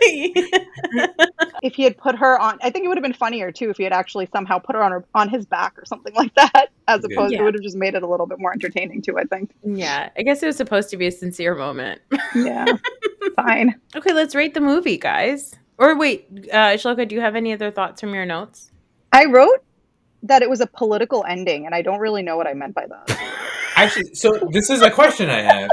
If 1.62 1.74
he 1.74 1.84
had 1.84 1.96
put 1.96 2.16
her 2.16 2.38
on, 2.38 2.58
I 2.62 2.70
think 2.70 2.84
it 2.84 2.88
would 2.88 2.96
have 2.98 3.02
been 3.02 3.12
funnier 3.14 3.50
too 3.50 3.70
if 3.70 3.76
he 3.78 3.82
had 3.84 3.92
actually 3.92 4.28
somehow 4.32 4.58
put 4.58 4.76
her 4.76 4.82
on 4.82 4.92
her 4.92 5.04
on 5.14 5.28
his 5.28 5.46
back 5.46 5.76
or 5.78 5.84
something 5.86 6.14
like 6.14 6.34
that, 6.34 6.68
as 6.86 7.00
Yeah. 7.08 7.14
opposed 7.16 7.32
Yeah. 7.32 7.40
it 7.40 7.44
would 7.44 7.54
have 7.54 7.62
just 7.62 7.76
made 7.76 7.94
it 7.94 8.02
a 8.02 8.06
little 8.06 8.26
bit 8.26 8.38
more 8.38 8.52
entertaining 8.52 9.02
too. 9.02 9.18
I 9.18 9.24
think. 9.24 9.50
yeah, 9.64 10.10
I 10.16 10.22
guess 10.22 10.42
it 10.42 10.46
was 10.46 10.56
supposed 10.56 10.90
to 10.90 10.96
be 10.96 11.06
a 11.06 11.10
sincere 11.12 11.54
moment. 11.54 12.02
Yeah, 12.34 12.66
fine. 13.36 13.74
Okay, 13.96 14.12
let's 14.12 14.34
rate 14.34 14.54
the 14.54 14.60
movie, 14.60 14.98
guys. 14.98 15.54
Or 15.78 15.96
wait, 15.96 16.26
uh, 16.52 16.74
Shloka, 16.76 17.08
do 17.08 17.14
you 17.14 17.20
have 17.20 17.34
any 17.36 17.52
other 17.52 17.70
thoughts 17.70 18.00
from 18.00 18.14
your 18.14 18.26
notes? 18.26 18.70
I 19.12 19.24
wrote 19.26 19.62
that 20.22 20.42
it 20.42 20.50
was 20.50 20.60
a 20.60 20.66
political 20.66 21.24
ending, 21.26 21.66
and 21.66 21.74
I 21.74 21.82
don't 21.82 22.00
really 22.00 22.22
know 22.22 22.36
what 22.36 22.46
I 22.46 22.54
meant 22.54 22.74
by 22.74 22.86
that. 22.86 23.18
Actually, 23.76 24.14
so 24.14 24.38
this 24.50 24.70
is 24.70 24.82
a 24.82 24.90
question 24.90 25.28
I 25.30 25.40
have 25.42 25.70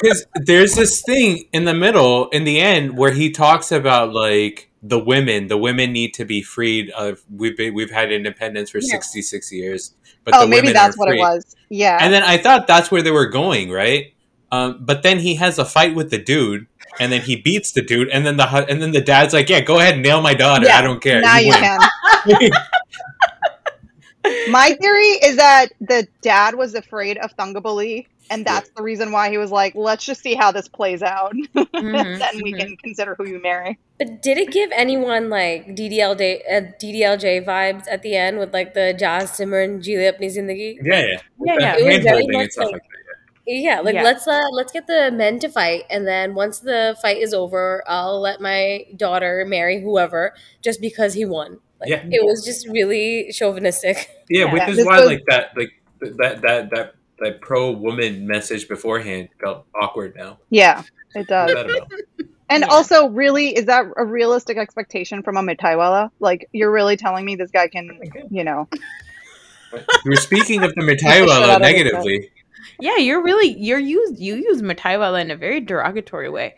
because 0.00 0.26
there's 0.34 0.74
this 0.74 1.02
thing 1.02 1.44
in 1.52 1.64
the 1.64 1.74
middle, 1.74 2.28
in 2.28 2.44
the 2.44 2.60
end, 2.60 2.96
where 2.96 3.12
he 3.12 3.30
talks 3.30 3.72
about 3.72 4.12
like 4.12 4.70
the 4.82 4.98
women. 4.98 5.48
The 5.48 5.58
women 5.58 5.92
need 5.92 6.14
to 6.14 6.24
be 6.24 6.42
freed. 6.42 6.90
Of 6.90 7.22
we've 7.30 7.56
been, 7.56 7.74
we've 7.74 7.90
had 7.90 8.12
independence 8.12 8.70
for 8.70 8.78
Yeah. 8.78 8.92
66 8.92 9.52
years, 9.52 9.94
but 10.24 10.34
oh, 10.36 10.46
maybe 10.46 10.72
that's 10.72 10.96
what 10.96 11.12
it 11.12 11.18
was. 11.18 11.56
Yeah. 11.68 11.98
And 12.00 12.12
then 12.12 12.22
I 12.22 12.38
thought 12.38 12.66
that's 12.66 12.90
where 12.90 13.02
they 13.02 13.10
were 13.10 13.26
going, 13.26 13.70
right? 13.70 14.14
Um, 14.52 14.78
but 14.80 15.02
then 15.02 15.18
he 15.18 15.36
has 15.36 15.58
a 15.58 15.64
fight 15.64 15.94
with 15.94 16.10
the 16.10 16.18
dude, 16.18 16.66
and 16.98 17.12
then 17.12 17.20
he 17.20 17.36
beats 17.36 17.72
the 17.72 17.82
dude, 17.82 18.08
and 18.08 18.26
then 18.26 18.36
the 18.36 18.46
and 18.68 18.82
then 18.82 18.90
the 18.90 19.00
dad's 19.00 19.32
like, 19.32 19.48
"Yeah, 19.48 19.60
go 19.60 19.78
ahead 19.78 19.94
and 19.94 20.02
nail 20.02 20.20
my 20.22 20.34
daughter. 20.34 20.66
Yeah, 20.66 20.78
I 20.78 20.82
don't 20.82 21.00
care." 21.00 21.20
now 21.20 21.38
you 21.38 21.50
win." 21.50 21.60
can. 21.60 22.50
My 24.50 24.76
theory 24.80 25.12
is 25.22 25.36
that 25.36 25.68
the 25.80 26.06
dad 26.20 26.54
was 26.54 26.74
afraid 26.74 27.16
of 27.18 27.34
Thangaballi 27.36 28.06
and 28.30 28.46
that's 28.46 28.70
the 28.76 28.82
reason 28.82 29.12
why 29.12 29.28
he 29.30 29.36
was 29.38 29.50
like, 29.50 29.74
let's 29.74 30.04
just 30.04 30.22
see 30.22 30.34
how 30.34 30.50
this 30.52 30.68
plays 30.68 31.02
out. 31.02 31.34
Mhm, 31.80 32.18
then 32.18 32.40
we 32.42 32.52
mhm. 32.52 32.58
can 32.58 32.76
consider 32.76 33.14
who 33.16 33.26
you 33.26 33.40
marry. 33.42 33.78
But 33.98 34.22
did 34.22 34.36
it 34.38 34.50
give 34.52 34.70
anyone 34.72 35.30
like 35.30 35.66
DDLJ, 35.68 36.40
uh, 36.50 36.60
DDLJ 36.80 37.44
vibes 37.44 37.84
at 37.90 38.02
the 38.02 38.16
end 38.16 38.38
with 38.38 38.52
like 38.52 38.74
the 38.74 38.94
Ja 38.98 39.20
Simran 39.20 39.76
Ja 39.78 39.82
Jee 39.82 39.96
Le 39.98 40.12
Apni 40.12 40.28
Zindagi? 40.30 40.78
Yeah, 40.82 41.00
yeah. 41.00 41.20
Yeah, 41.44 41.56
yeah. 41.58 41.76
The 41.76 41.80
It 41.80 41.96
was 41.96 42.04
very 42.04 42.26
much 42.28 42.50
like- 42.56 42.72
like. 42.72 42.82
Yeah, 43.46 43.80
like 43.80 43.94
Yeah. 43.94 44.02
let's 44.04 44.28
uh 44.28 44.48
let's 44.52 44.70
get 44.70 44.86
the 44.86 45.10
men 45.10 45.38
to 45.40 45.48
fight, 45.48 45.84
and 45.90 46.06
then 46.06 46.34
once 46.34 46.60
the 46.60 46.94
fight 47.02 47.16
is 47.16 47.34
over, 47.34 47.82
I'll 47.88 48.20
let 48.20 48.40
my 48.40 48.84
daughter 48.96 49.44
marry 49.48 49.80
whoever 49.80 50.34
just 50.62 50.80
because 50.80 51.14
he 51.14 51.24
won. 51.24 51.58
Like, 51.80 51.90
Yeah. 51.90 52.04
it 52.12 52.24
was 52.24 52.44
just 52.44 52.68
really 52.68 53.32
chauvinistic. 53.32 54.08
Yeah, 54.28 54.44
Yeah. 54.44 54.52
which 54.52 54.68
is 54.68 54.76
this 54.76 54.86
why 54.86 55.00
was- 55.00 55.06
like 55.08 55.24
that 55.28 55.56
like 55.56 55.72
that 56.18 56.42
that 56.42 56.70
that 56.70 56.94
that 57.20 57.40
pro 57.40 57.70
woman 57.70 58.26
message 58.26 58.68
beforehand 58.68 59.28
felt 59.40 59.66
awkward 59.80 60.14
now. 60.16 60.38
Yeah, 60.50 60.82
it 61.14 61.18
What's 61.18 61.28
does. 61.28 61.52
that 61.54 61.66
about? 61.70 61.90
And 62.48 62.62
Yeah. 62.62 62.68
also, 62.68 63.08
really, 63.10 63.54
is 63.56 63.66
that 63.66 63.84
a 63.96 64.04
realistic 64.04 64.56
expectation 64.56 65.22
from 65.22 65.36
a 65.36 65.42
Mitaiwala? 65.42 66.10
Like, 66.18 66.48
you're 66.52 66.72
really 66.72 66.96
telling 66.96 67.24
me 67.24 67.36
this 67.36 67.50
guy 67.52 67.68
can, 67.68 68.00
you 68.30 68.42
know, 68.42 68.68
You 69.72 70.10
were 70.10 70.16
speaking 70.16 70.64
of 70.64 70.74
the 70.74 70.82
Shut 70.98 71.08
out 71.12 71.28
Mitaiwala 71.28 71.60
negatively. 71.60 72.30
Yeah, 72.80 72.96
you're 72.96 73.22
really 73.22 73.56
you're 73.58 73.78
used 73.78 74.18
you 74.18 74.34
use 74.34 74.62
Mataiwala 74.62 75.20
in 75.20 75.30
a 75.30 75.36
very 75.36 75.60
derogatory 75.60 76.28
way. 76.28 76.56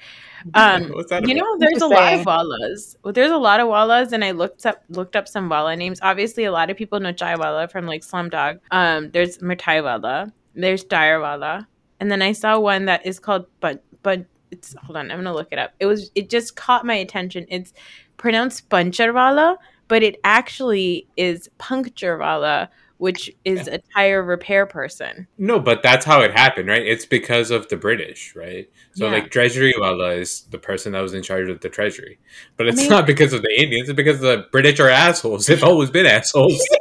Um, 0.55 0.89
What's 0.91 1.11
that 1.11 1.27
you 1.29 1.35
about? 1.35 1.45
know, 1.45 1.59
there's 1.59 1.77
a 1.77 1.81
Just 1.81 1.93
lot 1.93 2.13
of 2.15 2.27
wallas. 2.27 2.97
Well, 3.05 3.13
there's 3.13 3.31
a 3.31 3.37
lot 3.37 3.61
of 3.61 3.69
wallas, 3.69 4.13
and 4.13 4.25
I 4.25 4.31
looked 4.33 4.65
up 4.67 4.83
looked 4.89 5.15
up 5.15 5.29
some 5.29 5.49
walla 5.49 5.77
names. 5.77 6.01
Obviously, 6.03 6.45
a 6.45 6.53
lot 6.53 6.71
of 6.71 6.77
people 6.77 6.99
know 7.01 7.13
Chaiwala 7.13 7.71
from 7.71 7.87
like 7.87 8.03
Slumdog. 8.03 8.61
Um, 8.71 9.11
there's 9.11 9.39
Mataiwala, 9.39 10.33
there's 10.55 10.85
Direwala, 10.85 11.67
and 12.01 12.11
then 12.11 12.23
I 12.23 12.33
saw 12.33 12.59
one 12.59 12.87
that 12.87 13.07
is 13.07 13.19
called 13.19 13.47
but 13.61 13.83
but 14.03 14.25
it's 14.51 14.75
hold 14.83 14.97
on, 14.97 15.11
I'm 15.11 15.19
gonna 15.19 15.33
look 15.35 15.49
it 15.53 15.59
up. 15.59 15.73
It 15.81 15.87
was 15.87 16.11
it 16.15 16.29
just 16.31 16.57
caught 16.57 16.85
my 16.85 16.95
attention. 16.95 17.47
It's 17.49 17.73
pronounced 18.17 18.69
Pancharwala, 18.69 19.57
but 19.89 20.03
it 20.03 20.17
actually 20.25 21.07
is 21.17 21.49
Puncturewala, 21.59 22.69
which 22.99 23.31
is 23.45 23.67
a 23.67 23.79
tire 23.95 24.23
repair 24.23 24.67
person. 24.67 25.27
No, 25.39 25.59
but 25.59 25.83
that's 25.83 26.05
how 26.05 26.21
it 26.21 26.33
happened, 26.33 26.69
right? 26.69 26.87
It's 26.87 27.07
because 27.07 27.51
of 27.51 27.69
the 27.69 27.77
British, 27.77 28.35
right? 28.37 28.71
So 28.95 29.07
Yeah. 29.07 29.13
like 29.13 29.31
Treasury 29.31 29.75
Wala 29.79 30.11
is 30.13 30.43
the 30.51 30.59
person 30.59 30.93
that 30.93 31.01
was 31.01 31.15
in 31.15 31.23
charge 31.23 31.49
of 31.49 31.61
the 31.61 31.69
treasury. 31.69 32.19
But 32.57 32.69
it's 32.69 32.77
mean- 32.77 32.91
not 32.91 33.07
because 33.07 33.33
of 33.33 33.43
the 33.43 33.61
Indians, 33.61 33.89
it's 33.89 33.97
because 33.97 34.21
the 34.21 34.47
British 34.53 34.79
are 34.81 34.89
assholes. 34.89 35.47
They've 35.47 35.65
always 35.65 35.91
been 35.91 36.07
assholes. 36.07 36.63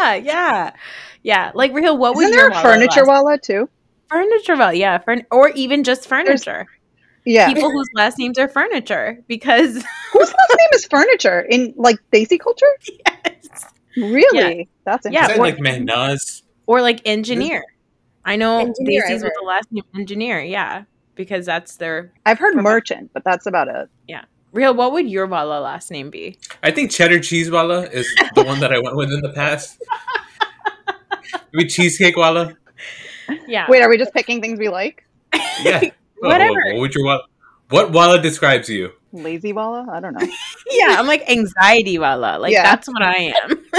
Yeah, 0.00 0.14
yeah, 0.14 0.70
yeah. 1.28 1.52
Like 1.54 1.72
real. 1.74 1.96
What 1.96 2.16
isn't 2.16 2.24
was 2.24 2.30
there 2.30 2.40
your 2.40 2.48
a 2.48 2.50
walla 2.54 2.62
furniture 2.62 3.04
last- 3.04 3.24
walla 3.24 3.38
too? 3.38 3.68
Furniture 4.10 4.56
walla, 4.56 4.72
yeah, 4.72 4.98
furn- 4.98 5.26
or 5.30 5.50
even 5.50 5.84
just 5.84 6.08
furniture. 6.08 6.66
Yeah. 7.24 7.52
People 7.52 7.70
whose 7.70 7.88
last 7.94 8.16
names 8.18 8.38
are 8.38 8.48
furniture 8.48 9.22
because 9.28 9.74
Whose 10.12 10.32
last 10.38 10.54
name 10.58 10.68
is 10.72 10.86
furniture 10.86 11.40
in 11.40 11.74
like 11.76 11.98
desi 12.12 12.38
culture? 12.40 12.72
yes. 12.88 13.66
Really? 13.96 14.68
That's 14.86 15.06
Yeah, 15.10 15.22
Is 15.22 15.28
that 15.28 15.36
interesting. 15.36 15.40
or- 15.40 15.44
like 15.44 15.58
Mehnaz? 15.58 16.42
or 16.66 16.80
like 16.82 17.00
engineer. 17.06 17.64
I 18.24 18.36
know 18.36 18.60
Engineer, 18.60 19.02
desis 19.08 19.22
with 19.22 19.32
the 19.40 19.46
last 19.46 19.70
name 19.72 19.84
engineer. 19.94 20.40
Yeah, 20.40 20.84
because 21.14 21.44
that's 21.46 21.76
their 21.76 22.12
I've 22.26 22.38
heard 22.38 22.54
From- 22.54 22.64
merchant, 22.64 23.10
but 23.12 23.24
that's 23.24 23.46
about 23.46 23.68
it. 23.68 23.88
Yeah. 24.06 24.24
Real. 24.52 24.72
What 24.74 24.92
would 24.92 25.08
your 25.10 25.26
walla 25.26 25.60
last 25.60 25.90
name 25.90 26.08
be? 26.08 26.38
I 26.62 26.70
think 26.70 26.90
cheddar 26.90 27.20
cheese 27.20 27.50
wala 27.50 27.82
is 28.00 28.08
the 28.34 28.44
one 28.44 28.60
that 28.60 28.72
I 28.72 28.78
went 28.80 28.96
with 28.96 29.12
in 29.12 29.20
the 29.20 29.32
past. 29.34 29.82
Maybe 31.52 31.68
cheesecake 31.68 32.16
wala. 32.16 32.56
Yeah, 33.46 33.66
Wait, 33.68 33.82
are 33.82 33.88
we 33.88 33.98
just 33.98 34.14
picking 34.14 34.40
things 34.40 34.58
we 34.58 34.68
like? 34.68 35.04
Yeah. 35.62 35.82
Whatever. 36.20 36.54
What, 36.54 36.72
what 36.74 36.80
would 36.80 36.94
your 36.94 37.04
wala? 37.04 37.22
What 37.70 37.92
wala 37.92 38.20
describes 38.20 38.68
you? 38.68 38.92
Lazy 39.12 39.52
walla? 39.52 39.86
I 39.90 40.00
don't 40.00 40.12
know. 40.14 40.26
yeah. 40.70 40.96
I'm 40.98 41.06
like 41.06 41.28
anxiety 41.30 41.98
walla. 41.98 42.38
Like 42.38 42.52
Yeah. 42.52 42.62
that's 42.64 42.88
what 42.88 43.02
I 43.02 43.32
am. 43.42 43.48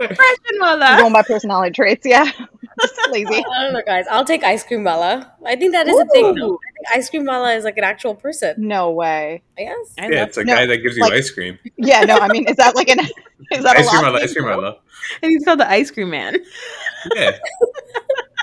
Depression 0.00 0.56
walla. 0.60 0.96
Going 0.98 1.12
by 1.12 1.22
personality 1.22 1.72
traits, 1.72 2.06
yeah. 2.06 2.24
just 2.80 3.10
lazy. 3.10 3.36
I 3.36 3.62
don't 3.64 3.72
know, 3.72 3.82
guys. 3.86 4.04
I'll 4.10 4.24
take 4.24 4.42
ice 4.44 4.64
cream 4.64 4.82
mala. 4.82 5.32
I 5.46 5.56
think 5.56 5.72
that 5.72 5.86
is 5.88 5.98
a 5.98 6.04
thing. 6.06 6.34
though. 6.34 6.54
I 6.54 6.70
think 6.72 6.86
ice 6.96 7.10
cream 7.10 7.24
mala 7.24 7.54
is 7.54 7.64
like 7.64 7.78
an 7.78 7.84
actual 7.84 8.14
person. 8.14 8.54
No 8.58 8.90
way. 8.90 9.42
Yes. 9.56 9.94
I 9.98 10.08
yeah, 10.08 10.18
love- 10.20 10.28
it's 10.28 10.36
a 10.38 10.44
No, 10.44 10.54
guy 10.54 10.66
that 10.66 10.78
gives 10.78 10.96
you 10.96 11.02
like- 11.02 11.12
ice 11.14 11.30
cream. 11.30 11.58
Yeah, 11.76 12.00
no, 12.02 12.18
I 12.18 12.28
mean, 12.28 12.48
is 12.48 12.56
that 12.56 12.74
like 12.76 12.88
an 12.88 13.00
is 13.50 13.62
that 13.62 13.76
Ice 13.76 13.86
a 13.86 13.90
cream 13.90 14.02
lot? 14.02 14.12
wala, 14.12 14.24
ice 14.24 14.32
cream 14.32 14.44
wala. 14.46 14.76
I 15.16 15.20
think 15.20 15.36
it's 15.36 15.44
called 15.44 15.60
the 15.60 15.70
ice 15.70 15.90
cream 15.90 16.10
man. 16.10 16.36
Yeah. 17.14 17.38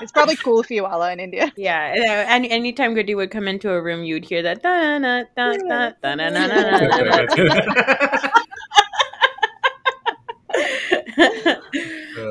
It's 0.02 0.10
probably 0.10 0.34
cool 0.34 0.60
if 0.60 0.68
you 0.68 0.82
walla 0.82 1.12
in 1.12 1.20
India. 1.20 1.52
Yeah, 1.56 1.94
and, 1.94 2.04
uh, 2.04 2.26
and 2.28 2.44
anytime 2.46 2.94
Goody 2.94 3.14
would 3.14 3.30
come 3.30 3.46
into 3.46 3.70
a 3.70 3.80
room, 3.80 4.02
you'd 4.02 4.24
hear 4.24 4.42
that. 4.42 4.60
da 4.60 4.98
na 4.98 5.22
da 5.36 5.52
da 5.52 5.92
da 6.02 6.14
na 6.16 6.28
na 6.28 6.46
na 6.48 6.62
na 6.80 6.98
na. 7.04 8.32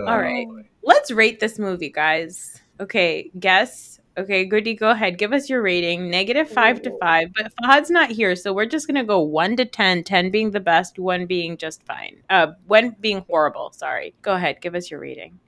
All 0.11 0.19
right, 0.19 0.47
let's 0.83 1.11
rate 1.11 1.39
this 1.39 1.57
movie, 1.57 1.89
guys. 1.89 2.61
Okay, 2.81 3.31
guess. 3.39 4.01
Okay, 4.17 4.43
Goody, 4.43 4.73
go 4.73 4.89
ahead. 4.89 5.17
Give 5.17 5.31
us 5.31 5.49
your 5.49 5.61
rating. 5.61 6.09
Negative 6.09 6.49
five 6.49 6.81
to 6.81 6.91
five. 6.99 7.29
But 7.33 7.53
Fahad's 7.63 7.89
not 7.89 8.11
here, 8.11 8.35
so 8.35 8.51
we're 8.51 8.65
just 8.65 8.85
gonna 8.85 9.05
go 9.05 9.21
one 9.21 9.55
to 9.55 9.63
10, 9.63 10.03
10 10.03 10.29
being 10.29 10.51
the 10.51 10.59
best, 10.59 10.99
one 10.99 11.25
being 11.25 11.55
just 11.55 11.83
fine. 11.83 12.21
Uh, 12.29 12.47
one 12.67 12.97
being 12.99 13.23
horrible. 13.29 13.71
Sorry. 13.71 14.13
Go 14.21 14.33
ahead. 14.33 14.59
Give 14.59 14.75
us 14.75 14.91
your 14.91 14.99
rating. 14.99 15.39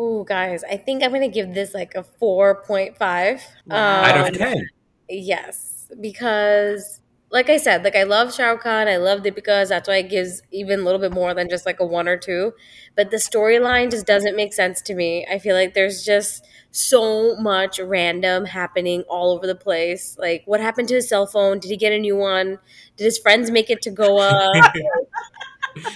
Oh, 0.00 0.22
guys, 0.24 0.62
I 0.64 0.76
think 0.76 1.02
I'm 1.02 1.12
gonna 1.12 1.28
give 1.28 1.54
this 1.54 1.74
like 1.74 1.94
a 1.96 2.04
four 2.04 2.62
point 2.62 2.96
five. 2.96 3.42
Wow. 3.66 4.02
Out 4.04 4.16
Um, 4.18 4.26
of 4.26 4.38
ten. 4.38 4.68
Yes, 5.08 5.88
because 6.00 7.00
like 7.30 7.50
I 7.50 7.56
said, 7.58 7.82
like 7.84 7.96
I 7.96 8.04
love 8.04 8.34
Shah 8.34 8.50
Rukh 8.50 8.62
Khan, 8.62 8.86
I 8.88 8.96
love 8.96 9.20
Deepika. 9.22 9.68
That's 9.68 9.88
why 9.88 9.96
it 9.96 10.08
gives 10.10 10.42
even 10.52 10.80
a 10.80 10.82
little 10.84 11.00
bit 11.00 11.12
more 11.12 11.34
than 11.34 11.48
just 11.50 11.66
like 11.66 11.80
a 11.80 11.86
one 11.86 12.08
or 12.08 12.16
two. 12.16 12.52
But 12.96 13.10
the 13.10 13.16
storyline 13.18 13.90
just 13.90 14.06
doesn't 14.06 14.36
make 14.36 14.54
sense 14.54 14.80
to 14.82 14.94
me. 14.94 15.26
I 15.30 15.38
feel 15.38 15.56
like 15.56 15.74
there's 15.74 16.04
just 16.04 16.46
so 16.70 17.36
much 17.36 17.80
random 17.80 18.44
happening 18.46 19.02
all 19.08 19.32
over 19.34 19.46
the 19.46 19.54
place. 19.56 20.16
Like, 20.18 20.42
what 20.46 20.60
happened 20.60 20.88
to 20.88 20.94
his 20.96 21.08
cell 21.08 21.26
phone? 21.26 21.58
Did 21.58 21.70
he 21.70 21.76
get 21.76 21.92
a 21.92 21.98
new 21.98 22.16
one? 22.16 22.58
Did 22.96 23.04
his 23.04 23.18
friends 23.18 23.50
make 23.50 23.70
it 23.70 23.82
to 23.82 23.90
Goa? 23.90 24.50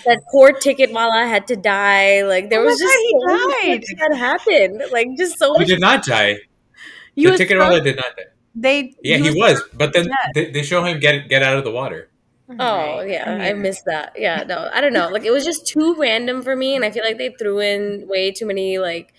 that 0.05 0.21
poor 0.31 0.53
ticket 0.53 0.93
wala 0.93 1.27
had 1.27 1.47
to 1.49 1.57
die. 1.57 2.23
Like, 2.23 2.51
there 2.51 2.61
Oh 2.61 2.65
was 2.67 2.79
just 2.79 2.95
God, 2.95 3.01
he 3.03 3.13
so 3.29 3.49
much 3.49 3.85
that 3.99 4.17
happened. 4.19 4.83
Like, 4.93 5.09
just 5.17 5.39
so 5.39 5.53
He 5.55 5.59
much. 5.61 5.69
did 5.69 5.81
not 5.81 6.05
die. 6.05 6.39
You 7.15 7.29
the 7.29 7.31
was 7.33 7.39
ticket 7.39 7.61
so- 7.61 7.81
did 7.81 7.97
not 7.97 8.17
die. 8.17 8.25
They. 8.55 8.95
Yeah, 9.03 9.17
you 9.17 9.33
he 9.33 9.41
was, 9.41 9.63
but 9.73 9.93
then 9.95 10.07
Yeah. 10.07 10.15
they, 10.35 10.51
they 10.51 10.63
show 10.63 10.85
him 10.85 11.01
get 11.01 11.29
get 11.29 11.43
out 11.43 11.57
of 11.57 11.65
the 11.65 11.71
water. 11.71 12.11
Oh 12.61 13.01
yeah, 13.01 13.25
I 13.41 13.51
I, 13.51 13.53
missed 13.55 13.87
that. 13.87 14.13
Yeah, 14.15 14.45
no, 14.47 14.69
I 14.71 14.83
don't 14.83 14.93
know. 14.93 15.09
Like 15.09 15.25
it 15.25 15.31
was 15.31 15.43
just 15.43 15.67
too 15.67 15.95
random 15.99 16.43
for 16.43 16.55
me, 16.55 16.75
and 16.77 16.85
I 16.85 16.91
feel 16.91 17.03
like 17.03 17.17
they 17.17 17.35
threw 17.39 17.61
in 17.61 18.07
way 18.09 18.31
too 18.31 18.45
many 18.45 18.77
like 18.79 19.15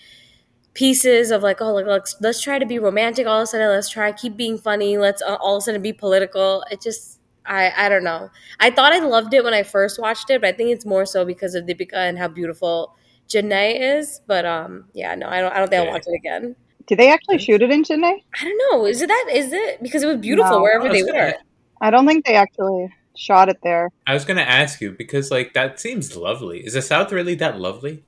pieces 0.76 1.32
of 1.32 1.42
like, 1.42 1.62
oh, 1.62 1.74
like 1.74 1.88
let's 1.88 2.16
let's 2.22 2.42
try 2.42 2.60
to 2.60 2.66
be 2.66 2.78
romantic 2.78 3.26
all 3.26 3.40
of 3.40 3.44
a 3.44 3.48
sudden. 3.48 3.70
Let's 3.70 3.90
try 3.90 4.12
keep 4.12 4.38
being 4.38 4.58
funny. 4.60 4.98
Let's 5.00 5.22
uh, 5.24 5.36
all 5.42 5.56
of 5.58 5.62
a 5.62 5.66
sudden 5.66 5.82
be 5.82 5.94
political. 5.94 6.64
It 6.70 6.82
just, 6.82 7.13
I 7.46 7.72
I 7.76 7.90
don't 7.90 8.04
know. 8.04 8.30
I 8.60 8.72
thought 8.72 8.94
I 8.94 9.00
loved 9.00 9.34
it 9.34 9.44
when 9.44 9.54
I 9.54 9.64
first 9.64 10.00
watched 10.00 10.30
it, 10.30 10.42
but 10.42 10.48
I 10.48 10.54
think 10.54 10.70
it's 10.72 10.86
more 10.86 11.06
so 11.06 11.26
because 11.26 11.56
of 11.56 11.66
Deepika 11.66 11.94
and 11.96 12.18
how 12.18 12.28
beautiful 12.28 12.96
Janae 13.30 13.98
is. 14.00 14.22
But 14.28 14.46
um, 14.46 14.86
yeah, 14.94 15.16
no, 15.16 15.28
I 15.30 15.42
don't. 15.42 15.54
I 15.54 15.60
don't 15.60 15.70
think 15.70 15.86
I'll 15.88 15.92
watch 15.94 16.04
it 16.08 16.16
again. 16.16 16.56
Did 16.88 17.00
they 17.00 17.12
actually 17.12 17.38
shoot 17.40 17.62
it 17.62 17.72
in 17.72 17.84
Chennai? 17.84 18.22
I 18.40 18.44
don't 18.44 18.62
know. 18.72 18.86
Is 18.86 19.02
it 19.02 19.08
that? 19.08 19.30
Is 19.34 19.54
it 19.54 19.82
because 19.82 20.04
it 20.04 20.08
was 20.08 20.18
beautiful 20.18 20.52
No. 20.58 20.62
wherever 20.62 20.88
I 20.88 20.92
they 20.94 21.04
were? 21.04 21.12
gonna- 21.12 21.34
I 21.82 21.90
don't 21.92 22.06
think 22.08 22.26
they 22.26 22.36
actually 22.36 22.94
shot 23.16 23.50
it 23.50 23.58
there. 23.64 23.90
I 24.08 24.14
was 24.14 24.26
gonna 24.26 24.42
ask 24.42 24.82
you 24.82 24.92
because 24.92 25.32
like 25.32 25.54
that 25.54 25.80
seems 25.80 26.16
lovely. 26.16 26.60
Is 26.66 26.74
the 26.74 26.82
South 26.82 27.12
really 27.12 27.36
that 27.36 27.60
lovely? 27.60 28.04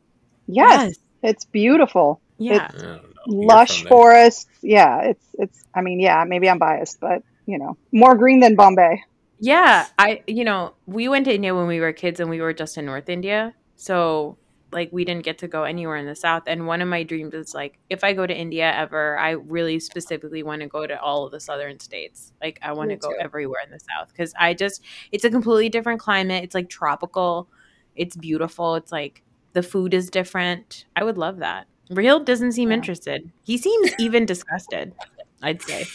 Yes, 0.47 0.95
it's 1.23 1.45
beautiful. 1.45 2.21
Yeah. 2.38 2.67
I 2.69 2.77
don't 2.77 2.81
know. 2.83 2.99
You're 3.27 3.45
Lush 3.47 3.86
forests. 3.86 4.45
Yeah, 4.61 5.01
it's 5.01 5.25
it's. 5.39 5.63
I 5.73 5.81
mean, 5.81 5.99
yeah, 5.99 6.23
maybe 6.25 6.49
I'm 6.49 6.59
biased, 6.59 6.99
but 6.99 7.23
you 7.47 7.57
know, 7.57 7.77
more 7.91 8.15
green 8.15 8.39
than 8.39 8.55
Bombay. 8.55 9.03
Yeah, 9.39 9.88
I 9.99 10.23
you 10.27 10.43
know, 10.43 10.73
we 10.86 11.07
went 11.07 11.25
to 11.25 11.33
India 11.33 11.53
when 11.53 11.67
we 11.67 11.79
were 11.79 11.93
kids 11.93 12.19
and 12.19 12.29
we 12.29 12.41
were 12.41 12.53
just 12.53 12.77
in 12.77 12.86
North 12.86 13.09
India. 13.09 13.53
So 13.75 14.38
like 14.71 14.89
we 14.91 15.05
didn't 15.05 15.23
get 15.23 15.38
to 15.39 15.47
go 15.47 15.63
anywhere 15.63 15.95
in 15.97 16.05
the 16.05 16.15
south 16.15 16.43
and 16.47 16.67
one 16.67 16.81
of 16.81 16.88
my 16.88 17.03
dreams 17.03 17.33
is 17.33 17.53
like 17.53 17.77
if 17.89 18.03
I 18.03 18.13
go 18.13 18.25
to 18.25 18.36
India 18.36 18.71
ever, 18.73 19.17
I 19.17 19.31
really 19.31 19.79
specifically 19.79 20.43
want 20.43 20.61
to 20.61 20.67
go 20.67 20.88
to 20.88 20.99
all 20.99 21.25
of 21.25 21.31
the 21.31 21.39
southern 21.39 21.79
states. 21.79 22.33
Like 22.41 22.59
I 22.61 22.73
want 22.73 22.89
to 22.91 22.95
go 22.97 23.11
everywhere 23.19 23.61
in 23.65 23.71
the 23.71 23.79
south 23.79 24.13
cuz 24.15 24.33
I 24.39 24.53
just 24.53 24.81
it's 25.11 25.23
a 25.25 25.29
completely 25.29 25.69
different 25.69 25.99
climate. 25.99 26.43
It's 26.43 26.55
like 26.55 26.69
tropical. 26.69 27.49
It's 27.95 28.15
beautiful. 28.15 28.75
It's 28.75 28.91
like 28.91 29.21
the 29.53 29.63
food 29.63 29.93
is 29.93 30.09
different. 30.09 30.86
I 30.95 31.03
would 31.03 31.17
love 31.17 31.38
that. 31.38 31.67
Real 31.89 32.19
doesn't 32.19 32.53
seem 32.53 32.69
Yeah. 32.69 32.75
interested. 32.75 33.31
He 33.43 33.57
seems 33.57 33.93
even 33.99 34.25
disgusted, 34.25 34.93
I'd 35.41 35.61
say. 35.61 35.86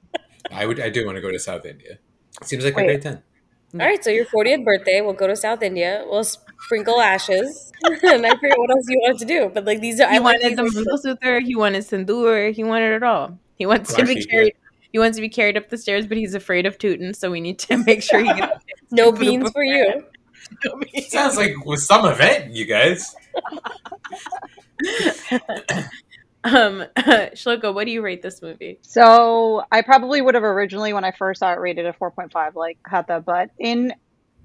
I 0.50 0.66
would. 0.66 0.80
I 0.80 0.90
do 0.90 1.06
want 1.06 1.16
to 1.16 1.22
go 1.22 1.30
to 1.30 1.38
South 1.38 1.64
India. 1.64 1.98
Seems 2.42 2.64
like 2.64 2.76
Wait. 2.76 2.82
a 2.82 2.86
great 2.86 3.02
time. 3.02 3.22
All 3.74 3.80
right, 3.86 4.02
so 4.02 4.10
your 4.10 4.24
40th 4.24 4.64
birthday, 4.64 5.00
we'll 5.00 5.12
go 5.12 5.28
to 5.28 5.36
South 5.36 5.62
India. 5.62 6.02
We'll 6.06 6.24
sprinkle 6.24 7.00
ashes, 7.00 7.70
and 7.84 8.26
I 8.26 8.30
forget 8.34 8.58
what 8.58 8.70
else 8.70 8.84
you 8.88 8.98
wanted 9.02 9.18
to 9.20 9.24
do. 9.26 9.50
But 9.54 9.64
like 9.64 9.80
these 9.80 10.00
are, 10.00 10.08
He 10.10 10.16
I 10.16 10.18
like 10.18 10.42
wanted 10.42 10.56
the 10.58 10.62
these- 10.64 10.74
Mangalsutra, 10.74 11.42
he 11.42 11.54
wanted 11.54 11.84
Sindoor, 11.84 12.52
he 12.52 12.64
wanted 12.64 12.94
it 12.96 13.02
all. 13.04 13.38
He 13.56 13.66
wants 13.66 13.94
to 13.94 14.04
be 14.04 14.16
Rashi, 14.16 14.28
carried. 14.30 14.54
He 14.92 14.98
wants 14.98 15.16
to 15.18 15.20
be 15.20 15.28
carried 15.28 15.56
up 15.56 15.68
the 15.68 15.76
stairs, 15.78 16.06
but 16.08 16.16
he's 16.16 16.34
afraid 16.34 16.66
of 16.66 16.78
Tootin, 16.78 17.14
so 17.14 17.30
we 17.30 17.40
need 17.40 17.60
to 17.60 17.76
make 17.86 18.02
sure 18.02 18.18
he 18.18 18.32
gets 18.34 18.64
no 18.90 19.12
beans 19.12 19.46
up 19.46 19.52
for 19.52 19.62
a- 19.62 19.66
you. 19.68 20.04
Sounds 21.02 21.36
like 21.36 21.52
with 21.64 21.78
some 21.80 22.04
event, 22.06 22.52
you 22.56 22.64
guys. 22.64 23.14
Um 26.44 26.84
Shloka, 26.98 27.74
what 27.74 27.84
do 27.84 27.90
you 27.90 28.02
rate 28.02 28.22
this 28.22 28.42
movie? 28.42 28.78
So 28.82 29.64
I 29.70 29.82
probably 29.82 30.20
would 30.20 30.34
have 30.34 30.44
originally, 30.44 30.92
when 30.92 31.04
I 31.04 31.12
first 31.12 31.40
saw 31.40 31.52
it, 31.52 31.58
rated 31.58 31.86
a 31.86 31.92
4.5, 31.92 32.54
like 32.54 32.78
Hatha. 32.86 33.22
But 33.24 33.50
in 33.58 33.92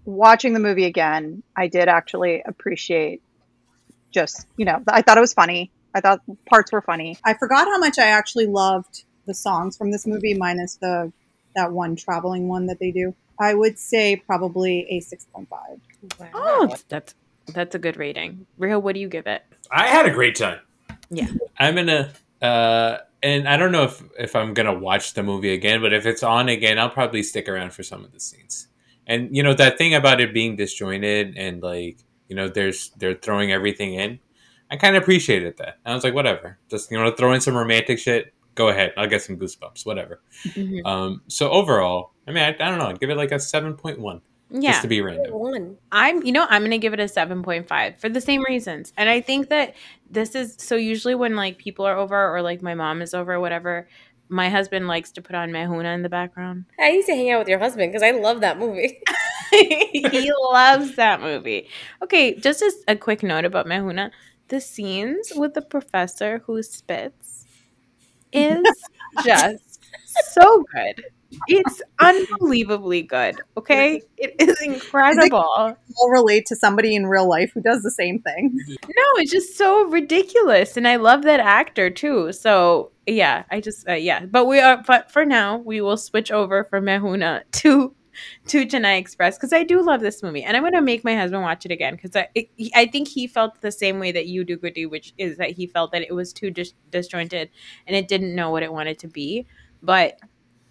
watching 0.05 0.53
the 0.53 0.59
movie 0.59 0.85
again, 0.85 1.43
I 1.55 1.67
did 1.67 1.87
actually 1.87 2.41
appreciate 2.45 3.21
just, 4.11 4.47
you 4.57 4.65
know, 4.65 4.81
I 4.87 5.01
thought 5.01 5.17
it 5.17 5.21
was 5.21 5.33
funny. 5.33 5.71
I 5.93 6.01
thought 6.01 6.21
parts 6.49 6.71
were 6.71 6.81
funny. 6.81 7.17
I 7.23 7.33
forgot 7.33 7.67
how 7.67 7.77
much 7.77 7.97
I 7.97 8.07
actually 8.07 8.47
loved 8.47 9.05
the 9.25 9.33
songs 9.33 9.77
from 9.77 9.91
this 9.91 10.05
movie, 10.05 10.33
minus 10.33 10.75
the 10.75 11.11
that 11.55 11.71
one 11.71 11.95
traveling 11.95 12.47
one 12.47 12.67
that 12.67 12.79
they 12.79 12.91
do. 12.91 13.15
I 13.39 13.53
would 13.53 13.79
say 13.79 14.17
probably 14.17 14.85
a 14.89 14.99
six 14.99 15.25
point 15.33 15.49
five. 15.49 15.79
Oh, 16.33 16.75
that's 16.89 17.15
that's 17.53 17.75
a 17.75 17.79
good 17.79 17.97
rating. 17.97 18.45
Rio, 18.57 18.79
what 18.79 18.93
do 18.93 18.99
you 18.99 19.07
give 19.07 19.27
it? 19.27 19.43
I 19.71 19.87
had 19.87 20.05
a 20.05 20.11
great 20.11 20.35
time. 20.35 20.59
Yeah. 21.09 21.27
I'm 21.57 21.75
gonna 21.75 22.11
uh 22.41 22.97
and 23.23 23.47
I 23.47 23.57
don't 23.57 23.71
know 23.71 23.83
if 23.83 24.03
if 24.19 24.35
I'm 24.35 24.53
gonna 24.53 24.73
watch 24.77 25.13
the 25.13 25.23
movie 25.23 25.53
again, 25.53 25.81
but 25.81 25.93
if 25.93 26.05
it's 26.05 26.23
on 26.23 26.49
again, 26.49 26.77
I'll 26.79 26.89
probably 26.89 27.23
stick 27.23 27.47
around 27.49 27.73
for 27.73 27.83
some 27.83 28.03
of 28.05 28.11
the 28.11 28.19
scenes. 28.19 28.67
And 29.07 29.35
you 29.35 29.43
know 29.43 29.53
that 29.53 29.77
thing 29.77 29.93
about 29.93 30.19
it 30.21 30.33
being 30.33 30.55
disjointed 30.55 31.35
and 31.37 31.61
like 31.61 31.97
you 32.27 32.35
know 32.35 32.47
there's 32.49 32.89
they're 32.97 33.15
throwing 33.15 33.51
everything 33.51 33.93
in. 33.95 34.19
I 34.71 34.77
kind 34.77 34.95
of 34.95 35.03
appreciated 35.03 35.57
that. 35.57 35.77
I 35.85 35.93
was 35.93 36.03
like, 36.03 36.15
whatever, 36.15 36.57
just 36.69 36.91
you 36.91 36.97
know 36.97 37.11
throw 37.11 37.33
in 37.33 37.41
some 37.41 37.55
romantic 37.55 37.99
shit. 37.99 38.33
Go 38.55 38.69
ahead, 38.69 38.93
I'll 38.97 39.07
get 39.07 39.21
some 39.21 39.37
goosebumps, 39.37 39.85
whatever. 39.85 40.21
Mhm. 40.45 40.85
Um, 40.85 41.21
so 41.27 41.51
overall, 41.51 42.11
I 42.27 42.31
mean, 42.31 42.41
I, 42.43 42.47
I 42.49 42.69
don't 42.69 42.79
know, 42.79 42.87
I'd 42.87 42.99
give 42.99 43.09
it 43.09 43.17
like 43.17 43.31
a 43.33 43.39
seven 43.39 43.73
point 43.75 43.99
one, 43.99 44.21
Yeah. 44.49 44.71
just 44.71 44.83
to 44.83 44.87
be 44.87 45.01
random. 45.01 45.33
One. 45.33 45.77
I'm, 45.91 46.23
you 46.23 46.31
know, 46.31 46.45
I'm 46.49 46.61
going 46.61 46.71
to 46.71 46.77
give 46.77 46.93
it 46.93 46.99
a 46.99 47.05
7.5 47.05 47.99
for 47.99 48.09
the 48.09 48.21
same 48.21 48.43
reasons. 48.43 48.93
And 48.95 49.09
I 49.09 49.21
think 49.21 49.49
that 49.49 49.75
this 50.09 50.35
is 50.35 50.55
so 50.59 50.75
usually 50.75 51.15
when 51.15 51.35
like 51.35 51.57
people 51.57 51.85
are 51.85 51.97
over 51.97 52.35
or 52.35 52.41
like 52.41 52.61
my 52.61 52.75
mom 52.75 53.01
is 53.01 53.13
over 53.13 53.33
or 53.33 53.39
whatever, 53.39 53.87
my 54.29 54.49
husband 54.49 54.87
likes 54.87 55.11
to 55.13 55.21
put 55.21 55.35
on 55.35 55.51
Main 55.51 55.67
Hoon 55.67 55.83
Na 55.83 55.93
in 55.93 56.01
the 56.01 56.09
background. 56.09 56.65
I 56.79 56.91
used 56.91 57.07
to 57.07 57.15
hang 57.15 57.31
out 57.31 57.39
with 57.39 57.47
your 57.47 57.59
husband 57.59 57.91
because 57.91 58.03
I 58.03 58.11
love 58.11 58.41
that 58.41 58.57
movie. 58.57 58.99
he 59.51 60.31
loves 60.51 60.95
that 60.95 61.21
movie. 61.21 61.69
Okay, 62.03 62.35
just 62.35 62.61
as 62.61 62.73
a 62.87 62.95
quick 62.95 63.23
note 63.23 63.45
about 63.45 63.67
Main 63.67 63.81
Hoon 63.81 63.95
Na, 63.97 64.09
the 64.47 64.59
scenes 64.59 65.31
with 65.35 65.53
the 65.53 65.61
professor 65.61 66.41
who 66.45 66.61
spits 66.63 67.45
is 68.33 68.63
just 69.23 69.79
so 70.33 70.65
good. 70.73 71.05
It's 71.47 71.81
unbelievably 71.99 73.03
good. 73.03 73.41
Okay, 73.57 74.01
it 74.17 74.35
is 74.39 74.61
incredible. 74.61 75.45
I'll 75.57 76.09
relate 76.09 76.45
to 76.47 76.55
somebody 76.55 76.95
in 76.95 77.07
real 77.07 77.27
life 77.27 77.51
who 77.53 77.61
does 77.61 77.81
the 77.81 77.91
same 77.91 78.19
thing. 78.19 78.59
No, 78.67 79.03
it's 79.17 79.31
just 79.31 79.57
so 79.57 79.85
ridiculous, 79.85 80.77
and 80.77 80.87
I 80.87 80.95
love 80.97 81.23
that 81.23 81.39
actor 81.39 81.89
too. 81.89 82.31
So 82.31 82.91
yeah, 83.05 83.43
I 83.51 83.61
just 83.61 83.87
uh, 83.87 83.93
yeah. 83.93 84.25
But 84.25 84.45
we 84.45 84.59
are. 84.59 84.83
But 84.85 85.11
for 85.11 85.25
now, 85.25 85.57
we 85.57 85.81
will 85.81 85.97
switch 85.97 86.31
over 86.31 86.63
from 86.63 86.85
Main 86.85 87.01
Hoon 87.01 87.19
Na 87.19 87.39
to 87.53 87.93
to 88.47 88.65
Chennai 88.65 88.97
Express 88.97 89.37
because 89.37 89.53
I 89.53 89.63
do 89.63 89.81
love 89.81 90.01
this 90.01 90.23
movie, 90.23 90.43
and 90.43 90.55
I'm 90.55 90.63
gonna 90.63 90.81
make 90.81 91.03
my 91.03 91.15
husband 91.15 91.41
watch 91.43 91.65
it 91.65 91.71
again 91.71 91.95
because 91.95 92.15
I 92.15 92.29
it, 92.35 92.49
I 92.73 92.85
think 92.85 93.07
he 93.07 93.27
felt 93.27 93.61
the 93.61 93.71
same 93.71 93.99
way 93.99 94.11
that 94.11 94.27
you 94.27 94.43
do, 94.43 94.57
Goody, 94.57 94.85
which 94.85 95.13
is 95.17 95.37
that 95.37 95.51
he 95.51 95.67
felt 95.67 95.91
that 95.91 96.01
it 96.01 96.13
was 96.13 96.33
too 96.33 96.51
dis- 96.51 96.73
disjointed 96.91 97.49
and 97.87 97.95
it 97.95 98.07
didn't 98.07 98.35
know 98.35 98.51
what 98.51 98.63
it 98.63 98.71
wanted 98.71 98.99
to 98.99 99.07
be. 99.07 99.45
But 99.83 100.19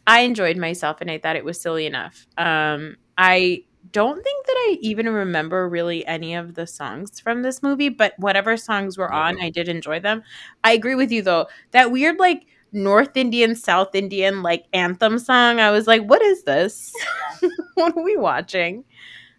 I 0.06 0.20
enjoyed 0.20 0.56
myself, 0.56 1.00
and 1.00 1.10
I 1.10 1.18
thought 1.18 1.36
it 1.36 1.44
was 1.44 1.60
silly 1.60 1.86
enough. 1.86 2.26
Um, 2.36 2.96
I 3.16 3.64
don't 3.92 4.22
think 4.22 4.46
that 4.46 4.56
I 4.56 4.78
even 4.80 5.08
remember 5.08 5.68
really 5.68 6.06
any 6.06 6.34
of 6.34 6.54
the 6.54 6.66
songs 6.66 7.20
from 7.20 7.42
this 7.42 7.62
movie, 7.62 7.88
but 7.88 8.14
whatever 8.18 8.56
songs 8.56 8.98
were 8.98 9.12
on, 9.12 9.40
I 9.40 9.50
did 9.50 9.68
enjoy 9.68 10.00
them. 10.00 10.22
I 10.62 10.72
agree 10.72 10.94
with 10.94 11.12
you 11.12 11.22
though. 11.22 11.46
That 11.72 11.92
weird 11.92 12.18
like 12.18 12.46
North 12.72 13.16
Indian, 13.16 13.54
South 13.54 13.94
Indian 13.94 14.42
like 14.42 14.64
anthem 14.72 15.18
song, 15.18 15.60
I 15.60 15.70
was 15.70 15.86
like, 15.86 16.02
what 16.02 16.22
is 16.22 16.44
this? 16.44 16.92
what 17.74 17.96
are 17.96 18.02
we 18.02 18.16
watching? 18.16 18.84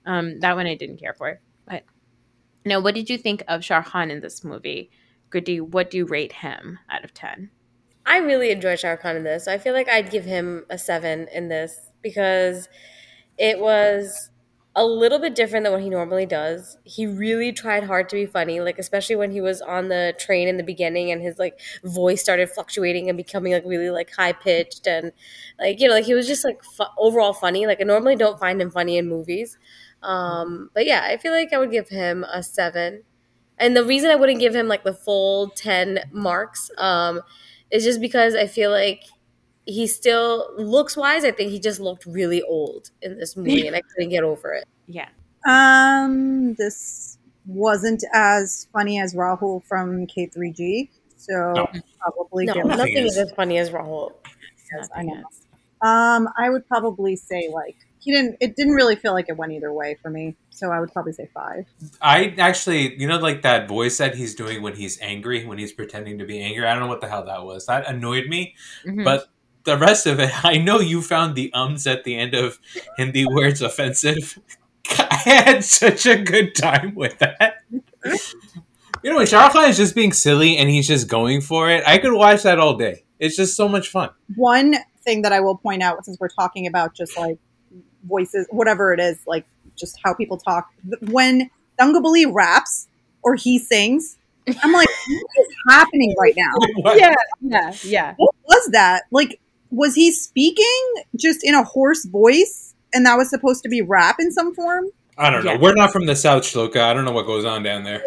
Um, 0.06 0.40
that 0.40 0.56
one 0.56 0.68
I 0.68 0.76
didn't 0.76 0.98
care 0.98 1.14
for. 1.14 1.40
But 1.68 1.84
now, 2.66 2.80
what 2.80 2.96
did 2.96 3.10
you 3.10 3.18
think 3.18 3.44
of 3.48 3.64
Shah 3.64 3.82
Khan 3.82 4.12
in 4.12 4.22
this 4.22 4.44
movie? 4.44 4.92
Goody, 5.30 5.60
what 5.60 5.90
do 5.90 5.98
you 5.98 6.06
rate 6.06 6.34
him 6.34 6.80
out 6.90 7.04
of 7.04 7.14
10? 7.14 7.50
I 8.06 8.18
really 8.18 8.52
enjoyed 8.52 8.80
Shah 8.80 8.96
Khan 8.98 9.16
in 9.16 9.24
this. 9.24 9.48
I 9.48 9.58
feel 9.58 9.74
like 9.74 9.90
I'd 9.90 10.12
give 10.12 10.26
him 10.26 10.66
a 10.70 10.78
seven 10.78 11.28
in 11.34 11.48
this 11.48 11.90
because 12.02 12.70
it 13.38 13.60
was 13.60 14.30
a 14.76 14.86
little 14.86 15.20
bit 15.20 15.36
different 15.36 15.64
than 15.66 15.74
what 15.74 15.82
he 15.82 15.90
normally 15.90 16.26
does. 16.26 16.78
He 16.84 17.08
really 17.08 17.52
tried 17.54 17.86
hard 17.86 18.10
to 18.10 18.16
be 18.16 18.26
funny, 18.26 18.60
like 18.62 18.80
especially 18.80 19.16
when 19.16 19.32
he 19.32 19.42
was 19.42 19.62
on 19.62 19.90
the 19.90 20.14
train 20.20 20.48
in 20.48 20.58
the 20.58 20.64
beginning 20.64 21.12
and 21.12 21.22
his 21.22 21.40
like 21.40 21.60
voice 21.84 22.22
started 22.22 22.50
fluctuating 22.50 23.10
and 23.10 23.18
becoming 23.18 23.54
like 23.54 23.64
really 23.66 23.90
like 23.90 24.14
high 24.16 24.34
pitched 24.34 24.88
and 24.88 25.12
like 25.60 25.80
you 25.80 25.88
know 25.88 25.94
like 25.96 26.06
he 26.06 26.14
was 26.14 26.28
just 26.28 26.46
like 26.46 26.64
fu- 26.64 26.84
overall 26.98 27.34
funny. 27.34 27.68
Like 27.68 27.82
I 27.82 27.86
normally 27.86 28.16
don't 28.18 28.40
find 28.40 28.62
him 28.62 28.72
funny 28.72 28.98
in 28.98 29.08
movies, 29.10 29.58
um, 30.04 30.70
but 30.74 30.86
yeah, 30.86 31.06
I 31.10 31.18
feel 31.18 31.32
like 31.34 31.54
I 31.54 31.58
would 31.58 31.72
give 31.72 31.90
him 31.90 32.26
a 32.26 32.44
seven. 32.44 33.04
And 33.58 33.76
the 33.76 33.86
reason 33.86 34.12
I 34.12 34.16
wouldn't 34.16 34.40
give 34.40 34.56
him 34.56 34.68
like 34.68 34.84
the 34.84 34.94
full 34.94 35.50
ten 35.50 36.00
marks 36.12 36.70
um, 36.78 37.22
is 37.72 37.84
just 37.84 38.00
because 38.02 38.36
I 38.36 38.48
feel 38.48 38.72
like 38.72 39.02
he 39.66 39.88
still 39.88 40.48
looks 40.58 40.96
wise. 40.96 41.26
I 41.26 41.32
think 41.32 41.52
he 41.52 41.60
just 41.60 41.80
looked 41.80 42.06
really 42.06 42.42
old 42.44 42.92
in 43.02 43.18
this 43.18 43.36
movie, 43.36 43.68
and 43.68 43.76
I 43.76 43.82
couldn't 43.82 44.10
get 44.12 44.24
over 44.24 44.54
it. 44.54 44.66
Yeah. 44.88 45.10
Um, 45.48 46.54
this 46.56 47.18
wasn't 47.46 48.04
as 48.14 48.68
funny 48.74 49.00
as 49.00 49.14
Rahul 49.14 49.64
from 49.66 50.08
K3G, 50.08 50.90
so 51.18 51.54
No. 51.56 51.68
probably 52.00 52.46
No, 52.46 52.54
Nothing 52.54 52.78
nothing 52.78 52.98
is. 52.98 53.12
is 53.14 53.18
as 53.18 53.32
funny 53.34 53.58
as 53.58 53.70
Rahul. 53.70 54.14
Yes, 54.76 54.90
I 54.96 55.04
know. 55.04 55.24
Um, 55.82 56.28
I 56.38 56.50
would 56.50 56.68
probably 56.68 57.16
say 57.16 57.50
like 57.54 57.76
he 58.06 58.12
didn't. 58.12 58.38
It 58.40 58.56
didn't 58.56 58.76
really 58.76 58.96
feel 58.96 59.14
like 59.14 59.26
it 59.30 59.36
went 59.36 59.52
either 59.52 59.74
way 59.74 59.98
for 60.00 60.12
me, 60.12 60.36
so 60.52 60.72
I 60.72 60.80
would 60.80 60.94
probably 60.94 61.12
say 61.12 61.28
five. 61.34 61.66
I 62.04 62.36
actually, 62.38 62.96
you 63.02 63.08
know, 63.08 63.18
like 63.18 63.42
that 63.42 63.68
voice 63.68 63.98
that 63.98 64.14
he's 64.14 64.36
doing 64.36 64.62
when 64.62 64.76
he's 64.76 65.02
angry, 65.02 65.44
when 65.44 65.58
he's 65.58 65.74
pretending 65.74 66.20
to 66.20 66.26
be 66.26 66.40
angry. 66.40 66.68
I 66.68 66.74
don't 66.74 66.84
know 66.84 66.88
what 66.88 67.02
the 67.02 67.10
hell 67.10 67.26
that 67.26 67.44
was. 67.44 67.66
That 67.66 67.88
annoyed 67.88 68.28
me. 68.28 68.54
Mhm. 68.86 69.04
But 69.04 69.28
the 69.64 69.76
rest 69.76 70.06
of 70.06 70.20
it, 70.20 70.30
I 70.46 70.58
know 70.58 70.80
you 70.80 71.02
found 71.02 71.34
the 71.34 71.52
ums 71.54 71.88
at 71.88 72.04
the 72.04 72.16
end 72.16 72.36
of 72.36 72.60
Hindi 72.96 73.26
words 73.26 73.64
offensive. 73.64 74.38
I 75.00 75.16
had 75.26 75.64
such 75.64 76.06
a 76.06 76.22
good 76.22 76.54
time 76.54 76.94
with 76.94 77.18
that. 77.18 77.64
You 79.02 79.10
know, 79.10 79.18
when 79.18 79.26
Shah 79.26 79.50
Khan 79.50 79.68
is 79.68 79.78
just 79.78 79.96
being 79.96 80.14
silly 80.14 80.58
and 80.58 80.70
he's 80.70 80.88
just 80.88 81.08
going 81.08 81.42
for 81.42 81.72
it, 81.72 81.84
I 81.88 81.98
could 81.98 82.14
watch 82.14 82.44
that 82.44 82.60
all 82.60 82.78
day. 82.78 83.04
It's 83.18 83.36
just 83.36 83.56
so 83.56 83.68
much 83.68 83.90
fun. 83.90 84.12
One 84.36 84.76
thing 85.04 85.24
that 85.24 85.34
I 85.34 85.40
will 85.40 85.58
point 85.58 85.82
out, 85.82 86.06
since 86.06 86.18
we're 86.20 86.30
talking 86.30 86.68
about 86.68 86.94
just 86.94 87.18
like 87.18 87.40
voices, 88.08 88.48
whatever 88.50 88.94
it 88.94 89.00
is, 89.00 89.20
like 89.28 89.46
just 89.76 90.00
how 90.04 90.14
people 90.14 90.38
talk, 90.38 90.70
when 91.02 91.50
Thangaballi 91.80 92.32
raps 92.32 92.88
or 93.24 93.36
he 93.36 93.60
sings, 93.60 94.18
I'm 94.62 94.72
like, 94.72 94.88
what 95.08 95.48
is 95.48 95.56
happening 95.70 96.16
right 96.20 96.36
now? 96.38 96.52
What? 96.78 97.00
yeah, 97.00 97.16
yeah, 97.42 97.74
yeah. 97.84 98.14
What 98.18 98.36
was 98.48 98.70
that? 98.72 99.04
Like, 99.12 99.40
was 99.72 99.96
he 99.96 100.12
speaking 100.12 100.94
just 101.16 101.44
in 101.44 101.56
a 101.56 101.64
hoarse 101.64 102.06
voice, 102.06 102.76
and 102.94 103.06
that 103.06 103.16
was 103.16 103.30
supposed 103.30 103.64
to 103.64 103.70
be 103.70 103.82
rap 103.82 104.18
in 104.20 104.32
some 104.32 104.54
form? 104.54 104.86
I 105.18 105.30
don't 105.30 105.46
know. 105.46 105.54
Yeah. 105.54 105.60
We're 105.60 105.74
not 105.74 105.92
from 105.92 106.06
the 106.06 106.16
South, 106.16 106.44
Shloka. 106.44 106.82
I 106.82 106.94
don't 106.94 107.06
know 107.06 107.12
what 107.12 107.26
goes 107.26 107.46
on 107.46 107.64
down 107.64 107.84
there. 107.84 108.04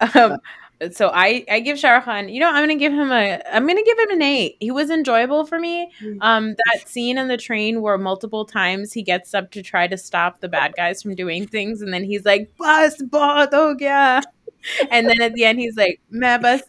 um, 0.14 0.38
so 0.92 1.10
I 1.12 1.44
I 1.50 1.60
give 1.60 1.80
Khan. 1.80 2.28
You 2.28 2.40
know, 2.40 2.48
I'm 2.48 2.62
gonna 2.62 2.76
give 2.76 2.92
him 2.92 3.10
a. 3.10 3.40
I'm 3.52 3.66
gonna 3.66 3.82
give 3.82 3.98
him 3.98 4.10
an 4.10 4.22
eight. 4.22 4.56
He 4.60 4.70
was 4.70 4.90
enjoyable 4.90 5.46
for 5.46 5.58
me. 5.58 5.90
Um, 6.20 6.50
that 6.50 6.88
scene 6.88 7.18
in 7.18 7.28
the 7.28 7.36
train 7.36 7.80
where 7.80 7.96
multiple 7.98 8.44
times 8.44 8.92
he 8.92 9.02
gets 9.02 9.34
up 9.34 9.50
to 9.52 9.62
try 9.62 9.86
to 9.86 9.96
stop 9.96 10.40
the 10.40 10.48
bad 10.48 10.74
guys 10.76 11.02
from 11.02 11.14
doing 11.14 11.46
things, 11.46 11.82
and 11.82 11.92
then 11.92 12.04
he's 12.04 12.24
like, 12.24 12.54
"Bus, 12.56 13.00
bahut 13.02 13.48
oh 13.52 13.76
yeah," 13.78 14.20
and 14.90 15.08
then 15.08 15.20
at 15.22 15.32
the 15.34 15.44
end 15.44 15.58
he's 15.58 15.76
like, 15.76 16.00
"Main 16.10 16.42
bus, 16.42 16.62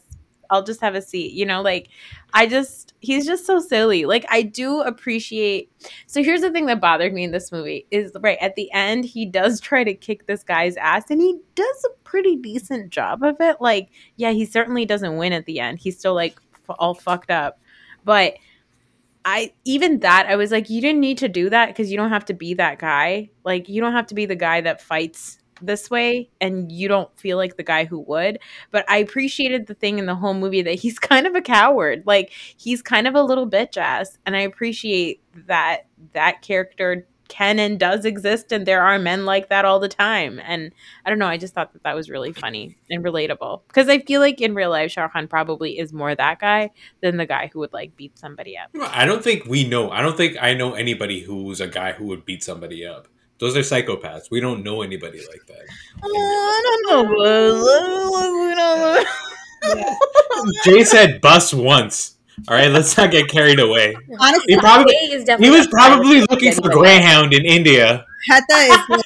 I'll 0.49 0.63
just 0.63 0.81
have 0.81 0.95
a 0.95 1.01
seat." 1.01 1.33
You 1.33 1.45
know, 1.45 1.61
like 1.61 1.89
I 2.33 2.45
just 2.45 2.93
he's 2.99 3.25
just 3.25 3.45
so 3.45 3.59
silly. 3.59 4.05
Like 4.05 4.25
I 4.29 4.41
do 4.41 4.81
appreciate. 4.81 5.71
So 6.07 6.23
here's 6.23 6.41
the 6.41 6.51
thing 6.51 6.65
that 6.67 6.81
bothered 6.81 7.13
me 7.13 7.23
in 7.23 7.31
this 7.31 7.51
movie 7.51 7.87
is 7.89 8.11
right 8.21 8.37
at 8.41 8.55
the 8.55 8.71
end 8.73 9.05
he 9.05 9.25
does 9.25 9.59
try 9.61 9.83
to 9.83 9.93
kick 9.93 10.27
this 10.27 10.43
guy's 10.43 10.77
ass 10.77 11.09
and 11.09 11.21
he 11.21 11.39
does 11.55 11.85
a 11.85 12.03
pretty 12.03 12.35
decent 12.35 12.89
job 12.89 13.23
of 13.23 13.37
it. 13.39 13.57
Like 13.61 13.89
yeah, 14.15 14.31
he 14.31 14.45
certainly 14.45 14.85
doesn't 14.85 15.17
win 15.17 15.33
at 15.33 15.45
the 15.45 15.59
end. 15.59 15.79
He's 15.79 15.97
still 15.97 16.15
like 16.15 16.39
f- 16.69 16.75
all 16.79 16.93
fucked 16.93 17.31
up. 17.31 17.59
But 18.03 18.35
I 19.25 19.53
even 19.65 19.99
that 19.99 20.27
I 20.27 20.35
was 20.35 20.51
like 20.51 20.69
you 20.69 20.81
didn't 20.81 21.01
need 21.01 21.17
to 21.19 21.27
do 21.27 21.49
that 21.49 21.67
because 21.67 21.91
you 21.91 21.97
don't 21.97 22.11
have 22.11 22.25
to 22.25 22.33
be 22.33 22.53
that 22.55 22.79
guy. 22.79 23.29
Like 23.43 23.67
you 23.69 23.81
don't 23.81 23.93
have 23.93 24.07
to 24.07 24.15
be 24.15 24.25
the 24.25 24.35
guy 24.35 24.61
that 24.61 24.81
fights 24.81 25.36
this 25.61 25.89
way 25.89 26.29
and 26.39 26.71
you 26.71 26.87
don't 26.87 27.09
feel 27.19 27.37
like 27.37 27.57
the 27.57 27.63
guy 27.63 27.85
who 27.85 27.99
would. 27.99 28.39
But 28.71 28.85
I 28.89 28.97
appreciated 28.97 29.67
the 29.67 29.73
thing 29.73 29.99
in 29.99 30.05
the 30.05 30.15
whole 30.15 30.33
movie 30.33 30.61
that 30.61 30.75
he's 30.75 30.99
kind 30.99 31.27
of 31.27 31.35
a 31.35 31.41
coward. 31.41 32.03
Like 32.05 32.31
he's 32.31 32.81
kind 32.81 33.07
of 33.07 33.15
a 33.15 33.21
little 33.23 33.49
bitch 33.49 33.77
ass. 33.77 34.17
And 34.25 34.35
I 34.35 34.41
appreciate 34.41 35.21
that 35.47 35.87
that 36.13 36.41
character 36.41 37.07
can 37.27 37.59
and 37.59 37.77
does 37.77 38.05
exist 38.05 38.53
and 38.53 38.65
there 38.65 38.81
are 38.81 38.97
men 38.97 39.25
like 39.25 39.49
that 39.49 39.65
all 39.65 39.81
the 39.81 39.89
time 39.89 40.39
and 40.45 40.71
i 41.05 41.09
don't 41.09 41.19
know 41.19 41.27
i 41.27 41.35
just 41.35 41.53
thought 41.53 41.73
that 41.73 41.83
that 41.83 41.93
was 41.93 42.09
really 42.09 42.31
funny 42.31 42.77
and 42.89 43.03
relatable 43.03 43.61
because 43.67 43.89
i 43.89 43.99
feel 43.99 44.21
like 44.21 44.39
in 44.39 44.55
real 44.55 44.69
life 44.69 44.91
shah 44.91 45.09
probably 45.29 45.77
is 45.77 45.91
more 45.91 46.15
that 46.15 46.39
guy 46.39 46.69
than 47.01 47.17
the 47.17 47.25
guy 47.25 47.49
who 47.51 47.59
would 47.59 47.73
like 47.73 47.93
beat 47.97 48.17
somebody 48.17 48.57
up 48.57 48.69
I 48.97 49.05
don't 49.05 49.23
think 49.23 49.45
we 49.45 49.67
know. 49.67 49.91
I 49.91 50.01
don't 50.01 50.17
think 50.17 50.37
I 50.41 50.53
know 50.53 50.73
anybody 50.73 51.21
who's 51.21 51.61
a 51.61 51.67
guy 51.67 51.91
who 51.93 52.05
would 52.05 52.25
beat 52.25 52.43
somebody 52.43 52.85
up. 52.85 53.07
Those 53.39 53.55
are 53.55 53.61
psychopaths. 53.61 54.31
We 54.31 54.39
don't 54.39 54.63
know 54.63 54.81
anybody 54.81 55.19
like 55.19 55.45
that. 55.47 55.65
Uh, 56.01 56.03
i 56.03 56.89
uh, 56.89 56.91
don't 56.91 57.05
know 57.05 57.13
Jay 60.63 60.83
said 60.83 61.21
bus 61.21 61.53
once. 61.53 62.15
All 62.47 62.55
right, 62.55 62.69
let's 62.69 62.95
not 62.97 63.11
get 63.11 63.27
carried 63.27 63.59
away. 63.59 63.95
Honestly, 64.19 64.53
He 64.53 64.59
probably 64.59 64.93
Jay 64.93 65.15
is 65.15 65.27
he 65.39 65.49
was 65.49 65.67
not 65.67 65.71
the 65.71 65.77
guy 65.77 65.87
probably 65.87 66.21
looking 66.21 66.53
for 66.53 66.71
anyway. 66.71 66.81
Greyhound 66.81 67.33
in 67.33 67.45
India. 67.45 68.05
Heta 68.29 68.41
is 68.49 68.69
like, 68.89 69.05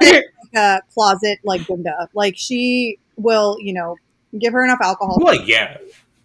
Heta 0.00 0.02
is 0.02 0.24
like 0.52 0.54
a 0.54 0.80
closet 0.92 1.38
like 1.44 1.66
Gunda. 1.66 2.08
Like 2.14 2.36
she 2.36 2.98
will, 3.16 3.56
you 3.60 3.72
know, 3.72 3.96
give 4.38 4.52
her 4.52 4.64
enough 4.64 4.80
alcohol. 4.82 5.18
Well, 5.20 5.40
yeah, 5.42 5.78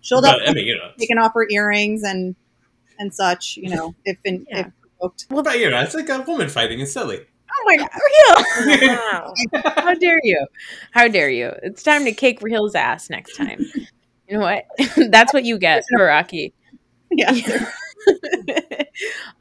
She'll 0.08 0.22
but, 0.22 0.48
I 0.48 0.54
mean, 0.54 0.66
you 0.66 0.78
know, 0.78 0.92
taking 0.98 1.18
off 1.18 1.34
her 1.34 1.46
earrings 1.50 2.04
and 2.04 2.34
and 2.98 3.14
such. 3.14 3.58
You 3.58 3.76
know, 3.76 3.96
if 4.06 4.18
in, 4.24 4.48
Yeah. 4.50 4.60
if 4.60 4.68
provoked. 5.00 5.26
well, 5.30 5.44
but, 5.44 5.60
you 5.60 5.70
know, 5.70 5.82
it's 5.82 5.94
like 5.94 6.08
a 6.08 6.22
woman 6.22 6.48
fighting. 6.48 6.80
It's 6.80 6.94
silly. 6.94 7.26
Oh 7.50 7.64
my 7.66 7.78
god 7.78 7.90
real 8.70 8.88
Wow. 8.88 9.34
how 9.78 9.94
dare 9.94 10.20
you 10.24 10.46
how 10.92 11.08
dare 11.08 11.30
you 11.30 11.52
it's 11.64 11.84
time 11.84 12.04
to 12.06 12.12
kick 12.12 12.42
real's 12.42 12.76
ass 12.76 13.10
next 13.10 13.36
time 13.36 13.60
you 14.28 14.38
know 14.38 14.40
what 14.40 14.66
that's 15.12 15.34
what 15.34 15.44
you 15.46 15.58
get 15.58 15.84
Hiraki. 15.96 16.54
Yeah. 17.10 17.32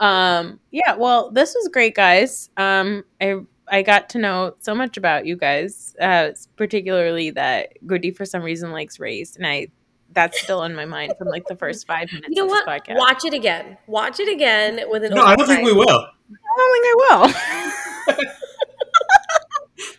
um 0.01 0.61
yeah 0.71 0.95
well 0.97 1.31
this 1.31 1.55
was 1.55 1.69
great 1.73 1.95
guys 1.95 2.51
um 2.57 3.05
i 3.21 3.37
i 3.69 3.83
got 3.83 4.09
to 4.11 4.19
know 4.19 4.55
so 4.61 4.75
much 4.75 4.97
about 4.97 5.27
you 5.27 5.37
guys 5.37 5.95
uh 6.01 6.31
particularly 6.57 7.31
that 7.31 7.73
goody 7.87 8.11
for 8.11 8.25
some 8.25 8.43
reason 8.43 8.71
likes 8.73 9.01
race 9.01 9.37
and 9.37 9.47
i 9.47 9.67
that's 10.13 10.41
still 10.41 10.63
in 10.63 10.75
my 10.75 10.85
mind 10.85 11.13
from 11.19 11.29
like 11.29 11.45
the 11.47 11.57
first 11.57 11.87
five 11.87 12.07
minutes 12.13 12.29
You 12.31 12.37
know 12.37 12.45
of 12.47 12.51
what? 12.51 12.87
this 12.87 12.95
podcast 12.95 12.99
Watch 12.99 13.25
it 13.25 13.35
again. 13.35 13.77
Watch 13.87 14.19
it 14.21 14.29
again 14.33 14.81
with 14.89 15.05
an. 15.05 15.13
No, 15.13 15.23
I 15.25 15.37
don't 15.37 15.47
think 15.47 15.65
we 15.65 15.73
will. 15.75 15.89
i 15.91 16.57
don't 16.57 16.73
think 16.73 16.87
i 16.87 16.95
will 16.97 17.35
I'm 17.35 17.86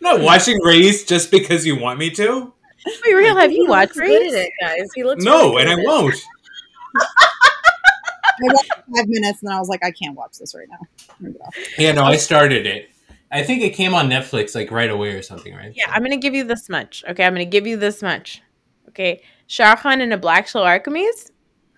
not 0.01 0.21
watching 0.21 0.57
Race 0.63 1.05
just 1.05 1.31
because 1.31 1.65
you 1.65 1.79
want 1.79 1.99
me 1.99 2.09
to. 2.11 2.53
wait 3.05 3.13
real 3.13 3.35
have 3.35 3.51
you 3.51 3.65
watched 3.67 3.95
looks 3.95 4.07
good 4.07 4.21
race 4.21 4.33
it, 4.33 4.51
guys. 4.61 4.87
He 4.95 5.03
looks 5.03 5.23
No, 5.23 5.49
really 5.55 5.61
and 5.63 5.69
I 5.71 5.73
it. 5.73 5.85
won't. 5.85 6.15
I 8.39 8.53
watched 8.53 8.71
five 8.95 9.07
minutes 9.07 9.41
and 9.41 9.49
then 9.49 9.55
I 9.55 9.59
was 9.59 9.67
like, 9.69 9.83
I 9.83 9.91
can't 9.91 10.15
watch 10.15 10.37
this 10.39 10.53
right 10.55 10.67
now. 10.69 10.77
Turn 11.19 11.31
it 11.35 11.41
off. 11.41 11.55
Yeah, 11.77 11.91
no, 11.93 12.03
I 12.03 12.17
started 12.17 12.65
it. 12.65 12.89
I 13.31 13.43
think 13.43 13.61
it 13.61 13.71
came 13.71 13.93
on 13.93 14.09
Netflix 14.09 14.55
like 14.55 14.71
right 14.71 14.89
away 14.89 15.09
or 15.13 15.21
something, 15.21 15.53
right? 15.53 15.73
Yeah, 15.75 15.91
I'm 15.91 16.01
gonna 16.03 16.17
give 16.17 16.33
you 16.33 16.43
this 16.45 16.69
much. 16.69 17.03
Okay, 17.09 17.25
I'm 17.25 17.33
gonna 17.33 17.45
give 17.45 17.67
you 17.67 17.75
this 17.77 18.01
much. 18.01 18.41
Okay, 18.89 19.21
Shah 19.47 19.75
Khan 19.75 19.99
in 20.01 20.11
a 20.13 20.17
Black 20.17 20.47
Shell 20.47 20.63
Archimedes, 20.63 21.31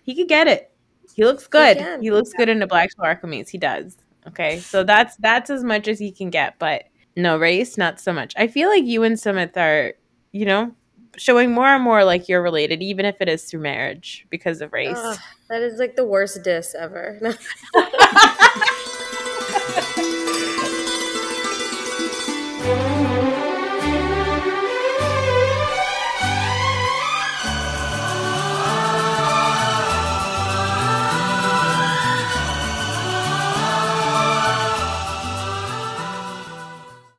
he 0.04 0.14
could 0.16 0.28
get 0.28 0.48
it. 0.48 0.72
He 1.16 1.26
looks 1.26 1.48
good. 1.48 1.78
can. 1.78 2.02
He, 2.02 2.12
looks 2.12 2.32
good 2.34 2.50
in 2.50 2.62
a 2.62 2.68
Black 2.68 2.92
Shell 2.96 3.04
Archimedes. 3.06 3.50
He 3.50 3.58
does. 3.58 3.98
Okay, 4.30 4.60
so 4.60 4.84
that's 4.84 5.16
that's 5.18 5.50
as 5.50 5.64
much 5.64 5.88
as 5.88 6.00
he 6.00 6.12
can 6.12 6.30
get. 6.30 6.58
But 6.60 6.86
no 7.16 7.38
race, 7.38 7.78
not 7.78 8.00
so 8.00 8.14
much. 8.14 8.34
I 8.38 8.48
feel 8.48 8.70
like 8.70 8.84
you 8.86 9.04
and 9.04 9.16
Sumit 9.16 9.58
are, 9.58 9.94
you 10.32 10.46
know, 10.46 10.74
showing 11.18 11.52
more 11.52 11.68
and 11.68 11.84
more 11.84 12.04
like 12.04 12.30
you're 12.30 12.42
related, 12.42 12.82
even 12.82 13.06
if 13.06 13.20
it 13.20 13.28
is 13.28 13.46
through 13.46 13.62
marriage 13.62 14.26
because 14.30 14.62
of 14.62 14.72
race. 14.74 14.98
Ugh, 14.98 15.20
that 15.50 15.62
is 15.62 15.80
like 15.80 15.96
the 15.96 16.06
worst 16.06 16.44
diss 16.44 16.76
ever. 16.76 17.20